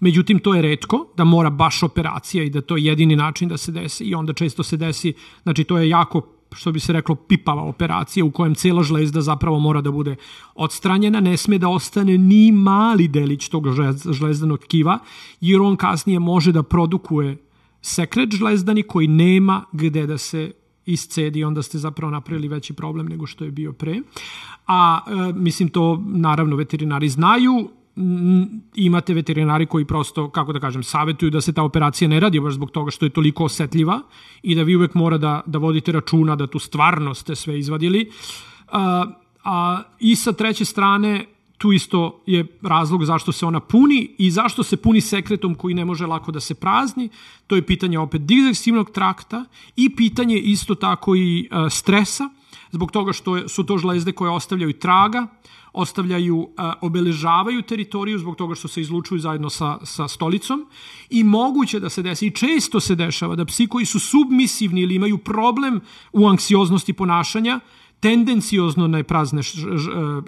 Međutim, 0.00 0.38
to 0.38 0.54
je 0.54 0.62
redko, 0.62 1.06
da 1.16 1.24
mora 1.24 1.50
baš 1.50 1.82
operacija 1.82 2.44
i 2.44 2.50
da 2.50 2.60
to 2.60 2.76
je 2.76 2.84
jedini 2.84 3.16
način 3.16 3.48
da 3.48 3.56
se 3.56 3.72
desi 3.72 4.04
i 4.04 4.14
onda 4.14 4.32
često 4.32 4.62
se 4.62 4.76
desi, 4.76 5.12
znači 5.42 5.64
to 5.64 5.78
je 5.78 5.88
jako 5.88 6.22
što 6.52 6.72
bi 6.72 6.80
se 6.80 6.92
reklo 6.92 7.14
pipava 7.14 7.62
operacija 7.62 8.24
u 8.24 8.30
kojem 8.30 8.54
cela 8.54 8.82
žlezda 8.82 9.20
zapravo 9.20 9.58
mora 9.58 9.80
da 9.80 9.90
bude 9.90 10.16
odstranjena, 10.54 11.20
ne 11.20 11.36
sme 11.36 11.58
da 11.58 11.68
ostane 11.68 12.18
ni 12.18 12.52
mali 12.52 13.08
delić 13.08 13.48
tog 13.48 13.66
žlezdanog 14.12 14.58
tkiva, 14.58 14.98
jer 15.40 15.60
on 15.60 15.76
kasnije 15.76 16.18
može 16.18 16.52
da 16.52 16.62
produkuje 16.62 17.36
sekret 17.82 18.34
žlezdani 18.34 18.82
koji 18.82 19.06
nema 19.06 19.64
gde 19.72 20.06
da 20.06 20.18
se 20.18 20.52
iscedi, 20.92 21.44
onda 21.44 21.62
ste 21.62 21.78
zapravo 21.78 22.10
napravili 22.10 22.48
veći 22.48 22.72
problem 22.72 23.06
nego 23.06 23.26
što 23.26 23.44
je 23.44 23.50
bio 23.50 23.72
pre. 23.72 24.00
A, 24.66 25.00
e, 25.06 25.32
mislim, 25.32 25.68
to 25.68 26.04
naravno 26.06 26.56
veterinari 26.56 27.08
znaju, 27.08 27.68
imate 28.74 29.14
veterinari 29.14 29.66
koji 29.66 29.84
prosto, 29.84 30.30
kako 30.30 30.52
da 30.52 30.60
kažem, 30.60 30.82
savetuju 30.82 31.30
da 31.30 31.40
se 31.40 31.52
ta 31.52 31.62
operacija 31.62 32.08
ne 32.08 32.20
radi 32.20 32.40
baš 32.40 32.54
zbog 32.54 32.70
toga 32.70 32.90
što 32.90 33.06
je 33.06 33.10
toliko 33.10 33.44
osetljiva 33.44 34.00
i 34.42 34.54
da 34.54 34.62
vi 34.62 34.76
uvek 34.76 34.94
mora 34.94 35.18
da, 35.18 35.40
da 35.46 35.58
vodite 35.58 35.92
računa 35.92 36.36
da 36.36 36.46
tu 36.46 36.58
stvarno 36.58 37.14
ste 37.14 37.34
sve 37.34 37.58
izvadili. 37.58 38.10
A, 38.72 39.06
a, 39.44 39.82
I 40.00 40.16
sa 40.16 40.32
treće 40.32 40.64
strane, 40.64 41.24
tu 41.58 41.72
isto 41.72 42.22
je 42.26 42.46
razlog 42.62 43.04
zašto 43.04 43.32
se 43.32 43.46
ona 43.46 43.60
puni 43.60 44.10
i 44.18 44.30
zašto 44.30 44.62
se 44.62 44.76
puni 44.76 45.00
sekretom 45.00 45.54
koji 45.54 45.74
ne 45.74 45.84
može 45.84 46.06
lako 46.06 46.32
da 46.32 46.40
se 46.40 46.54
prazni. 46.54 47.08
To 47.46 47.56
je 47.56 47.66
pitanje 47.66 47.98
opet 47.98 48.22
digestivnog 48.22 48.90
trakta 48.90 49.44
i 49.76 49.96
pitanje 49.96 50.38
isto 50.38 50.74
tako 50.74 51.16
i 51.16 51.48
uh, 51.50 51.72
stresa, 51.72 52.30
zbog 52.70 52.90
toga 52.90 53.12
što 53.12 53.48
su 53.48 53.64
to 53.64 53.78
žlezde 53.78 54.12
koje 54.12 54.30
ostavljaju 54.30 54.72
traga, 54.72 55.26
ostavljaju, 55.72 56.36
uh, 56.36 56.48
obeležavaju 56.80 57.62
teritoriju 57.62 58.18
zbog 58.18 58.36
toga 58.36 58.54
što 58.54 58.68
se 58.68 58.80
izlučuju 58.80 59.18
zajedno 59.18 59.50
sa, 59.50 59.78
sa 59.82 60.08
stolicom 60.08 60.66
i 61.10 61.24
moguće 61.24 61.80
da 61.80 61.90
se 61.90 62.02
desi, 62.02 62.26
i 62.26 62.30
često 62.30 62.80
se 62.80 62.94
dešava 62.94 63.36
da 63.36 63.44
psi 63.44 63.66
koji 63.66 63.86
su 63.86 64.00
submisivni 64.00 64.80
ili 64.80 64.94
imaju 64.94 65.18
problem 65.18 65.80
u 66.12 66.28
anksioznosti 66.28 66.92
ponašanja, 66.92 67.60
tendenciozno 68.00 68.86
na 68.86 69.02
prazne 69.02 69.42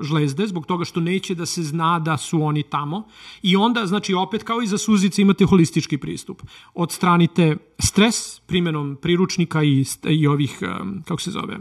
žlezde, 0.02 0.46
zbog 0.46 0.66
toga 0.66 0.84
što 0.84 1.00
neće 1.00 1.34
da 1.34 1.46
se 1.46 1.62
zna 1.62 1.98
da 1.98 2.16
su 2.16 2.42
oni 2.42 2.62
tamo. 2.62 3.06
I 3.42 3.56
onda, 3.56 3.86
znači, 3.86 4.14
opet 4.14 4.42
kao 4.42 4.62
i 4.62 4.66
za 4.66 4.78
suzice 4.78 5.22
imate 5.22 5.44
holistički 5.44 5.98
pristup. 5.98 6.42
Odstranite 6.74 7.56
stres 7.78 8.40
primjenom 8.40 8.96
priručnika 9.02 9.62
i, 9.62 9.84
i 10.08 10.26
ovih, 10.26 10.58
um, 10.62 11.02
kako 11.08 11.20
se 11.20 11.30
zove, 11.30 11.58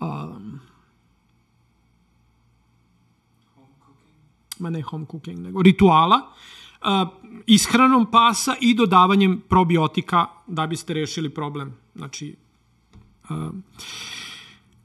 um, 0.00 0.60
ma 4.58 4.70
ne 4.70 4.82
home 4.82 5.06
cooking, 5.10 5.38
nego 5.38 5.62
rituala, 5.62 6.20
uh, 6.82 7.08
ishranom 7.46 8.10
pasa 8.10 8.54
i 8.60 8.74
dodavanjem 8.74 9.42
probiotika 9.48 10.26
da 10.46 10.66
biste 10.66 10.94
rešili 10.94 11.30
problem. 11.30 11.74
Znači, 11.94 12.36
uh, 13.30 13.36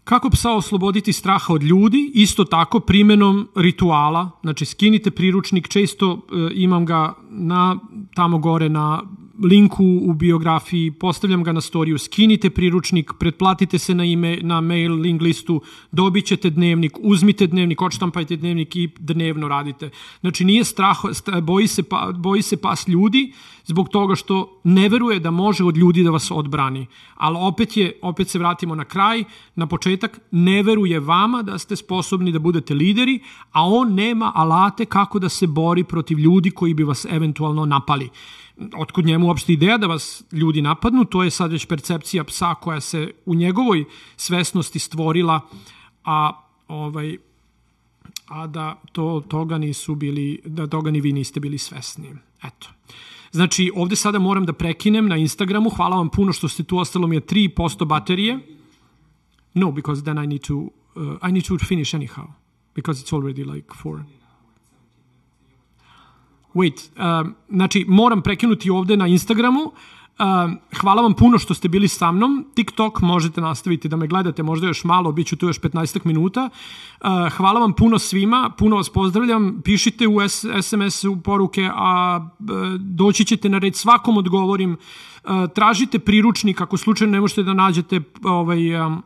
Kako 0.03 0.29
psa 0.29 0.51
osloboditi 0.51 1.13
straha 1.13 1.53
od 1.53 1.63
ljudi? 1.63 2.11
Isto 2.13 2.43
tako 2.43 2.79
primenom 2.79 3.47
rituala, 3.55 4.29
znači 4.41 4.65
skinite 4.65 5.11
priručnik, 5.11 5.67
često 5.67 6.11
e, 6.11 6.35
imam 6.53 6.85
ga 6.85 7.13
na 7.29 7.79
tamo 8.15 8.37
gore 8.37 8.69
na 8.69 9.01
linku 9.41 9.85
u 10.01 10.13
biografiji, 10.13 10.91
postavljam 10.91 11.43
ga 11.43 11.51
na 11.51 11.61
storiju, 11.61 11.97
skinite 11.97 12.49
priručnik, 12.49 13.11
pretplatite 13.19 13.79
se 13.79 13.95
na, 13.95 14.05
ime, 14.05 14.37
na 14.41 14.61
mail 14.61 14.93
link 14.93 15.21
listu, 15.21 15.61
dobit 15.91 16.25
ćete 16.25 16.49
dnevnik, 16.49 16.97
uzmite 17.01 17.47
dnevnik, 17.47 17.81
odštampajte 17.81 18.35
dnevnik 18.35 18.75
i 18.75 18.89
dnevno 18.99 19.47
radite. 19.47 19.89
Znači 20.21 20.45
nije 20.45 20.63
strah, 20.63 20.97
boji 21.41 21.67
se, 21.67 21.83
pa, 21.83 22.11
boji 22.15 22.41
se 22.41 22.57
pas 22.57 22.87
ljudi 22.87 23.33
zbog 23.65 23.89
toga 23.89 24.15
što 24.15 24.61
ne 24.63 24.89
veruje 24.89 25.19
da 25.19 25.31
može 25.31 25.63
od 25.63 25.77
ljudi 25.77 26.03
da 26.03 26.11
vas 26.11 26.31
odbrani. 26.31 26.87
Ali 27.15 27.37
opet, 27.39 27.77
je, 27.77 27.99
opet 28.01 28.27
se 28.27 28.39
vratimo 28.39 28.75
na 28.75 28.85
kraj, 28.85 29.23
na 29.55 29.67
početak, 29.67 30.19
ne 30.31 30.63
veruje 30.63 30.99
vama 30.99 31.41
da 31.41 31.57
ste 31.57 31.75
sposobni 31.75 32.31
da 32.31 32.39
budete 32.39 32.73
lideri, 32.73 33.19
a 33.51 33.65
on 33.65 33.93
nema 33.93 34.31
alate 34.35 34.85
kako 34.85 35.19
da 35.19 35.29
se 35.29 35.47
bori 35.47 35.83
protiv 35.83 36.19
ljudi 36.19 36.51
koji 36.51 36.73
bi 36.73 36.83
vas 36.83 37.05
eventualno 37.09 37.65
napali 37.65 38.09
otkud 38.75 39.05
njemu 39.05 39.27
uopšte 39.27 39.53
ideja 39.53 39.77
da 39.77 39.87
vas 39.87 40.23
ljudi 40.31 40.61
napadnu, 40.61 41.05
to 41.05 41.23
je 41.23 41.31
sad 41.31 41.51
već 41.51 41.65
percepcija 41.65 42.23
psa 42.23 42.55
koja 42.55 42.81
se 42.81 43.11
u 43.25 43.35
njegovoj 43.35 43.85
svesnosti 44.17 44.79
stvorila, 44.79 45.41
a 46.05 46.31
ovaj, 46.67 47.17
a 48.27 48.47
da 48.47 48.81
to, 48.91 49.23
toga 49.27 49.57
nisu 49.57 49.95
bili, 49.95 50.41
da 50.45 50.67
toga 50.67 50.91
ni 50.91 51.01
vi 51.01 51.13
niste 51.13 51.39
bili 51.39 51.57
svesni. 51.57 52.09
Eto. 52.43 52.69
Znači, 53.31 53.71
ovde 53.75 53.95
sada 53.95 54.19
moram 54.19 54.45
da 54.45 54.53
prekinem 54.53 55.07
na 55.07 55.17
Instagramu. 55.17 55.69
Hvala 55.69 55.97
vam 55.97 56.09
puno 56.09 56.33
što 56.33 56.47
ste 56.47 56.63
tu. 56.63 56.77
Ostalo 56.77 57.07
mi 57.07 57.15
je 57.15 57.21
3% 57.21 57.85
baterije. 57.85 58.39
No, 59.53 59.71
because 59.71 60.03
then 60.03 60.23
I 60.23 60.27
need 60.27 60.41
to, 60.41 60.55
uh, 60.55 60.69
I 61.29 61.31
need 61.31 61.45
to 61.47 61.57
finish 61.57 61.95
anyhow. 61.95 62.27
Because 62.75 63.03
it's 63.03 63.13
already 63.13 63.43
like 63.43 63.67
4. 63.83 64.03
Wait, 66.53 66.89
uh, 66.95 67.31
znači 67.49 67.85
moram 67.87 68.21
prekinuti 68.21 68.69
ovde 68.69 68.97
na 68.97 69.07
Instagramu. 69.07 69.71
Uh, 70.19 70.51
hvala 70.81 71.01
vam 71.01 71.13
puno 71.13 71.37
što 71.37 71.53
ste 71.53 71.67
bili 71.67 71.87
sa 71.87 72.11
mnom. 72.11 72.45
TikTok 72.55 73.01
možete 73.01 73.41
nastaviti 73.41 73.87
da 73.87 73.95
me 73.95 74.07
gledate 74.07 74.43
možda 74.43 74.67
još 74.67 74.83
malo, 74.83 75.11
bit 75.11 75.27
ću 75.27 75.35
tu 75.35 75.47
još 75.47 75.59
15 75.59 75.99
minuta. 76.03 76.49
Uh, 76.49 77.09
hvala 77.37 77.59
vam 77.59 77.73
puno 77.73 77.99
svima, 77.99 78.51
puno 78.57 78.75
vas 78.75 78.89
pozdravljam. 78.89 79.61
Pišite 79.63 80.07
u 80.07 80.17
SMS 80.61 81.03
u 81.03 81.21
poruke, 81.21 81.69
a 81.75 82.19
uh, 82.39 82.47
doći 82.79 83.25
ćete 83.25 83.49
na 83.49 83.57
red 83.57 83.75
svakom 83.75 84.17
odgovorim. 84.17 84.71
Uh, 85.23 85.31
tražite 85.55 85.99
priručnik 85.99 86.61
ako 86.61 86.77
slučajno 86.77 87.11
ne 87.11 87.21
možete 87.21 87.43
da 87.43 87.53
nađete 87.53 88.01
ovaj, 88.23 88.75
um, 88.75 89.03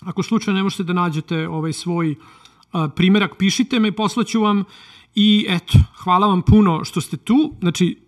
ako 0.00 0.22
slučajno 0.22 0.56
ne 0.56 0.62
možete 0.62 0.82
da 0.82 0.92
nađete 0.92 1.48
ovaj 1.48 1.72
svoj 1.72 2.10
uh, 2.72 2.80
primerak, 2.96 3.36
pišite 3.36 3.80
me, 3.80 3.92
poslaću 3.92 4.40
vam 4.40 4.64
I 5.14 5.46
eto, 5.48 5.78
hvala 5.96 6.26
vam 6.26 6.42
puno 6.42 6.84
što 6.84 7.00
ste 7.00 7.16
tu. 7.16 7.54
Znači, 7.60 8.02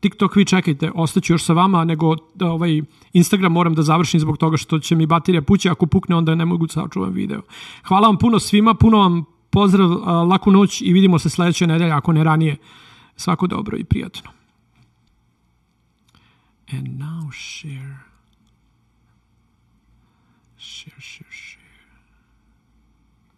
TikTok 0.00 0.36
vi 0.36 0.44
čekajte, 0.44 0.90
ostaću 0.94 1.32
još 1.32 1.44
sa 1.44 1.52
vama, 1.52 1.84
nego 1.84 2.16
da, 2.34 2.50
ovaj 2.50 2.82
Instagram 3.12 3.52
moram 3.52 3.74
da 3.74 3.82
završim 3.82 4.20
zbog 4.20 4.38
toga 4.38 4.56
što 4.56 4.78
će 4.78 4.96
mi 4.96 5.06
baterija 5.06 5.42
pući, 5.42 5.68
ako 5.68 5.86
pukne 5.86 6.16
onda 6.16 6.34
ne 6.34 6.44
mogu 6.44 6.66
da 6.66 6.72
sačuvam 6.72 7.12
video. 7.12 7.42
Hvala 7.84 8.08
vam 8.08 8.18
puno 8.18 8.38
svima, 8.38 8.74
puno 8.74 8.98
vam 8.98 9.24
pozdrav, 9.50 9.90
laku 10.28 10.50
noć 10.50 10.80
i 10.80 10.92
vidimo 10.92 11.18
se 11.18 11.30
sledeće 11.30 11.66
nedelje, 11.66 11.92
ako 11.92 12.12
ne 12.12 12.24
ranije. 12.24 12.56
Svako 13.16 13.46
dobro 13.46 13.76
i 13.76 13.84
prijatno. 13.84 14.30
And 16.72 16.88
now 16.88 17.30
share. 17.32 17.98
Share, 20.58 21.00
share, 21.00 21.30
share. 21.30 21.60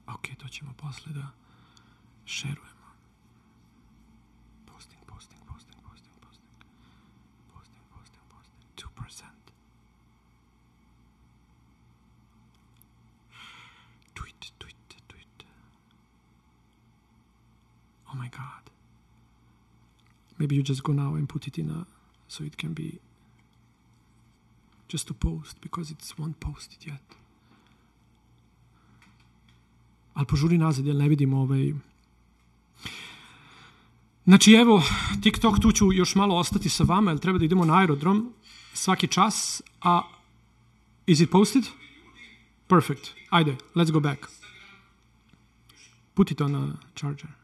Ok, 0.06 0.28
to 0.38 0.48
ćemo 0.48 0.72
posle 0.76 1.12
da 1.12 1.26
šerujemo. 2.24 2.71
Oh 18.12 18.18
my 18.18 18.28
god 18.28 18.70
maybe 20.38 20.54
you 20.54 20.62
just 20.62 20.82
go 20.82 20.92
now 20.92 21.16
and 21.16 21.28
put 21.28 21.46
it 21.46 21.58
in 21.58 21.70
a 21.70 21.84
so 22.28 22.44
it 22.44 22.56
can 22.56 22.74
be 22.74 22.90
just 24.88 25.08
to 25.08 25.14
post 25.14 25.60
because 25.60 25.94
it's 25.94 26.22
one 26.22 26.34
posted 26.40 26.80
yet 26.80 27.16
ali 30.14 30.26
požuri 30.26 30.58
nazad 30.58 30.86
jer 30.86 30.96
ne 30.96 31.08
vidim 31.08 31.34
ovaj 31.34 31.72
Znači 34.24 34.52
evo, 34.52 34.82
TikTok 35.22 35.60
tu 35.60 35.72
ću 35.72 35.92
još 35.92 36.14
malo 36.14 36.36
ostati 36.36 36.68
sa 36.68 36.84
vama, 36.84 37.10
jer 37.10 37.20
treba 37.20 37.38
da 37.38 37.44
idemo 37.44 37.64
na 37.64 37.78
aerodrom 37.78 38.32
svaki 38.74 39.08
čas, 39.08 39.62
a 39.80 40.02
is 41.06 41.20
it 41.20 41.30
posted? 41.30 41.64
Perfect. 42.66 43.08
Ajde, 43.30 43.56
let's 43.74 43.90
go 43.90 44.00
back. 44.00 44.26
Put 46.14 46.30
it 46.30 46.40
on 46.40 46.54
a 46.54 46.76
charger. 46.94 47.41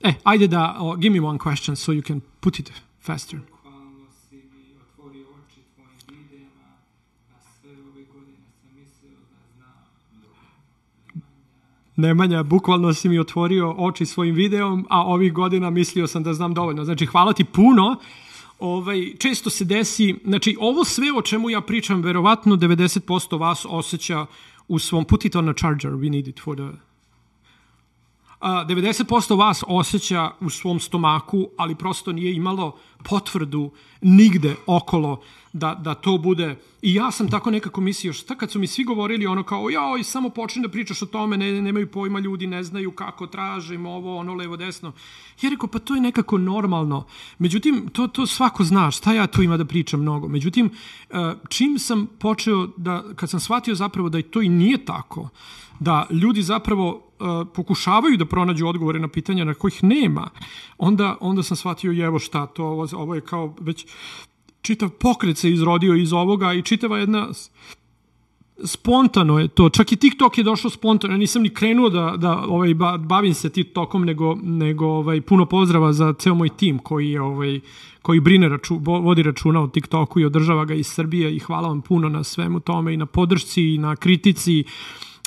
Eh, 0.00 0.14
ajde 0.24 0.46
da, 0.46 0.76
oh, 0.78 0.96
give 0.96 1.20
me 1.20 1.20
one 1.20 1.38
question 1.38 1.76
so 1.76 1.92
you 1.92 2.02
can 2.02 2.20
put 2.40 2.58
it 2.58 2.72
faster. 3.00 3.40
Nemanja, 11.96 12.42
bukvalno 12.42 12.94
si 12.94 13.08
mi 13.08 13.18
otvorio 13.18 13.74
oči 13.78 14.06
svojim 14.06 14.34
videom, 14.34 14.86
a 14.90 15.02
ovih 15.02 15.32
godina 15.32 15.70
mislio 15.70 16.06
sam 16.06 16.22
da 16.22 16.34
znam 16.34 16.54
dovoljno. 16.54 16.84
Znači, 16.84 17.06
hvala 17.06 17.32
ti 17.32 17.44
puno. 17.44 17.96
Ovaj, 18.58 19.12
često 19.18 19.50
se 19.50 19.64
desi, 19.64 20.14
znači, 20.24 20.56
ovo 20.60 20.84
sve 20.84 21.06
o 21.16 21.22
čemu 21.22 21.50
ja 21.50 21.60
pričam, 21.60 22.02
verovatno 22.02 22.56
90% 22.56 23.38
vas 23.38 23.66
osjeća 23.68 24.26
u 24.68 24.78
svom, 24.78 25.04
put 25.04 25.24
it 25.24 25.36
on 25.36 25.48
a 25.48 25.52
charger, 25.52 25.92
we 25.92 26.10
need 26.10 26.28
it 26.28 26.40
for 26.40 26.56
the 26.56 26.78
90% 28.40 29.38
vas 29.38 29.64
osjeća 29.66 30.30
u 30.40 30.50
svom 30.50 30.80
stomaku, 30.80 31.48
ali 31.56 31.74
prosto 31.74 32.12
nije 32.12 32.34
imalo 32.34 32.76
potvrdu 33.04 33.70
nigde 34.00 34.54
okolo 34.66 35.22
da, 35.52 35.74
da 35.74 35.94
to 35.94 36.18
bude. 36.18 36.56
I 36.82 36.94
ja 36.94 37.10
sam 37.10 37.30
tako 37.30 37.50
nekako 37.50 37.80
mislio, 37.80 38.12
šta 38.12 38.34
kad 38.34 38.50
su 38.50 38.58
mi 38.58 38.66
svi 38.66 38.84
govorili 38.84 39.26
ono 39.26 39.42
kao, 39.42 39.70
joj, 39.70 40.04
samo 40.04 40.28
počni 40.28 40.62
da 40.62 40.68
pričaš 40.68 41.02
o 41.02 41.06
tome, 41.06 41.36
ne, 41.36 41.62
nemaju 41.62 41.90
pojma 41.90 42.18
ljudi, 42.18 42.46
ne 42.46 42.64
znaju 42.64 42.92
kako 42.92 43.26
tražim 43.26 43.86
ovo, 43.86 44.18
ono, 44.18 44.34
levo, 44.34 44.56
desno. 44.56 44.92
Ja 45.42 45.50
rekao, 45.50 45.68
pa 45.68 45.78
to 45.78 45.94
je 45.94 46.00
nekako 46.00 46.38
normalno. 46.38 47.06
Međutim, 47.38 47.88
to, 47.92 48.06
to 48.06 48.26
svako 48.26 48.64
zna, 48.64 48.90
šta 48.90 49.12
ja 49.12 49.26
tu 49.26 49.42
ima 49.42 49.56
da 49.56 49.64
pričam 49.64 50.00
mnogo. 50.00 50.28
Međutim, 50.28 50.70
e, 51.10 51.34
čim 51.48 51.78
sam 51.78 52.06
počeo 52.18 52.66
da, 52.76 53.04
kad 53.16 53.30
sam 53.30 53.40
shvatio 53.40 53.74
zapravo 53.74 54.08
da 54.08 54.22
to 54.22 54.42
i 54.42 54.48
nije 54.48 54.84
tako, 54.84 55.28
da 55.80 56.06
ljudi 56.10 56.42
zapravo 56.42 57.05
pokušavaju 57.54 58.16
da 58.16 58.24
pronađu 58.24 58.66
odgovore 58.66 58.98
na 58.98 59.08
pitanja 59.08 59.44
na 59.44 59.54
kojih 59.54 59.84
nema, 59.84 60.30
onda, 60.78 61.16
onda 61.20 61.42
sam 61.42 61.56
shvatio 61.56 62.04
evo 62.04 62.18
šta, 62.18 62.46
to, 62.46 62.64
ovo, 62.64 62.86
ovo 62.92 63.14
je 63.14 63.20
kao 63.20 63.54
već 63.60 63.86
čitav 64.62 64.88
pokret 64.90 65.38
se 65.38 65.50
izrodio 65.50 65.94
iz 65.94 66.12
ovoga 66.12 66.52
i 66.52 66.62
čitava 66.62 66.98
jedna 66.98 67.28
spontano 68.64 69.38
je 69.38 69.48
to. 69.48 69.68
Čak 69.68 69.92
i 69.92 69.96
TikTok 69.96 70.38
je 70.38 70.44
došao 70.44 70.70
spontano. 70.70 71.14
Ja 71.14 71.18
nisam 71.18 71.42
ni 71.42 71.54
krenuo 71.54 71.88
da, 71.88 72.14
da 72.16 72.44
ovaj, 72.48 72.74
bavim 72.98 73.34
se 73.34 73.50
TikTokom, 73.50 74.04
nego, 74.04 74.34
nego 74.42 74.86
ovaj, 74.86 75.20
puno 75.20 75.46
pozdrava 75.46 75.92
za 75.92 76.12
ceo 76.12 76.34
moj 76.34 76.48
tim 76.48 76.78
koji 76.78 77.10
je 77.10 77.20
ovaj, 77.20 77.60
koji 78.02 78.20
brine 78.20 78.48
raču, 78.48 78.78
vodi 78.82 79.22
računa 79.22 79.62
o 79.62 79.68
TikToku 79.68 80.20
i 80.20 80.24
održava 80.24 80.64
ga 80.64 80.74
iz 80.74 80.86
Srbije 80.86 81.36
i 81.36 81.38
hvala 81.38 81.68
vam 81.68 81.80
puno 81.82 82.08
na 82.08 82.24
svemu 82.24 82.60
tome 82.60 82.94
i 82.94 82.96
na 82.96 83.06
podršci 83.06 83.62
i 83.74 83.78
na 83.78 83.96
kritici 83.96 84.64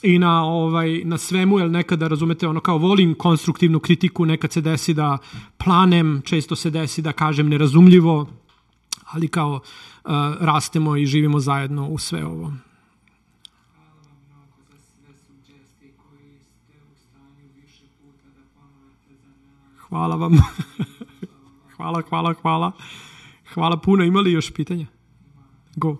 i 0.03 0.19
na 0.19 0.43
ovaj 0.43 1.01
na 1.05 1.17
svemu 1.17 1.59
jel 1.59 1.71
nekada 1.71 2.07
razumete 2.07 2.47
ono 2.47 2.59
kao 2.59 2.77
volim 2.77 3.15
konstruktivnu 3.15 3.79
kritiku 3.79 4.25
nekad 4.25 4.51
se 4.51 4.61
desi 4.61 4.93
da 4.93 5.17
planem 5.57 6.21
često 6.25 6.55
se 6.55 6.69
desi 6.69 7.01
da 7.01 7.11
kažem 7.11 7.49
nerazumljivo 7.49 8.27
ali 9.05 9.27
kao 9.27 9.53
uh, 9.53 10.11
rastemo 10.39 10.97
i 10.97 11.05
živimo 11.05 11.39
zajedno 11.39 11.87
u 11.87 11.97
sve 11.97 12.25
ovo 12.25 12.53
Hvala 19.89 20.15
vam. 20.15 20.33
hvala, 21.75 22.01
hvala, 22.09 22.33
hvala. 22.41 22.71
Hvala 23.53 23.77
puno. 23.77 24.03
Imali 24.03 24.31
još 24.31 24.53
pitanja? 24.53 24.85
Go. 25.75 25.97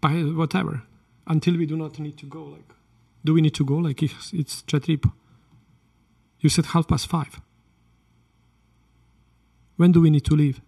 Pa, 0.00 0.08
whatever 0.08 0.85
until 1.26 1.56
we 1.56 1.66
do 1.66 1.76
not 1.76 1.98
need 1.98 2.16
to 2.16 2.26
go 2.26 2.44
like 2.44 2.76
do 3.26 3.34
we 3.34 3.40
need 3.40 3.54
to 3.54 3.64
go? 3.64 3.76
Like 3.78 4.02
it's, 4.02 4.32
it's 4.32 4.62
četiri 4.62 4.98
you 6.40 6.50
said 6.50 6.66
half 6.66 6.86
past 6.86 7.08
five. 7.08 7.40
When 9.76 9.92
do 9.92 10.00
we 10.00 10.10
need 10.10 10.24
to 10.24 10.36
leave? 10.36 10.60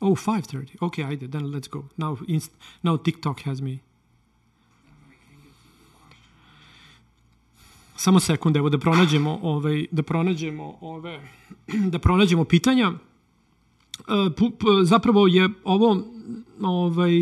Oh 0.00 0.14
5.30 0.14 0.82
okay 0.82 1.04
I 1.04 1.16
did. 1.16 1.32
Then 1.32 1.52
let's 1.52 1.68
go. 1.68 1.84
Now 1.96 2.18
inst- 2.28 2.52
now 2.82 2.96
TikTok 2.96 3.40
has 3.40 3.60
me. 3.60 3.80
Samo 7.96 8.20
sekund, 8.20 8.56
evo 8.56 8.68
da 8.68 8.78
pronađemo 8.78 9.38
ovaj 9.42 9.86
da 9.90 10.02
pronađemo 10.02 10.78
ove 10.80 11.20
da 11.66 11.98
pronađemo 11.98 12.44
pitanja. 12.54 12.92
Uh, 12.92 12.96
zapravo 14.84 15.26
je 15.26 15.48
ovo 15.64 16.04
ovaj 16.62 17.12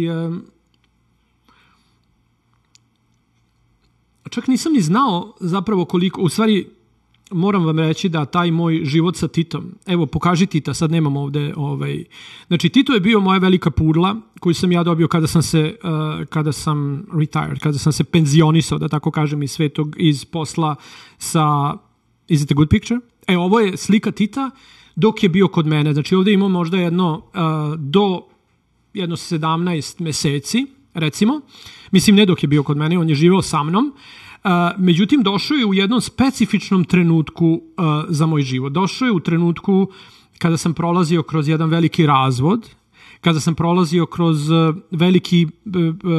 čak 4.31 4.49
nisam 4.49 4.73
ni 4.73 4.81
znao 4.81 5.33
zapravo 5.41 5.85
koliko, 5.85 6.23
u 6.23 6.29
stvari 6.29 6.67
moram 7.31 7.65
vam 7.65 7.79
reći 7.79 8.09
da 8.09 8.25
taj 8.25 8.51
moj 8.51 8.81
život 8.85 9.17
sa 9.17 9.29
Titom, 9.29 9.75
evo 9.87 10.07
pokaži 10.07 10.47
Tita, 10.47 10.75
sad 10.75 10.91
nemam 10.91 11.17
ovde, 11.17 11.55
ovaj, 11.57 12.05
znači 12.47 12.69
Tito 12.69 12.93
je 12.93 13.01
bio 13.01 13.21
moja 13.21 13.39
velika 13.39 13.71
purla 13.71 14.17
koju 14.41 14.55
sam 14.55 14.73
ja 14.73 14.83
dobio 14.83 15.09
kada 15.09 15.27
sam 15.27 15.43
se, 15.43 15.77
uh, 15.83 16.27
kada 16.27 16.53
sam 16.53 17.07
retired, 17.19 17.59
kada 17.59 17.79
sam 17.79 17.93
se 17.93 18.05
penzionisao, 18.05 18.79
da 18.79 18.89
tako 18.89 19.11
kažem, 19.11 19.43
iz 19.43 19.51
svetog, 19.51 19.97
iz 19.99 20.25
posla 20.25 20.75
sa, 21.19 21.77
is 22.29 22.43
it 22.43 22.51
a 22.51 22.55
good 22.55 22.69
picture? 22.69 23.01
E, 23.27 23.39
ovo 23.39 23.61
je 23.61 23.77
slika 23.77 24.11
Tita 24.11 24.51
dok 24.97 25.23
je 25.23 25.29
bio 25.29 25.49
kod 25.49 25.67
mene, 25.67 25.93
znači 25.93 26.15
ovde 26.15 26.33
imamo 26.33 26.59
možda 26.59 26.77
jedno 26.77 27.17
uh, 27.17 27.79
do 27.79 28.23
jedno 28.95 29.17
17 29.17 30.01
meseci, 30.01 30.67
recimo, 30.95 31.41
mislim 31.91 32.17
ne 32.17 32.27
dok 32.27 32.43
je 32.43 32.49
bio 32.49 32.63
kod 32.63 32.77
mene, 32.77 32.99
on 32.99 33.09
je 33.09 33.15
živeo 33.15 33.43
sa 33.43 33.63
mnom, 33.63 33.93
međutim, 34.79 35.23
došao 35.23 35.55
je 35.55 35.67
u 35.67 35.75
jednom 35.75 36.01
specifičnom 36.01 36.85
trenutku 36.85 37.61
za 38.09 38.27
moj 38.27 38.43
život. 38.43 38.73
Došao 38.73 39.07
je 39.07 39.13
u 39.13 39.21
trenutku 39.21 39.89
kada 40.39 40.57
sam 40.57 40.75
prolazio 40.75 41.23
kroz 41.23 41.49
jedan 41.49 41.71
veliki 41.71 42.07
razvod, 42.07 42.69
kada 43.21 43.41
sam 43.41 43.55
prolazio 43.55 44.07
kroz 44.07 44.51
e, 44.51 44.73
veliki, 44.91 45.47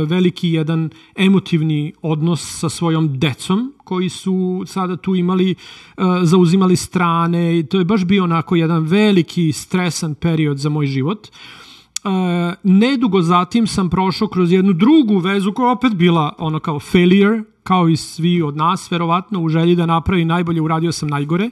veliki 0.07 0.49
jedan 0.49 0.89
emotivni 1.15 1.93
odnos 2.01 2.59
sa 2.59 2.69
svojom 2.69 3.19
decom 3.19 3.73
koji 3.83 4.09
su 4.09 4.63
sada 4.67 4.97
tu 4.97 5.15
imali, 5.15 5.55
zauzimali 6.23 6.75
strane 6.75 7.59
i 7.59 7.63
to 7.63 7.79
je 7.79 7.85
baš 7.85 8.05
bio 8.05 8.23
onako 8.23 8.55
jedan 8.55 8.83
veliki 8.83 9.51
stresan 9.51 10.15
period 10.15 10.57
za 10.57 10.69
moj 10.69 10.85
život. 10.85 11.27
Nedugo 12.63 13.21
zatim 13.21 13.67
sam 13.67 13.89
prošao 13.89 14.27
kroz 14.27 14.51
jednu 14.51 14.73
drugu 14.73 15.17
vezu 15.17 15.53
koja 15.53 15.71
opet 15.71 15.95
bila 15.95 16.33
ono 16.37 16.59
kao 16.59 16.79
failure, 16.79 17.43
kao 17.63 17.89
i 17.89 17.97
svi 17.97 18.41
od 18.41 18.57
nas, 18.57 18.91
verovatno, 18.91 19.41
u 19.41 19.49
želji 19.49 19.75
da 19.75 19.85
napravi 19.85 20.25
najbolje, 20.25 20.61
uradio 20.61 20.91
sam 20.91 21.09
najgore. 21.09 21.45
Uh, 21.45 21.51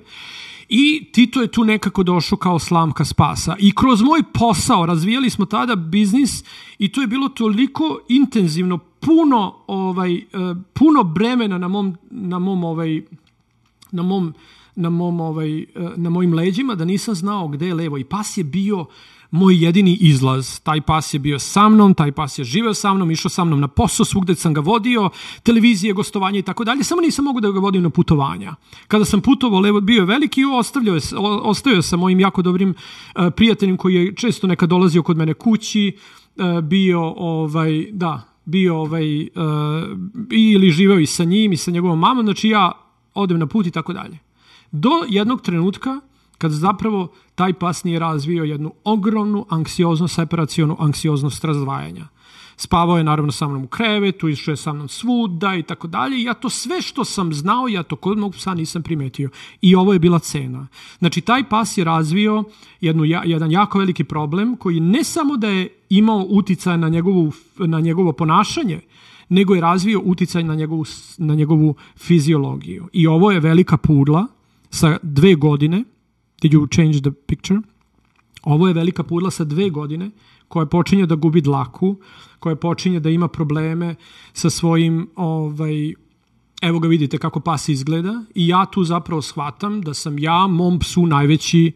I 0.69 1.09
Tito 1.11 1.41
je 1.41 1.47
tu 1.47 1.63
nekako 1.63 2.03
došao 2.03 2.37
kao 2.37 2.59
slamka 2.59 3.05
spasa. 3.05 3.55
I 3.59 3.75
kroz 3.75 4.01
moj 4.01 4.23
posao 4.33 4.85
razvijali 4.85 5.29
smo 5.29 5.45
tada 5.45 5.75
biznis 5.75 6.43
i 6.79 6.91
to 6.91 7.01
je 7.01 7.07
bilo 7.07 7.29
toliko 7.29 7.99
intenzivno, 8.09 8.77
puno 8.77 9.55
ovaj 9.67 10.15
e, 10.15 10.23
puno 10.73 11.03
bremena 11.03 11.57
na 11.57 11.67
mom 11.67 11.97
na 12.11 12.39
mom 12.39 12.63
ovaj 12.63 13.01
na 13.91 14.03
mom 14.03 14.33
na 14.75 14.89
mom 14.89 15.19
ovaj 15.19 15.59
e, 15.59 15.65
na 15.95 16.09
mojim 16.09 16.33
leđima 16.33 16.75
da 16.75 16.85
nisam 16.85 17.15
znao 17.15 17.47
gde 17.47 17.67
je 17.67 17.73
levo 17.73 17.97
i 17.97 18.03
pas 18.03 18.37
je 18.37 18.43
bio 18.43 18.85
moj 19.31 19.63
jedini 19.65 19.97
izlaz. 20.01 20.59
Taj 20.59 20.81
pas 20.81 21.13
je 21.13 21.19
bio 21.19 21.39
sa 21.39 21.69
mnom, 21.69 21.93
taj 21.93 22.11
pas 22.11 22.39
je 22.39 22.45
živeo 22.45 22.73
sa 22.73 22.93
mnom, 22.93 23.11
išao 23.11 23.29
sa 23.29 23.43
mnom 23.43 23.59
na 23.59 23.67
posao, 23.67 24.05
svugde 24.05 24.35
sam 24.35 24.53
ga 24.53 24.61
vodio, 24.61 25.09
televizije, 25.43 25.93
gostovanje 25.93 26.39
i 26.39 26.41
tako 26.41 26.63
dalje, 26.63 26.83
samo 26.83 27.01
nisam 27.01 27.25
mogu 27.25 27.41
da 27.41 27.51
ga 27.51 27.59
vodim 27.59 27.83
na 27.83 27.89
putovanja. 27.89 28.55
Kada 28.87 29.05
sam 29.05 29.21
putovao, 29.21 29.59
levo, 29.59 29.81
bio 29.81 29.99
je 29.99 30.05
veliki, 30.05 30.45
ostavljao 30.45 30.95
je, 30.95 31.01
ostavio 31.43 31.81
sa 31.81 31.97
mojim 31.97 32.19
jako 32.19 32.41
dobrim 32.41 32.69
uh, 32.69 33.33
prijateljem 33.35 33.77
koji 33.77 33.95
je 33.95 34.15
često 34.15 34.47
nekad 34.47 34.69
dolazio 34.69 35.03
kod 35.03 35.17
mene 35.17 35.33
kući, 35.33 35.97
uh, 36.35 36.61
bio, 36.61 37.13
ovaj, 37.17 37.87
da, 37.91 38.21
bio 38.45 38.77
ovaj, 38.77 39.21
uh, 39.21 39.27
ili 40.31 40.71
živeo 40.71 40.99
i 40.99 41.05
sa 41.05 41.23
njim 41.23 41.53
i 41.53 41.57
sa 41.57 41.71
njegovom 41.71 41.99
mamom, 41.99 42.25
znači 42.25 42.49
ja 42.49 42.71
odem 43.13 43.39
na 43.39 43.47
put 43.47 43.67
i 43.67 43.71
tako 43.71 43.93
dalje. 43.93 44.17
Do 44.71 44.89
jednog 45.09 45.41
trenutka 45.41 45.99
kad 46.39 46.51
zapravo 46.51 47.11
taj 47.35 47.53
pas 47.53 47.83
nije 47.83 47.99
razvio 47.99 48.43
jednu 48.43 48.73
ogromnu 48.83 49.45
anksioznost, 49.49 50.15
separacijonu 50.15 50.75
anksioznost 50.79 51.43
razdvajanja. 51.43 52.07
Spavao 52.57 52.97
je 52.97 53.03
naravno 53.03 53.31
sa 53.31 53.47
mnom 53.47 53.63
u 53.63 53.67
krevetu, 53.67 54.29
išao 54.29 54.51
je 54.51 54.57
sa 54.57 54.73
mnom 54.73 54.87
svuda 54.87 55.55
i 55.55 55.63
tako 55.63 55.87
dalje. 55.87 56.23
Ja 56.23 56.33
to 56.33 56.49
sve 56.49 56.81
što 56.81 57.05
sam 57.05 57.33
znao, 57.33 57.67
ja 57.67 57.83
to 57.83 57.95
kod 57.95 58.17
mog 58.17 58.33
psa 58.33 58.53
nisam 58.53 58.83
primetio. 58.83 59.29
I 59.61 59.75
ovo 59.75 59.93
je 59.93 59.99
bila 59.99 60.19
cena. 60.19 60.67
Znači, 60.99 61.21
taj 61.21 61.49
pas 61.49 61.77
je 61.77 61.83
razvio 61.83 62.43
jednu, 62.81 63.03
jedan 63.05 63.51
jako 63.51 63.79
veliki 63.79 64.03
problem 64.03 64.57
koji 64.57 64.79
ne 64.79 65.03
samo 65.03 65.37
da 65.37 65.47
je 65.47 65.69
imao 65.89 66.25
uticaj 66.29 66.77
na, 66.77 66.89
njegovu, 66.89 67.31
na 67.57 67.79
njegovo 67.79 68.13
ponašanje, 68.13 68.81
nego 69.29 69.55
je 69.55 69.61
razvio 69.61 70.01
uticaj 70.03 70.43
na 70.43 70.55
njegovu, 70.55 70.85
na 71.17 71.35
njegovu 71.35 71.75
fiziologiju. 71.97 72.89
I 72.93 73.07
ovo 73.07 73.31
je 73.31 73.39
velika 73.39 73.77
pudla 73.77 74.27
sa 74.69 74.97
dve 75.03 75.35
godine, 75.35 75.83
Did 76.41 76.53
you 76.53 76.67
change 76.75 77.01
the 77.01 77.11
picture? 77.11 77.59
Ovo 78.43 78.67
je 78.67 78.73
velika 78.73 79.03
pudla 79.03 79.31
sa 79.31 79.43
dve 79.43 79.69
godine 79.69 80.11
koja 80.47 80.65
počinje 80.65 81.05
da 81.05 81.15
gubi 81.15 81.41
dlaku, 81.41 81.95
koja 82.39 82.55
počinje 82.55 82.99
da 82.99 83.09
ima 83.09 83.27
probleme 83.27 83.95
sa 84.33 84.49
svojim 84.49 85.09
ovaj, 85.15 85.93
evo 86.61 86.79
ga 86.79 86.87
vidite 86.87 87.17
kako 87.17 87.39
pas 87.39 87.69
izgleda 87.69 88.23
i 88.35 88.47
ja 88.47 88.65
tu 88.65 88.83
zapravo 88.83 89.21
shvatam 89.21 89.81
da 89.81 89.93
sam 89.93 90.19
ja 90.19 90.47
mom 90.47 90.79
psu 90.79 91.05
najveći, 91.05 91.71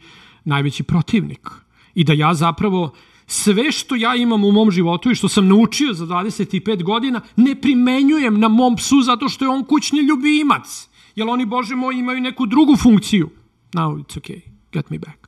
najveći 0.46 0.84
protivnik 0.84 1.50
i 1.96 2.04
da 2.04 2.14
ja 2.14 2.34
zapravo 2.34 2.92
sve 3.28 3.72
što 3.72 3.96
ja 3.96 4.16
imam 4.16 4.44
u 4.44 4.52
mom 4.52 4.72
životu 4.72 5.12
i 5.12 5.16
što 5.16 5.30
sam 5.30 5.48
naučio 5.48 5.94
za 5.94 6.06
25 6.06 6.84
godina 6.84 7.22
ne 7.36 7.56
primenjujem 7.62 8.40
na 8.40 8.48
mom 8.48 8.76
psu 8.76 9.02
zato 9.02 9.30
što 9.30 9.46
je 9.46 9.50
on 9.50 9.66
kućni 9.66 10.00
ljubimac. 10.00 10.90
Jer 11.16 11.28
oni, 11.28 11.46
Bože 11.46 11.76
moj, 11.76 11.96
imaju 11.96 12.22
neku 12.22 12.46
drugu 12.46 12.76
funkciju. 12.76 13.30
Now 13.74 14.04
it's 14.04 14.20
okay 14.20 14.53
get 14.74 14.90
me 14.90 14.98
back. 14.98 15.28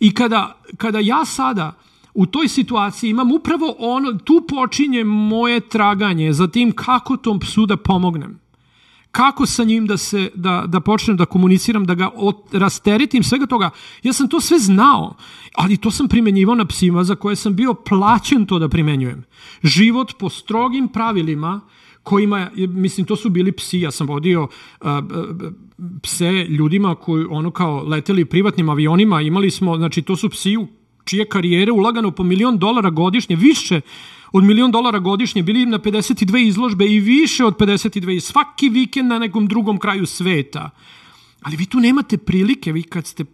I 0.00 0.14
kada, 0.14 0.56
kada 0.76 0.98
ja 0.98 1.24
sada 1.24 1.72
u 2.14 2.26
toj 2.26 2.48
situaciji 2.48 3.10
imam 3.10 3.32
upravo 3.32 3.74
ono, 3.78 4.12
tu 4.12 4.44
počinje 4.48 5.04
moje 5.04 5.60
traganje 5.60 6.32
za 6.32 6.48
tim 6.48 6.72
kako 6.72 7.16
tom 7.16 7.40
psu 7.40 7.66
da 7.66 7.76
pomognem. 7.76 8.40
Kako 9.10 9.46
sa 9.46 9.64
njim 9.64 9.86
da 9.86 9.96
se 9.96 10.30
da, 10.34 10.64
da 10.66 10.80
počnem 10.80 11.16
da 11.16 11.24
komuniciram, 11.24 11.84
da 11.84 11.94
ga 11.94 12.10
od, 12.14 12.36
rasteritim 12.52 13.22
svega 13.22 13.46
toga. 13.46 13.70
Ja 14.02 14.12
sam 14.12 14.28
to 14.28 14.40
sve 14.40 14.58
znao, 14.58 15.14
ali 15.54 15.76
to 15.76 15.90
sam 15.90 16.08
primenjivao 16.08 16.54
na 16.54 16.64
psima 16.64 17.04
za 17.04 17.14
koje 17.14 17.36
sam 17.36 17.56
bio 17.56 17.74
plaćen 17.74 18.46
to 18.46 18.58
da 18.58 18.68
primenjujem. 18.68 19.24
Život 19.62 20.12
po 20.18 20.28
strogim 20.28 20.88
pravilima 20.88 21.60
kojima, 22.02 22.50
mislim, 22.56 23.06
to 23.06 23.16
su 23.16 23.30
bili 23.30 23.52
psi, 23.52 23.80
ja 23.80 23.90
sam 23.90 24.06
vodio 24.06 24.42
uh, 24.42 24.88
pse 26.02 26.30
ljudima 26.48 26.94
koji 26.94 27.26
ono 27.30 27.50
kao 27.50 27.82
leteli 27.82 28.24
privatnim 28.24 28.68
avionima, 28.68 29.20
imali 29.20 29.50
smo, 29.50 29.76
znači 29.76 30.02
to 30.02 30.16
su 30.16 30.28
psi 30.28 30.56
u 30.56 30.66
čije 31.04 31.24
karijere 31.24 31.72
ulagano 31.72 32.10
po 32.10 32.22
milion 32.22 32.58
dolara 32.58 32.90
godišnje, 32.90 33.36
više 33.36 33.80
od 34.32 34.44
milion 34.44 34.70
dolara 34.70 34.98
godišnje, 34.98 35.42
bili 35.42 35.66
na 35.66 35.78
52 35.78 36.46
izložbe 36.46 36.86
i 36.86 37.00
više 37.00 37.44
od 37.44 37.56
52, 37.56 38.20
svaki 38.20 38.68
vikend 38.68 39.08
na 39.08 39.18
nekom 39.18 39.46
drugom 39.46 39.78
kraju 39.78 40.06
sveta. 40.06 40.70
Ali 41.42 41.56
vi 41.56 41.66
tu 41.66 41.80
nemate 41.80 42.18
prilike, 42.18 42.72
vi 42.72 42.82
kad 42.82 43.06
ste 43.06 43.24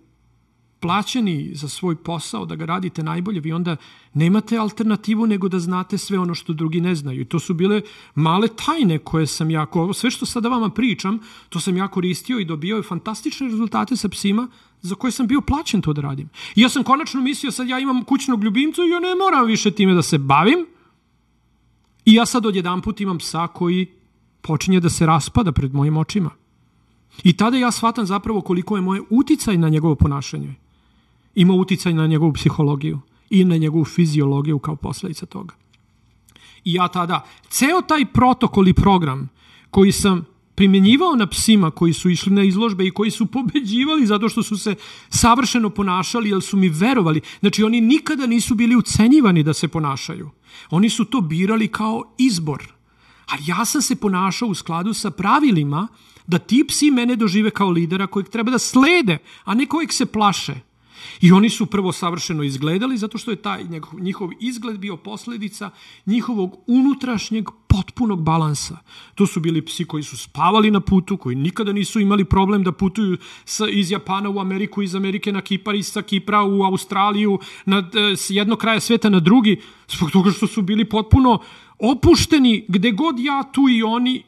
plaćeni 0.81 1.51
za 1.55 1.69
svoj 1.69 1.97
posao, 1.97 2.47
da 2.47 2.57
ga 2.57 2.65
radite 2.65 3.03
najbolje, 3.03 3.41
vi 3.41 3.53
onda 3.53 3.77
nemate 4.15 4.59
alternativu 4.59 5.27
nego 5.27 5.49
da 5.49 5.59
znate 5.59 5.99
sve 5.99 6.19
ono 6.19 6.35
što 6.35 6.53
drugi 6.53 6.81
ne 6.81 6.95
znaju. 6.95 7.25
To 7.25 7.39
su 7.39 7.55
bile 7.55 7.83
male 8.15 8.49
tajne 8.49 8.99
koje 8.99 9.27
sam 9.27 9.51
jako, 9.51 9.93
sve 9.93 10.11
što 10.11 10.27
sada 10.27 10.49
vama 10.49 10.71
pričam, 10.71 11.19
to 11.49 11.61
sam 11.61 11.77
ja 11.77 11.89
koristio 11.89 12.39
i 12.39 12.45
dobio 12.45 12.83
fantastične 12.83 13.49
rezultate 13.49 13.97
sa 13.97 14.09
psima 14.09 14.49
za 14.83 14.95
koje 14.95 15.11
sam 15.11 15.27
bio 15.27 15.41
plaćen 15.41 15.83
to 15.83 15.93
da 15.93 16.01
radim. 16.01 16.29
I 16.55 16.61
ja 16.63 16.69
sam 16.69 16.85
konačno 16.85 17.21
mislio, 17.21 17.53
sad 17.53 17.69
ja 17.69 17.79
imam 17.79 18.05
kućnog 18.05 18.45
ljubimca 18.45 18.83
i 18.83 18.91
ja 18.91 19.01
ne 19.01 19.15
moram 19.15 19.47
više 19.47 19.71
time 19.71 19.95
da 19.95 20.03
se 20.03 20.19
bavim. 20.19 20.67
I 22.05 22.15
ja 22.15 22.27
sad 22.27 22.47
odjedan 22.47 22.81
put 22.81 23.01
imam 23.01 23.19
psa 23.19 23.47
koji 23.47 23.87
počinje 24.41 24.81
da 24.81 24.91
se 24.91 25.07
raspada 25.07 25.53
pred 25.53 25.75
mojim 25.75 25.97
očima. 25.97 26.31
I 27.25 27.37
tada 27.37 27.57
ja 27.57 27.71
shvatam 27.71 28.07
zapravo 28.07 28.41
koliko 28.41 28.77
je 28.77 28.83
moje 28.83 29.03
uticaj 29.11 29.57
na 29.57 29.69
njegovo 29.69 29.95
ponašanje 29.95 30.55
ima 31.39 31.55
uticaj 31.55 31.93
na 31.93 32.07
njegovu 32.07 32.33
psihologiju 32.33 33.01
i 33.31 33.45
na 33.45 33.57
njegovu 33.57 33.85
fiziologiju 33.85 34.59
kao 34.59 34.77
posledica 34.77 35.27
toga. 35.27 35.55
I 36.65 36.75
ja 36.75 36.89
tada, 36.89 37.25
ceo 37.49 37.83
taj 37.83 38.07
protokol 38.13 38.69
i 38.69 38.75
program 38.75 39.29
koji 39.71 39.93
sam 39.93 40.27
primjenjivao 40.55 41.17
na 41.17 41.27
psima 41.27 41.71
koji 41.71 41.93
su 41.93 42.11
išli 42.11 42.33
na 42.33 42.43
izložbe 42.43 42.87
i 42.87 42.91
koji 42.91 43.11
su 43.11 43.27
pobeđivali 43.27 44.07
zato 44.07 44.29
što 44.29 44.43
su 44.43 44.59
se 44.59 44.75
savršeno 45.09 45.71
ponašali 45.71 46.31
jer 46.31 46.43
su 46.43 46.57
mi 46.57 46.69
verovali. 46.69 47.21
Znači 47.41 47.63
oni 47.63 47.81
nikada 47.81 48.27
nisu 48.27 48.55
bili 48.55 48.77
ucenjivani 48.77 49.43
da 49.43 49.53
se 49.53 49.69
ponašaju. 49.69 50.31
Oni 50.71 50.91
su 50.91 51.05
to 51.05 51.21
birali 51.21 51.69
kao 51.69 52.15
izbor. 52.19 52.73
Ali 53.27 53.43
ja 53.47 53.65
sam 53.65 53.83
se 53.83 53.97
ponašao 53.97 54.49
u 54.49 54.55
skladu 54.55 54.95
sa 54.95 55.11
pravilima 55.11 55.89
da 56.27 56.39
ti 56.39 56.65
psi 56.69 56.91
mene 56.91 57.17
dožive 57.17 57.51
kao 57.51 57.71
lidera 57.71 58.07
kojeg 58.07 58.29
treba 58.29 58.51
da 58.51 58.59
slede, 58.59 59.19
a 59.45 59.55
ne 59.55 59.67
kojeg 59.67 59.93
se 59.93 60.07
plaše. 60.07 60.68
I 61.21 61.33
oni 61.33 61.51
su 61.51 61.67
prvo 61.67 61.93
savršeno 61.93 62.43
izgledali 62.43 62.99
zato 62.99 63.19
što 63.19 63.31
je 63.31 63.37
taj 63.37 63.65
njihov 64.01 64.31
izgled 64.41 64.79
bio 64.79 64.97
posledica 64.97 65.71
njihovog 66.07 66.57
unutrašnjeg 66.67 67.49
potpunog 67.69 68.23
balansa. 68.23 68.79
To 69.15 69.27
su 69.27 69.41
bili 69.41 69.65
psi 69.65 69.85
koji 69.85 70.03
su 70.03 70.17
spavali 70.17 70.71
na 70.71 70.81
putu, 70.81 71.17
koji 71.17 71.37
nikada 71.37 71.73
nisu 71.73 72.01
imali 72.01 72.25
problem 72.25 72.65
da 72.65 72.73
putuju 72.73 73.17
iz 73.71 73.91
Japana 73.91 74.31
u 74.31 74.41
Ameriku, 74.41 74.83
iz 74.83 74.95
Amerike 74.95 75.33
na 75.33 75.41
Kipar, 75.41 75.75
iz 75.75 75.87
sa 75.87 76.03
Kipra 76.03 76.43
u 76.43 76.63
Australiju, 76.63 77.39
na, 77.67 77.79
e, 77.79 78.17
s 78.17 78.31
jednog 78.31 78.59
kraja 78.59 78.81
sveta 78.81 79.09
na 79.09 79.21
drugi, 79.21 79.61
zbog 79.89 80.11
toga 80.11 80.31
što 80.31 80.47
su 80.47 80.63
bili 80.63 80.85
potpuno 80.85 81.39
opušteni 81.79 82.65
gde 82.69 82.91
god 82.91 83.19
ja 83.19 83.43
tu 83.53 83.69
i 83.71 83.83
oni 83.83 84.23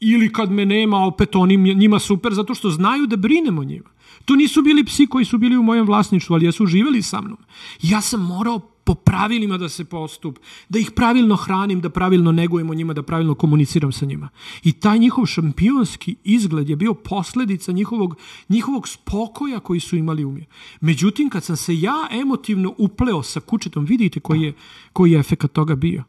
ili 0.00 0.32
kad 0.32 0.50
me 0.50 0.66
nema 0.66 1.04
opet 1.06 1.36
oni 1.36 1.56
njima 1.56 1.98
super 1.98 2.34
zato 2.34 2.54
što 2.54 2.70
znaju 2.70 3.06
da 3.06 3.16
brinemo 3.16 3.64
njima. 3.64 3.90
To 4.24 4.36
nisu 4.36 4.62
bili 4.62 4.84
psi 4.84 5.06
koji 5.06 5.24
su 5.24 5.38
bili 5.38 5.56
u 5.56 5.62
mojem 5.62 5.86
vlasništvu, 5.86 6.34
ali 6.34 6.46
jesu 6.46 6.66
živeli 6.66 7.02
sa 7.02 7.20
mnom. 7.20 7.38
Ja 7.82 8.00
sam 8.00 8.20
morao 8.20 8.58
po 8.84 8.94
pravilima 8.94 9.58
da 9.58 9.68
se 9.68 9.84
postup, 9.84 10.38
da 10.68 10.78
ih 10.78 10.90
pravilno 10.90 11.36
hranim, 11.36 11.80
da 11.80 11.90
pravilno 11.90 12.32
negujemo 12.32 12.74
njima, 12.74 12.92
da 12.92 13.02
pravilno 13.02 13.34
komuniciram 13.34 13.92
sa 13.92 14.06
njima. 14.06 14.28
I 14.62 14.72
taj 14.72 14.98
njihov 14.98 15.26
šampionski 15.26 16.16
izgled 16.24 16.68
je 16.68 16.76
bio 16.76 16.94
posledica 16.94 17.72
njihovog, 17.72 18.16
njihovog 18.48 18.88
spokoja 18.88 19.60
koji 19.60 19.80
su 19.80 19.96
imali 19.96 20.24
umje. 20.24 20.46
Međutim, 20.80 21.30
kad 21.30 21.44
sam 21.44 21.56
se 21.56 21.80
ja 21.80 22.08
emotivno 22.10 22.74
upleo 22.78 23.22
sa 23.22 23.40
kučetom, 23.40 23.84
vidite 23.84 24.20
koji 24.20 24.40
je, 24.40 24.52
koji 24.92 25.12
je 25.12 25.18
efekt 25.18 25.52
toga 25.52 25.74
bio. 25.74 26.04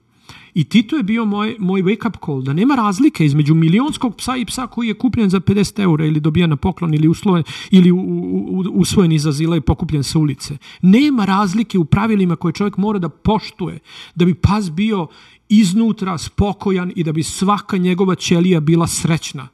I 0.54 0.64
Tito 0.64 0.96
je 0.96 1.04
bio 1.04 1.26
moj, 1.26 1.56
moj 1.60 1.82
wake-up 1.82 2.26
call, 2.26 2.42
da 2.42 2.54
nema 2.54 2.76
razlike 2.76 3.26
između 3.26 3.56
milionskog 3.56 4.16
psa 4.16 4.36
i 4.38 4.46
psa 4.46 4.68
koji 4.68 4.88
je 4.88 4.94
kupljen 4.94 5.30
za 5.30 5.40
50 5.40 5.80
eura 5.80 6.06
ili 6.06 6.20
dobija 6.20 6.48
na 6.48 6.56
poklon 6.56 6.94
ili, 6.94 7.08
usloven, 7.08 7.44
ili 7.72 7.92
u, 7.92 7.98
u, 7.98 8.64
usvojen 8.74 9.12
iz 9.12 9.28
azila 9.28 9.58
i 9.58 9.62
pokupljen 9.62 10.04
sa 10.04 10.20
ulice. 10.20 10.58
Nema 10.82 11.26
razlike 11.26 11.78
u 11.78 11.86
pravilima 11.86 12.36
koje 12.36 12.54
čovjek 12.54 12.78
mora 12.78 13.00
da 13.00 13.10
poštuje, 13.10 13.80
da 14.16 14.26
bi 14.26 14.34
pas 14.34 14.72
bio 14.72 15.08
iznutra 15.50 16.18
spokojan 16.18 16.92
i 16.96 17.04
da 17.04 17.12
bi 17.12 17.24
svaka 17.24 17.78
njegova 17.78 18.16
ćelija 18.16 18.60
bila 18.60 18.88
srećna. 18.88 19.48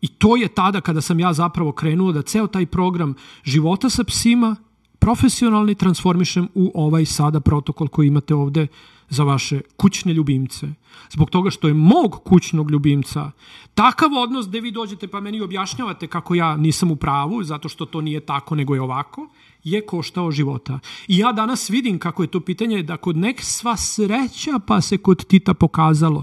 I 0.00 0.08
to 0.08 0.36
je 0.36 0.48
tada 0.48 0.80
kada 0.80 1.00
sam 1.00 1.20
ja 1.20 1.32
zapravo 1.32 1.72
krenuo 1.72 2.12
da 2.12 2.22
ceo 2.22 2.46
taj 2.46 2.66
program 2.66 3.14
života 3.44 3.90
sa 3.90 4.04
psima 4.04 4.56
profesionalni 5.00 5.74
transformišem 5.74 6.48
u 6.54 6.70
ovaj 6.74 7.04
sada 7.04 7.40
protokol 7.40 7.88
koji 7.88 8.06
imate 8.06 8.34
ovde 8.34 8.66
za 9.08 9.24
vaše 9.24 9.60
kućne 9.76 10.12
ljubimce. 10.14 10.66
Zbog 11.10 11.30
toga 11.30 11.50
što 11.50 11.68
je 11.68 11.74
mog 11.74 12.22
kućnog 12.24 12.70
ljubimca 12.70 13.30
takav 13.74 14.10
odnos 14.14 14.48
gde 14.48 14.60
vi 14.60 14.70
dođete 14.70 15.08
pa 15.08 15.20
meni 15.20 15.40
objašnjavate 15.40 16.06
kako 16.06 16.34
ja 16.34 16.56
nisam 16.56 16.90
u 16.90 16.96
pravu, 16.96 17.42
zato 17.44 17.68
što 17.68 17.86
to 17.86 18.00
nije 18.00 18.20
tako 18.20 18.54
nego 18.54 18.74
je 18.74 18.80
ovako, 18.80 19.28
je 19.64 19.86
koštao 19.86 20.30
života. 20.30 20.78
I 21.08 21.18
ja 21.18 21.32
danas 21.32 21.70
vidim 21.70 21.98
kako 21.98 22.22
je 22.22 22.26
to 22.26 22.40
pitanje 22.40 22.82
da 22.82 22.96
kod 22.96 23.16
nek 23.16 23.40
sva 23.42 23.76
sreća 23.76 24.58
pa 24.66 24.80
se 24.80 24.98
kod 24.98 25.24
Tita 25.24 25.54
pokazalo 25.54 26.22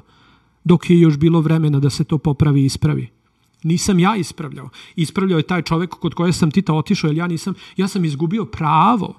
dok 0.63 0.89
je 0.89 0.99
još 0.99 1.17
bilo 1.17 1.41
vremena 1.41 1.79
da 1.79 1.89
se 1.89 2.03
to 2.03 2.17
popravi 2.17 2.61
i 2.61 2.65
ispravi. 2.65 3.16
Nisam 3.63 3.99
ja 3.99 4.15
ispravljao. 4.15 4.69
Ispravljao 4.95 5.37
je 5.37 5.47
taj 5.47 5.61
čovek 5.61 5.89
kod 5.89 6.13
koje 6.13 6.33
sam 6.33 6.51
Tita 6.51 6.73
otišao, 6.73 7.07
jer 7.07 7.17
ja 7.17 7.27
nisam, 7.27 7.53
ja 7.77 7.87
sam 7.87 8.05
izgubio 8.05 8.45
pravo 8.45 9.15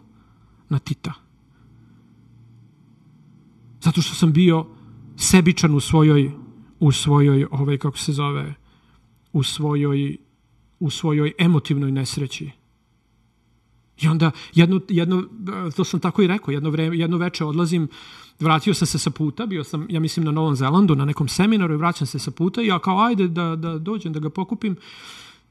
na 0.69 0.78
Tita. 0.78 1.12
Zato 3.81 4.02
što 4.02 4.15
sam 4.15 4.32
bio 4.32 4.66
sebičan 5.16 5.74
u 5.74 5.81
svojoj, 5.81 6.32
u 6.81 6.93
svojoj, 6.93 7.47
ovaj, 7.51 7.78
kako 7.78 7.98
se 7.98 8.12
zove, 8.12 8.55
u 9.32 9.43
svojoj, 9.43 10.16
u 10.81 10.90
svojoj 10.90 11.32
emotivnoj 11.39 11.93
nesreći. 11.93 12.51
I 14.01 14.09
onda 14.09 14.31
jedno, 14.55 14.81
jedno, 14.89 15.24
to 15.77 15.85
sam 15.85 16.01
tako 16.01 16.23
i 16.23 16.27
rekao, 16.27 16.52
jedno, 16.52 16.70
vreme, 16.70 16.98
jedno 16.98 17.16
veče 17.16 17.44
odlazim, 17.44 17.89
vratio 18.40 18.74
sam 18.74 18.86
se 18.86 18.98
sa 18.98 19.10
puta, 19.10 19.47
bio 19.47 19.65
sam, 19.65 19.86
ja 19.90 20.01
mislim, 20.01 20.24
na 20.24 20.32
Novom 20.32 20.56
Zelandu, 20.56 20.94
na 20.94 21.05
nekom 21.05 21.28
seminaru 21.28 21.74
i 21.74 21.77
vraćam 21.77 22.06
se 22.06 22.19
sa 22.19 22.31
puta 22.31 22.62
i 22.62 22.66
ja 22.66 22.78
kao, 22.78 23.01
ajde 23.01 23.28
da, 23.28 23.56
da 23.56 23.78
dođem, 23.78 24.12
da 24.12 24.20
ga 24.20 24.31
pokupim. 24.31 24.77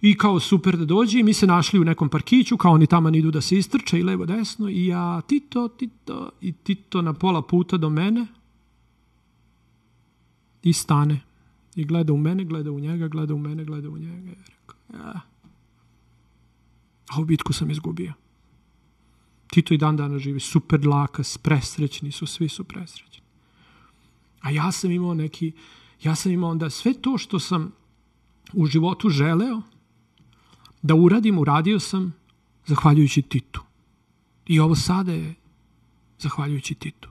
I 0.01 0.17
kao 0.17 0.39
super 0.39 0.77
da 0.77 0.85
dođe 0.85 1.19
i 1.19 1.23
mi 1.23 1.33
se 1.33 1.47
našli 1.47 1.79
u 1.79 1.83
nekom 1.83 2.09
parkiću, 2.09 2.57
kao 2.57 2.71
oni 2.71 2.87
tamo 2.87 3.09
idu 3.09 3.31
da 3.31 3.41
se 3.41 3.57
istrče 3.57 3.99
i 3.99 4.03
levo 4.03 4.25
desno 4.25 4.69
i 4.69 4.85
ja 4.85 5.21
Tito, 5.21 5.67
Tito 5.67 6.29
i 6.41 6.51
Tito 6.51 7.01
na 7.01 7.13
pola 7.13 7.41
puta 7.41 7.77
do 7.77 7.89
mene 7.89 8.27
i 10.63 10.73
stane. 10.73 11.21
I 11.75 11.85
gleda 11.85 12.13
u 12.13 12.17
mene, 12.17 12.43
gleda 12.45 12.71
u 12.71 12.79
njega, 12.79 13.07
gleda 13.07 13.33
u 13.33 13.39
mene, 13.39 13.65
gleda 13.65 13.89
u 13.89 13.97
njega. 13.97 14.31
I 14.31 14.35
rekao, 14.35 14.75
ja. 14.93 15.21
A 17.09 17.21
u 17.21 17.25
bitku 17.25 17.53
sam 17.53 17.71
izgubio. 17.71 18.13
Tito 19.47 19.73
i 19.73 19.77
dan 19.77 19.97
dana 19.97 20.19
živi 20.19 20.39
super 20.39 20.87
lakas, 20.87 21.37
presrećni 21.37 22.11
su, 22.11 22.25
svi 22.25 22.49
su 22.49 22.63
presrećni. 22.63 23.23
A 24.41 24.51
ja 24.51 24.71
sam 24.71 24.91
imao 24.91 25.13
neki, 25.13 25.51
ja 26.03 26.15
sam 26.15 26.31
imao 26.31 26.49
onda 26.49 26.69
sve 26.69 26.93
to 26.93 27.17
što 27.17 27.39
sam 27.39 27.71
u 28.53 28.65
životu 28.65 29.09
želeo 29.09 29.61
da 30.81 30.95
uradim, 30.95 31.39
uradio 31.39 31.79
sam 31.79 32.13
zahvaljujući 32.65 33.21
Titu. 33.21 33.61
I 34.45 34.59
ovo 34.59 34.75
sada 34.75 35.11
je 35.11 35.35
zahvaljujući 36.19 36.75
Titu. 36.75 37.09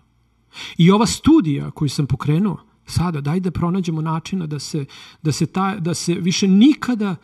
I 0.79 0.91
ova 0.91 1.07
studija 1.07 1.71
koju 1.71 1.89
sam 1.89 2.07
pokrenuo 2.07 2.67
sada, 2.87 3.21
daj 3.21 3.41
da 3.41 3.51
pronađemo 3.51 4.01
načina 4.01 4.47
da 4.47 4.59
se, 4.59 4.85
da 5.23 5.33
se, 5.33 5.47
ta, 5.47 5.77
da 5.79 5.95
se 5.95 6.15
više 6.15 6.49
nikada 6.49 7.17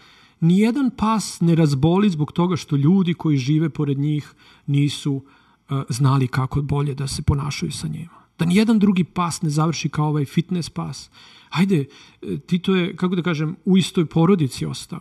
nijedan 0.42 0.90
pas 0.96 1.40
ne 1.40 1.54
razboli 1.54 2.10
zbog 2.10 2.32
toga 2.32 2.56
što 2.56 2.76
ljudi 2.76 3.14
koji 3.14 3.36
žive 3.36 3.68
pored 3.68 3.98
njih 3.98 4.34
nisu 4.66 5.14
uh, 5.14 5.82
znali 5.88 6.28
kako 6.28 6.62
bolje 6.62 6.94
da 6.94 7.06
se 7.06 7.22
ponašaju 7.22 7.72
sa 7.72 7.88
njima. 7.88 8.22
Da 8.38 8.44
nijedan 8.44 8.78
drugi 8.78 9.04
pas 9.04 9.42
ne 9.42 9.50
završi 9.50 9.88
kao 9.88 10.08
ovaj 10.08 10.24
fitness 10.24 10.70
pas. 10.70 11.10
Hajde, 11.50 11.84
e, 12.22 12.38
Tito 12.38 12.74
je, 12.74 12.96
kako 12.96 13.16
da 13.16 13.22
kažem, 13.22 13.56
u 13.64 13.76
istoj 13.78 14.06
porodici 14.06 14.66
ostao. 14.66 15.00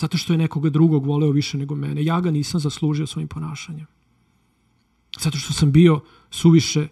Zato 0.00 0.18
što 0.18 0.32
je 0.32 0.38
nekoga 0.38 0.70
drugog 0.70 1.06
voleo 1.06 1.30
više 1.30 1.58
nego 1.58 1.74
mene. 1.74 2.04
Ja 2.04 2.20
ga 2.20 2.30
nisam 2.30 2.60
zaslužio 2.60 3.06
svojim 3.06 3.28
ponašanjem. 3.28 3.86
Zato 5.20 5.38
što 5.38 5.52
sam 5.52 5.72
bio 5.72 6.00
suviše 6.30 6.88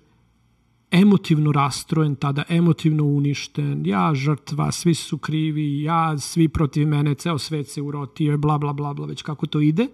emotivno 0.91 1.53
rastrojen, 1.53 2.15
tada 2.15 2.45
emotivno 2.49 3.05
uništen, 3.05 3.87
ja 3.87 4.15
žrtva, 4.15 4.73
svi 4.73 4.95
su 4.95 5.19
krivi, 5.19 5.83
ja, 5.83 6.19
svi 6.19 6.49
protiv 6.49 6.89
mene, 6.89 7.15
ceo 7.15 7.39
svet 7.39 7.69
se 7.69 7.83
urotio, 7.83 8.39
bla, 8.39 8.59
bla, 8.59 8.73
bla, 8.73 8.95
bla, 8.95 9.07
već 9.07 9.23
kako 9.23 9.47
to 9.47 9.61
ide. 9.61 9.87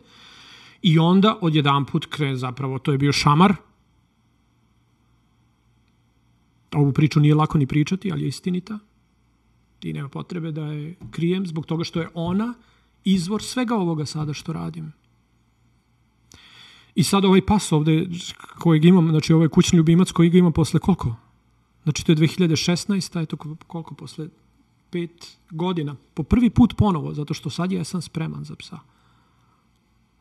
I 0.83 0.99
onda 0.99 1.39
odjedan 1.41 1.85
put 1.85 2.07
kre, 2.07 2.37
zapravo, 2.37 2.79
to 2.79 2.93
je 2.93 2.99
bio 2.99 3.13
šamar. 3.13 3.55
Ovu 6.75 6.93
priču 6.93 7.21
nije 7.21 7.35
lako 7.35 7.59
ni 7.59 7.67
pričati, 7.67 8.13
ali 8.13 8.23
je 8.23 8.29
istinita. 8.29 8.79
I 9.83 9.93
nema 9.93 10.09
potrebe 10.09 10.53
da 10.53 10.67
je 10.67 10.95
krijem 11.11 11.47
zbog 11.47 11.67
toga 11.67 11.85
što 11.85 12.01
je 12.01 12.09
ona 12.15 12.55
izvor 13.05 13.43
svega 13.43 13.75
ovoga 13.75 14.07
sada 14.07 14.33
što 14.33 14.53
radim. 14.53 14.93
I 16.97 17.05
sad 17.05 17.25
ovaj 17.25 17.47
pas 17.47 17.73
ovde 17.73 18.07
kojeg 18.59 18.85
imam, 18.85 19.11
znači 19.11 19.33
ovaj 19.33 19.49
kućni 19.49 19.77
ljubimac 19.77 20.11
koji 20.11 20.31
ga 20.31 20.39
imam 20.39 20.53
posle 20.53 20.81
koliko? 20.81 21.15
Znači 21.83 22.07
to 22.07 22.13
je 22.13 22.17
2016, 22.17 23.23
a 23.23 23.27
to 23.27 23.37
koliko 23.67 23.95
posle 23.95 24.29
pet 24.91 25.37
godina. 25.51 25.97
Po 26.15 26.23
prvi 26.23 26.51
put 26.51 26.77
ponovo, 26.77 27.15
zato 27.15 27.35
što 27.35 27.51
sad 27.51 27.73
ja 27.73 27.85
sam 27.85 28.03
spreman 28.03 28.45
za 28.45 28.57
psa. 28.57 28.79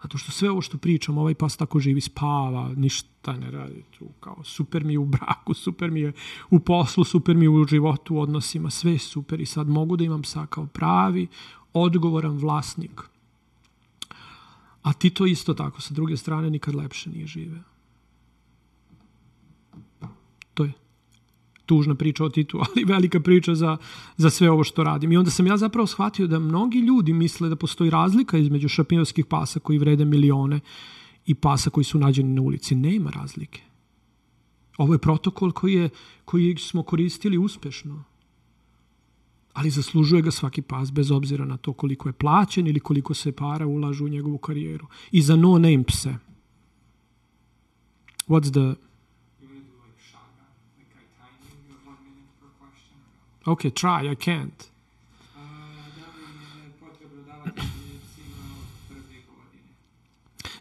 Zato 0.04 0.18
što 0.18 0.32
sve 0.32 0.50
ovo 0.52 0.62
što 0.62 0.78
pričam, 0.78 1.18
ovaj 1.18 1.34
pas 1.34 1.58
tako 1.58 1.80
živi, 1.80 2.02
spava, 2.02 2.72
ništa 2.76 3.38
ne 3.38 3.52
radi 3.52 3.84
tu, 3.98 4.06
kao 4.20 4.44
super 4.44 4.84
mi 4.84 4.94
je 4.94 5.00
u 5.00 5.06
braku, 5.06 5.54
super 5.54 5.92
mi 5.92 6.00
je 6.00 6.14
u 6.50 6.60
poslu, 6.60 7.04
super 7.04 7.36
mi 7.36 7.46
je 7.46 7.50
u 7.50 7.66
životu, 7.66 8.16
u 8.16 8.20
odnosima, 8.20 8.70
sve 8.70 8.92
je 8.92 9.00
super 9.00 9.42
i 9.42 9.46
sad 9.46 9.68
mogu 9.68 9.98
da 9.98 10.04
imam 10.04 10.22
psa 10.22 10.46
kao 10.46 10.66
pravi, 10.66 11.28
odgovoran 11.74 12.38
vlasnik 12.38 13.02
A 14.86 14.94
ti 14.94 15.10
to 15.10 15.26
isto 15.26 15.54
tako, 15.54 15.82
sa 15.82 15.94
druge 15.94 16.18
strane, 16.18 16.50
nikad 16.50 16.76
lepše 16.76 17.10
nije 17.10 17.28
živeo. 17.28 17.64
To 20.54 20.64
je 20.64 20.72
tužna 21.66 21.96
priča 21.96 22.24
o 22.24 22.30
Titu, 22.30 22.60
ali 22.66 22.86
velika 22.86 23.20
priča 23.20 23.56
za, 23.56 23.78
za 24.18 24.30
sve 24.30 24.50
ovo 24.50 24.64
što 24.64 24.84
radim. 24.84 25.12
I 25.12 25.18
onda 25.18 25.32
sam 25.32 25.48
ja 25.48 25.58
zapravo 25.58 25.88
shvatio 25.88 26.28
da 26.28 26.40
mnogi 26.40 26.80
ljudi 26.80 27.14
misle 27.14 27.50
da 27.50 27.56
postoji 27.56 27.90
razlika 27.90 28.38
između 28.38 28.70
šapinovskih 28.70 29.26
pasa 29.26 29.60
koji 29.60 29.80
vrede 29.80 30.06
milione 30.06 30.60
i 31.26 31.36
pasa 31.36 31.70
koji 31.70 31.84
su 31.84 32.00
nađeni 32.00 32.34
na 32.34 32.42
ulici. 32.42 32.76
Nema 32.76 33.10
razlike. 33.10 33.62
Ovo 34.78 34.94
je 34.94 35.00
protokol 35.00 35.52
koji, 35.52 35.74
je, 35.74 35.90
koji 36.26 36.58
smo 36.58 36.84
koristili 36.84 37.38
uspešno 37.38 38.04
ali 39.56 39.70
zaslužuje 39.70 40.22
ga 40.22 40.32
svaki 40.32 40.62
pas 40.62 40.92
bez 40.92 41.12
obzira 41.12 41.46
na 41.46 41.58
to 41.58 41.74
koliko 41.74 42.10
je 42.10 42.14
plaćen 42.14 42.68
ili 42.68 42.80
koliko 42.80 43.14
se 43.14 43.32
para 43.32 43.68
ulažu 43.68 44.06
u 44.06 44.08
njegovu 44.08 44.38
karijeru. 44.38 44.88
I 45.12 45.22
za 45.22 45.36
no 45.36 45.58
name 45.58 45.84
pse. 45.84 46.16
What's 48.28 48.52
the... 48.52 48.76
Okay, 53.46 53.72
try, 53.72 54.12
I 54.12 54.16
can't. 54.16 54.76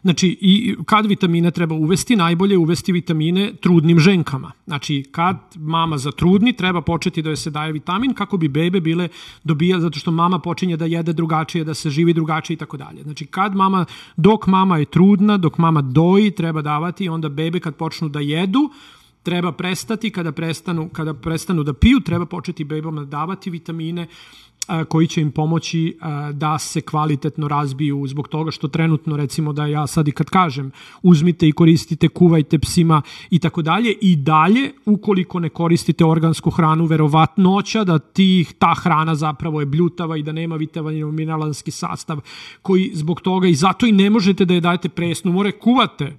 Znači, 0.05 0.37
i 0.41 0.75
kad 0.85 1.05
vitamine 1.05 1.51
treba 1.51 1.75
uvesti, 1.75 2.15
najbolje 2.15 2.57
uvesti 2.57 2.91
vitamine 2.91 3.53
trudnim 3.61 3.99
ženkama. 3.99 4.51
Znači, 4.65 5.03
kad 5.11 5.37
mama 5.55 5.97
zatrudni, 5.97 6.53
treba 6.53 6.81
početi 6.81 7.21
da 7.21 7.29
joj 7.29 7.37
se 7.37 7.49
daje 7.49 7.71
vitamin 7.71 8.13
kako 8.13 8.37
bi 8.37 8.47
bebe 8.47 8.79
bile 8.79 9.07
dobija, 9.43 9.79
zato 9.79 9.99
što 9.99 10.11
mama 10.11 10.39
počinje 10.39 10.77
da 10.77 10.85
jede 10.85 11.13
drugačije, 11.13 11.63
da 11.63 11.73
se 11.73 11.89
živi 11.89 12.13
drugačije 12.13 12.55
i 12.55 12.57
tako 12.57 12.77
dalje. 12.77 13.03
Znači, 13.03 13.25
kad 13.25 13.55
mama, 13.55 13.85
dok 14.17 14.47
mama 14.47 14.77
je 14.77 14.85
trudna, 14.85 15.37
dok 15.37 15.57
mama 15.57 15.81
doji, 15.81 16.31
treba 16.31 16.61
davati, 16.61 17.09
onda 17.09 17.29
bebe 17.29 17.59
kad 17.59 17.75
počnu 17.75 18.09
da 18.09 18.19
jedu, 18.19 18.69
treba 19.23 19.51
prestati, 19.51 20.09
kada 20.09 20.31
prestanu, 20.31 20.89
kada 20.89 21.13
prestanu 21.13 21.63
da 21.63 21.73
piju, 21.73 21.99
treba 21.99 22.25
početi 22.25 22.63
bebama 22.63 23.05
davati 23.05 23.49
vitamine 23.49 24.07
koji 24.87 25.07
će 25.07 25.21
im 25.21 25.31
pomoći 25.31 25.97
da 26.33 26.59
se 26.59 26.81
kvalitetno 26.81 27.47
razbiju 27.47 28.07
zbog 28.07 28.27
toga 28.27 28.51
što 28.51 28.67
trenutno 28.67 29.17
recimo 29.17 29.53
da 29.53 29.65
ja 29.65 29.87
sad 29.87 30.07
i 30.07 30.11
kad 30.11 30.29
kažem 30.29 30.71
uzmite 31.03 31.47
i 31.47 31.51
koristite, 31.51 32.07
kuvajte 32.07 32.59
psima 32.59 33.01
i 33.29 33.39
tako 33.39 33.61
dalje 33.61 33.93
i 34.01 34.15
dalje 34.15 34.71
ukoliko 34.85 35.39
ne 35.39 35.49
koristite 35.49 36.05
organsku 36.05 36.49
hranu 36.49 36.85
verovatnoća 36.85 37.83
da 37.83 37.99
tih, 37.99 38.53
ta 38.53 38.73
hrana 38.73 39.15
zapravo 39.15 39.59
je 39.59 39.65
bljutava 39.65 40.17
i 40.17 40.23
da 40.23 40.31
nema 40.31 40.55
vitaminov 40.55 41.11
mineralanski 41.11 41.71
sastav 41.71 42.19
koji 42.61 42.91
zbog 42.93 43.21
toga 43.21 43.47
i 43.47 43.55
zato 43.55 43.85
i 43.85 43.91
ne 43.91 44.09
možete 44.09 44.45
da 44.45 44.53
je 44.53 44.61
dajete 44.61 44.89
presnu, 44.89 45.31
more 45.31 45.51
kuvate 45.51 46.17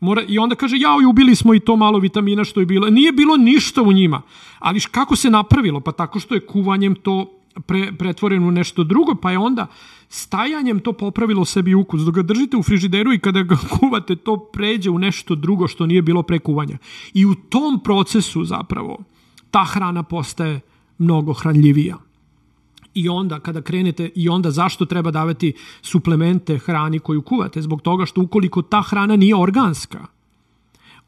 Mora, 0.00 0.22
I 0.28 0.38
onda 0.38 0.54
kaže, 0.54 0.76
jao, 0.78 0.98
ubili 1.10 1.34
smo 1.34 1.54
i 1.54 1.60
to 1.60 1.76
malo 1.76 1.98
vitamina 1.98 2.44
što 2.44 2.60
je 2.60 2.66
bilo. 2.66 2.90
Nije 2.90 3.12
bilo 3.12 3.36
ništa 3.36 3.82
u 3.82 3.92
njima. 3.92 4.22
Ali 4.58 4.80
kako 4.80 5.16
se 5.16 5.30
napravilo? 5.30 5.80
Pa 5.80 5.92
tako 5.92 6.20
što 6.20 6.34
je 6.34 6.46
kuvanjem 6.46 6.94
to 6.94 7.32
pre, 7.66 7.92
pretvoreno 7.98 8.48
u 8.48 8.50
nešto 8.50 8.84
drugo, 8.84 9.14
pa 9.14 9.30
je 9.30 9.38
onda 9.38 9.66
stajanjem 10.08 10.80
to 10.80 10.92
popravilo 10.92 11.44
sebi 11.44 11.74
ukus. 11.74 12.02
Dok 12.02 12.14
ga 12.14 12.22
držite 12.22 12.56
u 12.56 12.62
frižideru 12.62 13.12
i 13.12 13.18
kada 13.18 13.42
ga 13.42 13.56
kuvate, 13.78 14.16
to 14.16 14.36
pređe 14.36 14.90
u 14.90 14.98
nešto 14.98 15.34
drugo 15.34 15.68
što 15.68 15.86
nije 15.86 16.02
bilo 16.02 16.22
pre 16.22 16.38
kuvanja. 16.38 16.78
I 17.14 17.26
u 17.26 17.34
tom 17.34 17.80
procesu 17.84 18.44
zapravo 18.44 18.98
ta 19.50 19.64
hrana 19.64 20.02
postaje 20.02 20.60
mnogo 20.98 21.32
hranljivija. 21.32 21.96
I 22.94 23.08
onda 23.08 23.40
kada 23.40 23.62
krenete 23.62 24.10
i 24.14 24.28
onda 24.28 24.50
zašto 24.50 24.84
treba 24.84 25.10
davati 25.10 25.52
suplemente 25.82 26.58
hrani 26.58 26.98
koju 26.98 27.22
kuvate? 27.22 27.62
Zbog 27.62 27.82
toga 27.82 28.06
što 28.06 28.20
ukoliko 28.20 28.62
ta 28.62 28.82
hrana 28.82 29.16
nije 29.16 29.36
organska, 29.36 30.06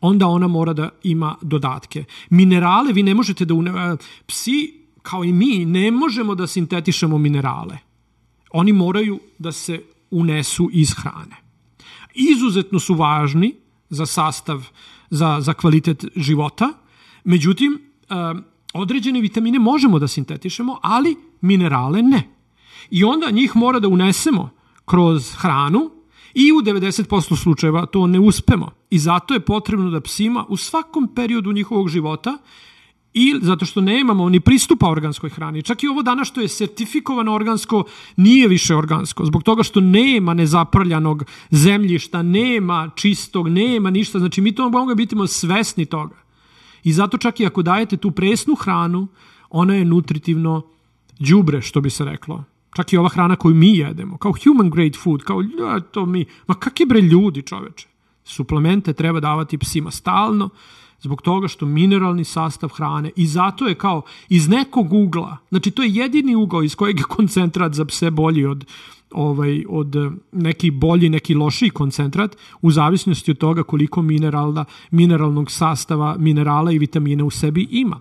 onda 0.01 0.27
ona 0.27 0.47
mora 0.49 0.73
da 0.73 0.89
ima 1.03 1.37
dodatke. 1.43 2.05
Minerale 2.31 2.93
vi 2.93 3.03
ne 3.03 3.15
možete 3.15 3.45
da... 3.45 3.55
Psi, 4.27 4.78
kao 5.09 5.25
i 5.25 5.33
mi, 5.33 5.65
ne 5.65 5.91
možemo 5.91 6.35
da 6.35 6.47
sintetišemo 6.47 7.19
minerale. 7.19 7.79
Oni 8.53 8.73
moraju 8.73 9.21
da 9.39 9.53
se 9.53 9.83
unesu 10.11 10.69
iz 10.73 10.93
hrane. 10.93 11.37
Izuzetno 12.15 12.79
su 12.79 12.95
važni 12.95 13.55
za 13.89 14.07
sastav, 14.07 14.69
za, 15.11 15.37
za 15.41 15.53
kvalitet 15.55 16.05
života, 16.17 16.73
međutim, 17.25 17.79
određene 18.75 19.21
vitamine 19.21 19.59
možemo 19.59 19.99
da 19.99 20.09
sintetišemo, 20.09 20.79
ali 20.83 21.17
minerale 21.41 22.03
ne. 22.03 22.29
I 22.91 23.05
onda 23.05 23.31
njih 23.31 23.57
mora 23.57 23.81
da 23.81 23.89
unesemo 23.89 24.51
kroz 24.85 25.33
hranu 25.35 25.91
i 26.35 26.53
u 26.53 26.61
90% 26.61 27.37
slučajeva 27.43 27.87
to 27.87 28.07
ne 28.07 28.21
uspemo. 28.21 28.71
I 28.91 28.99
zato 28.99 29.35
je 29.35 29.41
potrebno 29.41 29.91
da 29.91 30.01
psima 30.01 30.45
u 30.49 30.57
svakom 30.57 31.09
periodu 31.15 31.53
njihovog 31.53 31.89
života 31.89 32.39
i 33.15 33.35
zato 33.43 33.67
što 33.67 33.81
nemamo 33.81 34.29
ni 34.29 34.41
pristupa 34.41 34.91
organskoj 34.91 35.31
hrani. 35.31 35.63
Čak 35.63 35.83
i 35.83 35.89
ovo 35.89 36.03
danas 36.03 36.29
što 36.29 36.41
je 36.41 36.49
sertifikovano 36.49 37.35
organsko 37.35 37.85
nije 38.17 38.49
više 38.49 38.77
organsko, 38.77 39.25
zbog 39.25 39.43
toga 39.43 39.63
što 39.63 39.81
nema 39.81 40.35
nezaprljanog 40.35 41.25
zemljišta, 41.51 42.23
nema 42.23 42.91
čistog, 42.97 43.49
nema 43.49 43.91
ništa. 43.91 44.19
Znači 44.19 44.41
mi 44.41 44.53
to 44.53 44.71
možemo 44.71 44.95
biti 44.95 45.17
svesni 45.27 45.87
toga. 45.87 46.17
I 46.85 46.93
zato 46.93 47.19
čak 47.19 47.41
i 47.41 47.47
ako 47.47 47.63
dajete 47.63 47.97
tu 47.97 48.11
presnu 48.11 48.55
hranu, 48.55 49.09
ona 49.51 49.75
je 49.75 49.85
nutritivno 49.85 50.63
đubre, 51.19 51.63
što 51.63 51.81
bi 51.81 51.91
se 51.91 52.05
reklo. 52.05 52.45
Čak 52.77 52.93
i 52.93 52.97
ova 52.97 53.09
hrana 53.09 53.37
koju 53.37 53.55
mi 53.55 53.77
jedemo, 53.77 54.17
kao 54.19 54.33
human 54.45 54.71
grade 54.71 54.99
food, 54.99 55.23
kao 55.23 55.43
to 55.91 56.07
mi, 56.07 56.25
ma 56.47 56.55
kakvi 56.55 56.87
bre 56.87 57.01
ljudi 57.01 57.43
čoveče. 57.43 57.89
Suplemente 58.25 58.93
treba 58.93 59.21
davati 59.21 59.59
psima 59.59 59.91
stalno, 59.91 60.51
zbog 61.01 61.23
toga 61.23 61.49
što 61.49 61.67
mineralni 61.67 62.25
sastav 62.25 62.69
hrane 62.69 63.11
i 63.17 63.27
zato 63.27 63.67
je 63.67 63.75
kao 63.75 64.03
iz 64.29 64.49
nekog 64.49 64.93
ugla, 64.93 65.37
znači 65.49 65.71
to 65.71 65.83
je 65.83 65.95
jedini 65.95 66.35
ugao 66.35 66.63
iz 66.63 66.75
kojeg 66.75 66.99
je 66.99 67.05
koncentrat 67.05 67.75
za 67.75 67.85
pse 67.85 68.11
bolji 68.11 68.45
od, 68.45 68.65
ovaj, 69.11 69.65
od 69.69 69.95
neki 70.33 70.71
bolji, 70.71 71.09
neki 71.09 71.35
lošiji 71.35 71.71
koncentrat 71.71 72.37
u 72.63 72.71
zavisnosti 72.71 73.31
od 73.31 73.39
toga 73.39 73.63
koliko 73.63 74.03
mineralna, 74.03 74.65
mineralnog 74.91 75.51
sastava, 75.51 76.17
minerala 76.19 76.73
i 76.73 76.79
vitamina 76.79 77.25
u 77.25 77.31
sebi 77.31 77.67
ima. 77.71 78.01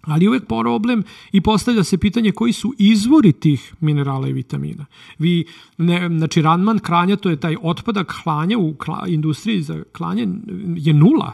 Ali 0.00 0.28
uvek 0.28 0.46
problem 0.46 1.02
i 1.32 1.40
postavlja 1.40 1.84
se 1.84 1.98
pitanje 1.98 2.32
koji 2.32 2.52
su 2.52 2.74
izvori 2.78 3.32
tih 3.32 3.74
minerala 3.80 4.28
i 4.28 4.32
vitamina. 4.32 4.86
Vi, 5.18 5.44
ne, 5.78 6.08
znači 6.08 6.42
Ranman 6.42 6.78
kranja, 6.78 7.16
to 7.16 7.30
je 7.30 7.40
taj 7.40 7.56
otpadak 7.62 8.14
hlanja 8.22 8.58
u 8.58 8.74
kla, 8.74 9.04
industriji 9.06 9.62
za 9.62 9.82
klanje 9.92 10.28
je 10.76 10.94
nula. 10.94 11.32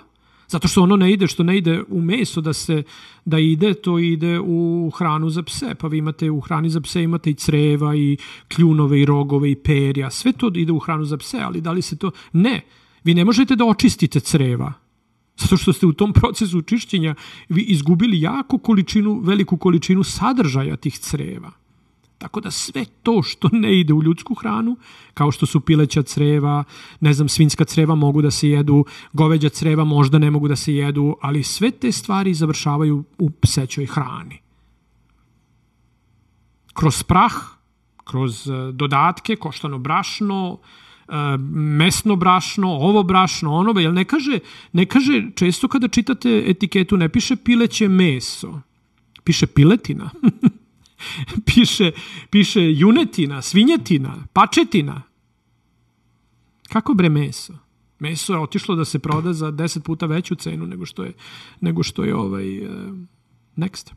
Zato 0.48 0.68
što 0.68 0.82
ono 0.82 0.96
ne 0.96 1.12
ide, 1.12 1.26
što 1.26 1.42
ne 1.42 1.58
ide 1.58 1.82
u 1.88 2.00
meso 2.02 2.40
da 2.40 2.52
se 2.52 2.82
da 3.24 3.38
ide, 3.38 3.74
to 3.74 3.98
ide 3.98 4.40
u 4.40 4.90
hranu 4.96 5.30
za 5.30 5.42
pse. 5.42 5.74
Pa 5.74 5.88
vi 5.88 5.98
imate 5.98 6.30
u 6.30 6.40
hrani 6.40 6.70
za 6.70 6.80
pse 6.80 7.02
imate 7.02 7.30
i 7.30 7.34
creva 7.34 7.96
i 7.96 8.16
kljunove 8.48 9.00
i 9.00 9.04
rogove 9.04 9.50
i 9.50 9.56
perja. 9.56 10.10
Sve 10.10 10.32
to 10.32 10.50
ide 10.54 10.72
u 10.72 10.78
hranu 10.78 11.04
za 11.04 11.16
pse, 11.16 11.38
ali 11.40 11.60
da 11.60 11.72
li 11.72 11.82
se 11.82 11.96
to... 11.96 12.10
Ne. 12.32 12.60
Vi 13.04 13.14
ne 13.14 13.24
možete 13.24 13.56
da 13.56 13.64
očistite 13.64 14.20
creva 14.20 14.72
Zato 15.36 15.56
što 15.56 15.72
ste 15.72 15.86
u 15.86 15.92
tom 15.92 16.12
procesu 16.12 16.62
čišćenja 16.62 17.14
vi 17.48 17.62
izgubili 17.62 18.20
jako 18.20 18.58
količinu, 18.58 19.20
veliku 19.20 19.56
količinu 19.56 20.04
sadržaja 20.04 20.76
tih 20.76 20.98
creva. 20.98 21.50
Tako 22.18 22.40
da 22.40 22.50
sve 22.50 22.84
to 23.02 23.22
što 23.22 23.48
ne 23.52 23.80
ide 23.80 23.92
u 23.92 24.02
ljudsku 24.02 24.34
hranu, 24.34 24.76
kao 25.14 25.30
što 25.30 25.46
su 25.46 25.60
pileća 25.60 26.02
creva, 26.02 26.64
ne 27.00 27.12
znam, 27.12 27.28
svinska 27.28 27.64
creva 27.64 27.94
mogu 27.94 28.22
da 28.22 28.30
se 28.30 28.48
jedu, 28.48 28.84
goveđa 29.12 29.48
creva 29.48 29.84
možda 29.84 30.18
ne 30.18 30.30
mogu 30.30 30.48
da 30.48 30.56
se 30.56 30.74
jedu, 30.74 31.16
ali 31.22 31.42
sve 31.42 31.70
te 31.70 31.92
stvari 31.92 32.34
završavaju 32.34 33.04
u 33.18 33.30
psećoj 33.30 33.86
hrani. 33.86 34.40
Kroz 36.74 37.02
prah, 37.02 37.34
kroz 38.04 38.48
eh, 38.48 38.72
dodatke, 38.72 39.36
koštano 39.36 39.78
brašno, 39.78 40.58
mesno 41.52 42.16
brašno, 42.16 42.68
ovo 42.68 43.02
brašno, 43.02 43.54
ono, 43.54 43.80
jel 43.80 43.94
ne 43.94 44.04
kaže, 44.04 44.38
ne 44.72 44.86
kaže 44.86 45.22
često 45.34 45.68
kada 45.68 45.88
čitate 45.88 46.44
etiketu 46.46 46.96
ne 46.96 47.08
piše 47.08 47.36
pileće 47.36 47.88
meso, 47.88 48.60
piše 49.24 49.46
piletina. 49.46 50.10
piše, 51.46 51.90
piše 52.30 52.72
junetina, 52.72 53.42
svinjetina, 53.42 54.26
pačetina. 54.32 55.02
Kako 56.68 56.94
bre 56.94 57.08
meso? 57.08 57.54
Meso 57.98 58.32
je 58.32 58.38
otišlo 58.38 58.74
da 58.74 58.84
se 58.84 58.98
proda 58.98 59.32
za 59.32 59.52
10 59.52 59.80
puta 59.80 60.06
veću 60.06 60.34
cenu 60.34 60.66
nego 60.66 60.86
što 60.86 61.04
je, 61.04 61.12
nego 61.60 61.82
što 61.82 62.04
je 62.04 62.14
ovaj, 62.14 62.60
uh, 62.60 62.68
next. 63.56 63.92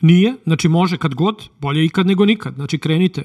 Nije, 0.00 0.34
znači 0.44 0.68
može 0.68 0.98
kad 0.98 1.14
god, 1.14 1.48
bolje 1.60 1.84
ikad 1.84 2.06
nego 2.06 2.24
nikad, 2.24 2.54
znači 2.54 2.78
krenite. 2.78 3.22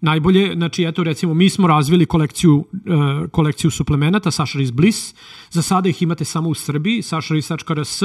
Najbolje, 0.00 0.54
znači 0.54 0.84
eto 0.84 1.04
recimo 1.04 1.34
mi 1.34 1.50
smo 1.50 1.66
razvili 1.66 2.06
kolekciju, 2.06 2.54
uh, 2.56 3.30
kolekciju 3.30 3.70
suplemenata 3.70 4.30
Sašaris 4.30 4.72
Bliss, 4.72 5.14
za 5.50 5.62
sada 5.62 5.88
ih 5.88 6.02
imate 6.02 6.24
samo 6.24 6.48
u 6.48 6.54
Srbiji, 6.54 7.02
sašaris.rs, 7.02 8.02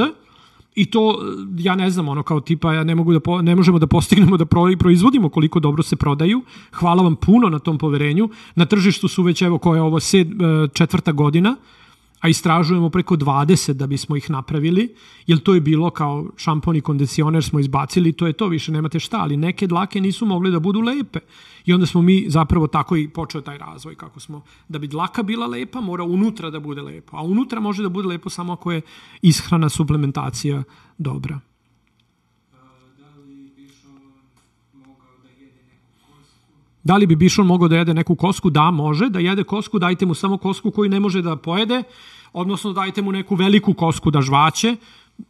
i 0.75 0.85
to 0.85 1.19
ja 1.57 1.75
ne 1.75 1.89
znam 1.89 2.09
ono 2.09 2.23
kao 2.23 2.39
tipa 2.39 2.73
ja 2.73 2.83
ne 2.83 2.95
mogu 2.95 3.13
da 3.13 3.19
po, 3.19 3.41
ne 3.41 3.55
možemo 3.55 3.79
da 3.79 3.87
postignemo 3.87 4.37
da 4.37 4.45
pro, 4.45 4.61
proizvodimo 4.79 5.29
koliko 5.29 5.59
dobro 5.59 5.83
se 5.83 5.95
prodaju. 5.95 6.41
Hvala 6.71 7.03
vam 7.03 7.15
puno 7.15 7.49
na 7.49 7.59
tom 7.59 7.77
poverenju. 7.77 8.29
Na 8.55 8.65
tržištu 8.65 9.07
su 9.07 9.23
već 9.23 9.41
evo 9.41 9.57
koja 9.57 9.77
je 9.77 9.81
ovo 9.81 9.99
sed, 9.99 10.27
e, 10.27 10.67
četvrta 10.73 11.11
godina 11.11 11.55
a 12.23 12.29
istražujemo 12.29 12.89
preko 12.89 13.15
20 13.15 13.73
da 13.73 13.87
bismo 13.87 14.15
ih 14.15 14.29
napravili, 14.29 14.95
jer 15.27 15.39
to 15.39 15.53
je 15.53 15.61
bilo 15.61 15.89
kao 15.89 16.25
šampon 16.37 16.75
i 16.75 16.81
kondicioner 16.81 17.43
smo 17.43 17.59
izbacili, 17.59 18.13
to 18.13 18.27
je 18.27 18.33
to, 18.33 18.47
više 18.47 18.71
nemate 18.71 18.99
šta, 18.99 19.17
ali 19.17 19.37
neke 19.37 19.67
dlake 19.67 20.01
nisu 20.01 20.25
mogle 20.25 20.51
da 20.51 20.59
budu 20.59 20.81
lepe. 20.81 21.19
I 21.65 21.73
onda 21.73 21.85
smo 21.85 22.01
mi 22.01 22.25
zapravo 22.27 22.67
tako 22.67 22.95
i 22.95 23.09
počeo 23.09 23.41
taj 23.41 23.57
razvoj, 23.57 23.95
kako 23.95 24.19
smo, 24.19 24.41
da 24.67 24.79
bi 24.79 24.87
dlaka 24.87 25.23
bila 25.23 25.47
lepa, 25.47 25.81
mora 25.81 26.03
unutra 26.03 26.49
da 26.49 26.59
bude 26.59 26.81
lepo, 26.81 27.17
a 27.17 27.21
unutra 27.23 27.59
može 27.59 27.83
da 27.83 27.89
bude 27.89 28.07
lepo 28.07 28.29
samo 28.29 28.53
ako 28.53 28.71
je 28.71 28.81
ishrana, 29.21 29.69
suplementacija 29.69 30.63
dobra. 30.97 31.39
Da 36.83 36.97
li 36.97 37.07
bi 37.07 37.15
Bišon 37.15 37.47
mogao 37.47 37.67
da 37.67 37.77
jede 37.77 37.93
neku 37.93 38.15
kosku? 38.15 38.49
Da, 38.49 38.71
može. 38.71 39.09
Da 39.09 39.19
jede 39.19 39.43
kosku, 39.43 39.79
dajte 39.79 40.05
mu 40.05 40.13
samo 40.13 40.37
kosku 40.37 40.71
koju 40.71 40.89
ne 40.89 40.99
može 40.99 41.21
da 41.21 41.35
pojede, 41.35 41.83
odnosno 42.33 42.73
dajte 42.73 43.01
mu 43.01 43.11
neku 43.11 43.35
veliku 43.35 43.73
kosku 43.73 44.11
da 44.11 44.21
žvaće, 44.21 44.75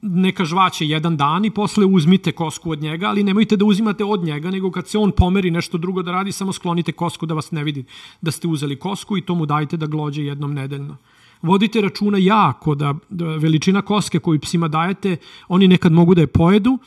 neka 0.01 0.45
žvaće 0.45 0.87
jedan 0.87 1.17
dan 1.17 1.45
i 1.45 1.49
posle 1.49 1.85
uzmite 1.85 2.31
kosku 2.31 2.71
od 2.71 2.81
njega, 2.81 3.07
ali 3.07 3.23
nemojte 3.23 3.57
da 3.57 3.65
uzimate 3.65 4.03
od 4.03 4.23
njega, 4.23 4.51
nego 4.51 4.71
kad 4.71 4.87
se 4.87 4.97
on 4.97 5.11
pomeri 5.11 5.51
nešto 5.51 5.77
drugo 5.77 6.01
da 6.01 6.11
radi, 6.11 6.31
samo 6.31 6.53
sklonite 6.53 6.91
kosku 6.91 7.25
da 7.25 7.33
vas 7.33 7.51
ne 7.51 7.63
vidi 7.63 7.85
da 8.21 8.31
ste 8.31 8.47
uzeli 8.47 8.79
kosku 8.79 9.17
i 9.17 9.21
to 9.21 9.35
mu 9.35 9.45
dajte 9.45 9.77
da 9.77 9.85
glođe 9.85 10.23
jednom 10.23 10.53
nedeljno. 10.53 10.97
Vodite 11.41 11.81
računa 11.81 12.17
jako 12.17 12.75
da, 12.75 12.93
da 13.09 13.25
veličina 13.25 13.81
koske 13.81 14.19
koju 14.19 14.39
psima 14.39 14.67
dajete, 14.67 15.17
oni 15.47 15.67
nekad 15.67 15.91
mogu 15.91 16.15
da 16.15 16.21
je 16.21 16.27
pojedu, 16.27 16.77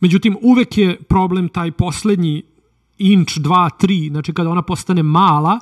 međutim 0.00 0.36
uvek 0.42 0.78
je 0.78 0.96
problem 1.02 1.48
taj 1.48 1.70
poslednji 1.70 2.42
inč, 2.98 3.36
dva, 3.36 3.70
tri, 3.70 4.08
znači 4.08 4.32
kada 4.32 4.50
ona 4.50 4.62
postane 4.62 5.02
mala, 5.02 5.58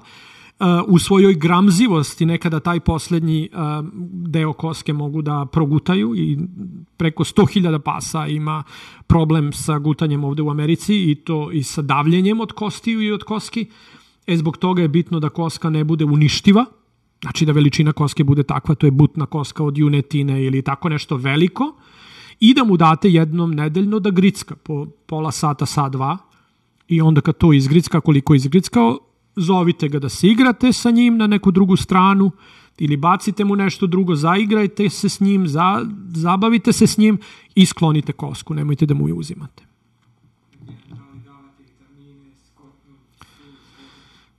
uh, 0.63 0.67
u 0.87 0.99
svojoj 0.99 1.35
gramzivosti 1.35 2.27
nekada 2.27 2.61
taj 2.61 2.81
poslednji 2.81 3.49
uh, 3.53 3.59
deo 4.29 4.53
koske 4.53 4.93
mogu 4.93 5.23
da 5.23 5.47
progutaju 5.53 6.15
i 6.17 6.39
preko 6.97 7.25
100.000 7.25 7.79
pasa 7.79 8.27
ima 8.27 8.63
problem 9.07 9.53
sa 9.53 9.79
gutanjem 9.79 10.25
ovde 10.25 10.43
u 10.43 10.51
Americi 10.51 11.11
i 11.11 11.15
to 11.15 11.51
i 11.53 11.63
sa 11.63 11.83
davljenjem 11.83 12.41
od 12.41 12.53
kostiju 12.53 13.03
i 13.03 13.13
od 13.13 13.25
koski. 13.25 13.67
E, 14.27 14.37
zbog 14.37 14.57
toga 14.57 14.83
je 14.83 14.89
bitno 14.89 15.21
da 15.21 15.29
koska 15.29 15.71
ne 15.71 15.85
bude 15.85 16.05
uništiva, 16.05 16.65
znači 17.23 17.47
da 17.47 17.53
veličina 17.53 17.93
koske 17.93 18.25
bude 18.25 18.43
takva, 18.43 18.75
to 18.75 18.87
je 18.87 18.91
butna 18.91 19.27
koska 19.27 19.65
od 19.65 19.79
junetine 19.79 20.45
ili 20.45 20.63
tako 20.63 20.89
nešto 20.89 21.17
veliko, 21.17 21.75
i 22.41 22.55
da 22.55 22.65
mu 22.65 22.77
date 22.77 23.11
jednom 23.11 23.51
nedeljno 23.51 23.99
da 23.99 24.11
gricka 24.11 24.57
po 24.57 24.87
pola 25.07 25.33
sata, 25.33 25.67
sat, 25.67 25.93
dva, 25.93 26.19
i 26.94 27.01
onda 27.01 27.20
kad 27.20 27.36
to 27.36 27.52
izgricka, 27.52 28.01
koliko 28.01 28.35
izgrickao, 28.35 28.98
zovite 29.36 29.89
ga 29.89 29.98
da 29.98 30.09
se 30.09 30.28
igrate 30.28 30.73
sa 30.73 30.90
njim 30.90 31.16
na 31.16 31.27
neku 31.27 31.51
drugu 31.51 31.77
stranu 31.77 32.31
ili 32.78 32.97
bacite 32.97 33.44
mu 33.44 33.56
nešto 33.56 33.86
drugo, 33.86 34.14
zaigrajte 34.14 34.89
se 34.90 35.09
s 35.09 35.20
njim, 35.20 35.48
za, 35.48 35.86
zabavite 36.14 36.73
se 36.73 36.86
s 36.86 36.98
njim 36.98 37.19
i 37.55 37.66
sklonite 37.66 38.12
kosku, 38.12 38.55
nemojte 38.55 38.86
da 38.86 38.94
mu 38.94 39.09
je 39.09 39.14
uzimate. 39.14 39.73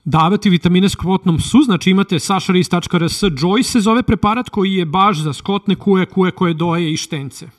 davati 0.06 0.50
vitamine 0.50 0.90
s 0.90 0.96
kvotnom 0.96 1.40
su, 1.40 1.62
znači 1.62 1.90
imate 1.90 2.20
sašaris.rs, 2.20 3.24
Joy 3.24 3.64
se 3.64 3.80
zove 3.80 4.04
preparat 4.04 4.50
koji 4.50 4.74
je 4.74 4.86
baš 4.86 5.18
za 5.20 5.34
skotne 5.34 5.76
kuje, 5.76 6.06
kuje 6.06 6.32
koje 6.32 6.54
doje 6.54 6.94
i 6.94 6.98
štence. 6.98 7.50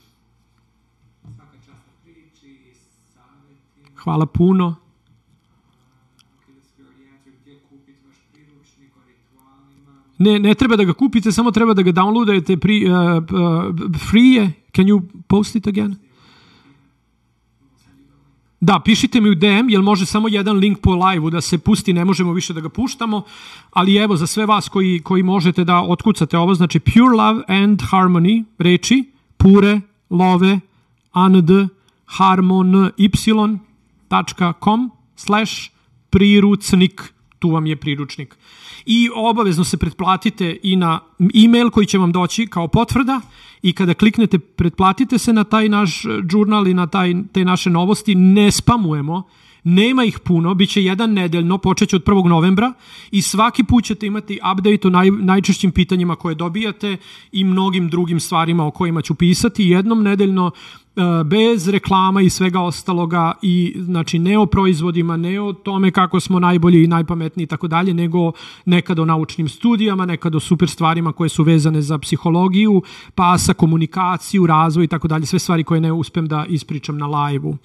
Hvala 3.97 4.27
puno. 4.27 4.84
Ne, 10.25 10.39
ne 10.39 10.55
treba 10.55 10.77
da 10.77 10.85
ga 10.85 10.93
kupite, 10.93 11.33
samo 11.33 11.51
treba 11.51 11.75
da 11.75 11.83
ga 11.83 11.93
downloadujete 11.93 12.57
pri, 12.57 12.79
uh, 12.87 12.95
uh, 12.97 13.99
free 14.09 14.35
je. 14.39 14.53
Can 14.73 14.87
you 14.89 15.03
post 15.29 15.57
it 15.57 15.67
again? 15.67 15.97
Da, 18.61 18.81
pišite 18.85 19.21
mi 19.21 19.31
u 19.31 19.35
DM, 19.35 19.69
jel 19.69 19.83
može 19.83 20.07
samo 20.07 20.29
jedan 20.29 20.57
link 20.57 20.81
po 20.81 20.95
live-u 20.95 21.31
da 21.31 21.41
se 21.41 21.59
pusti, 21.59 21.93
ne 21.93 22.05
možemo 22.05 22.33
više 22.33 22.53
da 22.53 22.61
ga 22.61 22.69
puštamo, 22.69 23.23
ali 23.71 23.97
evo 23.97 24.17
za 24.17 24.27
sve 24.27 24.47
vas 24.47 24.69
koji, 24.69 25.01
koji 25.01 25.23
možete 25.23 25.65
da 25.65 25.83
otkucate 25.83 26.39
ovo, 26.39 26.55
znači 26.55 26.81
Pure 26.81 27.17
Love 27.17 27.43
and 27.49 27.83
Harmony, 27.83 28.45
reči, 28.59 29.05
pure, 29.37 29.81
love, 30.11 30.61
and, 31.13 31.51
harmon, 32.07 32.91
y.com 32.97 34.91
slash 35.17 35.71
prirucnik, 36.11 37.14
tu 37.45 37.51
vam 37.51 37.67
je 37.67 37.77
priručnik. 37.77 38.37
I 38.87 39.11
obavezno 39.15 39.65
se 39.65 39.77
pretplatite 39.77 40.57
i 40.63 40.77
na 40.77 41.01
e-mail 41.45 41.71
koji 41.71 41.87
će 41.87 41.99
vam 41.99 42.13
doći 42.13 42.47
kao 42.47 42.69
potvrda 42.69 43.21
i 43.63 43.73
kada 43.73 43.95
kliknete 43.95 44.39
pretplatite 44.39 45.19
se 45.19 45.33
na 45.33 45.45
taj 45.45 45.69
naš 45.69 46.03
žurnal 46.31 46.69
i 46.69 46.75
na 46.75 46.87
taj, 46.87 47.15
te 47.33 47.45
naše 47.45 47.71
novosti, 47.71 48.15
ne 48.15 48.51
spamujemo, 48.51 49.23
nema 49.65 50.05
ih 50.05 50.19
puno, 50.19 50.55
bit 50.55 50.71
će 50.71 50.85
jedan 50.85 51.13
nedeljno, 51.13 51.59
počeće 51.59 51.97
od 51.97 52.05
1. 52.05 52.29
novembra 52.29 52.73
i 53.11 53.23
svaki 53.23 53.65
put 53.65 53.85
ćete 53.85 54.07
imati 54.07 54.41
update 54.53 54.89
o 54.89 54.91
naj, 54.91 55.11
najčešćim 55.11 55.73
pitanjima 55.73 56.17
koje 56.17 56.35
dobijate 56.35 56.97
i 57.33 57.45
mnogim 57.45 57.89
drugim 57.89 58.21
stvarima 58.21 58.67
o 58.67 58.71
kojima 58.71 59.03
ću 59.03 59.15
pisati. 59.15 59.69
Jednom 59.69 60.03
nedeljno 60.03 60.51
E, 60.51 60.84
bez 61.25 61.69
reklama 61.69 62.23
i 62.23 62.31
svega 62.31 62.61
ostaloga 62.61 63.33
i 63.43 63.77
znači 63.79 64.19
ne 64.19 64.39
o 64.39 64.47
proizvodima, 64.47 65.17
ne 65.17 65.41
o 65.41 65.53
tome 65.53 65.91
kako 65.91 66.21
smo 66.21 66.39
najbolji 66.39 66.85
i 66.85 66.87
najpametniji 66.87 67.45
i 67.45 67.47
tako 67.47 67.69
dalje, 67.69 67.95
nego 67.95 68.33
nekad 68.65 68.99
o 68.99 69.05
naučnim 69.05 69.49
studijama, 69.49 70.07
nekad 70.07 70.35
o 70.35 70.41
super 70.41 70.69
stvarima 70.69 71.13
koje 71.13 71.29
su 71.29 71.43
vezane 71.43 71.83
za 71.83 71.99
psihologiju, 71.99 72.83
pa 73.15 73.39
sa 73.39 73.55
komunikaciju, 73.55 74.47
razvoj 74.47 74.85
i 74.85 74.89
tako 74.89 75.09
dalje, 75.09 75.27
sve 75.27 75.39
stvari 75.39 75.65
koje 75.65 75.81
ne 75.81 75.93
uspem 75.93 76.27
da 76.27 76.47
ispričam 76.49 76.99
na 76.99 77.07
live-u. 77.07 77.57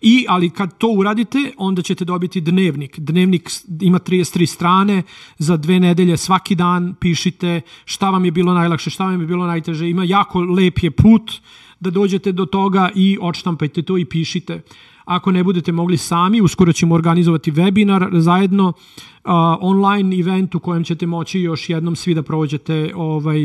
I, 0.00 0.26
ali 0.28 0.50
kad 0.50 0.78
to 0.78 0.88
uradite, 0.88 1.52
onda 1.56 1.82
ćete 1.82 2.04
dobiti 2.04 2.40
dnevnik. 2.40 2.98
Dnevnik 2.98 3.50
ima 3.80 3.98
33 3.98 4.46
strane, 4.46 5.02
za 5.38 5.56
dve 5.56 5.80
nedelje 5.80 6.16
svaki 6.16 6.54
dan 6.54 6.94
pišite 7.00 7.60
šta 7.84 8.10
vam 8.10 8.24
je 8.24 8.30
bilo 8.30 8.54
najlakše, 8.54 8.90
šta 8.90 9.04
vam 9.04 9.20
je 9.20 9.26
bilo 9.26 9.46
najteže, 9.46 9.90
ima 9.90 10.04
jako 10.04 10.40
lep 10.40 10.82
je 10.82 10.90
put, 10.90 11.40
da 11.80 11.90
dođete 11.90 12.32
do 12.32 12.46
toga 12.46 12.90
i 12.94 13.18
odštampajte 13.20 13.82
to 13.82 13.98
i 13.98 14.04
pišite. 14.04 14.60
Ako 15.04 15.32
ne 15.32 15.44
budete 15.44 15.72
mogli 15.72 15.96
sami, 15.96 16.40
uskoro 16.40 16.72
ćemo 16.72 16.94
organizovati 16.94 17.52
webinar 17.52 18.20
zajedno, 18.20 18.68
uh, 18.68 19.32
online 19.60 20.18
event 20.18 20.54
u 20.54 20.60
kojem 20.60 20.84
ćete 20.84 21.06
moći 21.06 21.40
još 21.40 21.68
jednom 21.68 21.96
svi 21.96 22.14
da 22.14 22.22
prođete, 22.22 22.92
ovaj, 22.94 23.40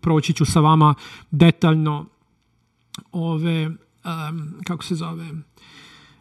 proći 0.00 0.32
ću 0.32 0.44
sa 0.44 0.60
vama 0.60 0.94
detaljno 1.30 2.06
ove, 3.12 3.66
um, 3.66 3.74
kako 4.64 4.84
se 4.84 4.94
zove, 4.94 5.28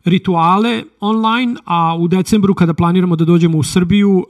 rituale 0.06 0.84
online, 1.00 1.56
a 1.66 1.96
u 2.00 2.08
decembru 2.08 2.54
kada 2.54 2.74
planiramo 2.74 3.16
da 3.16 3.26
dođemo 3.26 3.58
u 3.58 3.64
Srbiju, 3.64 4.18
uh, 4.18 4.26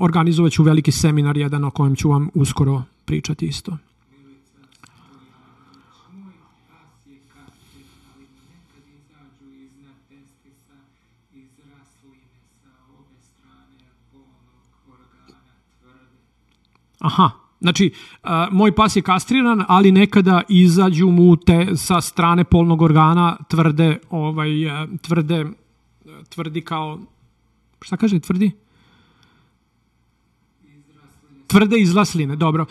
organizovat 0.00 0.52
ću 0.52 0.62
veliki 0.62 0.92
seminar 0.92 1.36
jedan 1.36 1.64
o 1.64 1.70
kojem 1.70 1.96
ću 1.96 2.08
vam 2.08 2.28
uskoro 2.34 2.82
pričati 3.04 3.46
isto. 3.46 3.76
Aha, 17.02 17.30
Znači, 17.62 17.92
uh, 18.22 18.30
moj 18.50 18.74
pas 18.74 18.96
je 18.96 19.02
kastriran, 19.02 19.64
ali 19.68 19.92
nekada 19.92 20.42
izađu 20.48 21.06
mu 21.06 21.36
te 21.36 21.76
sa 21.76 22.00
strane 22.00 22.44
polnog 22.44 22.82
organa 22.82 23.36
tvrde, 23.48 23.98
ovaj, 24.10 24.48
tvrde, 25.02 25.46
tvrdi 26.28 26.60
kao, 26.60 26.98
šta 27.82 27.96
kaže, 27.96 28.18
tvrdi? 28.20 28.50
Tvrde 31.46 31.78
izlasline, 31.78 32.36
dobro. 32.36 32.66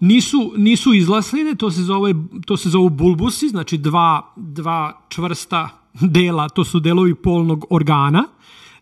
Nisu, 0.00 0.52
nisu 0.56 0.94
izlasline, 0.94 1.54
to 1.54 1.70
se 1.70 1.82
zove, 1.82 2.14
to 2.46 2.56
se 2.56 2.68
zove 2.68 2.90
bulbusi, 2.90 3.48
znači 3.48 3.78
dva, 3.78 4.32
dva 4.36 5.00
čvrsta 5.08 5.68
dela, 6.00 6.48
to 6.48 6.64
su 6.64 6.80
delovi 6.80 7.14
polnog 7.14 7.64
organa. 7.70 8.24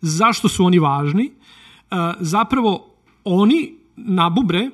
Zašto 0.01 0.49
su 0.49 0.65
oni 0.65 0.79
važni? 0.79 1.33
Zapravo, 2.21 2.95
oni 3.25 3.75
na 3.97 4.31
bubre 4.31 4.71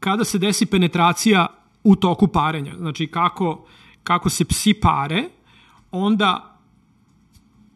kada 0.00 0.24
se 0.24 0.38
desi 0.38 0.66
penetracija 0.66 1.46
u 1.84 1.96
toku 1.96 2.28
parenja, 2.28 2.72
znači 2.78 3.06
kako, 3.06 3.66
kako 4.02 4.30
se 4.30 4.44
psi 4.44 4.74
pare, 4.74 5.28
onda 5.90 6.58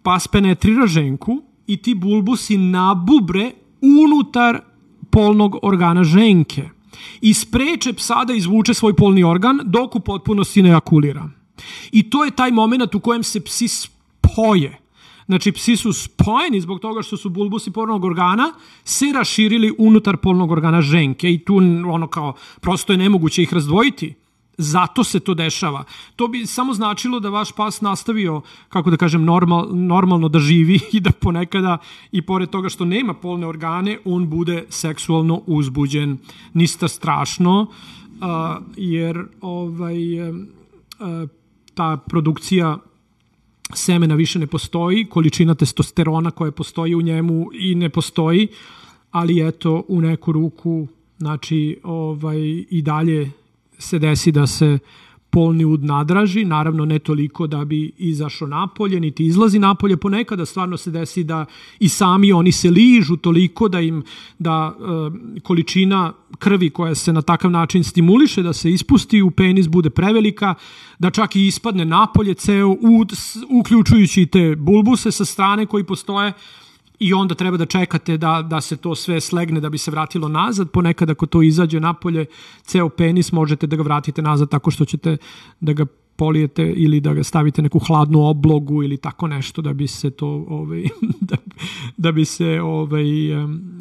pas 0.03 0.29
penetrira 0.29 0.87
ženku 0.87 1.43
i 1.67 1.77
ti 1.77 1.95
bulbusi 1.95 2.59
nabubre 2.59 3.51
unutar 3.81 4.61
polnog 5.11 5.57
organa 5.63 6.05
ženke 6.05 6.69
i 7.21 7.35
spreče 7.35 7.93
psa 7.93 8.25
da 8.25 8.35
izvuče 8.35 8.75
svoj 8.75 8.97
polni 8.97 9.25
organ 9.25 9.61
dok 9.65 9.97
u 9.97 10.01
potpunosti 10.01 10.63
ne 10.63 10.69
ejakulira. 10.69 11.31
I 11.93 12.11
to 12.11 12.25
je 12.25 12.31
taj 12.31 12.51
moment 12.51 12.95
u 12.95 13.01
kojem 13.01 13.23
se 13.23 13.45
psi 13.45 13.69
spoje. 13.69 14.79
Znači, 15.31 15.53
psi 15.53 15.77
su 15.77 15.93
spojeni 15.93 16.61
zbog 16.61 16.81
toga 16.81 17.03
što 17.03 17.17
su 17.17 17.29
bulbusi 17.29 17.71
polnog 17.71 18.05
organa 18.05 18.53
se 18.85 19.07
raširili 19.15 19.75
unutar 19.79 20.17
polnog 20.17 20.51
organa 20.51 20.83
ženke 20.83 21.33
i 21.33 21.39
tu 21.39 21.57
ono 21.87 22.07
kao, 22.07 22.33
prosto 22.61 22.93
je 22.93 22.97
nemoguće 22.97 23.43
ih 23.43 23.55
razdvojiti. 23.55 24.15
Zato 24.59 25.05
se 25.05 25.21
to 25.21 25.35
dešava. 25.35 25.85
To 26.17 26.29
bi 26.29 26.47
samo 26.47 26.75
značilo 26.75 27.21
da 27.21 27.31
vaš 27.31 27.53
pas 27.53 27.81
nastavio, 27.81 28.41
kako 28.69 28.91
da 28.91 28.97
kažem, 28.97 29.25
normal, 29.25 29.69
normalno 29.73 30.29
da 30.29 30.39
živi 30.39 30.81
i 30.93 31.01
da 31.01 31.11
ponekada, 31.11 31.79
i 32.13 32.23
pored 32.23 32.51
toga 32.51 32.69
što 32.69 32.85
nema 32.85 33.15
polne 33.15 33.47
organe, 33.47 33.99
on 34.05 34.29
bude 34.29 34.65
seksualno 34.69 35.43
uzbuđen. 35.47 36.19
Nista 36.55 36.89
strašno, 36.89 37.61
uh, 37.61 37.67
jer 38.77 39.25
ovaj, 39.41 40.21
uh, 40.21 40.37
ta 41.75 41.97
produkcija 41.97 42.79
semena 43.75 44.15
više 44.15 44.39
ne 44.39 44.47
postoji, 44.47 45.05
količina 45.05 45.55
testosterona 45.55 46.31
koja 46.31 46.53
postoji 46.53 46.95
u 46.95 47.03
njemu 47.03 47.51
i 47.53 47.75
ne 47.75 47.89
postoji, 47.89 48.49
ali 49.11 49.49
eto 49.49 49.85
u 49.89 50.01
neku 50.01 50.33
ruku 50.33 50.89
znači 51.19 51.81
ovaj 51.83 52.39
i 52.71 52.83
dalje 52.83 53.31
se 53.79 53.99
desi 53.99 54.33
da 54.33 54.47
se 54.47 54.79
polni 55.31 55.65
ud 55.65 55.85
nadraži, 55.85 56.45
naravno 56.45 56.85
ne 56.85 56.99
toliko 56.99 57.47
da 57.47 57.65
bi 57.65 57.93
izašao 57.99 58.49
napolje, 58.49 59.01
niti 59.01 59.27
izlazi 59.27 59.59
napolje, 59.59 59.97
ponekada 59.97 60.47
stvarno 60.47 60.77
se 60.77 60.91
desi 60.91 61.25
da 61.25 61.45
i 61.79 61.89
sami 61.89 62.33
oni 62.33 62.53
se 62.53 62.71
ližu 62.71 63.17
toliko 63.17 63.69
da 63.69 63.81
im 63.81 64.03
da 64.39 64.75
e, 64.75 65.41
količina 65.43 66.13
krvi 66.39 66.71
koja 66.71 66.95
se 66.95 67.13
na 67.13 67.23
takav 67.23 67.51
način 67.51 67.85
stimuliše 67.85 68.43
da 68.43 68.53
se 68.53 68.71
ispusti 68.71 69.23
u 69.23 69.31
penis 69.31 69.69
bude 69.69 69.91
prevelika, 69.91 70.55
da 70.99 71.11
čak 71.11 71.37
i 71.37 71.47
ispadne 71.47 71.85
napolje 71.85 72.35
ceo 72.35 72.77
ud, 72.81 73.13
uključujući 73.51 74.27
te 74.27 74.57
bulbuse 74.57 75.13
sa 75.13 75.25
strane 75.25 75.67
koji 75.67 75.85
postoje, 75.85 76.33
i 77.01 77.15
onda 77.15 77.35
treba 77.35 77.57
da 77.57 77.67
čekate 77.67 78.17
da, 78.17 78.43
da 78.43 78.61
se 78.61 78.77
to 78.77 78.95
sve 78.95 79.21
slegne 79.21 79.61
da 79.61 79.69
bi 79.71 79.79
se 79.79 79.91
vratilo 79.91 80.29
nazad. 80.29 80.71
Ponekad 80.71 81.11
ako 81.11 81.27
to 81.27 81.43
izađe 81.43 81.81
napolje, 81.81 82.27
ceo 82.63 82.89
penis 82.89 83.33
možete 83.33 83.67
da 83.67 83.77
ga 83.77 83.83
vratite 83.83 84.23
nazad 84.23 84.51
tako 84.51 84.71
što 84.71 84.85
ćete 84.85 85.17
da 85.61 85.73
ga 85.73 85.87
polijete 86.17 86.73
ili 86.77 87.01
da 87.01 87.15
ga 87.15 87.25
stavite 87.25 87.63
neku 87.63 87.79
hladnu 87.79 88.27
oblogu 88.27 88.83
ili 88.83 88.97
tako 88.97 89.27
nešto 89.27 89.63
da 89.63 89.73
bi 89.73 89.87
se 89.87 90.11
to 90.11 90.27
ovaj 90.49 90.85
da, 91.31 91.37
da 91.97 92.13
bi 92.13 92.25
se 92.25 92.61
ovaj 92.61 93.05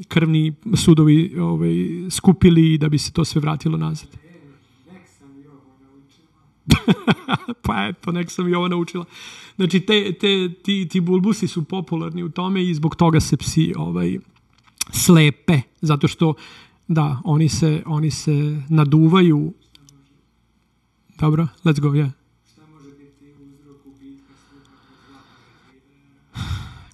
krvni 0.08 0.54
sudovi 0.76 1.36
ovaj 1.40 1.76
skupili 2.10 2.74
i 2.74 2.78
da 2.78 2.90
bi 2.90 2.98
se 2.98 3.12
to 3.12 3.26
sve 3.26 3.41
vratilo 3.41 3.78
nazad. 3.78 4.29
pa 7.66 7.88
eto, 7.88 8.12
nek 8.12 8.32
sam 8.32 8.48
i 8.48 8.54
ovo 8.54 8.68
naučila. 8.68 9.06
Znači, 9.56 9.80
te, 9.80 10.14
te, 10.14 10.50
ti, 10.64 10.88
ti 10.91 11.00
bulbusi 11.00 11.48
su 11.48 11.64
popularni 11.64 12.24
u 12.24 12.30
tome 12.30 12.64
i 12.70 12.74
zbog 12.74 12.96
toga 12.96 13.20
se 13.20 13.38
psi 13.38 13.74
ovaj, 13.78 14.18
slepe, 14.91 15.62
zato 15.82 16.08
što 16.08 16.34
da, 16.88 17.22
oni 17.24 17.50
se, 17.50 17.84
oni 17.86 18.12
se 18.12 18.62
naduvaju. 18.70 19.54
Dobro, 21.20 21.48
let's 21.64 21.80
go, 21.80 21.90
yeah. 21.90 22.10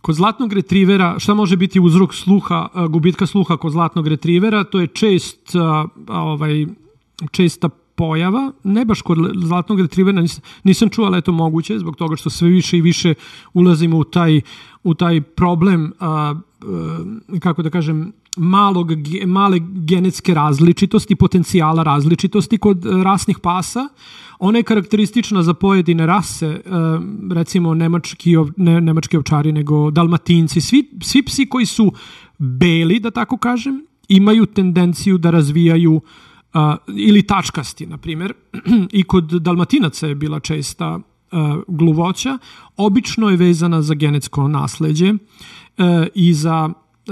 Kod 0.01 0.15
zlatnog 0.15 0.53
retrivera, 0.53 1.19
šta 1.19 1.33
može 1.33 1.57
biti 1.57 1.79
uzrok 1.79 2.13
sluha, 2.13 2.69
gubitka 2.89 3.25
sluha 3.25 3.57
kod 3.57 3.71
zlatnog 3.71 4.07
retrivera? 4.07 4.63
To 4.63 4.79
je 4.79 4.87
čest, 4.87 5.55
ovaj, 6.07 6.65
česta 7.31 7.69
pojava, 7.95 8.51
ne 8.63 8.85
baš 8.85 9.01
kod 9.01 9.17
zlatnog 9.35 9.81
retrivera, 9.81 10.21
nisam, 10.21 10.43
nisam 10.63 10.89
čuo, 10.89 11.05
ali 11.05 11.17
je 11.17 11.21
to 11.21 11.31
moguće, 11.31 11.79
zbog 11.79 11.95
toga 11.95 12.15
što 12.15 12.29
sve 12.29 12.49
više 12.49 12.77
i 12.77 12.81
više 12.81 13.13
ulazimo 13.53 13.97
u 13.97 14.03
taj, 14.03 14.41
u 14.83 14.93
taj 14.93 15.21
problem, 15.21 15.93
a, 15.99 16.09
a, 16.09 16.39
kako 17.39 17.63
da 17.63 17.69
kažem, 17.69 18.13
malog, 18.37 18.91
male 19.25 19.59
genetske 19.59 20.33
različitosti, 20.33 21.15
potencijala 21.15 21.83
različitosti 21.83 22.57
kod 22.57 22.85
rasnih 22.85 23.39
pasa. 23.39 23.87
Ona 24.39 24.57
je 24.57 24.63
karakteristična 24.63 25.43
za 25.43 25.53
pojedine 25.53 26.05
rase, 26.05 26.61
recimo 27.31 27.73
nemački, 27.73 28.35
ne, 28.57 28.81
nemački 28.81 29.17
ovčari, 29.17 29.51
nego 29.51 29.91
dalmatinci. 29.91 30.61
Svi, 30.61 30.89
svi 31.01 31.23
psi 31.23 31.45
koji 31.45 31.65
su 31.65 31.91
beli, 32.37 32.99
da 32.99 33.11
tako 33.11 33.37
kažem, 33.37 33.85
imaju 34.07 34.45
tendenciju 34.45 35.17
da 35.17 35.31
razvijaju 35.31 35.93
uh, 35.93 36.01
uh, 36.55 36.95
ili 36.95 37.23
tačkasti, 37.23 37.85
na 37.85 37.97
primjer, 37.97 38.33
i 38.99 39.03
kod 39.03 39.25
dalmatinaca 39.25 40.07
je 40.07 40.15
bila 40.15 40.39
česta 40.39 40.95
uh, 40.95 41.39
gluvoća, 41.67 42.37
obično 42.77 43.29
je 43.29 43.37
vezana 43.37 43.81
za 43.81 43.93
genetsko 43.93 44.47
nasleđe 44.47 45.13
uh, 45.13 45.17
i 46.15 46.33
za 46.33 46.69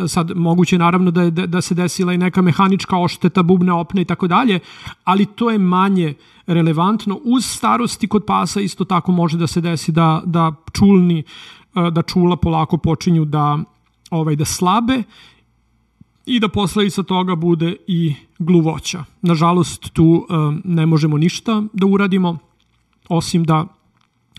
sad 0.08 0.32
moguće 0.36 0.78
naravno 0.78 1.12
da 1.12 1.22
je 1.22 1.32
da 1.32 1.62
se 1.62 1.76
desila 1.76 2.14
i 2.14 2.18
neka 2.18 2.42
mehanička 2.42 2.98
ošteta 2.98 3.44
bubne 3.44 3.74
opne 3.74 4.02
i 4.02 4.06
tako 4.06 4.28
dalje, 4.28 4.60
ali 5.04 5.26
to 5.26 5.50
je 5.50 5.58
manje 5.60 6.14
relevantno. 6.48 7.20
Uz 7.24 7.46
starosti 7.46 8.08
kod 8.08 8.24
pasa 8.28 8.62
isto 8.62 8.86
tako 8.86 9.12
može 9.12 9.38
da 9.38 9.48
se 9.48 9.62
desi 9.62 9.92
da 9.92 10.22
da 10.26 10.52
čulni 10.72 11.24
da 11.92 12.02
čula 12.02 12.38
polako 12.38 12.78
počinju 12.78 13.26
da 13.26 13.60
ovaj 14.12 14.36
da 14.36 14.46
slabe 14.46 15.04
i 16.26 16.40
da 16.40 16.48
posledica 16.48 17.04
toga 17.04 17.36
bude 17.36 17.76
i 17.88 18.16
gluvoća. 18.40 19.04
Nažalost, 19.22 19.94
tu 19.94 20.26
um, 20.30 20.62
ne 20.66 20.86
možemo 20.86 21.18
ništa 21.18 21.64
da 21.74 21.86
uradimo, 21.86 22.38
osim 23.10 23.44
da 23.44 23.66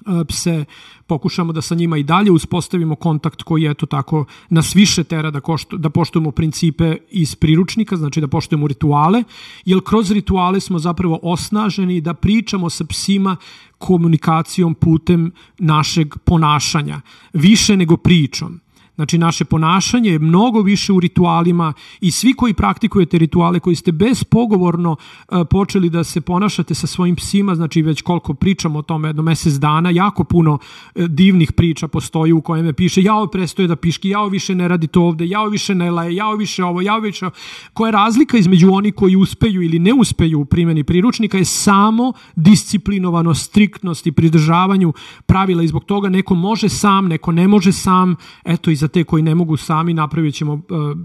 uh, 0.06 0.26
se 0.30 0.64
pokušamo 1.06 1.52
da 1.52 1.62
sa 1.62 1.74
njima 1.74 1.96
i 1.96 2.02
dalje 2.02 2.30
uspostavimo 2.30 2.96
kontakt 2.96 3.42
koji 3.42 3.66
eto 3.66 3.86
tako 3.86 4.24
nas 4.48 4.76
više 4.76 5.04
tera 5.04 5.30
da, 5.30 5.40
koštu, 5.40 5.76
da 5.76 5.90
poštujemo 5.90 6.30
principe 6.30 6.96
iz 7.10 7.34
priručnika, 7.34 7.96
znači 7.96 8.20
da 8.20 8.28
poštujemo 8.28 8.66
rituale, 8.66 9.22
jer 9.64 9.80
kroz 9.84 10.10
rituale 10.10 10.60
smo 10.60 10.78
zapravo 10.78 11.18
osnaženi 11.22 12.00
da 12.00 12.14
pričamo 12.14 12.70
sa 12.70 12.84
psima 12.84 13.36
komunikacijom 13.78 14.74
putem 14.74 15.32
našeg 15.58 16.14
ponašanja, 16.24 17.00
više 17.32 17.76
nego 17.76 17.96
pričom. 17.96 18.60
Znači, 18.94 19.18
naše 19.18 19.44
ponašanje 19.44 20.10
je 20.10 20.18
mnogo 20.18 20.62
više 20.62 20.92
u 20.92 21.00
ritualima 21.00 21.72
i 22.00 22.10
svi 22.10 22.32
koji 22.32 22.54
praktikujete 22.54 23.18
rituale, 23.18 23.60
koji 23.60 23.76
ste 23.76 23.92
bespogovorno 23.92 24.92
uh, 24.92 25.38
počeli 25.50 25.90
da 25.90 26.04
se 26.04 26.20
ponašate 26.20 26.74
sa 26.74 26.86
svojim 26.86 27.16
psima, 27.16 27.54
znači 27.54 27.82
već 27.82 28.02
koliko 28.02 28.34
pričamo 28.34 28.78
o 28.78 28.82
tome, 28.82 29.08
jedno 29.08 29.22
mesec 29.22 29.54
dana, 29.54 29.90
jako 29.90 30.24
puno 30.24 30.52
uh, 30.52 31.04
divnih 31.04 31.52
priča 31.52 31.88
postoji 31.88 32.32
u 32.32 32.40
kojeme 32.40 32.72
piše 32.72 33.02
jao 33.02 33.26
prestoje 33.26 33.68
da 33.68 33.76
piški, 33.76 34.08
jao 34.08 34.28
više 34.28 34.54
ne 34.54 34.68
radi 34.68 34.86
to 34.86 35.02
ovde, 35.02 35.26
jao 35.26 35.48
više 35.48 35.74
ne 35.74 35.90
laje, 35.90 36.14
jao 36.14 36.36
više 36.36 36.64
ovo, 36.64 36.80
jao 36.80 37.00
više 37.00 37.26
ovo. 37.26 37.34
Koja 37.72 37.88
je 37.88 37.92
razlika 37.92 38.38
između 38.38 38.72
oni 38.72 38.92
koji 38.92 39.16
uspeju 39.16 39.62
ili 39.62 39.78
ne 39.78 39.92
uspeju 39.92 40.40
u 40.40 40.44
primjeni 40.44 40.84
priručnika 40.84 41.38
je 41.38 41.44
samo 41.44 42.12
disciplinovano, 42.36 43.34
striktnost 43.34 44.06
i 44.06 44.12
pridržavanju 44.12 44.92
pravila 45.26 45.62
i 45.62 45.68
zbog 45.68 45.84
toga 45.84 46.08
neko 46.08 46.34
može 46.34 46.68
sam, 46.68 47.08
neko 47.08 47.32
ne 47.32 47.48
može 47.48 47.72
sam, 47.72 48.16
eto 48.44 48.70
iz 48.70 48.83
za 48.84 48.88
te 48.88 49.04
koji 49.04 49.22
ne 49.22 49.34
mogu 49.34 49.56
sami 49.56 49.94
napravit 49.94 50.34
ćemo 50.34 50.52
uh, 50.54 50.60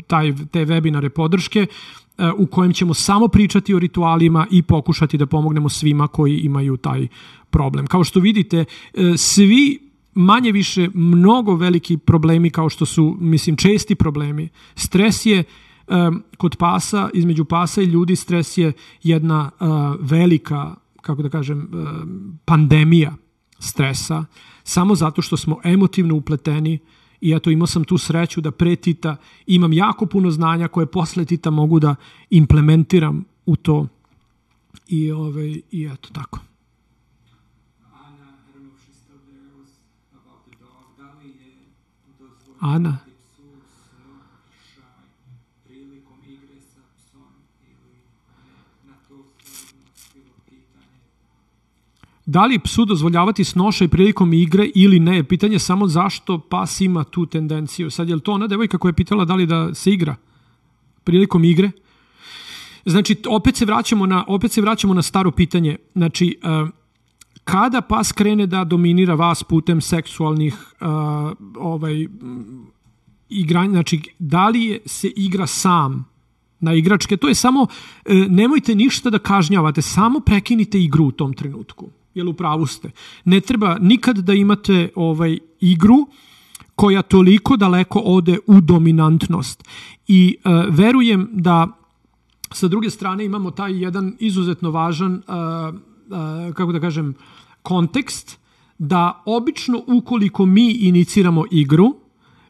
taj, 0.07 0.33
te 0.51 0.65
webinare 0.65 1.09
podrške 1.09 1.65
uh, 1.65 2.25
u 2.37 2.45
kojem 2.45 2.73
ćemo 2.73 2.93
samo 2.93 3.27
pričati 3.27 3.73
o 3.73 3.79
ritualima 3.79 4.47
i 4.51 4.61
pokušati 4.61 5.17
da 5.17 5.25
pomognemo 5.25 5.69
svima 5.69 6.07
koji 6.07 6.39
imaju 6.39 6.77
taj 6.77 7.07
problem. 7.49 7.87
Kao 7.87 8.03
što 8.03 8.19
vidite, 8.19 8.65
uh, 8.65 9.15
svi 9.17 9.79
manje 10.13 10.51
više 10.51 10.89
mnogo 10.93 11.55
veliki 11.55 11.97
problemi 11.97 12.49
kao 12.49 12.69
što 12.69 12.85
su, 12.85 13.17
mislim, 13.19 13.55
česti 13.55 13.95
problemi. 13.95 14.49
Stres 14.75 15.25
je 15.25 15.43
kod 16.37 16.55
pasa, 16.55 17.09
između 17.13 17.45
pasa 17.45 17.81
i 17.81 17.85
ljudi, 17.85 18.15
stres 18.15 18.57
je 18.57 18.73
jedna 19.03 19.51
velika, 19.99 20.75
kako 21.01 21.21
da 21.21 21.29
kažem, 21.29 21.69
pandemija 22.45 23.15
stresa, 23.59 24.25
samo 24.63 24.95
zato 24.95 25.21
što 25.21 25.37
smo 25.37 25.57
emotivno 25.63 26.15
upleteni 26.15 26.79
i 27.21 27.33
eto 27.33 27.49
imao 27.49 27.67
sam 27.67 27.83
tu 27.83 27.97
sreću 27.97 28.41
da 28.41 28.51
pre 28.51 28.75
Tita 28.75 29.15
imam 29.47 29.73
jako 29.73 30.05
puno 30.05 30.31
znanja 30.31 30.67
koje 30.67 30.85
posle 30.85 31.25
Tita 31.25 31.49
mogu 31.49 31.79
da 31.79 31.95
implementiram 32.29 33.25
u 33.45 33.55
to 33.55 33.87
i, 34.87 35.11
ovaj, 35.11 35.61
i 35.71 35.89
eto 35.93 36.09
tako. 36.13 36.39
Ana? 42.59 43.08
Da 52.29 52.45
li 52.45 52.59
psu 52.59 52.85
dozvoljavati 52.85 53.43
snošaj 53.43 53.87
prilikom 53.87 54.33
igre 54.33 54.69
ili 54.75 54.99
ne? 54.99 55.23
Pitanje 55.23 55.59
samo 55.59 55.87
zašto 55.87 56.39
pas 56.39 56.81
ima 56.81 57.03
tu 57.03 57.25
tendenciju. 57.25 57.89
Sad 57.89 58.09
je 58.09 58.15
li 58.15 58.21
to 58.21 58.31
ona 58.31 58.47
devojka 58.47 58.77
koja 58.77 58.89
je 58.89 58.93
pitala 58.93 59.25
da 59.25 59.35
li 59.35 59.45
da 59.45 59.73
se 59.73 59.91
igra 59.91 60.15
prilikom 61.03 61.43
igre? 61.43 61.71
Znači, 62.85 63.15
opet 63.27 63.55
se 63.55 63.65
vraćamo 63.65 64.05
na, 64.05 64.25
opet 64.27 64.51
se 64.51 64.61
vraćamo 64.61 64.93
na 64.93 65.01
staro 65.01 65.31
pitanje. 65.31 65.77
Znači, 65.95 66.37
uh, 66.43 66.69
kada 67.43 67.81
pas 67.81 68.11
krene 68.11 68.47
da 68.47 68.63
dominira 68.63 69.15
vas 69.15 69.43
putem 69.43 69.81
seksualnih 69.81 70.53
uh, 70.53 70.87
ovaj, 71.57 72.07
igranja, 73.29 73.71
znači, 73.71 74.01
da 74.19 74.49
li 74.49 74.63
je, 74.65 74.79
se 74.85 75.07
igra 75.15 75.47
sam 75.47 76.05
na 76.59 76.73
igračke, 76.73 77.17
to 77.17 77.27
je 77.27 77.35
samo, 77.35 77.61
uh, 77.61 77.69
nemojte 78.29 78.75
ništa 78.75 79.09
da 79.09 79.19
kažnjavate, 79.19 79.81
samo 79.81 80.19
prekinite 80.19 80.81
igru 80.81 81.05
u 81.05 81.11
tom 81.11 81.33
trenutku 81.33 81.89
jel 82.13 82.29
u 82.29 82.33
pravu 82.33 82.65
ste. 82.65 82.91
Ne 83.25 83.39
treba 83.39 83.77
nikad 83.81 84.17
da 84.17 84.33
imate 84.33 84.89
ovaj 84.95 85.37
igru 85.59 86.07
koja 86.75 87.01
toliko 87.01 87.57
daleko 87.57 87.99
ode 88.05 88.37
u 88.47 88.61
dominantnost. 88.61 89.63
I 90.07 90.35
uh, 90.37 90.75
verujem 90.75 91.29
da 91.33 91.67
sa 92.51 92.67
druge 92.67 92.89
strane 92.89 93.25
imamo 93.25 93.51
taj 93.51 93.83
jedan 93.83 94.15
izuzetno 94.19 94.71
važan, 94.71 95.13
uh, 95.13 95.21
uh, 95.25 96.53
kako 96.55 96.71
da 96.71 96.79
kažem, 96.79 97.13
kontekst 97.61 98.39
da 98.77 99.23
obično 99.25 99.83
ukoliko 99.87 100.45
mi 100.45 100.71
iniciramo 100.71 101.43
igru, 101.51 101.95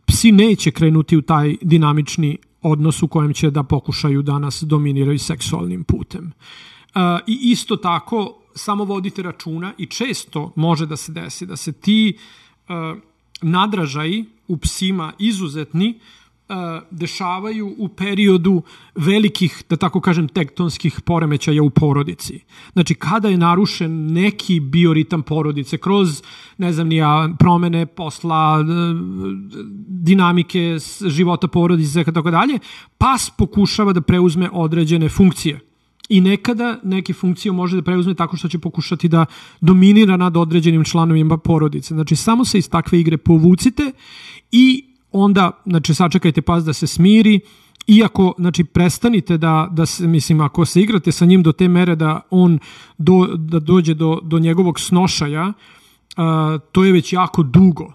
psi 0.05 0.31
neće 0.31 0.71
krenuti 0.71 1.17
u 1.17 1.21
taj 1.21 1.55
dinamični 1.61 2.37
odnos 2.61 3.03
u 3.03 3.07
kojem 3.07 3.33
će 3.33 3.51
da 3.51 3.63
pokušaju 3.63 4.21
da 4.21 4.39
nas 4.39 4.63
dominiraju 4.63 5.19
seksualnim 5.19 5.83
putem. 5.83 6.25
Uh, 6.25 7.01
I 7.27 7.39
isto 7.51 7.75
tako 7.75 8.38
samo 8.55 8.83
vodite 8.83 9.21
računa 9.21 9.73
i 9.77 9.85
često 9.85 10.51
može 10.55 10.85
da 10.85 10.97
se 10.97 11.11
desi 11.11 11.45
da 11.45 11.55
se 11.55 11.71
ti 11.71 12.17
uh, 12.69 12.75
nadražaji 13.41 14.25
u 14.47 14.57
psima 14.57 15.13
izuzetni 15.19 15.99
uh, 16.49 16.55
dešavaju 16.91 17.75
u 17.77 17.87
periodu 17.87 18.63
velikih, 18.95 19.63
da 19.69 19.75
tako 19.75 20.01
kažem, 20.01 20.27
tektonskih 20.27 21.01
poremećaja 21.01 21.63
u 21.63 21.69
porodici. 21.69 22.39
Znači, 22.73 22.95
kada 22.95 23.29
je 23.29 23.37
narušen 23.37 24.13
neki 24.13 24.59
bioritam 24.59 25.21
porodice 25.21 25.77
kroz, 25.77 26.21
ne 26.57 26.73
znam, 26.73 26.87
nija, 26.87 27.29
promene 27.39 27.85
posla, 27.85 28.65
dinamike 29.87 30.77
života 31.07 31.47
porodice, 31.47 32.03
tako 32.03 32.31
dalje, 32.31 32.59
pas 32.97 33.31
pokušava 33.37 33.93
da 33.93 34.01
preuzme 34.01 34.49
određene 34.53 35.09
funkcije 35.09 35.68
i 36.09 36.21
nekada 36.21 36.77
neke 36.83 37.13
funkcije 37.13 37.51
može 37.51 37.75
da 37.75 37.81
preuzme 37.81 38.13
tako 38.13 38.37
što 38.37 38.47
će 38.47 38.59
pokušati 38.59 39.07
da 39.07 39.25
dominira 39.61 40.17
nad 40.17 40.37
određenim 40.37 40.83
članovima 40.83 41.37
porodice. 41.37 41.93
Znači, 41.93 42.15
samo 42.15 42.45
se 42.45 42.57
iz 42.57 42.69
takve 42.69 42.99
igre 42.99 43.17
povucite 43.17 43.91
i 44.51 44.85
onda, 45.11 45.51
znači, 45.65 45.93
sačekajte 45.93 46.41
pas 46.41 46.63
da 46.63 46.73
se 46.73 46.87
smiri 46.87 47.39
iako, 47.87 48.33
znači, 48.37 48.63
prestanite 48.63 49.37
da, 49.37 49.69
da 49.71 49.85
se, 49.85 50.07
mislim, 50.07 50.41
ako 50.41 50.65
se 50.65 50.81
igrate 50.81 51.11
sa 51.11 51.25
njim 51.25 51.43
do 51.43 51.51
te 51.51 51.67
mere 51.67 51.95
da 51.95 52.21
on 52.29 52.59
do, 52.97 53.27
da 53.37 53.59
dođe 53.59 53.93
do, 53.93 54.19
do 54.23 54.39
njegovog 54.39 54.79
snošaja, 54.79 55.53
a, 56.17 56.59
to 56.71 56.83
je 56.83 56.91
već 56.91 57.13
jako 57.13 57.43
dugo 57.43 57.93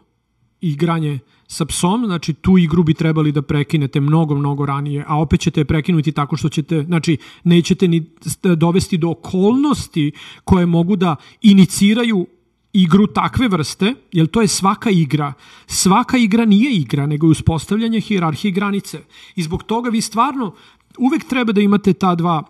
igranje 0.60 1.18
sa 1.54 1.64
psom, 1.64 2.06
znači 2.06 2.32
tu 2.34 2.58
igru 2.58 2.82
bi 2.82 2.94
trebali 2.94 3.32
da 3.32 3.42
prekinete 3.42 4.00
mnogo, 4.00 4.34
mnogo 4.34 4.66
ranije, 4.66 5.04
a 5.06 5.20
opet 5.20 5.40
ćete 5.40 5.60
je 5.60 5.64
prekinuti 5.64 6.12
tako 6.12 6.36
što 6.36 6.48
ćete, 6.48 6.82
znači 6.82 7.16
nećete 7.44 7.88
ni 7.88 8.02
dovesti 8.56 8.98
do 8.98 9.10
okolnosti 9.10 10.12
koje 10.44 10.66
mogu 10.66 10.96
da 10.96 11.16
iniciraju 11.42 12.26
igru 12.72 13.06
takve 13.06 13.48
vrste, 13.48 13.94
jer 14.12 14.26
to 14.26 14.42
je 14.42 14.48
svaka 14.48 14.90
igra. 14.90 15.32
Svaka 15.66 16.16
igra 16.16 16.44
nije 16.44 16.72
igra, 16.74 17.06
nego 17.06 17.26
je 17.26 17.30
uspostavljanje 17.38 18.00
hijerarhije 18.00 18.52
granice. 18.52 19.04
I 19.36 19.42
zbog 19.42 19.62
toga 19.62 19.90
vi 19.90 20.00
stvarno 20.00 20.54
uvek 20.98 21.24
treba 21.28 21.52
da 21.52 21.60
imate 21.60 21.92
ta 21.92 22.14
dva, 22.14 22.42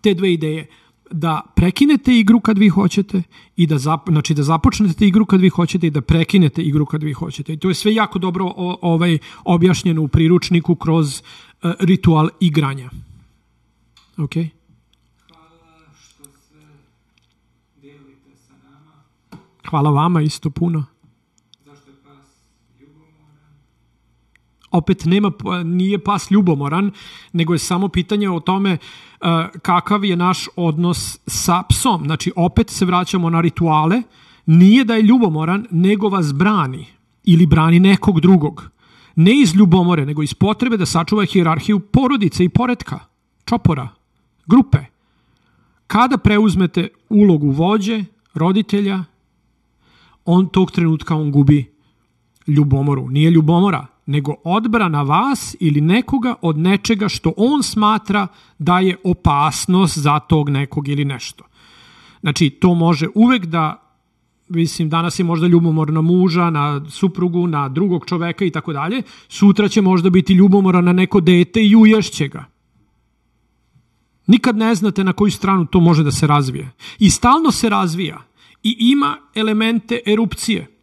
te 0.00 0.14
dve 0.14 0.32
ideje 0.32 0.66
da 1.10 1.42
prekinete 1.56 2.18
igru 2.18 2.40
kad 2.40 2.58
vi 2.58 2.68
hoćete 2.68 3.22
i 3.56 3.66
da 3.66 3.78
zap, 3.78 4.08
znači 4.08 4.34
da 4.34 4.42
započnete 4.42 5.06
igru 5.06 5.26
kad 5.26 5.40
vi 5.40 5.48
hoćete 5.48 5.86
i 5.86 5.90
da 5.90 6.00
prekinete 6.00 6.62
igru 6.62 6.86
kad 6.86 7.02
vi 7.02 7.12
hoćete. 7.12 7.52
I 7.52 7.56
to 7.56 7.68
je 7.68 7.74
sve 7.74 7.94
jako 7.94 8.18
dobro 8.18 8.44
o, 8.56 8.78
ovaj 8.82 9.18
objašnjeno 9.44 10.02
u 10.02 10.08
priručniku 10.08 10.74
kroz 10.74 11.22
uh, 11.62 11.72
ritual 11.80 12.28
igranja. 12.40 12.90
Okay? 14.16 14.48
Hvala 19.70 19.90
vama 19.90 20.22
isto 20.22 20.50
puno. 20.50 20.84
Zašto 21.64 21.90
je 21.90 21.96
pas 22.04 22.26
ljubomoran? 22.80 23.54
Opet 24.70 25.04
nema, 25.04 25.32
nije 25.64 25.98
pas 25.98 26.30
ljubomoran, 26.30 26.90
nego 27.32 27.54
je 27.54 27.58
samo 27.58 27.88
pitanje 27.88 28.30
o 28.30 28.40
tome 28.40 28.72
uh, 28.72 29.28
kakav 29.62 30.04
je 30.04 30.16
naš 30.16 30.48
odnos 30.56 31.18
sa 31.26 31.62
psom. 31.68 32.04
Znači, 32.04 32.32
opet 32.36 32.70
se 32.70 32.84
vraćamo 32.84 33.30
na 33.30 33.40
rituale. 33.40 34.02
Nije 34.46 34.84
da 34.84 34.94
je 34.94 35.02
ljubomoran, 35.02 35.66
nego 35.70 36.08
vas 36.08 36.34
brani 36.34 36.86
ili 37.24 37.46
brani 37.46 37.80
nekog 37.80 38.20
drugog. 38.20 38.70
Ne 39.16 39.40
iz 39.40 39.54
ljubomore, 39.54 40.06
nego 40.06 40.22
iz 40.22 40.34
potrebe 40.34 40.76
da 40.76 40.86
sačuva 40.86 41.24
hijerarhiju 41.24 41.80
porodice 41.80 42.44
i 42.44 42.48
poredka, 42.48 42.98
čopora, 43.44 43.88
grupe. 44.46 44.78
Kada 45.86 46.18
preuzmete 46.18 46.88
ulogu 47.08 47.50
vođe, 47.50 48.04
roditelja, 48.34 49.04
on 50.24 50.48
tog 50.48 50.70
trenutka 50.70 51.16
on 51.16 51.30
gubi 51.30 51.74
ljubomoru. 52.46 53.08
Nije 53.08 53.30
ljubomora, 53.30 53.86
nego 54.06 54.34
odbrana 54.44 55.02
vas 55.02 55.56
ili 55.60 55.80
nekoga 55.80 56.34
od 56.42 56.58
nečega 56.58 57.08
što 57.08 57.32
on 57.36 57.62
smatra 57.62 58.26
da 58.58 58.80
je 58.80 58.96
opasnost 59.04 59.98
za 59.98 60.18
tog 60.18 60.48
nekog 60.48 60.88
ili 60.88 61.04
nešto. 61.04 61.44
Znači, 62.20 62.50
to 62.50 62.74
može 62.74 63.08
uvek 63.14 63.46
da 63.46 63.82
mislim, 64.48 64.88
danas 64.88 65.18
je 65.18 65.24
možda 65.24 65.46
ljubomor 65.46 65.92
na 65.92 66.00
muža, 66.00 66.50
na 66.50 66.90
suprugu, 66.90 67.46
na 67.46 67.68
drugog 67.68 68.06
čoveka 68.06 68.44
i 68.44 68.50
tako 68.50 68.72
dalje, 68.72 69.02
sutra 69.28 69.68
će 69.68 69.82
možda 69.82 70.10
biti 70.10 70.32
ljubomora 70.32 70.80
na 70.80 70.92
neko 70.92 71.20
dete 71.20 71.64
i 71.64 71.76
uješće 71.76 72.28
ga. 72.28 72.44
Nikad 74.26 74.56
ne 74.56 74.74
znate 74.74 75.04
na 75.04 75.12
koju 75.12 75.30
stranu 75.30 75.66
to 75.66 75.80
može 75.80 76.02
da 76.02 76.10
se 76.10 76.26
razvije. 76.26 76.70
I 76.98 77.10
stalno 77.10 77.50
se 77.50 77.68
razvija 77.68 78.22
i 78.62 78.76
ima 78.80 79.16
elemente 79.34 80.00
erupcije. 80.06 80.75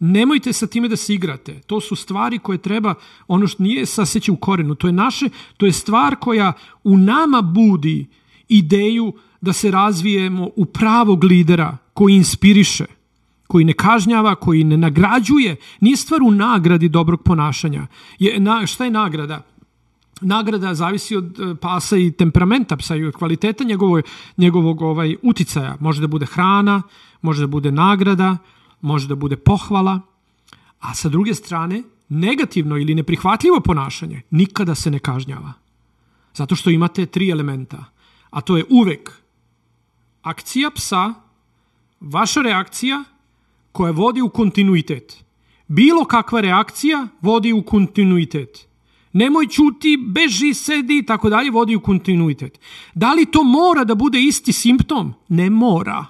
Nemojte 0.00 0.52
sa 0.52 0.66
time 0.66 0.88
da 0.88 0.96
se 0.96 1.14
igrate. 1.14 1.60
To 1.66 1.80
su 1.80 1.96
stvari 1.96 2.38
koje 2.38 2.58
treba, 2.58 2.94
ono 3.28 3.46
što 3.46 3.62
nije 3.62 3.86
saseće 3.86 4.32
u 4.32 4.36
korenu, 4.36 4.74
to 4.74 4.86
je 4.86 4.92
naše, 4.92 5.28
to 5.56 5.66
je 5.66 5.72
stvar 5.72 6.16
koja 6.16 6.52
u 6.84 6.96
nama 6.96 7.42
budi 7.42 8.06
ideju 8.48 9.12
da 9.40 9.52
se 9.52 9.70
razvijemo 9.70 10.50
u 10.56 10.64
pravog 10.64 11.24
lidera 11.24 11.76
koji 11.94 12.14
inspiriše, 12.14 12.84
koji 13.46 13.64
ne 13.64 13.72
kažnjava, 13.72 14.34
koji 14.34 14.64
ne 14.64 14.76
nagrađuje. 14.76 15.56
Nije 15.80 15.96
stvar 15.96 16.22
u 16.22 16.30
nagradi 16.30 16.88
dobrog 16.88 17.22
ponašanja. 17.22 17.86
Je, 18.18 18.40
na, 18.40 18.66
šta 18.66 18.84
je 18.84 18.90
nagrada? 18.90 19.42
nagrada 20.20 20.74
zavisi 20.74 21.16
od 21.16 21.40
e, 21.40 21.54
pasa 21.54 21.96
i 21.96 22.10
temperamenta 22.10 22.76
psa 22.76 22.96
i 22.96 23.04
od 23.04 23.14
kvaliteta 23.14 23.64
njegovog, 23.64 24.04
njegovog 24.36 24.82
ovaj, 24.82 25.16
uticaja. 25.22 25.76
Može 25.80 26.00
da 26.00 26.06
bude 26.06 26.26
hrana, 26.26 26.82
može 27.22 27.40
da 27.40 27.46
bude 27.46 27.72
nagrada, 27.72 28.36
može 28.80 29.08
da 29.08 29.14
bude 29.14 29.36
pohvala, 29.36 30.00
a 30.80 30.94
sa 30.94 31.08
druge 31.08 31.34
strane, 31.34 31.82
negativno 32.08 32.78
ili 32.78 32.94
neprihvatljivo 32.94 33.60
ponašanje 33.60 34.22
nikada 34.30 34.74
se 34.74 34.90
ne 34.90 34.98
kažnjava. 34.98 35.52
Zato 36.34 36.56
što 36.56 36.70
imate 36.70 37.06
tri 37.06 37.30
elementa, 37.30 37.84
a 38.30 38.40
to 38.40 38.56
je 38.56 38.64
uvek 38.70 39.22
akcija 40.22 40.70
psa, 40.70 41.14
vaša 42.00 42.42
reakcija 42.42 43.04
koja 43.72 43.92
vodi 43.92 44.22
u 44.22 44.28
kontinuitet. 44.28 45.24
Bilo 45.66 46.04
kakva 46.04 46.40
reakcija 46.40 47.08
vodi 47.20 47.52
u 47.52 47.62
kontinuitet. 47.62 48.68
Nemoj 49.12 49.46
čuti, 49.46 49.96
beži, 50.06 50.54
sedi 50.54 50.98
i 50.98 51.06
tako 51.06 51.30
dalje, 51.30 51.50
vodi 51.50 51.76
u 51.76 51.80
kontinuitet. 51.80 52.60
Da 52.94 53.12
li 53.12 53.26
to 53.26 53.42
mora 53.44 53.84
da 53.84 53.94
bude 53.94 54.20
isti 54.22 54.52
simptom? 54.52 55.14
Ne 55.28 55.50
mora. 55.50 56.06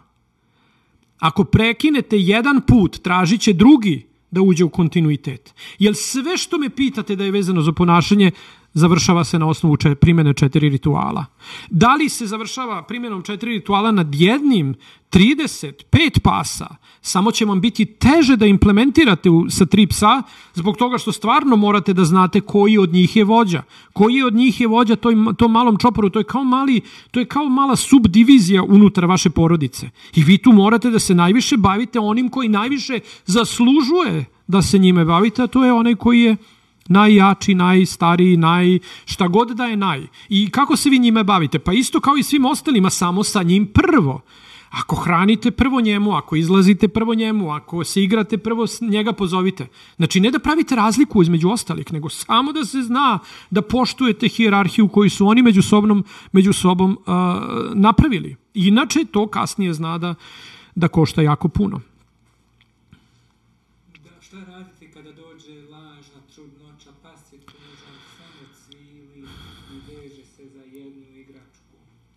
Ako 1.18 1.44
prekinete 1.44 2.16
jedan 2.18 2.60
put, 2.66 2.98
tražit 3.02 3.40
će 3.40 3.52
drugi 3.52 4.06
da 4.30 4.42
uđe 4.42 4.64
u 4.64 4.70
kontinuitet. 4.70 5.54
Jer 5.78 5.94
sve 5.96 6.36
što 6.36 6.58
me 6.58 6.70
pitate 6.70 7.16
da 7.16 7.24
je 7.24 7.30
vezano 7.30 7.62
za 7.62 7.72
ponašanje, 7.72 8.30
završava 8.78 9.24
se 9.24 9.38
na 9.38 9.48
osnovu 9.48 9.76
če, 9.76 9.94
primene 9.94 10.34
četiri 10.34 10.68
rituala. 10.68 11.24
Da 11.70 11.94
li 11.94 12.08
se 12.08 12.26
završava 12.26 12.82
primjenom 12.82 13.22
četiri 13.22 13.52
rituala 13.52 13.92
nad 13.92 14.14
jednim 14.14 14.74
30, 15.12 15.72
5 15.90 16.18
pasa, 16.20 16.66
samo 17.00 17.30
će 17.30 17.44
vam 17.44 17.60
biti 17.60 17.84
teže 17.84 18.36
da 18.36 18.46
implementirate 18.46 19.30
u, 19.30 19.50
sa 19.50 19.66
tri 19.66 19.86
psa, 19.86 20.22
zbog 20.54 20.76
toga 20.76 20.98
što 20.98 21.12
stvarno 21.12 21.56
morate 21.56 21.92
da 21.92 22.04
znate 22.04 22.40
koji 22.40 22.78
od 22.78 22.92
njih 22.92 23.16
je 23.16 23.24
vođa. 23.24 23.62
Koji 23.92 24.22
od 24.22 24.34
njih 24.34 24.60
je 24.60 24.66
vođa 24.66 24.96
toj, 24.96 25.14
tom 25.38 25.52
malom 25.52 25.78
čoporu, 25.78 26.10
to 26.10 26.18
je 26.18 26.24
kao 26.24 26.44
mali, 26.44 26.80
to 27.10 27.20
je 27.20 27.26
kao 27.26 27.48
mala 27.48 27.76
subdivizija 27.76 28.62
unutar 28.62 29.04
vaše 29.04 29.30
porodice. 29.30 29.90
I 30.14 30.24
vi 30.24 30.38
tu 30.38 30.52
morate 30.52 30.90
da 30.90 30.98
se 30.98 31.14
najviše 31.14 31.56
bavite 31.56 32.00
onim 32.00 32.28
koji 32.28 32.48
najviše 32.48 33.00
zaslužuje 33.26 34.24
da 34.46 34.62
se 34.62 34.78
njime 34.78 35.04
bavite, 35.04 35.42
a 35.42 35.46
to 35.46 35.64
je 35.64 35.72
onaj 35.72 35.94
koji 35.94 36.20
je 36.20 36.36
najjači, 36.88 37.54
najstariji, 37.54 38.36
naj, 38.36 38.78
šta 39.04 39.28
god 39.28 39.48
da 39.48 39.64
je 39.64 39.76
naj. 39.76 40.06
I 40.28 40.50
kako 40.50 40.76
se 40.76 40.90
vi 40.90 40.98
njime 40.98 41.24
bavite? 41.24 41.58
Pa 41.58 41.72
isto 41.72 42.00
kao 42.00 42.16
i 42.16 42.22
svim 42.22 42.44
ostalima, 42.44 42.90
samo 42.90 43.24
sa 43.24 43.42
njim 43.42 43.66
prvo. 43.66 44.20
Ako 44.70 44.96
hranite 44.96 45.50
prvo 45.50 45.80
njemu, 45.80 46.12
ako 46.12 46.36
izlazite 46.36 46.88
prvo 46.88 47.14
njemu, 47.14 47.50
ako 47.50 47.84
se 47.84 48.02
igrate 48.02 48.38
prvo 48.38 48.66
njega 48.80 49.12
pozovite. 49.12 49.66
Znači 49.96 50.20
ne 50.20 50.30
da 50.30 50.38
pravite 50.38 50.76
razliku 50.76 51.22
između 51.22 51.48
ostalih, 51.48 51.92
nego 51.92 52.08
samo 52.08 52.52
da 52.52 52.64
se 52.64 52.82
zna 52.82 53.18
da 53.50 53.62
poštujete 53.62 54.28
hijerarhiju 54.28 54.88
koju 54.88 55.10
su 55.10 55.26
oni 55.26 55.42
među 55.42 55.62
sobom, 55.62 56.04
među 56.32 56.52
sobom 56.52 56.92
uh, 56.92 57.14
napravili. 57.74 58.36
Inače 58.54 59.04
to 59.04 59.26
kasnije 59.26 59.74
zna 59.74 59.98
da, 59.98 60.14
da 60.74 60.88
košta 60.88 61.22
jako 61.22 61.48
puno. 61.48 61.80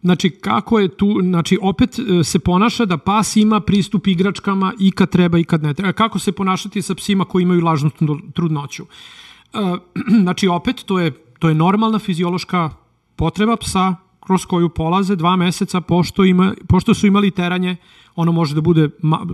Znači, 0.02 0.30
kako 0.30 0.80
je 0.80 0.88
tu, 0.88 1.19
znači, 1.22 1.57
opet 1.61 1.99
e, 1.99 2.23
se 2.23 2.40
ponaša 2.40 2.86
da 2.86 2.98
pas 2.98 3.36
ima 3.36 3.60
pristup 3.60 4.07
igračkama 4.07 4.73
i 4.80 4.91
kad 4.91 5.10
treba 5.10 5.40
i 5.40 5.44
kad 5.44 5.64
ne 5.64 5.73
treba. 5.73 5.94
Kako 5.94 6.19
se 6.19 6.32
ponašati 6.32 6.82
sa 6.82 6.95
psima 6.95 7.26
koji 7.26 7.44
imaju 7.44 7.61
lažnu 7.61 7.90
trudnoću? 8.34 8.84
E, 8.84 9.57
znači, 10.23 10.48
opet, 10.48 10.84
to 10.86 10.99
je, 10.99 11.11
to 11.40 11.49
je 11.49 11.56
normalna 11.56 11.99
fiziološka 11.99 12.69
potreba 13.15 13.57
psa 13.57 13.95
kroz 14.19 14.45
koju 14.45 14.69
polaze 14.69 15.15
dva 15.15 15.36
meseca 15.36 15.82
pošto, 15.82 16.26
ima, 16.26 16.53
pošto 16.68 16.94
su 16.94 17.07
imali 17.07 17.32
teranje, 17.32 17.76
ono 18.15 18.32
može 18.32 18.56
da 18.56 18.61
bude 18.61 18.90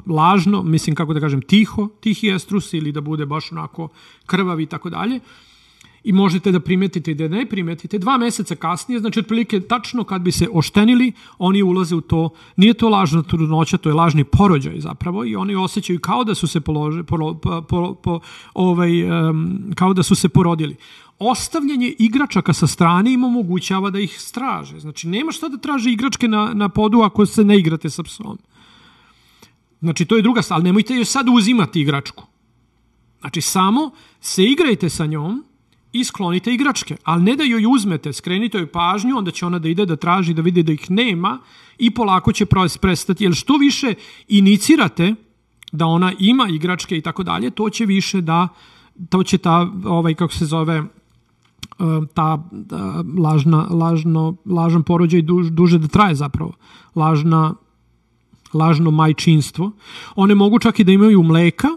lažno, 0.07 0.63
mislim 0.63 0.95
kako 0.95 1.13
da 1.13 1.19
kažem 1.19 1.41
tiho, 1.41 1.87
tihi 1.99 2.31
estrus 2.31 2.73
ili 2.73 2.91
da 2.91 3.01
bude 3.01 3.25
baš 3.25 3.51
onako 3.51 3.89
krvav 4.25 4.59
i 4.59 4.65
tako 4.65 4.89
dalje 4.89 5.19
i 6.07 6.11
možete 6.13 6.51
da 6.51 6.59
primetite 6.59 7.11
i 7.11 7.15
da 7.15 7.27
ne 7.27 7.45
primetite. 7.45 7.99
Dva 7.99 8.17
meseca 8.17 8.55
kasnije, 8.55 8.99
znači 8.99 9.19
otprilike 9.19 9.59
tačno 9.59 10.03
kad 10.03 10.21
bi 10.21 10.31
se 10.31 10.47
oštenili, 10.53 11.11
oni 11.37 11.63
ulaze 11.63 11.95
u 11.95 12.01
to, 12.01 12.29
nije 12.55 12.73
to 12.73 12.89
lažna 12.89 13.23
trudnoća, 13.23 13.77
to 13.77 13.89
je 13.89 13.95
lažni 13.95 14.23
porođaj 14.23 14.79
zapravo 14.79 15.25
i 15.25 15.35
oni 15.35 15.55
osjećaju 15.55 15.99
kao 15.99 16.23
da 16.23 16.35
su 16.35 16.47
se 16.47 16.61
polože, 16.61 17.03
po, 17.03 17.33
po, 17.67 17.95
po, 18.03 18.19
ovaj, 18.53 19.03
um, 19.03 19.73
kao 19.75 19.93
da 19.93 20.03
su 20.03 20.15
se 20.15 20.29
porodili. 20.29 20.75
Ostavljanje 21.19 21.93
igračaka 21.99 22.53
sa 22.53 22.67
strane 22.67 23.13
im 23.13 23.23
omogućava 23.23 23.89
da 23.89 23.99
ih 23.99 24.15
straže. 24.21 24.79
Znači, 24.79 25.07
nema 25.07 25.31
šta 25.31 25.49
da 25.49 25.57
traže 25.57 25.91
igračke 25.91 26.27
na, 26.27 26.53
na 26.53 26.69
podu 26.69 27.01
ako 27.01 27.25
se 27.25 27.43
ne 27.43 27.57
igrate 27.57 27.89
sa 27.89 28.03
psom. 28.03 28.37
Znači, 29.81 30.05
to 30.05 30.15
je 30.15 30.21
druga 30.21 30.41
stvar, 30.41 30.55
ali 30.57 30.63
nemojte 30.63 30.95
joj 30.95 31.05
sad 31.05 31.27
uzimati 31.29 31.81
igračku. 31.81 32.23
Znači, 33.19 33.41
samo 33.41 33.91
se 34.21 34.43
igrajte 34.43 34.89
sa 34.89 35.05
njom, 35.05 35.43
i 35.93 36.03
sklonite 36.03 36.53
igračke, 36.53 36.97
ali 37.03 37.23
ne 37.23 37.35
da 37.35 37.43
joj 37.43 37.65
uzmete, 37.69 38.13
skrenite 38.13 38.57
joj 38.57 38.67
pažnju, 38.67 39.17
onda 39.17 39.31
će 39.31 39.45
ona 39.45 39.59
da 39.59 39.69
ide 39.69 39.85
da 39.85 39.95
traži, 39.95 40.33
da 40.33 40.41
vidi 40.41 40.63
da 40.63 40.71
ih 40.71 40.91
nema 40.91 41.39
i 41.77 41.91
polako 41.91 42.33
će 42.33 42.45
prestati, 42.81 43.23
jer 43.23 43.33
što 43.33 43.57
više 43.57 43.93
inicirate 44.27 45.15
da 45.71 45.85
ona 45.85 46.13
ima 46.19 46.47
igračke 46.49 46.97
i 46.97 47.01
tako 47.01 47.23
dalje, 47.23 47.51
to 47.51 47.69
će 47.69 47.85
više 47.85 48.21
da, 48.21 48.47
to 49.09 49.23
će 49.23 49.37
ta, 49.37 49.71
ovaj, 49.85 50.13
kako 50.13 50.33
se 50.33 50.45
zove, 50.45 50.83
ta 52.13 52.49
lažna, 53.17 53.67
lažno, 53.69 54.35
lažan 54.45 54.83
porođaj 54.83 55.21
duž, 55.21 55.49
duže 55.49 55.77
da 55.77 55.87
traje 55.87 56.15
zapravo. 56.15 56.53
Lažna, 56.95 57.55
lažno 58.53 58.91
majčinstvo. 58.91 59.71
One 60.15 60.35
mogu 60.35 60.59
čak 60.59 60.79
i 60.79 60.83
da 60.83 60.91
imaju 60.91 61.23
mleka, 61.23 61.67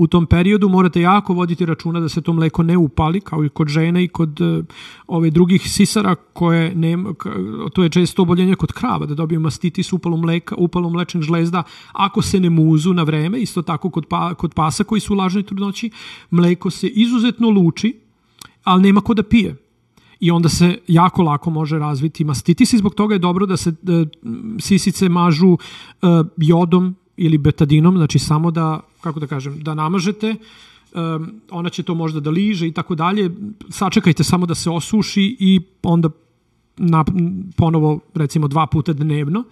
u 0.00 0.06
tom 0.06 0.26
periodu 0.26 0.68
morate 0.68 1.00
jako 1.00 1.34
voditi 1.34 1.66
računa 1.66 2.00
da 2.00 2.08
se 2.08 2.20
to 2.20 2.32
mleko 2.32 2.62
ne 2.62 2.76
upali, 2.76 3.20
kao 3.20 3.44
i 3.44 3.48
kod 3.48 3.68
žene 3.68 4.04
i 4.04 4.08
kod 4.08 4.40
uh, 4.40 4.64
ove 5.06 5.30
drugih 5.30 5.62
sisara 5.70 6.14
koje 6.14 6.74
nema, 6.74 7.14
to 7.74 7.82
je 7.82 7.88
često 7.88 8.22
oboljenje 8.22 8.54
kod 8.54 8.72
krava, 8.72 9.06
da 9.06 9.14
dobiju 9.14 9.40
mastitis, 9.40 9.92
upalo 9.92 10.16
mleka, 10.16 10.54
upalo 10.58 10.90
mlečnih 10.90 11.22
žlezda, 11.22 11.62
ako 11.92 12.22
se 12.22 12.40
ne 12.40 12.50
muzu 12.50 12.94
na 12.94 13.02
vreme, 13.02 13.40
isto 13.40 13.62
tako 13.62 13.90
kod, 13.90 14.06
pa, 14.06 14.34
kod 14.34 14.54
pasa 14.54 14.84
koji 14.84 15.00
su 15.00 15.12
u 15.12 15.16
lažnoj 15.16 15.42
trudnoći, 15.42 15.90
mleko 16.30 16.70
se 16.70 16.88
izuzetno 16.88 17.50
luči, 17.50 18.00
ali 18.64 18.82
nema 18.82 19.00
ko 19.00 19.14
da 19.14 19.22
pije. 19.22 19.56
I 20.20 20.30
onda 20.30 20.48
se 20.48 20.78
jako 20.88 21.22
lako 21.22 21.50
može 21.50 21.78
razviti 21.78 22.24
mastitis 22.24 22.72
i 22.72 22.78
zbog 22.78 22.94
toga 22.94 23.14
je 23.14 23.18
dobro 23.18 23.46
da 23.46 23.56
se 23.56 23.74
da 23.82 24.06
sisice 24.60 25.08
mažu 25.08 25.48
uh, 25.48 25.58
jodom 26.36 26.94
ili 27.20 27.38
betadinom, 27.38 27.96
znači 27.96 28.18
samo 28.18 28.50
da, 28.50 28.80
kako 29.00 29.20
da 29.20 29.26
kažem, 29.26 29.62
da 29.62 29.74
namažete, 29.74 30.34
um, 30.94 31.40
ona 31.50 31.68
će 31.68 31.82
to 31.82 31.94
možda 31.94 32.20
da 32.20 32.30
liže 32.30 32.68
i 32.68 32.72
tako 32.72 32.94
dalje, 32.94 33.30
sačekajte 33.68 34.24
samo 34.24 34.46
da 34.46 34.54
se 34.54 34.70
osuši 34.70 35.36
i 35.40 35.60
onda 35.82 36.10
na, 36.76 37.04
ponovo 37.56 38.00
recimo 38.14 38.48
dva 38.48 38.66
puta 38.66 38.92
dnevno 38.92 39.44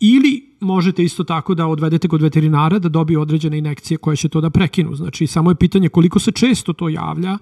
ili 0.00 0.56
možete 0.60 1.04
isto 1.04 1.24
tako 1.24 1.54
da 1.54 1.66
odvedete 1.66 2.08
kod 2.08 2.22
veterinara 2.22 2.78
da 2.78 2.88
dobije 2.88 3.18
određene 3.18 3.58
inekcije 3.58 3.98
koje 3.98 4.16
će 4.16 4.28
to 4.28 4.40
da 4.40 4.50
prekinu. 4.50 4.94
Znači, 4.94 5.26
samo 5.26 5.50
je 5.50 5.54
pitanje 5.54 5.88
koliko 5.88 6.18
se 6.18 6.32
često 6.32 6.72
to 6.72 6.88
javlja 6.88 7.38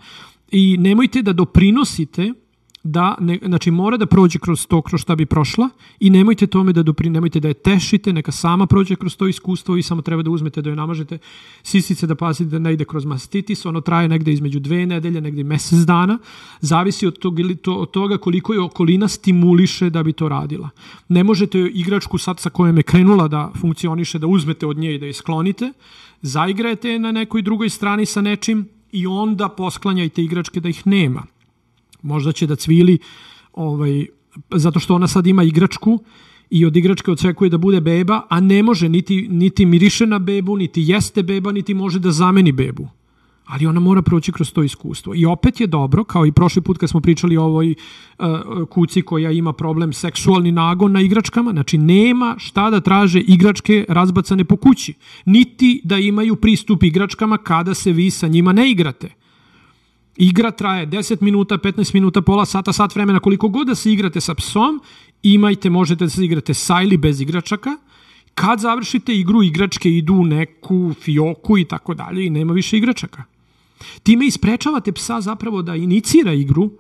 i 0.51 0.77
nemojte 0.79 1.23
da 1.23 1.33
doprinosite 1.33 2.33
da, 2.87 3.17
ne, 3.21 3.39
znači 3.47 3.71
mora 3.71 3.97
da 3.97 4.07
prođe 4.07 4.39
kroz 4.39 4.67
to 4.67 4.83
kroz 4.83 5.01
šta 5.01 5.17
bi 5.17 5.27
prošla 5.27 5.69
i 6.01 6.11
nemojte 6.11 6.47
tome 6.47 6.73
da 6.73 6.83
dopri, 6.83 7.11
nemojte 7.11 7.41
da 7.41 7.49
je 7.49 7.55
tešite, 7.55 8.13
neka 8.13 8.33
sama 8.33 8.67
prođe 8.67 8.97
kroz 8.97 9.17
to 9.17 9.27
iskustvo 9.27 9.77
i 9.77 9.83
samo 9.83 10.03
treba 10.03 10.23
da 10.23 10.31
uzmete 10.31 10.63
da 10.63 10.71
joj 10.71 10.77
namažete 10.77 11.19
sisice 11.63 12.07
da 12.07 12.15
pazite 12.15 12.51
da 12.51 12.59
ne 12.59 12.73
ide 12.73 12.85
kroz 12.85 13.05
mastitis, 13.05 13.67
ono 13.67 13.81
traje 13.81 14.09
negde 14.09 14.33
između 14.33 14.61
dve 14.61 14.87
nedelje, 14.87 15.21
negde 15.21 15.45
mesec 15.45 15.79
dana, 15.79 16.19
zavisi 16.61 17.07
od, 17.07 17.19
tog, 17.19 17.41
ili 17.41 17.57
to, 17.57 17.75
od 17.75 17.91
toga 17.91 18.19
koliko 18.19 18.53
je 18.53 18.61
okolina 18.61 19.09
stimuliše 19.09 19.91
da 19.91 20.03
bi 20.03 20.13
to 20.13 20.29
radila. 20.29 20.71
Ne 21.09 21.25
možete 21.25 21.61
igračku 21.61 22.19
sad 22.19 22.41
sa 22.41 22.51
kojom 22.51 22.77
je 22.77 22.83
krenula 22.83 23.29
da 23.29 23.53
funkcioniše, 23.61 24.19
da 24.19 24.27
uzmete 24.27 24.67
od 24.67 24.79
nje 24.79 24.95
i 24.95 24.99
da 24.99 25.07
je 25.07 25.13
sklonite, 25.13 25.73
zaigrajete 26.23 26.99
na 26.99 27.13
nekoj 27.13 27.43
drugoj 27.43 27.69
strani 27.69 28.07
sa 28.07 28.21
nečim 28.21 28.69
i 28.93 29.07
onda 29.07 29.49
posklanjajte 29.49 30.23
igračke 30.23 30.61
da 30.61 30.69
ih 30.69 30.87
nema 30.87 31.36
Možda 32.07 32.33
će 32.33 32.47
da 32.47 32.57
cvili 32.57 32.99
ovaj, 33.53 34.07
zato 34.51 34.81
što 34.81 34.95
ona 34.95 35.09
sad 35.09 35.27
ima 35.27 35.43
igračku 35.43 35.99
i 36.51 36.67
od 36.67 36.77
igračke 36.77 37.11
očekuje 37.11 37.51
da 37.51 37.59
bude 37.59 37.81
beba, 37.81 38.23
a 38.29 38.41
ne 38.41 38.63
može 38.63 38.89
niti, 38.89 39.27
niti 39.31 39.67
miriše 39.67 40.07
na 40.07 40.19
bebu, 40.19 40.57
niti 40.57 40.83
jeste 40.87 41.23
beba, 41.23 41.53
niti 41.53 41.75
može 41.75 41.99
da 41.99 42.13
zameni 42.13 42.53
bebu. 42.53 42.89
Ali 43.47 43.67
ona 43.67 43.81
mora 43.81 44.03
proći 44.03 44.33
kroz 44.33 44.53
to 44.53 44.63
iskustvo. 44.63 45.15
I 45.15 45.27
opet 45.27 45.61
je 45.61 45.67
dobro, 45.67 46.05
kao 46.05 46.27
i 46.27 46.33
prošli 46.33 46.63
put 46.63 46.79
kad 46.79 46.91
smo 46.91 47.01
pričali 47.01 47.37
o 47.37 47.43
ovoj 47.43 47.75
uh, 48.19 48.27
kuci 48.69 49.03
koja 49.03 49.31
ima 49.31 49.53
problem 49.53 49.93
seksualni 49.93 50.53
nagon 50.53 50.93
na 50.93 51.01
igračkama, 51.01 51.51
znači 51.51 51.79
nema 51.79 52.35
šta 52.39 52.71
da 52.71 52.81
traže 52.81 53.21
igračke 53.21 53.85
razbacane 53.89 54.45
po 54.45 54.57
kući. 54.57 54.95
Niti 55.25 55.81
da 55.85 55.99
imaju 55.99 56.37
pristup 56.37 56.83
igračkama 56.83 57.39
kada 57.39 57.75
se 57.75 57.93
vi 57.93 58.11
sa 58.11 58.29
njima 58.29 58.53
ne 58.53 58.71
igrate. 58.71 59.26
Igra 60.17 60.51
traje 60.51 60.87
10 60.87 61.23
minuta, 61.23 61.59
15 61.59 61.95
minuta, 61.95 62.23
pola 62.23 62.47
sata, 62.47 62.73
sat 62.73 62.95
vremena, 62.95 63.21
koliko 63.21 63.49
god 63.49 63.67
da 63.67 63.75
se 63.75 63.93
igrate 63.93 64.21
sa 64.21 64.35
psom, 64.35 64.81
imajte, 65.23 65.71
možete 65.71 66.05
da 66.05 66.11
se 66.11 66.25
igrate 66.25 66.55
sa 66.55 66.83
ili 66.83 66.97
bez 66.97 67.21
igračaka. 67.21 67.77
Kad 68.35 68.61
završite 68.61 69.15
igru, 69.15 69.43
igračke 69.43 69.91
idu 69.91 70.15
u 70.15 70.25
neku 70.25 70.95
fioku 71.01 71.59
i 71.59 71.65
tako 71.65 71.95
dalje 71.95 72.27
i 72.27 72.31
nema 72.31 72.53
više 72.53 72.77
igračaka. 72.77 73.25
Time 74.03 74.27
isprečavate 74.27 74.93
psa 74.93 75.21
zapravo 75.21 75.63
da 75.63 75.75
inicira 75.77 76.33
igru, 76.33 76.71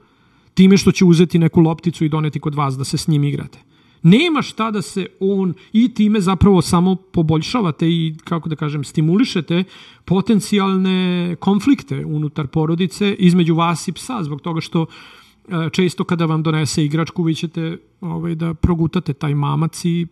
time 0.55 0.77
što 0.77 0.93
će 0.93 1.05
uzeti 1.05 1.39
neku 1.39 1.61
lopticu 1.61 2.05
i 2.05 2.09
doneti 2.09 2.41
kod 2.41 2.55
vas 2.55 2.75
da 2.75 2.85
se 2.85 2.99
s 2.99 3.09
njim 3.09 3.25
igrate. 3.25 3.59
Nema 4.07 4.43
šta 4.43 4.71
da 4.71 4.83
se 4.83 5.07
on 5.21 5.55
i 5.73 5.95
time 5.95 6.21
zapravo 6.21 6.63
samo 6.63 6.95
poboljšavate 6.95 7.89
i, 7.89 8.15
kako 8.25 8.49
da 8.49 8.57
kažem, 8.57 8.85
stimulišete 8.85 9.65
potencijalne 10.05 11.37
konflikte 11.41 12.05
unutar 12.05 12.47
porodice 12.47 13.15
između 13.19 13.55
vas 13.55 13.89
i 13.89 13.93
psa, 13.93 14.23
zbog 14.23 14.41
toga 14.41 14.61
što 14.61 14.87
e, 14.87 15.71
često 15.73 16.05
kada 16.05 16.27
vam 16.27 16.43
donese 16.43 16.85
igračku 16.85 17.23
vi 17.23 17.35
ćete 17.35 17.79
ovaj, 18.01 18.35
da 18.35 18.55
progutate 18.55 19.13
taj 19.13 19.35
mamac 19.35 19.85
i, 19.85 20.07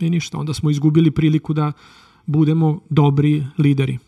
i 0.00 0.10
ništa, 0.10 0.38
onda 0.38 0.54
smo 0.54 0.70
izgubili 0.70 1.10
priliku 1.10 1.52
da 1.52 1.72
budemo 2.26 2.80
dobri 2.90 3.46
lideri. 3.58 3.98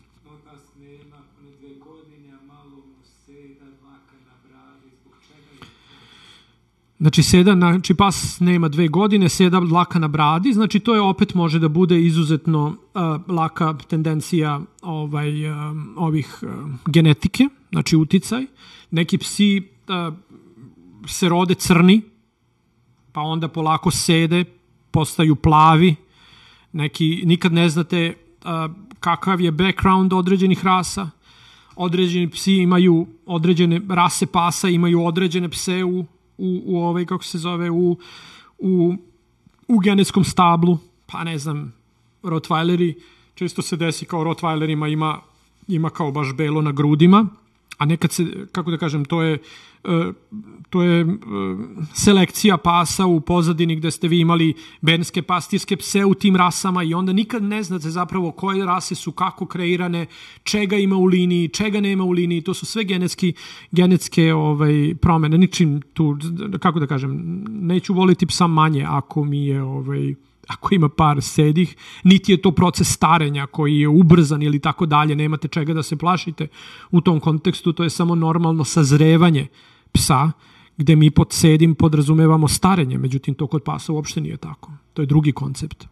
Znači, 6.99 7.23
seda, 7.23 7.53
znači 7.53 7.93
pas 7.93 8.39
nema 8.39 8.67
dve 8.67 8.87
godine, 8.87 9.29
seda 9.29 9.59
laka 9.59 9.99
na 9.99 10.07
bradi, 10.07 10.53
znači 10.53 10.79
to 10.79 10.95
je 10.95 11.01
opet 11.01 11.33
može 11.33 11.59
da 11.59 11.67
bude 11.67 12.01
izuzetno 12.01 12.67
uh, 12.67 13.35
laka 13.35 13.77
tendencija 13.87 14.61
ovaj, 14.81 15.51
uh, 15.51 15.55
ovih 15.95 16.39
uh, 16.41 16.49
genetike, 16.85 17.47
znači 17.71 17.95
uticaj. 17.95 18.45
Neki 18.91 19.17
psi 19.17 19.61
uh, 19.61 20.13
se 21.07 21.29
rode 21.29 21.55
crni, 21.55 22.01
pa 23.11 23.21
onda 23.21 23.47
polako 23.47 23.91
sede, 23.91 24.45
postaju 24.91 25.35
plavi, 25.35 25.95
neki, 26.71 27.21
nikad 27.25 27.53
ne 27.53 27.69
znate 27.69 28.13
uh, 28.45 28.75
kakav 28.99 29.41
je 29.41 29.51
background 29.51 30.13
određenih 30.13 30.65
rasa, 30.65 31.09
određeni 31.75 32.29
psi 32.29 32.53
imaju 32.53 33.07
određene 33.25 33.81
rase 33.89 34.25
pasa, 34.25 34.69
imaju 34.69 35.05
određene 35.05 35.49
pse 35.49 35.83
u 35.83 36.05
u, 36.39 36.61
u 36.65 36.77
ovaj, 36.83 37.05
kako 37.05 37.23
se 37.23 37.37
zove, 37.37 37.69
u, 37.69 37.97
u, 38.57 38.95
u 39.67 39.79
genetskom 39.79 40.23
stablu, 40.23 40.77
pa 41.05 41.23
ne 41.23 41.37
znam, 41.37 41.73
Rottweileri, 42.23 42.93
često 43.35 43.61
se 43.61 43.77
desi 43.77 44.05
kao 44.05 44.23
Rottweilerima 44.23 44.87
ima, 44.87 45.19
ima 45.67 45.89
kao 45.89 46.11
baš 46.11 46.33
belo 46.33 46.61
na 46.61 46.71
grudima, 46.71 47.27
a 47.77 47.85
nekad 47.85 48.11
se, 48.11 48.25
kako 48.51 48.71
da 48.71 48.77
kažem, 48.77 49.05
to 49.05 49.21
je 49.21 49.39
E, 49.83 50.13
to 50.69 50.83
je 50.83 51.01
e, 51.01 51.05
selekcija 51.93 52.57
pasa 52.57 53.05
u 53.05 53.21
pozadini 53.21 53.75
gde 53.75 53.91
ste 53.91 54.07
vi 54.07 54.19
imali 54.19 54.53
benske 54.81 55.21
pastirske 55.21 55.77
pse 55.77 56.05
u 56.05 56.13
tim 56.13 56.35
rasama 56.35 56.83
i 56.83 56.93
onda 56.93 57.13
nikad 57.13 57.43
ne 57.43 57.63
znate 57.63 57.89
zapravo 57.89 58.31
koje 58.31 58.65
rase 58.65 58.95
su 58.95 59.11
kako 59.11 59.45
kreirane, 59.45 60.05
čega 60.43 60.77
ima 60.77 60.95
u 60.95 61.05
liniji, 61.05 61.47
čega 61.47 61.81
nema 61.81 62.03
u 62.03 62.11
liniji, 62.11 62.41
to 62.41 62.53
su 62.53 62.65
sve 62.65 62.83
genetski, 62.83 63.33
genetske 63.71 64.33
ovaj, 64.33 64.95
promene, 65.01 65.37
ničim 65.37 65.81
tu, 65.93 66.17
kako 66.59 66.79
da 66.79 66.87
kažem, 66.87 67.43
neću 67.47 67.93
voliti 67.93 68.25
psa 68.25 68.47
manje 68.47 68.85
ako 68.87 69.23
mi 69.23 69.45
je 69.45 69.63
ovaj, 69.63 70.15
ako 70.47 70.75
ima 70.75 70.89
par 70.89 71.21
sedih, 71.21 71.75
niti 72.03 72.31
je 72.31 72.41
to 72.41 72.51
proces 72.51 72.93
starenja 72.93 73.45
koji 73.45 73.79
je 73.79 73.87
ubrzan 73.87 74.43
ili 74.43 74.59
tako 74.59 74.85
dalje, 74.85 75.15
nemate 75.15 75.47
čega 75.47 75.73
da 75.73 75.83
se 75.83 75.95
plašite 75.95 76.47
u 76.91 77.01
tom 77.01 77.19
kontekstu, 77.19 77.73
to 77.73 77.83
je 77.83 77.89
samo 77.89 78.15
normalno 78.15 78.63
sazrevanje 78.63 79.47
psa, 79.91 80.31
gde 80.79 80.95
mi 80.95 81.11
pod 81.11 81.33
sedim 81.33 81.75
podrazumevamo 81.75 82.47
starenje, 82.47 82.97
međutim 82.97 83.35
to 83.35 83.47
kod 83.47 83.63
pasa 83.63 83.93
uopšte 83.93 84.21
nije 84.21 84.37
tako. 84.37 84.71
To 84.93 85.01
je 85.01 85.05
drugi 85.05 85.31
koncept. 85.31 85.87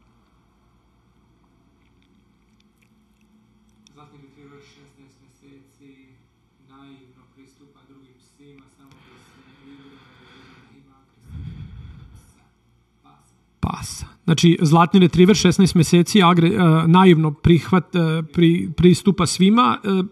pasa. 13.59 14.05
Znači, 14.23 14.57
zlatni 14.61 14.99
retriver 14.99 15.35
16 15.35 15.75
meseci 15.75 16.23
agre, 16.23 16.49
uh, 16.49 16.87
naivno 16.87 17.31
prihvat, 17.31 17.95
uh, 17.95 18.25
pri, 18.33 18.69
pristupa 18.77 19.25
svima. 19.25 19.79
Uh, 19.83 20.05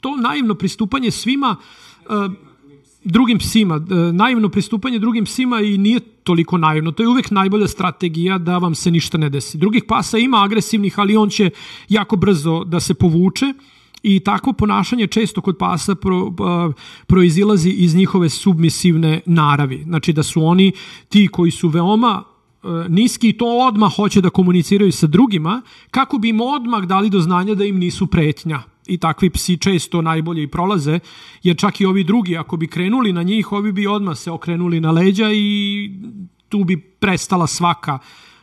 to 0.00 0.16
naivno 0.16 0.54
pristupanje 0.54 1.10
svima 1.10 1.56
uh, 1.56 2.32
drugim 3.04 3.38
psima, 3.38 3.80
naivno 4.12 4.48
pristupanje 4.48 4.98
drugim 4.98 5.24
psima 5.24 5.60
i 5.60 5.78
nije 5.78 6.00
toliko 6.00 6.58
naivno. 6.58 6.92
To 6.92 7.02
je 7.02 7.08
uvek 7.08 7.30
najbolja 7.30 7.68
strategija 7.68 8.38
da 8.38 8.58
vam 8.58 8.74
se 8.74 8.90
ništa 8.90 9.18
ne 9.18 9.28
desi. 9.28 9.58
Drugih 9.58 9.84
pasa 9.88 10.18
ima 10.18 10.44
agresivnih, 10.44 10.98
ali 10.98 11.16
on 11.16 11.30
će 11.30 11.50
jako 11.88 12.16
brzo 12.16 12.64
da 12.64 12.80
se 12.80 12.94
povuče 12.94 13.52
i 14.02 14.20
takvo 14.20 14.52
ponašanje 14.52 15.06
često 15.06 15.40
kod 15.40 15.56
pasa 15.58 15.94
pro, 15.94 16.32
proizilazi 17.06 17.70
iz 17.70 17.94
njihove 17.94 18.28
submisivne 18.28 19.20
naravi. 19.26 19.82
Znači 19.84 20.12
da 20.12 20.22
su 20.22 20.44
oni 20.44 20.72
ti 21.08 21.28
koji 21.28 21.50
su 21.50 21.68
veoma 21.68 22.22
e, 22.22 22.66
niski 22.88 23.28
i 23.28 23.32
to 23.32 23.46
odmah 23.46 23.96
hoće 23.96 24.20
da 24.20 24.30
komuniciraju 24.30 24.92
sa 24.92 25.06
drugima 25.06 25.62
kako 25.90 26.18
bi 26.18 26.28
im 26.28 26.40
odmah 26.40 26.84
dali 26.84 27.10
do 27.10 27.20
znanja 27.20 27.54
da 27.54 27.64
im 27.64 27.78
nisu 27.78 28.06
pretnja 28.06 28.71
i 28.86 28.98
takvi 28.98 29.30
psi 29.30 29.56
često 29.56 30.02
najbolje 30.02 30.42
i 30.42 30.46
prolaze, 30.46 30.98
jer 31.42 31.56
čak 31.56 31.80
i 31.80 31.86
ovi 31.86 32.04
drugi, 32.04 32.36
ako 32.36 32.56
bi 32.56 32.66
krenuli 32.66 33.12
na 33.12 33.22
njih, 33.22 33.52
ovi 33.52 33.72
bi 33.72 33.86
odmah 33.86 34.18
se 34.18 34.30
okrenuli 34.30 34.80
na 34.80 34.90
leđa 34.90 35.30
i 35.32 35.90
tu 36.48 36.64
bi 36.64 36.76
prestala 36.76 37.46
svaka 37.46 37.98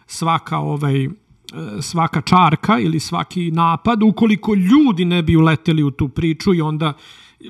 svaka 0.08 0.58
ovaj 0.58 1.08
E, 1.54 1.82
svaka 1.82 2.22
čarka 2.22 2.80
ili 2.80 3.00
svaki 3.00 3.52
napad 3.52 4.04
ukoliko 4.04 4.54
ljudi 4.54 5.06
ne 5.06 5.24
bi 5.24 5.36
uleteli 5.36 5.84
u 5.84 5.92
tu 5.92 6.10
priču 6.10 6.54
i 6.54 6.62
onda 6.62 6.94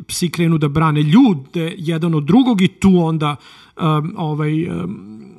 psi 0.08 0.30
krenu 0.30 0.58
da 0.58 0.68
brane 0.68 1.02
ljude 1.02 1.76
jedan 1.78 2.16
od 2.16 2.24
drugog 2.24 2.62
i 2.62 2.68
tu 2.68 2.98
onda 2.98 3.36
um, 3.78 4.14
ovaj 4.18 4.70
um, 4.70 5.36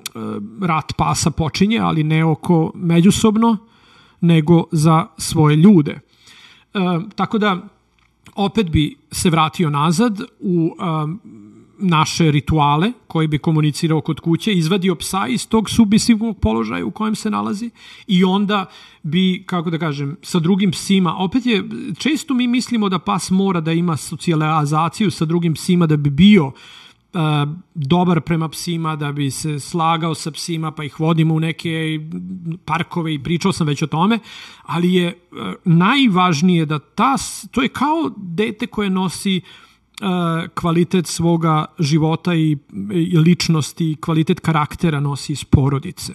rat 0.62 0.92
pasa 0.96 1.30
počinje, 1.30 1.78
ali 1.78 2.04
ne 2.04 2.24
oko 2.24 2.72
međusobno, 2.74 3.56
nego 4.20 4.64
za 4.72 5.06
svoje 5.18 5.56
ljude. 5.56 6.00
Um, 6.74 7.10
tako 7.14 7.38
da 7.38 7.56
opet 8.34 8.70
bi 8.70 8.96
se 9.10 9.30
vratio 9.30 9.70
nazad 9.70 10.20
u 10.40 10.76
um, 10.78 11.20
naše 11.78 12.30
rituale 12.30 12.92
koje 13.06 13.28
bi 13.28 13.38
komunicirao 13.38 14.00
kod 14.00 14.20
kuće, 14.20 14.52
izvadio 14.52 14.94
psa 14.94 15.26
iz 15.28 15.48
tog 15.48 15.70
submisivnog 15.70 16.38
položaja 16.38 16.84
u 16.84 16.90
kojem 16.90 17.14
se 17.14 17.30
nalazi 17.30 17.70
i 18.06 18.24
onda 18.24 18.66
bi, 19.02 19.42
kako 19.46 19.70
da 19.70 19.78
kažem, 19.78 20.16
sa 20.22 20.38
drugim 20.38 20.70
psima, 20.70 21.16
opet 21.16 21.46
je, 21.46 21.64
često 21.98 22.34
mi 22.34 22.46
mislimo 22.46 22.88
da 22.88 22.98
pas 22.98 23.30
mora 23.30 23.60
da 23.60 23.72
ima 23.72 23.96
socijalizaciju 23.96 25.10
sa 25.10 25.24
drugim 25.24 25.54
psima 25.54 25.86
da 25.86 25.96
bi 25.96 26.10
bio 26.10 26.46
uh, 26.46 26.52
dobar 27.74 28.20
prema 28.20 28.48
psima, 28.48 28.96
da 28.96 29.12
bi 29.12 29.30
se 29.30 29.60
slagao 29.60 30.14
sa 30.14 30.30
psima, 30.30 30.70
pa 30.70 30.84
ih 30.84 31.00
vodimo 31.00 31.34
u 31.34 31.40
neke 31.40 32.00
parkove 32.64 33.14
i 33.14 33.22
pričao 33.22 33.52
sam 33.52 33.66
već 33.66 33.82
o 33.82 33.86
tome, 33.86 34.18
ali 34.62 34.94
je 34.94 35.06
uh, 35.08 35.38
najvažnije 35.64 36.66
da 36.66 36.78
ta, 36.78 37.16
to 37.50 37.62
je 37.62 37.68
kao 37.68 38.12
dete 38.16 38.66
koje 38.66 38.90
nosi 38.90 39.40
uh, 39.44 39.70
E, 40.00 40.48
kvalitet 40.54 41.06
svoga 41.06 41.64
života 41.78 42.34
i, 42.34 42.56
i 42.92 43.18
ličnosti, 43.18 43.96
kvalitet 44.00 44.40
karaktera 44.40 45.00
nosi 45.00 45.32
iz 45.32 45.44
porodice. 45.44 46.12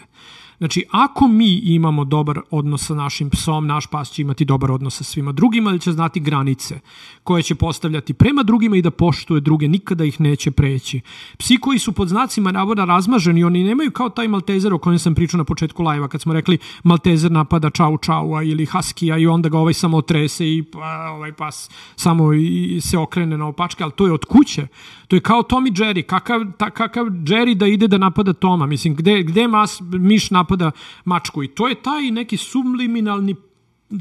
Znači, 0.58 0.86
ako 0.92 1.28
mi 1.28 1.56
imamo 1.56 2.06
dobar 2.06 2.40
odnos 2.52 2.86
sa 2.86 2.96
našim 2.96 3.30
psom, 3.30 3.68
naš 3.68 3.88
pas 3.88 4.12
će 4.12 4.22
imati 4.22 4.46
dobar 4.46 4.72
odnos 4.72 4.98
sa 4.98 5.04
svima 5.04 5.32
drugima, 5.32 5.70
ali 5.70 5.80
će 5.80 5.92
znati 5.92 6.20
granice 6.20 6.80
koje 7.24 7.44
će 7.44 7.56
postavljati 7.56 8.14
prema 8.14 8.44
drugima 8.44 8.78
i 8.78 8.82
da 8.82 8.92
poštuje 8.92 9.42
druge, 9.42 9.68
nikada 9.68 10.06
ih 10.06 10.22
neće 10.22 10.52
preći. 10.52 11.02
Psi 11.38 11.58
koji 11.58 11.80
su 11.80 11.92
pod 11.92 12.08
znacima 12.08 12.52
navoda 12.52 12.86
razmaženi, 12.86 13.44
oni 13.44 13.64
nemaju 13.64 13.92
kao 13.92 14.10
taj 14.10 14.28
maltezer 14.28 14.74
o 14.74 14.78
kojem 14.78 15.00
sam 15.00 15.16
pričao 15.16 15.38
na 15.38 15.44
početku 15.44 15.84
lajva, 15.84 16.08
kad 16.08 16.22
smo 16.22 16.34
rekli 16.34 16.58
maltezer 16.84 17.32
napada 17.32 17.70
čau 17.70 17.98
čaua 17.98 18.44
ili 18.44 18.66
haskija 18.66 19.18
i 19.18 19.28
onda 19.28 19.50
ga 19.50 19.60
ovaj 19.60 19.74
samo 19.74 19.98
otrese 19.98 20.48
i 20.48 20.64
pa, 20.64 21.10
ovaj 21.10 21.34
pas 21.34 21.70
samo 21.96 22.34
i 22.34 22.80
se 22.82 22.98
okrene 22.98 23.38
na 23.38 23.48
opačke, 23.48 23.84
ali 23.84 23.92
to 23.92 24.06
je 24.06 24.12
od 24.12 24.26
kuće. 24.26 24.68
To 25.08 25.16
je 25.16 25.20
kao 25.20 25.44
Tom 25.44 25.68
i 25.68 25.72
Jerry. 25.72 26.06
Kakav, 26.06 26.42
ta, 26.58 26.70
kakav 26.70 27.06
Jerry 27.06 27.54
da 27.54 27.68
ide 27.68 27.88
da 27.88 27.98
napada 27.98 28.34
Toma? 28.34 28.66
Mislim, 28.66 28.96
gde, 28.96 29.24
gde 29.24 29.48
mas, 29.48 29.82
miš 29.82 30.32
napada 30.46 30.72
mačku? 31.06 31.44
I 31.44 31.48
to 31.48 31.68
je 31.68 31.82
taj 31.82 32.12
neki 32.12 32.38
subliminalni 32.38 33.36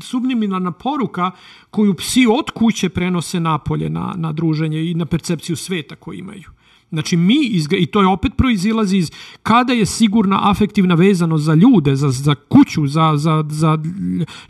subliminalna 0.01 0.73
poruka 0.73 1.31
koju 1.71 1.95
psi 1.95 2.27
od 2.27 2.51
kuće 2.51 2.89
prenose 2.89 3.41
napolje 3.41 3.91
na, 3.91 4.15
na 4.17 4.33
druženje 4.33 4.91
i 4.91 4.95
na 4.95 5.07
percepciju 5.07 5.57
sveta 5.57 5.97
koju 5.97 6.19
imaju. 6.19 6.51
Znači 6.95 7.17
mi, 7.17 7.47
izga, 7.47 7.77
i 7.77 7.87
to 7.87 8.01
je 8.01 8.07
opet 8.07 8.33
proizilazi 8.37 8.97
iz 8.97 9.11
kada 9.43 9.73
je 9.73 9.87
sigurna 9.87 10.51
afektivna 10.51 10.95
vezanost 10.95 11.45
za 11.45 11.55
ljude, 11.55 11.97
za, 11.97 12.09
za 12.11 12.35
kuću, 12.35 12.87
za, 12.87 13.13
za, 13.17 13.45
za 13.49 13.79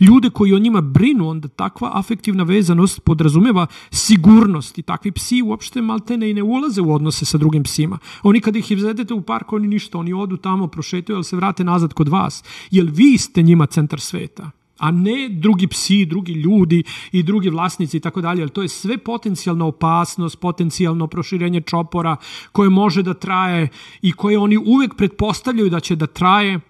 ljude 0.00 0.30
koji 0.30 0.54
o 0.54 0.58
njima 0.58 0.80
brinu, 0.80 1.28
onda 1.28 1.48
takva 1.48 1.90
afektivna 1.94 2.42
vezanost 2.42 3.00
podrazumeva 3.04 3.66
sigurnost 3.90 4.78
i 4.78 4.82
takvi 4.82 5.12
psi 5.12 5.42
uopšte 5.42 5.82
maltene 5.82 6.30
i 6.30 6.34
ne 6.34 6.42
ulaze 6.42 6.80
u 6.80 6.94
odnose 6.94 7.24
sa 7.24 7.38
drugim 7.38 7.62
psima. 7.62 7.98
Oni 8.22 8.40
kada 8.40 8.58
ih 8.58 8.70
izvedete 8.70 9.14
u 9.14 9.20
park, 9.22 9.52
oni 9.52 9.68
ništa, 9.68 9.98
oni 9.98 10.12
odu 10.12 10.36
tamo, 10.36 10.66
prošetaju, 10.66 11.16
ali 11.16 11.24
se 11.24 11.36
vrate 11.36 11.64
nazad 11.64 11.92
kod 11.92 12.08
vas, 12.08 12.44
jer 12.70 12.90
vi 12.92 13.18
ste 13.18 13.42
njima 13.42 13.66
centar 13.66 14.00
sveta 14.00 14.50
a 14.78 14.90
ne 14.90 15.28
drugi 15.28 15.66
psi, 15.66 16.06
drugi 16.06 16.32
ljudi 16.32 16.82
i 17.12 17.22
drugi 17.22 17.50
vlasnici 17.50 17.96
i 17.96 18.00
tako 18.00 18.20
dalje, 18.20 18.42
ali 18.42 18.50
to 18.50 18.62
je 18.62 18.68
sve 18.68 18.98
potencijalna 18.98 19.66
opasnost, 19.66 20.40
potencijalno 20.40 21.06
proširenje 21.06 21.60
čopora 21.60 22.16
koje 22.52 22.70
može 22.70 23.02
da 23.02 23.14
traje 23.14 23.68
i 24.02 24.12
koje 24.12 24.38
oni 24.38 24.56
uvek 24.56 24.94
pretpostavljaju 24.94 25.70
da 25.70 25.80
će 25.80 25.96
da 25.96 26.06
traje 26.06 26.60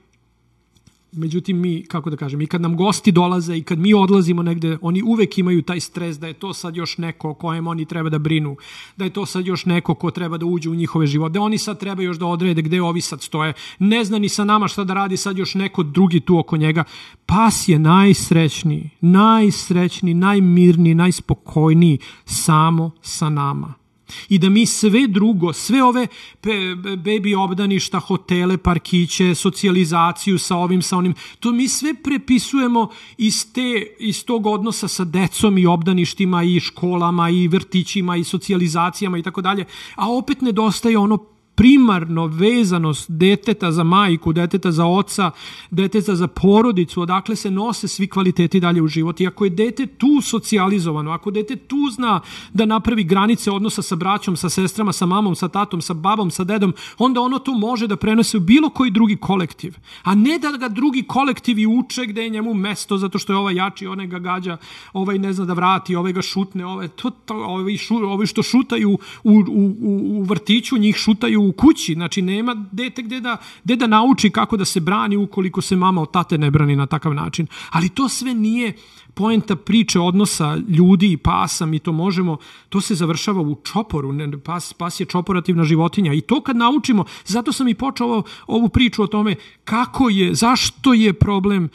međutim 1.16 1.61
mi, 1.61 1.85
kako 1.89 2.11
da 2.11 2.16
kažem, 2.16 2.41
i 2.41 2.47
kad 2.47 2.61
nam 2.61 2.77
gosti 2.77 3.12
dolaze 3.12 3.57
i 3.57 3.62
kad 3.62 3.78
mi 3.78 3.95
odlazimo 3.95 4.43
negde, 4.43 4.78
oni 4.81 5.03
uvek 5.03 5.39
imaju 5.39 5.62
taj 5.62 5.81
stres 5.81 6.19
da 6.19 6.27
je 6.27 6.32
to 6.32 6.55
sad 6.55 6.77
još 6.77 6.99
neko 6.99 7.31
o 7.31 7.35
kojem 7.35 7.66
oni 7.66 7.85
treba 7.85 8.09
da 8.09 8.19
brinu, 8.19 8.57
da 8.97 9.05
je 9.05 9.11
to 9.11 9.27
sad 9.27 9.47
još 9.47 9.66
neko 9.66 9.95
ko 9.95 10.11
treba 10.11 10.39
da 10.39 10.47
uđe 10.47 10.70
u 10.70 10.74
njihove 10.74 11.07
živote, 11.07 11.32
da 11.32 11.41
oni 11.41 11.59
sad 11.59 11.81
treba 11.81 12.03
još 12.03 12.19
da 12.19 12.27
odrede 12.27 12.62
gde 12.62 12.82
ovi 12.82 13.01
sad 13.01 13.23
stoje, 13.23 13.53
ne 13.78 14.05
zna 14.05 14.19
ni 14.19 14.28
sa 14.28 14.45
nama 14.45 14.69
šta 14.69 14.85
da 14.85 14.95
radi, 14.95 15.16
sad 15.16 15.39
još 15.39 15.55
neko 15.55 15.82
drugi 15.82 16.20
tu 16.20 16.39
oko 16.39 16.57
njega. 16.57 16.85
Pas 17.27 17.69
je 17.69 17.78
najsrećniji, 17.78 18.91
najsrećniji, 19.01 20.15
najmirniji, 20.15 20.95
najspokojniji 20.95 21.99
samo 22.24 22.91
sa 23.03 23.28
nama 23.28 23.84
i 24.28 24.39
da 24.39 24.48
mi 24.48 24.66
sve 24.66 25.06
drugo, 25.09 25.52
sve 25.52 25.82
ove 25.82 26.06
baby 26.43 27.36
obdaništa, 27.39 27.98
hotele, 27.98 28.56
parkiće, 28.56 29.35
socijalizaciju 29.35 30.39
sa 30.39 30.56
ovim, 30.56 30.82
sa 30.82 30.97
onim, 30.97 31.14
to 31.40 31.52
mi 31.52 31.68
sve 31.68 31.94
prepisujemo 31.94 32.89
iz, 33.18 33.52
te, 33.52 33.86
iz 33.98 34.24
tog 34.24 34.47
odnosa 34.47 34.89
sa 34.89 35.05
decom 35.05 35.59
i 35.59 35.66
obdaništima 35.66 36.43
i 36.43 36.60
školama 36.60 37.31
i 37.31 37.48
vrtićima 37.48 38.16
i 38.16 38.24
socijalizacijama 38.24 39.18
i 39.18 39.22
tako 39.22 39.43
dalje, 39.43 39.64
a 39.94 40.12
opet 40.12 40.40
nedostaje 40.40 40.98
ono 40.98 41.34
primarno 41.55 42.26
vezanost 42.26 43.10
deteta 43.10 43.72
za 43.72 43.85
majku, 43.85 44.32
deteta 44.32 44.72
za 44.72 44.86
oca, 44.86 45.31
deteta 45.70 46.14
za 46.14 46.28
porodicu, 46.28 47.01
odakle 47.01 47.36
se 47.36 47.51
nose 47.51 47.89
svi 47.89 48.06
kvaliteti 48.06 48.60
dalje 48.60 48.82
u 48.82 48.89
život. 48.89 49.20
I 49.20 49.26
ako 49.26 49.44
je 49.44 49.51
dete 49.51 49.86
tu 49.86 50.20
socijalizovano, 50.22 51.10
ako 51.10 51.31
dete 51.31 51.56
tu 51.56 51.76
zna 51.94 52.20
da 52.52 52.66
napravi 52.66 53.05
granice 53.05 53.51
odnosa 53.51 53.82
sa 53.82 53.97
braćom, 53.97 54.36
sa 54.36 54.48
sestrama, 54.48 54.93
sa 54.93 55.06
mamom, 55.06 55.35
sa 55.35 55.48
tatom, 55.48 55.81
sa 55.81 55.94
babom, 55.94 56.31
sa 56.31 56.44
dedom, 56.44 56.72
onda 56.98 57.20
ono 57.20 57.39
to 57.39 57.55
može 57.55 57.86
da 57.86 57.97
prenose 57.97 58.36
u 58.36 58.40
bilo 58.40 58.70
koji 58.70 58.90
drugi 58.90 59.16
kolektiv. 59.16 59.76
A 60.02 60.14
ne 60.14 60.39
da 60.39 60.51
ga 60.51 60.68
drugi 60.68 61.02
kolektivi 61.02 61.66
uče 61.66 62.06
gde 62.06 62.22
je 62.22 62.31
njemu 62.31 62.55
mesto 62.55 62.98
zato 62.98 63.18
što 63.18 63.32
je 63.32 63.36
ovaj 63.36 63.55
jači, 63.55 63.86
onaj 63.86 64.06
ga 64.06 64.18
gađa, 64.18 64.56
ovaj 64.93 65.18
ne 65.18 65.32
zna 65.32 65.44
da 65.44 65.52
vrati, 65.52 65.97
ovaj 65.97 66.12
ga 66.12 66.22
šutne, 66.22 66.66
ovaj, 66.66 66.89
to, 66.89 67.10
to, 67.10 67.35
ovaj, 67.35 67.76
šu, 67.76 67.97
ovaj 67.97 68.26
što 68.26 68.43
šutaju 68.43 68.90
u, 68.90 68.98
u, 69.24 69.64
u, 69.81 70.18
u 70.18 70.22
vrtiću, 70.22 70.78
njih 70.78 70.97
šutaju 70.97 71.44
u 71.49 71.53
kući, 71.53 71.95
znači 71.95 72.23
nema 72.23 72.66
dete 72.73 73.03
gde 73.03 73.21
da, 73.21 73.37
gde 73.65 73.77
da 73.77 73.87
nauči 73.87 74.31
kako 74.31 74.57
da 74.57 74.65
se 74.65 74.81
brani 74.81 75.16
ukoliko 75.16 75.61
se 75.61 75.77
mama 75.77 76.03
od 76.03 76.11
tate 76.11 76.39
ne 76.39 76.51
brani 76.51 76.77
na 76.77 76.87
takav 76.87 77.15
način. 77.15 77.47
Ali 77.71 77.89
to 77.89 78.09
sve 78.09 78.35
nije 78.35 78.73
poenta 79.15 79.57
priče 79.57 80.01
odnosa 80.01 80.57
ljudi 80.69 81.12
i 81.12 81.16
pasa, 81.16 81.66
mi 81.66 81.79
to 81.79 81.93
možemo, 81.93 82.37
to 82.69 82.81
se 82.81 82.95
završava 82.95 83.41
u 83.41 83.57
čoporu, 83.62 84.15
pas, 84.45 84.73
pas 84.73 85.01
je 85.01 85.07
čoporativna 85.07 85.65
životinja 85.65 86.12
i 86.12 86.21
to 86.21 86.41
kad 86.41 86.57
naučimo, 86.57 87.05
zato 87.25 87.53
sam 87.53 87.69
i 87.69 87.75
počeo 87.75 88.23
ovu 88.47 88.69
priču 88.69 89.03
o 89.03 89.07
tome 89.07 89.35
kako 89.65 90.09
je, 90.09 90.35
zašto 90.35 90.93
je 90.95 91.12
problem 91.12 91.65
e, 91.65 91.71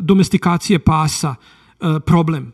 domestikacije 0.00 0.78
pasa 0.78 1.34
e, 1.80 2.00
problem. 2.06 2.52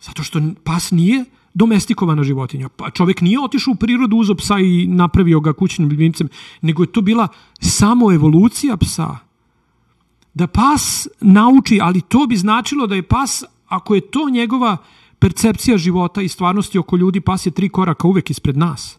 Zato 0.00 0.22
što 0.22 0.40
pas 0.64 0.90
nije 0.90 1.24
domestikovana 1.58 2.22
životinja. 2.22 2.68
Pa 2.68 2.90
čovek 2.90 3.20
nije 3.20 3.40
otišao 3.40 3.72
u 3.72 3.74
prirodu, 3.74 4.16
uzo 4.16 4.34
psa 4.34 4.58
i 4.58 4.86
napravio 4.86 5.40
ga 5.40 5.52
kućnim 5.52 5.88
ljubimcem, 5.90 6.28
nego 6.62 6.82
je 6.82 6.92
to 6.92 7.00
bila 7.00 7.28
samo 7.60 8.12
evolucija 8.12 8.76
psa. 8.76 9.16
Da 10.34 10.46
pas 10.46 11.08
nauči, 11.20 11.80
ali 11.82 12.00
to 12.00 12.26
bi 12.26 12.36
značilo 12.36 12.86
da 12.86 12.94
je 12.94 13.02
pas, 13.02 13.44
ako 13.66 13.94
je 13.94 14.00
to 14.00 14.30
njegova 14.30 14.76
percepcija 15.18 15.78
života 15.78 16.22
i 16.22 16.28
stvarnosti 16.28 16.78
oko 16.78 16.96
ljudi, 16.96 17.20
pas 17.20 17.46
je 17.46 17.50
tri 17.50 17.68
koraka 17.68 18.08
uvek 18.08 18.30
ispred 18.30 18.56
nas, 18.56 18.98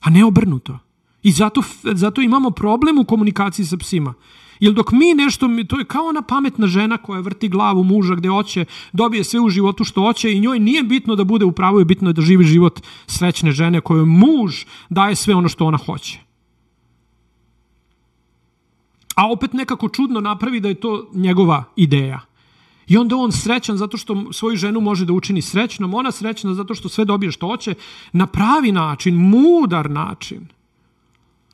a 0.00 0.10
ne 0.10 0.24
obrnuto. 0.24 0.78
I 1.24 1.32
zato, 1.32 1.62
zato 1.82 2.20
imamo 2.20 2.50
problem 2.50 2.98
u 2.98 3.04
komunikaciji 3.04 3.66
sa 3.66 3.76
psima. 3.76 4.14
Jer 4.60 4.72
dok 4.72 4.92
mi 4.92 5.14
nešto, 5.14 5.48
to 5.68 5.78
je 5.78 5.84
kao 5.84 6.06
ona 6.06 6.22
pametna 6.22 6.66
žena 6.66 6.96
koja 6.96 7.20
vrti 7.20 7.48
glavu 7.48 7.82
muža 7.84 8.14
gde 8.14 8.28
hoće, 8.28 8.64
dobije 8.92 9.24
sve 9.24 9.40
u 9.40 9.48
životu 9.48 9.84
što 9.84 10.00
hoće 10.00 10.32
i 10.32 10.40
njoj 10.40 10.58
nije 10.58 10.82
bitno 10.82 11.16
da 11.16 11.24
bude 11.24 11.44
u 11.44 11.52
pravu, 11.52 11.78
je 11.78 11.84
bitno 11.84 12.12
da 12.12 12.22
živi 12.22 12.44
život 12.44 12.80
srećne 13.06 13.52
žene 13.52 13.80
kojoj 13.80 14.04
muž 14.04 14.64
daje 14.90 15.16
sve 15.16 15.34
ono 15.34 15.48
što 15.48 15.66
ona 15.66 15.78
hoće. 15.86 16.20
A 19.14 19.30
opet 19.30 19.52
nekako 19.52 19.88
čudno 19.88 20.20
napravi 20.20 20.60
da 20.60 20.68
je 20.68 20.74
to 20.74 21.10
njegova 21.14 21.64
ideja. 21.76 22.20
I 22.86 22.96
onda 22.96 23.16
on 23.16 23.32
srećan 23.32 23.76
zato 23.76 23.96
što 23.96 24.32
svoju 24.32 24.56
ženu 24.56 24.80
može 24.80 25.04
da 25.04 25.12
učini 25.12 25.42
srećnom, 25.42 25.94
ona 25.94 26.12
srećna 26.12 26.54
zato 26.54 26.74
što 26.74 26.88
sve 26.88 27.04
dobije 27.04 27.32
što 27.32 27.46
hoće, 27.46 27.74
na 28.12 28.26
pravi 28.26 28.72
način, 28.72 29.14
mudar 29.14 29.90
način. 29.90 30.48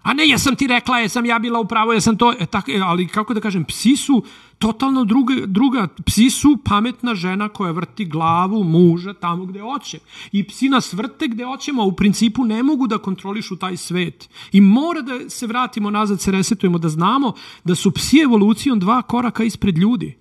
A 0.03 0.15
ne, 0.15 0.29
ja 0.29 0.39
sam 0.39 0.57
ti 0.57 0.67
rekla, 0.67 0.99
ja 0.99 1.09
sam 1.09 1.27
ja 1.27 1.39
bila 1.39 1.61
u 1.61 1.65
pravu, 1.65 1.93
ja 1.93 2.01
sam 2.01 2.17
to, 2.17 2.33
e, 2.39 2.47
tak, 2.47 2.69
e, 2.69 2.81
ali 2.85 3.09
kako 3.09 3.35
da 3.35 3.41
kažem, 3.41 3.65
psi 3.65 3.97
su 3.97 4.23
totalno 4.59 5.05
druga, 5.05 5.35
druga, 5.47 5.89
psi 6.07 6.31
su 6.31 6.59
pametna 6.65 7.15
žena 7.15 7.49
koja 7.49 7.73
vrti 7.73 8.05
glavu 8.05 8.65
muža 8.65 9.15
tamo 9.15 9.45
gde 9.45 9.61
hoće. 9.61 9.99
I 10.33 10.45
psi 10.45 10.69
nas 10.69 10.93
vrte 10.93 11.29
gde 11.29 11.45
hoćemo, 11.45 11.83
a 11.83 11.87
u 11.87 11.97
principu 11.97 12.45
ne 12.45 12.63
mogu 12.63 12.87
da 12.87 12.99
kontrolišu 12.99 13.57
taj 13.57 13.77
svet. 13.77 14.31
I 14.53 14.61
mora 14.61 15.03
da 15.03 15.31
se 15.31 15.47
vratimo 15.47 15.91
nazad, 15.91 16.21
se 16.21 16.31
resetujemo, 16.31 16.79
da 16.79 16.89
znamo 16.89 17.33
da 17.65 17.75
su 17.75 17.91
psi 17.91 18.19
evolucijom 18.19 18.79
dva 18.79 19.03
koraka 19.03 19.45
ispred 19.45 19.79
ljudi. 19.79 20.17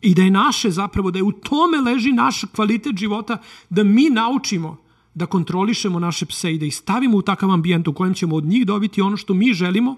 I 0.00 0.14
da 0.14 0.22
je 0.22 0.30
naše 0.30 0.70
zapravo, 0.70 1.10
da 1.10 1.18
je 1.18 1.22
u 1.22 1.32
tome 1.32 1.80
leži 1.80 2.12
naš 2.12 2.44
kvalitet 2.54 2.96
života, 2.96 3.38
da 3.70 3.84
mi 3.84 4.10
naučimo 4.10 4.89
da 5.14 5.26
kontrolišemo 5.26 5.98
naše 5.98 6.26
pse 6.26 6.54
i 6.54 6.58
da 6.58 6.66
ih 6.66 6.76
stavimo 6.76 7.16
u 7.16 7.22
takav 7.22 7.50
ambijent 7.50 7.88
u 7.88 7.92
kojem 7.92 8.14
ćemo 8.14 8.36
od 8.36 8.44
njih 8.44 8.66
dobiti 8.66 9.00
ono 9.00 9.16
što 9.16 9.34
mi 9.34 9.52
želimo, 9.52 9.96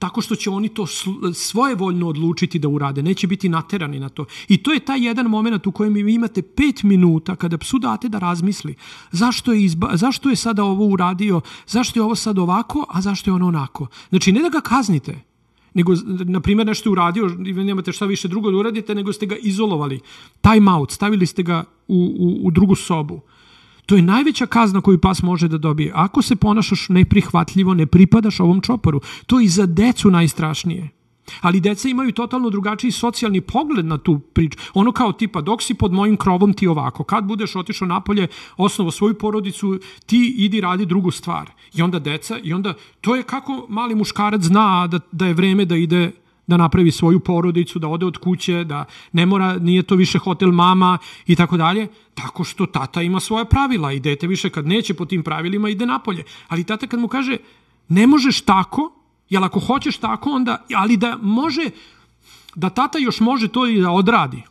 tako 0.00 0.20
što 0.20 0.36
će 0.36 0.50
oni 0.50 0.68
to 0.68 0.86
svojevoljno 1.34 2.08
odlučiti 2.08 2.58
da 2.58 2.68
urade, 2.68 3.02
neće 3.02 3.26
biti 3.26 3.48
naterani 3.48 4.00
na 4.00 4.08
to. 4.08 4.24
I 4.48 4.62
to 4.62 4.72
je 4.72 4.80
taj 4.80 5.04
jedan 5.06 5.26
moment 5.26 5.66
u 5.66 5.72
kojem 5.72 5.94
vi 5.94 6.14
imate 6.14 6.42
pet 6.42 6.82
minuta 6.82 7.36
kada 7.36 7.58
psu 7.58 7.78
date 7.78 8.08
da 8.08 8.18
razmisli 8.18 8.74
zašto 9.12 9.52
je, 9.52 9.64
izba, 9.64 9.90
zašto 9.96 10.30
je 10.30 10.36
sada 10.36 10.64
ovo 10.64 10.86
uradio, 10.86 11.40
zašto 11.66 11.98
je 11.98 12.04
ovo 12.04 12.14
sad 12.14 12.38
ovako, 12.38 12.86
a 12.88 13.00
zašto 13.00 13.30
je 13.30 13.34
ono 13.34 13.46
onako. 13.46 13.86
Znači, 14.08 14.32
ne 14.32 14.42
da 14.42 14.48
ga 14.48 14.60
kaznite, 14.60 15.29
nego, 15.74 15.94
na 16.06 16.40
primjer, 16.40 16.66
nešto 16.66 16.88
je 16.88 16.92
uradio, 16.92 17.28
nemate 17.38 17.92
šta 17.92 18.06
više 18.06 18.28
drugo 18.28 18.50
da 18.50 18.56
uradite, 18.56 18.94
nego 18.94 19.12
ste 19.12 19.26
ga 19.26 19.36
izolovali. 19.36 20.00
Time 20.40 20.72
out, 20.72 20.90
stavili 20.90 21.26
ste 21.26 21.42
ga 21.42 21.64
u, 21.88 22.16
u, 22.18 22.46
u 22.46 22.50
drugu 22.50 22.74
sobu. 22.74 23.20
To 23.86 23.96
je 23.96 24.02
najveća 24.02 24.46
kazna 24.46 24.80
koju 24.80 24.98
pas 24.98 25.22
može 25.22 25.48
da 25.48 25.58
dobije. 25.58 25.92
Ako 25.94 26.22
se 26.22 26.36
ponašaš 26.36 26.88
neprihvatljivo, 26.88 27.74
ne 27.74 27.86
pripadaš 27.86 28.40
ovom 28.40 28.60
čoporu. 28.60 29.00
To 29.26 29.40
je 29.40 29.44
i 29.44 29.48
za 29.48 29.66
decu 29.66 30.10
najstrašnije. 30.10 30.88
Ali 31.40 31.60
deca 31.60 31.88
imaju 31.88 32.12
totalno 32.12 32.50
drugačiji 32.50 32.90
socijalni 32.90 33.40
pogled 33.40 33.86
na 33.86 33.98
tu 33.98 34.18
priču. 34.18 34.58
Ono 34.74 34.92
kao 34.92 35.12
tipa, 35.12 35.40
dok 35.40 35.62
si 35.62 35.74
pod 35.74 35.92
mojim 35.92 36.16
krovom 36.16 36.52
ti 36.52 36.66
ovako, 36.66 37.04
kad 37.04 37.24
budeš 37.24 37.56
otišao 37.56 37.88
napolje, 37.88 38.28
osnovo 38.56 38.90
svoju 38.90 39.14
porodicu, 39.18 39.78
ti 40.06 40.34
idi 40.38 40.60
radi 40.60 40.86
drugu 40.86 41.10
stvar. 41.10 41.50
I 41.74 41.82
onda 41.82 41.98
deca, 41.98 42.38
i 42.42 42.52
onda, 42.52 42.74
to 43.00 43.16
je 43.16 43.22
kako 43.22 43.66
mali 43.68 43.94
muškarac 43.94 44.42
zna 44.42 44.86
da, 44.86 45.00
da 45.12 45.26
je 45.26 45.34
vreme 45.34 45.64
da 45.64 45.76
ide 45.76 46.10
da 46.50 46.56
napravi 46.56 46.90
svoju 46.90 47.20
porodicu, 47.20 47.78
da 47.78 47.88
ode 47.88 48.06
od 48.06 48.18
kuće, 48.18 48.64
da 48.64 48.84
ne 49.12 49.26
mora, 49.26 49.58
nije 49.58 49.82
to 49.82 49.94
više 49.94 50.18
hotel 50.18 50.50
mama 50.52 50.98
i 51.26 51.36
tako 51.36 51.56
dalje, 51.56 51.86
tako 52.14 52.44
što 52.44 52.66
tata 52.66 53.02
ima 53.02 53.20
svoje 53.20 53.44
pravila 53.44 53.92
i 53.92 54.00
dete 54.00 54.26
više 54.26 54.50
kad 54.50 54.66
neće 54.66 54.94
po 54.94 55.06
tim 55.06 55.22
pravilima 55.22 55.70
ide 55.70 55.86
napolje. 55.86 56.24
Ali 56.48 56.64
tata 56.64 56.86
kad 56.86 57.00
mu 57.00 57.08
kaže 57.08 57.36
ne 57.88 58.06
možeš 58.06 58.40
tako, 58.40 58.99
Jel 59.30 59.44
ako 59.44 59.60
hoćeš 59.60 59.96
tako 59.96 60.30
onda, 60.30 60.64
ali 60.76 60.96
da 60.96 61.18
može, 61.22 61.70
da 62.54 62.70
tata 62.70 62.98
još 62.98 63.20
može 63.20 63.48
to 63.48 63.66
i 63.66 63.80
da 63.80 63.90
odradi. 63.90 64.42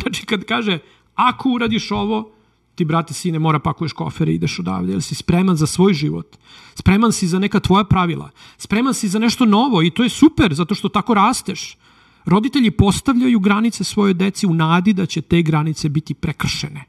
Znači 0.00 0.26
kad 0.26 0.44
kaže, 0.44 0.78
ako 1.14 1.50
uradiš 1.50 1.90
ovo, 1.90 2.30
ti, 2.74 2.84
brate, 2.84 3.14
sine, 3.14 3.38
mora 3.38 3.58
pakuješ 3.58 3.92
kofere 3.92 4.32
i 4.32 4.34
ideš 4.34 4.58
odavde, 4.58 4.92
jer 4.92 5.02
si 5.02 5.14
spreman 5.14 5.56
za 5.56 5.66
svoj 5.66 5.94
život. 5.94 6.36
Spreman 6.74 7.12
si 7.12 7.26
za 7.26 7.38
neka 7.38 7.60
tvoja 7.60 7.84
pravila. 7.84 8.30
Spreman 8.58 8.94
si 8.94 9.08
za 9.08 9.18
nešto 9.18 9.44
novo 9.44 9.82
i 9.82 9.90
to 9.90 10.02
je 10.02 10.08
super, 10.08 10.54
zato 10.54 10.74
što 10.74 10.88
tako 10.88 11.14
rasteš. 11.14 11.76
Roditelji 12.24 12.70
postavljaju 12.70 13.38
granice 13.38 13.84
svoje 13.84 14.14
deci 14.14 14.46
u 14.46 14.54
nadi 14.54 14.92
da 14.92 15.06
će 15.06 15.20
te 15.20 15.42
granice 15.42 15.88
biti 15.88 16.14
prekršene. 16.14 16.84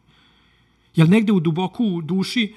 Jel 0.95 1.07
negde 1.07 1.31
u 1.31 1.39
duboku 1.39 2.01
duši 2.01 2.53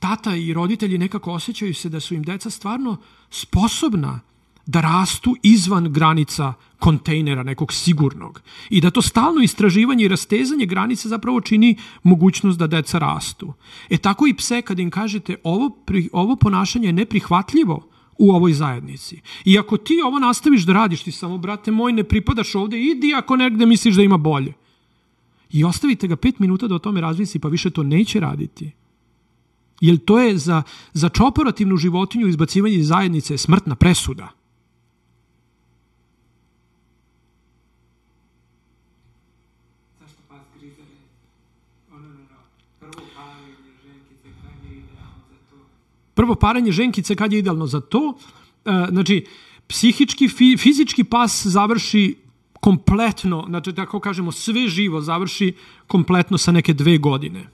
tata 0.00 0.36
i 0.36 0.52
roditelji 0.52 0.98
nekako 0.98 1.32
osjećaju 1.32 1.74
se 1.74 1.88
da 1.88 2.00
su 2.00 2.14
im 2.14 2.22
deca 2.22 2.50
stvarno 2.50 2.96
sposobna 3.30 4.20
da 4.66 4.80
rastu 4.80 5.36
izvan 5.42 5.92
granica 5.92 6.52
kontejnera 6.78 7.42
nekog 7.42 7.72
sigurnog 7.72 8.42
i 8.70 8.80
da 8.80 8.90
to 8.90 9.02
stalno 9.02 9.42
istraživanje 9.42 10.04
i 10.04 10.08
rastezanje 10.08 10.66
granica 10.66 11.08
zapravo 11.08 11.40
čini 11.40 11.76
mogućnost 12.02 12.58
da 12.58 12.66
deca 12.66 12.98
rastu. 12.98 13.52
E 13.90 13.98
tako 13.98 14.26
i 14.26 14.34
pse 14.34 14.62
kad 14.62 14.78
im 14.78 14.90
kažete 14.90 15.36
ovo, 15.44 15.70
pri, 15.70 16.08
ovo 16.12 16.36
ponašanje 16.36 16.88
je 16.88 16.92
neprihvatljivo 16.92 17.86
u 18.18 18.30
ovoj 18.30 18.52
zajednici. 18.52 19.20
I 19.44 19.58
ako 19.58 19.76
ti 19.76 20.00
ovo 20.04 20.18
nastaviš 20.18 20.62
da 20.62 20.72
radiš, 20.72 21.02
ti 21.02 21.12
samo, 21.12 21.38
brate 21.38 21.70
moj, 21.70 21.92
ne 21.92 22.04
pripadaš 22.04 22.54
ovde, 22.54 22.80
idi 22.80 23.14
ako 23.16 23.36
negde 23.36 23.66
misliš 23.66 23.94
da 23.94 24.02
ima 24.02 24.16
bolje. 24.16 24.52
I 25.52 25.64
ostavite 25.64 26.06
ga 26.06 26.16
pet 26.16 26.38
minuta 26.38 26.68
da 26.68 26.74
o 26.74 26.78
tome 26.78 27.00
razvisi, 27.00 27.38
pa 27.38 27.48
više 27.48 27.70
to 27.70 27.82
neće 27.82 28.20
raditi. 28.20 28.70
Jer 29.80 29.98
to 30.04 30.18
je 30.20 30.38
za, 30.38 30.62
za 30.92 31.08
čoperativnu 31.08 31.76
životinju 31.76 32.28
izbacivanje 32.28 32.74
iz 32.74 32.88
zajednice 32.88 33.38
smrtna 33.38 33.74
presuda. 33.74 34.28
Prvo 46.14 46.34
parenje 46.34 46.72
ženkice 46.72 47.16
kad 47.16 47.32
je 47.32 47.38
idealno 47.38 47.66
za 47.66 47.80
to? 47.80 48.14
E, 48.64 48.86
znači, 48.90 49.26
psihički, 49.66 50.28
fi, 50.28 50.56
fizički 50.56 51.04
pas 51.04 51.46
završi 51.46 52.16
kompletno, 52.60 53.44
znači 53.48 53.72
tako 53.72 54.00
kažemo, 54.00 54.32
sve 54.32 54.68
živo 54.68 55.00
završi 55.00 55.54
kompletno 55.86 56.38
sa 56.38 56.52
neke 56.52 56.74
dve 56.74 56.98
godine. 56.98 57.46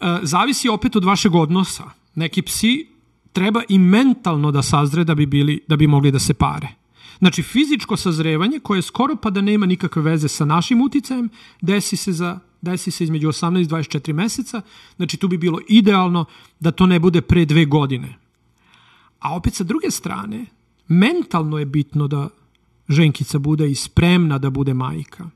E, 0.00 0.18
zavisi 0.22 0.68
opet 0.68 0.96
od 0.96 1.04
vašeg 1.04 1.34
odnosa. 1.34 1.84
Neki 2.14 2.42
psi 2.42 2.86
treba 3.32 3.62
i 3.68 3.78
mentalno 3.78 4.50
da 4.50 4.62
sazre 4.62 5.04
da 5.04 5.14
bi, 5.14 5.26
bili, 5.26 5.60
da 5.68 5.76
bi 5.76 5.86
mogli 5.86 6.10
da 6.10 6.18
se 6.18 6.34
pare. 6.34 6.68
Znači, 7.18 7.42
fizičko 7.42 7.96
sazrevanje, 7.96 8.58
koje 8.58 8.82
skoro 8.82 9.16
pa 9.16 9.30
da 9.30 9.40
nema 9.40 9.66
nikakve 9.66 10.02
veze 10.02 10.28
sa 10.28 10.44
našim 10.44 10.82
uticajem, 10.82 11.28
desi 11.60 11.96
se, 11.96 12.12
za, 12.12 12.38
desi 12.62 12.90
se 12.90 13.04
između 13.04 13.28
18 13.28 13.60
i 13.60 13.66
24 13.66 14.12
meseca. 14.12 14.62
Znači, 14.96 15.16
tu 15.16 15.28
bi 15.28 15.38
bilo 15.38 15.58
idealno 15.68 16.24
da 16.60 16.70
to 16.70 16.86
ne 16.86 16.98
bude 16.98 17.20
pre 17.20 17.44
dve 17.44 17.64
godine. 17.64 18.18
A 19.18 19.36
opet 19.36 19.54
sa 19.54 19.64
druge 19.64 19.90
strane, 19.90 20.46
mentalno 20.88 21.58
je 21.58 21.66
bitno 21.66 22.08
da 22.08 22.28
ženkica 22.88 23.38
bude 23.38 23.70
i 23.70 23.74
spremna 23.74 24.38
da 24.38 24.50
bude 24.50 24.74
majka. 24.74 25.30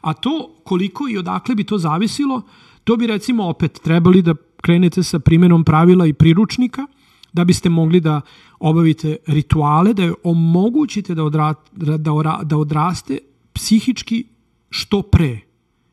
A 0.00 0.12
to 0.12 0.60
koliko 0.64 1.08
i 1.08 1.18
odakle 1.18 1.54
bi 1.54 1.64
to 1.64 1.78
zavisilo, 1.78 2.42
To 2.88 2.96
bi 2.96 3.06
recimo 3.06 3.48
opet 3.48 3.80
trebali 3.84 4.22
da 4.22 4.34
krenete 4.62 5.02
sa 5.02 5.18
primenom 5.18 5.64
pravila 5.64 6.06
i 6.06 6.12
priručnika 6.12 6.86
da 7.32 7.44
biste 7.44 7.68
mogli 7.68 8.00
da 8.00 8.20
obavite 8.60 9.16
rituale, 9.26 9.92
da 9.94 10.02
je 10.02 10.14
omogućite 10.24 11.14
da, 11.14 11.24
odra, 11.24 11.54
da, 11.72 11.96
da 12.42 12.56
odraste 12.56 13.18
psihički 13.52 14.24
što 14.70 15.02
pre. 15.02 15.40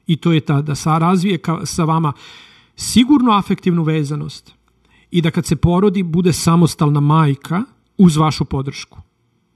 I 0.08 0.16
to 0.16 0.32
je 0.32 0.40
ta 0.40 0.62
da 0.62 0.76
sa 0.76 0.98
razvije 0.98 1.38
ka, 1.38 1.66
sa 1.66 1.84
vama 1.84 2.14
sigurno 2.76 3.32
afektivnu 3.32 3.84
vezanost 3.84 4.54
i 5.12 5.22
da 5.22 5.32
kad 5.32 5.46
se 5.46 5.56
porodi 5.56 6.04
bude 6.04 6.34
samostalna 6.34 7.00
majka 7.00 7.64
uz 7.98 8.18
vašu 8.18 8.46
podršku. 8.46 8.98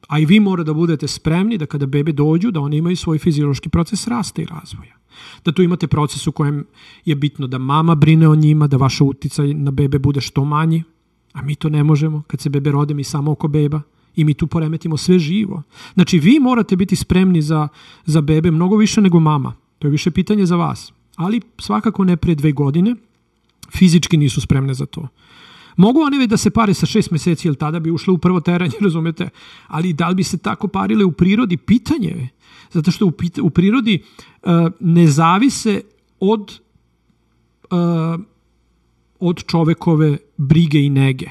A 0.09 0.19
i 0.19 0.25
vi 0.25 0.39
mora 0.39 0.63
da 0.63 0.73
budete 0.73 1.07
spremni 1.07 1.57
da 1.57 1.65
kada 1.65 1.85
bebe 1.85 2.11
dođu, 2.11 2.51
da 2.51 2.59
oni 2.59 2.77
imaju 2.77 2.97
svoj 2.97 3.17
fiziološki 3.17 3.69
proces 3.69 4.07
rasta 4.07 4.41
i 4.41 4.45
razvoja 4.45 4.99
da 5.45 5.51
tu 5.51 5.63
imate 5.63 5.87
proces 5.87 6.27
u 6.27 6.31
kojem 6.31 6.65
je 7.05 7.15
bitno 7.15 7.47
da 7.47 7.57
mama 7.57 7.95
brine 7.95 8.27
o 8.27 8.35
njima, 8.35 8.67
da 8.67 8.77
vaša 8.77 9.03
uticaj 9.03 9.53
na 9.53 9.71
bebe 9.71 9.99
bude 9.99 10.21
što 10.21 10.45
manji, 10.45 10.83
a 11.33 11.41
mi 11.41 11.55
to 11.55 11.69
ne 11.69 11.83
možemo. 11.83 12.23
Kad 12.27 12.39
se 12.39 12.49
bebe 12.49 12.71
rode, 12.71 12.93
mi 12.93 13.03
samo 13.03 13.31
oko 13.31 13.47
beba 13.47 13.81
i 14.15 14.23
mi 14.23 14.33
tu 14.33 14.47
poremetimo 14.47 14.97
sve 14.97 15.19
živo. 15.19 15.63
Znači, 15.93 16.19
vi 16.19 16.39
morate 16.39 16.75
biti 16.75 16.95
spremni 16.95 17.41
za, 17.41 17.67
za 18.05 18.21
bebe 18.21 18.51
mnogo 18.51 18.75
više 18.75 19.01
nego 19.01 19.19
mama. 19.19 19.53
To 19.79 19.87
je 19.87 19.91
više 19.91 20.11
pitanje 20.11 20.45
za 20.45 20.55
vas. 20.55 20.93
Ali 21.15 21.41
svakako 21.57 22.03
ne 22.03 22.17
pre 22.17 22.35
dve 22.35 22.51
godine. 22.51 22.95
Fizički 23.71 24.17
nisu 24.17 24.41
spremne 24.41 24.73
za 24.73 24.85
to. 24.85 25.07
Mogu 25.79 26.01
one 26.01 26.27
da 26.27 26.37
se 26.37 26.49
pare 26.49 26.73
sa 26.73 26.85
šest 26.85 27.11
meseci, 27.11 27.47
jer 27.47 27.55
tada 27.55 27.79
bi 27.79 27.91
ušle 27.91 28.13
u 28.13 28.17
prvo 28.17 28.39
teranje, 28.39 28.75
razumete? 28.87 29.29
Ali 29.67 29.93
da 29.93 30.09
li 30.09 30.15
bi 30.15 30.23
se 30.23 30.37
tako 30.37 30.67
parile 30.67 31.05
u 31.05 31.11
prirodi? 31.11 31.57
Pitanje 31.57 32.07
je. 32.07 32.29
Zato 32.71 32.91
što 32.91 33.05
u, 33.05 33.13
u 33.41 33.49
prirodi 33.49 34.03
uh, 34.43 34.51
ne 34.79 35.07
zavise 35.07 35.81
od, 36.19 36.59
uh, 37.71 38.19
od 39.19 39.43
čovekove 39.45 40.17
brige 40.37 40.79
i 40.79 40.89
nege. 40.89 41.29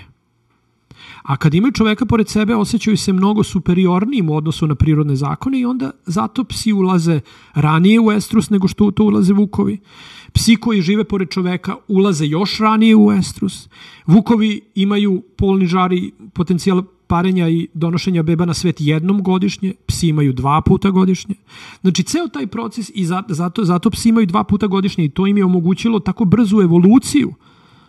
A 1.28 1.36
kad 1.36 1.54
imaju 1.54 1.72
čoveka 1.72 2.06
pored 2.06 2.28
sebe, 2.28 2.56
osjećaju 2.56 2.96
se 2.96 3.12
mnogo 3.12 3.42
superiornijim 3.42 4.30
u 4.30 4.36
odnosu 4.36 4.66
na 4.66 4.74
prirodne 4.74 5.16
zakone 5.16 5.60
i 5.60 5.64
onda 5.64 5.90
zato 6.06 6.44
psi 6.44 6.72
ulaze 6.72 7.20
ranije 7.54 8.00
u 8.00 8.12
estrus 8.12 8.50
nego 8.50 8.68
što 8.68 8.90
to 8.90 9.04
ulaze 9.04 9.32
vukovi. 9.32 9.78
Psi 10.32 10.56
koji 10.56 10.82
žive 10.82 11.04
pored 11.04 11.28
čoveka 11.28 11.76
ulaze 11.88 12.26
još 12.26 12.58
ranije 12.58 12.96
u 12.96 13.12
estrus. 13.12 13.68
Vukovi 14.06 14.60
imaju 14.74 15.22
polni 15.36 15.66
žari 15.66 16.12
potencijal 16.32 16.82
parenja 17.06 17.48
i 17.48 17.68
donošenja 17.74 18.22
beba 18.22 18.44
na 18.44 18.54
svet 18.54 18.76
jednom 18.80 19.22
godišnje, 19.22 19.74
psi 19.86 20.08
imaju 20.08 20.32
dva 20.32 20.60
puta 20.60 20.90
godišnje. 20.90 21.34
Znači, 21.80 22.02
ceo 22.02 22.28
taj 22.28 22.46
proces 22.46 22.90
i 22.94 23.06
zato, 23.28 23.64
zato 23.64 23.90
psi 23.90 24.08
imaju 24.08 24.26
dva 24.26 24.44
puta 24.44 24.66
godišnje 24.66 25.04
i 25.04 25.08
to 25.08 25.26
im 25.26 25.36
je 25.38 25.44
omogućilo 25.44 26.00
tako 26.00 26.24
brzu 26.24 26.60
evoluciju 26.60 27.34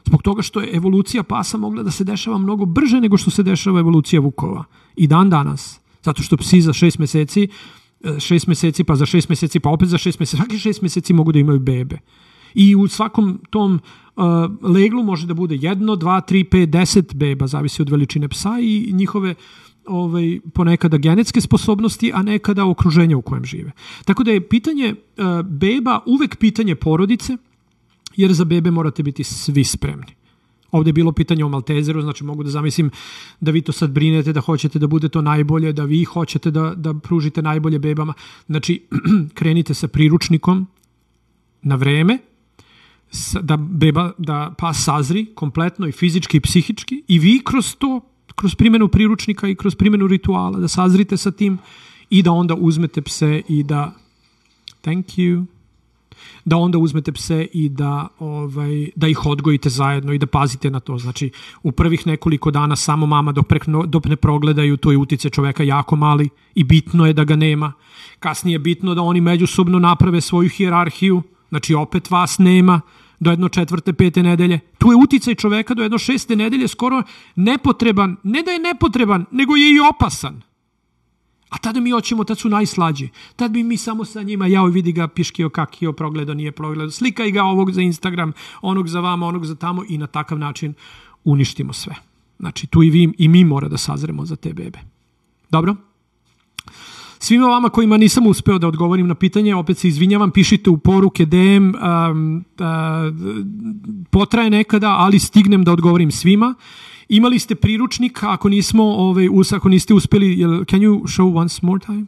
zbog 0.09 0.21
toga 0.21 0.41
što 0.41 0.61
je 0.61 0.71
evolucija 0.73 1.23
pasa 1.23 1.57
mogla 1.57 1.83
da 1.83 1.91
se 1.91 2.03
dešava 2.03 2.37
mnogo 2.37 2.65
brže 2.65 3.01
nego 3.01 3.17
što 3.17 3.31
se 3.31 3.43
dešava 3.43 3.79
evolucija 3.79 4.21
vukova. 4.21 4.63
I 4.95 5.07
dan 5.07 5.29
danas. 5.29 5.79
Zato 6.03 6.23
što 6.23 6.37
psi 6.37 6.61
za 6.61 6.73
šest 6.73 6.99
meseci, 6.99 7.47
e, 8.03 8.19
šest 8.19 8.47
meseci, 8.47 8.83
pa 8.83 8.95
za 8.95 9.05
šest 9.05 9.29
meseci, 9.29 9.59
pa 9.59 9.69
opet 9.69 9.89
za 9.89 9.97
šest 9.97 10.19
meseci, 10.19 10.37
svaki 10.37 10.59
šest 10.59 10.81
meseci 10.81 11.13
mogu 11.13 11.31
da 11.31 11.39
imaju 11.39 11.59
bebe. 11.59 11.99
I 12.53 12.75
u 12.75 12.87
svakom 12.87 13.39
tom 13.49 13.79
uh, 14.15 14.23
leglu 14.61 15.03
može 15.03 15.27
da 15.27 15.33
bude 15.33 15.55
jedno, 15.55 15.95
dva, 15.95 16.21
tri, 16.21 16.43
pet, 16.43 16.69
deset 16.69 17.13
beba, 17.15 17.47
zavisi 17.47 17.81
od 17.81 17.89
veličine 17.89 18.27
psa 18.27 18.55
i 18.61 18.89
njihove 18.93 19.35
ovaj, 19.85 20.39
ponekada 20.53 20.97
genetske 20.97 21.41
sposobnosti, 21.41 22.11
a 22.13 22.23
nekada 22.23 22.65
okruženja 22.65 23.17
u 23.17 23.21
kojem 23.21 23.45
žive. 23.45 23.71
Tako 24.05 24.23
da 24.23 24.31
je 24.31 24.47
pitanje 24.49 24.95
uh, 24.95 25.45
beba 25.45 25.99
uvek 26.05 26.35
pitanje 26.35 26.75
porodice, 26.75 27.37
jer 28.19 28.33
za 28.33 28.45
bebe 28.45 28.71
morate 28.71 29.03
biti 29.03 29.23
svi 29.23 29.63
spremni. 29.63 30.15
Ovde 30.71 30.89
je 30.89 30.93
bilo 30.93 31.11
pitanje 31.11 31.45
o 31.45 31.49
Maltezeru, 31.49 32.01
znači 32.01 32.23
mogu 32.23 32.43
da 32.43 32.49
zamislim 32.49 32.91
da 33.39 33.51
vi 33.51 33.61
to 33.61 33.71
sad 33.71 33.91
brinete, 33.91 34.33
da 34.33 34.41
hoćete 34.41 34.79
da 34.79 34.87
bude 34.87 35.09
to 35.09 35.21
najbolje, 35.21 35.73
da 35.73 35.83
vi 35.83 36.03
hoćete 36.03 36.51
da, 36.51 36.73
da 36.75 36.93
pružite 36.93 37.41
najbolje 37.41 37.79
bebama. 37.79 38.13
Znači, 38.47 38.81
krenite 39.37 39.73
sa 39.73 39.87
priručnikom 39.87 40.67
na 41.61 41.75
vreme, 41.75 42.17
da 43.41 43.57
beba, 43.57 44.11
da 44.17 44.53
pas 44.57 44.83
sazri 44.83 45.25
kompletno 45.35 45.87
i 45.87 45.91
fizički 45.91 46.37
i 46.37 46.41
psihički 46.41 47.03
i 47.07 47.19
vi 47.19 47.39
kroz 47.43 47.75
to, 47.75 48.01
kroz 48.35 48.55
primenu 48.55 48.87
priručnika 48.87 49.47
i 49.47 49.55
kroz 49.55 49.75
primenu 49.75 50.07
rituala, 50.07 50.59
da 50.59 50.67
sazrite 50.67 51.17
sa 51.17 51.31
tim 51.31 51.57
i 52.09 52.23
da 52.23 52.31
onda 52.31 52.55
uzmete 52.55 53.01
pse 53.01 53.41
i 53.47 53.63
da 53.63 53.95
thank 54.81 55.05
you 55.05 55.45
da 56.45 56.57
onda 56.57 56.77
uzmete 56.77 57.11
pse 57.11 57.47
i 57.53 57.69
da, 57.69 58.07
ovaj, 58.19 58.89
da 58.95 59.07
ih 59.07 59.25
odgojite 59.25 59.69
zajedno 59.69 60.13
i 60.13 60.17
da 60.17 60.25
pazite 60.25 60.69
na 60.69 60.79
to. 60.79 60.97
Znači, 60.97 61.31
u 61.63 61.71
prvih 61.71 62.07
nekoliko 62.07 62.51
dana 62.51 62.75
samo 62.75 63.05
mama 63.05 63.31
dok, 63.31 63.47
pre, 63.47 63.59
dok 63.87 64.05
ne 64.05 64.15
progledaju, 64.15 64.77
to 64.77 64.91
je 64.91 64.97
utice 64.97 65.29
čoveka 65.29 65.63
jako 65.63 65.95
mali 65.95 66.29
i 66.55 66.63
bitno 66.63 67.05
je 67.05 67.13
da 67.13 67.23
ga 67.23 67.35
nema. 67.35 67.73
Kasnije 68.19 68.55
je 68.55 68.59
bitno 68.59 68.95
da 68.95 69.01
oni 69.01 69.21
međusobno 69.21 69.79
naprave 69.79 70.21
svoju 70.21 70.49
hijerarhiju, 70.49 71.21
znači 71.49 71.73
opet 71.73 72.11
vas 72.11 72.39
nema, 72.39 72.81
do 73.19 73.29
jedno 73.29 73.49
četvrte, 73.49 73.93
pete 73.93 74.23
nedelje. 74.23 74.59
Tu 74.77 74.91
je 74.91 74.95
uticaj 74.95 75.35
čoveka 75.35 75.73
do 75.73 75.83
jedno 75.83 75.97
šeste 75.97 76.35
nedelje 76.35 76.67
skoro 76.67 77.03
nepotreban, 77.35 78.15
ne 78.23 78.43
da 78.43 78.51
je 78.51 78.59
nepotreban, 78.59 79.25
nego 79.31 79.55
je 79.55 79.75
i 79.75 79.79
opasan. 79.79 80.41
A 81.49 81.57
tada 81.57 81.79
mi 81.79 81.91
hoćemo, 81.91 82.23
tad 82.23 82.39
su 82.39 82.49
najslađi. 82.49 83.09
Tad 83.35 83.51
bi 83.51 83.63
mi 83.63 83.77
samo 83.77 84.05
sa 84.05 84.23
njima, 84.23 84.47
jao 84.47 84.65
vidi 84.65 84.91
ga, 84.91 85.07
piškio, 85.07 85.49
kakio, 85.49 85.93
progledao, 85.93 86.35
nije 86.35 86.51
progledao. 86.51 86.91
Slikaj 86.91 87.31
ga 87.31 87.43
ovog 87.43 87.71
za 87.71 87.81
Instagram, 87.81 88.33
onog 88.61 88.87
za 88.87 88.99
vama, 88.99 89.27
onog 89.27 89.45
za 89.45 89.55
tamo 89.55 89.83
i 89.89 89.97
na 89.97 90.07
takav 90.07 90.39
način 90.39 90.73
uništimo 91.23 91.73
sve. 91.73 91.95
Znači, 92.39 92.67
tu 92.67 92.83
i, 92.83 92.89
vi, 92.89 93.13
i 93.17 93.27
mi 93.27 93.43
mora 93.43 93.67
da 93.67 93.77
sazremo 93.77 94.25
za 94.25 94.35
te 94.35 94.53
bebe. 94.53 94.79
Dobro? 95.49 95.75
Svima 97.19 97.47
vama 97.47 97.69
kojima 97.69 97.97
nisam 97.97 98.27
uspeo 98.27 98.59
da 98.59 98.67
odgovorim 98.67 99.07
na 99.07 99.15
pitanje, 99.15 99.55
opet 99.55 99.77
se 99.77 99.87
izvinjavam, 99.87 100.31
pišite 100.31 100.69
u 100.69 100.77
poruke 100.77 101.25
DM, 101.25 101.35
um, 101.35 102.45
uh, 102.59 102.65
potraje 104.09 104.49
nekada, 104.49 104.89
ali 104.89 105.19
stignem 105.19 105.63
da 105.63 105.71
odgovorim 105.71 106.11
svima. 106.11 106.55
Imali 107.09 107.39
ste 107.39 107.55
priručnik, 107.55 108.23
ako 108.23 108.49
nismo, 108.49 108.83
ovaj, 108.83 109.29
us, 109.31 109.53
ako 109.53 109.69
niste 109.69 109.93
uspeli, 109.93 110.39
jel, 110.39 110.65
can 110.65 110.79
you 110.79 111.01
show 111.07 111.37
once 111.37 111.59
more 111.61 111.85
time? 111.85 112.05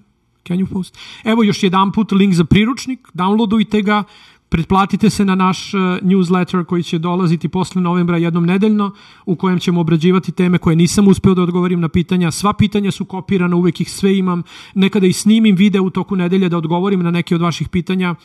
Can 0.47 0.57
you 0.57 0.65
post? 0.73 0.97
Evo 1.23 1.43
još 1.43 1.63
jedan 1.63 1.91
put 1.91 2.11
link 2.11 2.33
za 2.33 2.45
priručnik, 2.45 3.07
downloadujte 3.13 3.81
ga, 3.81 4.03
pretplatite 4.49 5.09
se 5.09 5.25
na 5.25 5.35
naš 5.35 5.73
uh, 5.73 5.79
newsletter 5.81 6.65
koji 6.65 6.83
će 6.83 6.97
dolaziti 6.99 7.49
posle 7.49 7.81
novembra 7.81 8.17
jednom 8.17 8.45
nedeljno, 8.45 8.91
u 9.25 9.35
kojem 9.35 9.59
ćemo 9.59 9.81
obrađivati 9.81 10.31
teme 10.31 10.57
koje 10.57 10.75
nisam 10.75 11.07
uspeo 11.07 11.33
da 11.33 11.41
odgovorim 11.41 11.79
na 11.79 11.89
pitanja. 11.89 12.31
Sva 12.31 12.53
pitanja 12.53 12.91
su 12.91 13.05
kopirana, 13.05 13.55
uvek 13.55 13.81
ih 13.81 13.91
sve 13.91 14.17
imam. 14.17 14.43
Nekada 14.75 15.07
i 15.07 15.13
snimim 15.13 15.55
video 15.55 15.83
u 15.83 15.89
toku 15.89 16.15
nedelje 16.15 16.49
da 16.49 16.57
odgovorim 16.57 17.03
na 17.03 17.11
neke 17.11 17.35
od 17.35 17.41
vaših 17.41 17.69
pitanja. 17.69 18.15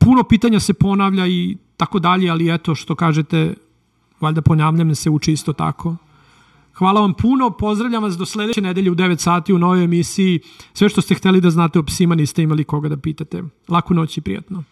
Puno 0.00 0.22
pitanja 0.22 0.60
se 0.60 0.74
ponavlja 0.74 1.26
i 1.26 1.56
tako 1.76 1.98
dalje, 1.98 2.30
ali 2.30 2.54
eto 2.54 2.74
što 2.74 2.94
kažete, 2.94 3.54
valjda 4.20 4.42
ponavljam 4.42 4.94
se 4.94 5.10
uči 5.10 5.32
isto 5.32 5.52
tako. 5.52 5.96
Hvala 6.74 7.00
vam 7.00 7.14
puno, 7.14 7.50
pozdravljam 7.50 8.02
vas 8.02 8.16
do 8.16 8.26
sledeće 8.26 8.60
nedelje 8.60 8.90
u 8.90 8.94
9 8.94 9.18
sati 9.18 9.52
u 9.52 9.58
novoj 9.58 9.84
emisiji. 9.84 10.40
Sve 10.72 10.88
što 10.88 11.00
ste 11.00 11.14
hteli 11.14 11.40
da 11.40 11.50
znate 11.50 11.78
o 11.78 11.82
psima 11.82 12.14
niste 12.14 12.42
imali 12.42 12.64
koga 12.64 12.88
da 12.88 12.96
pitate. 12.96 13.42
Laku 13.68 13.94
noć 13.94 14.18
i 14.18 14.20
prijatno. 14.20 14.64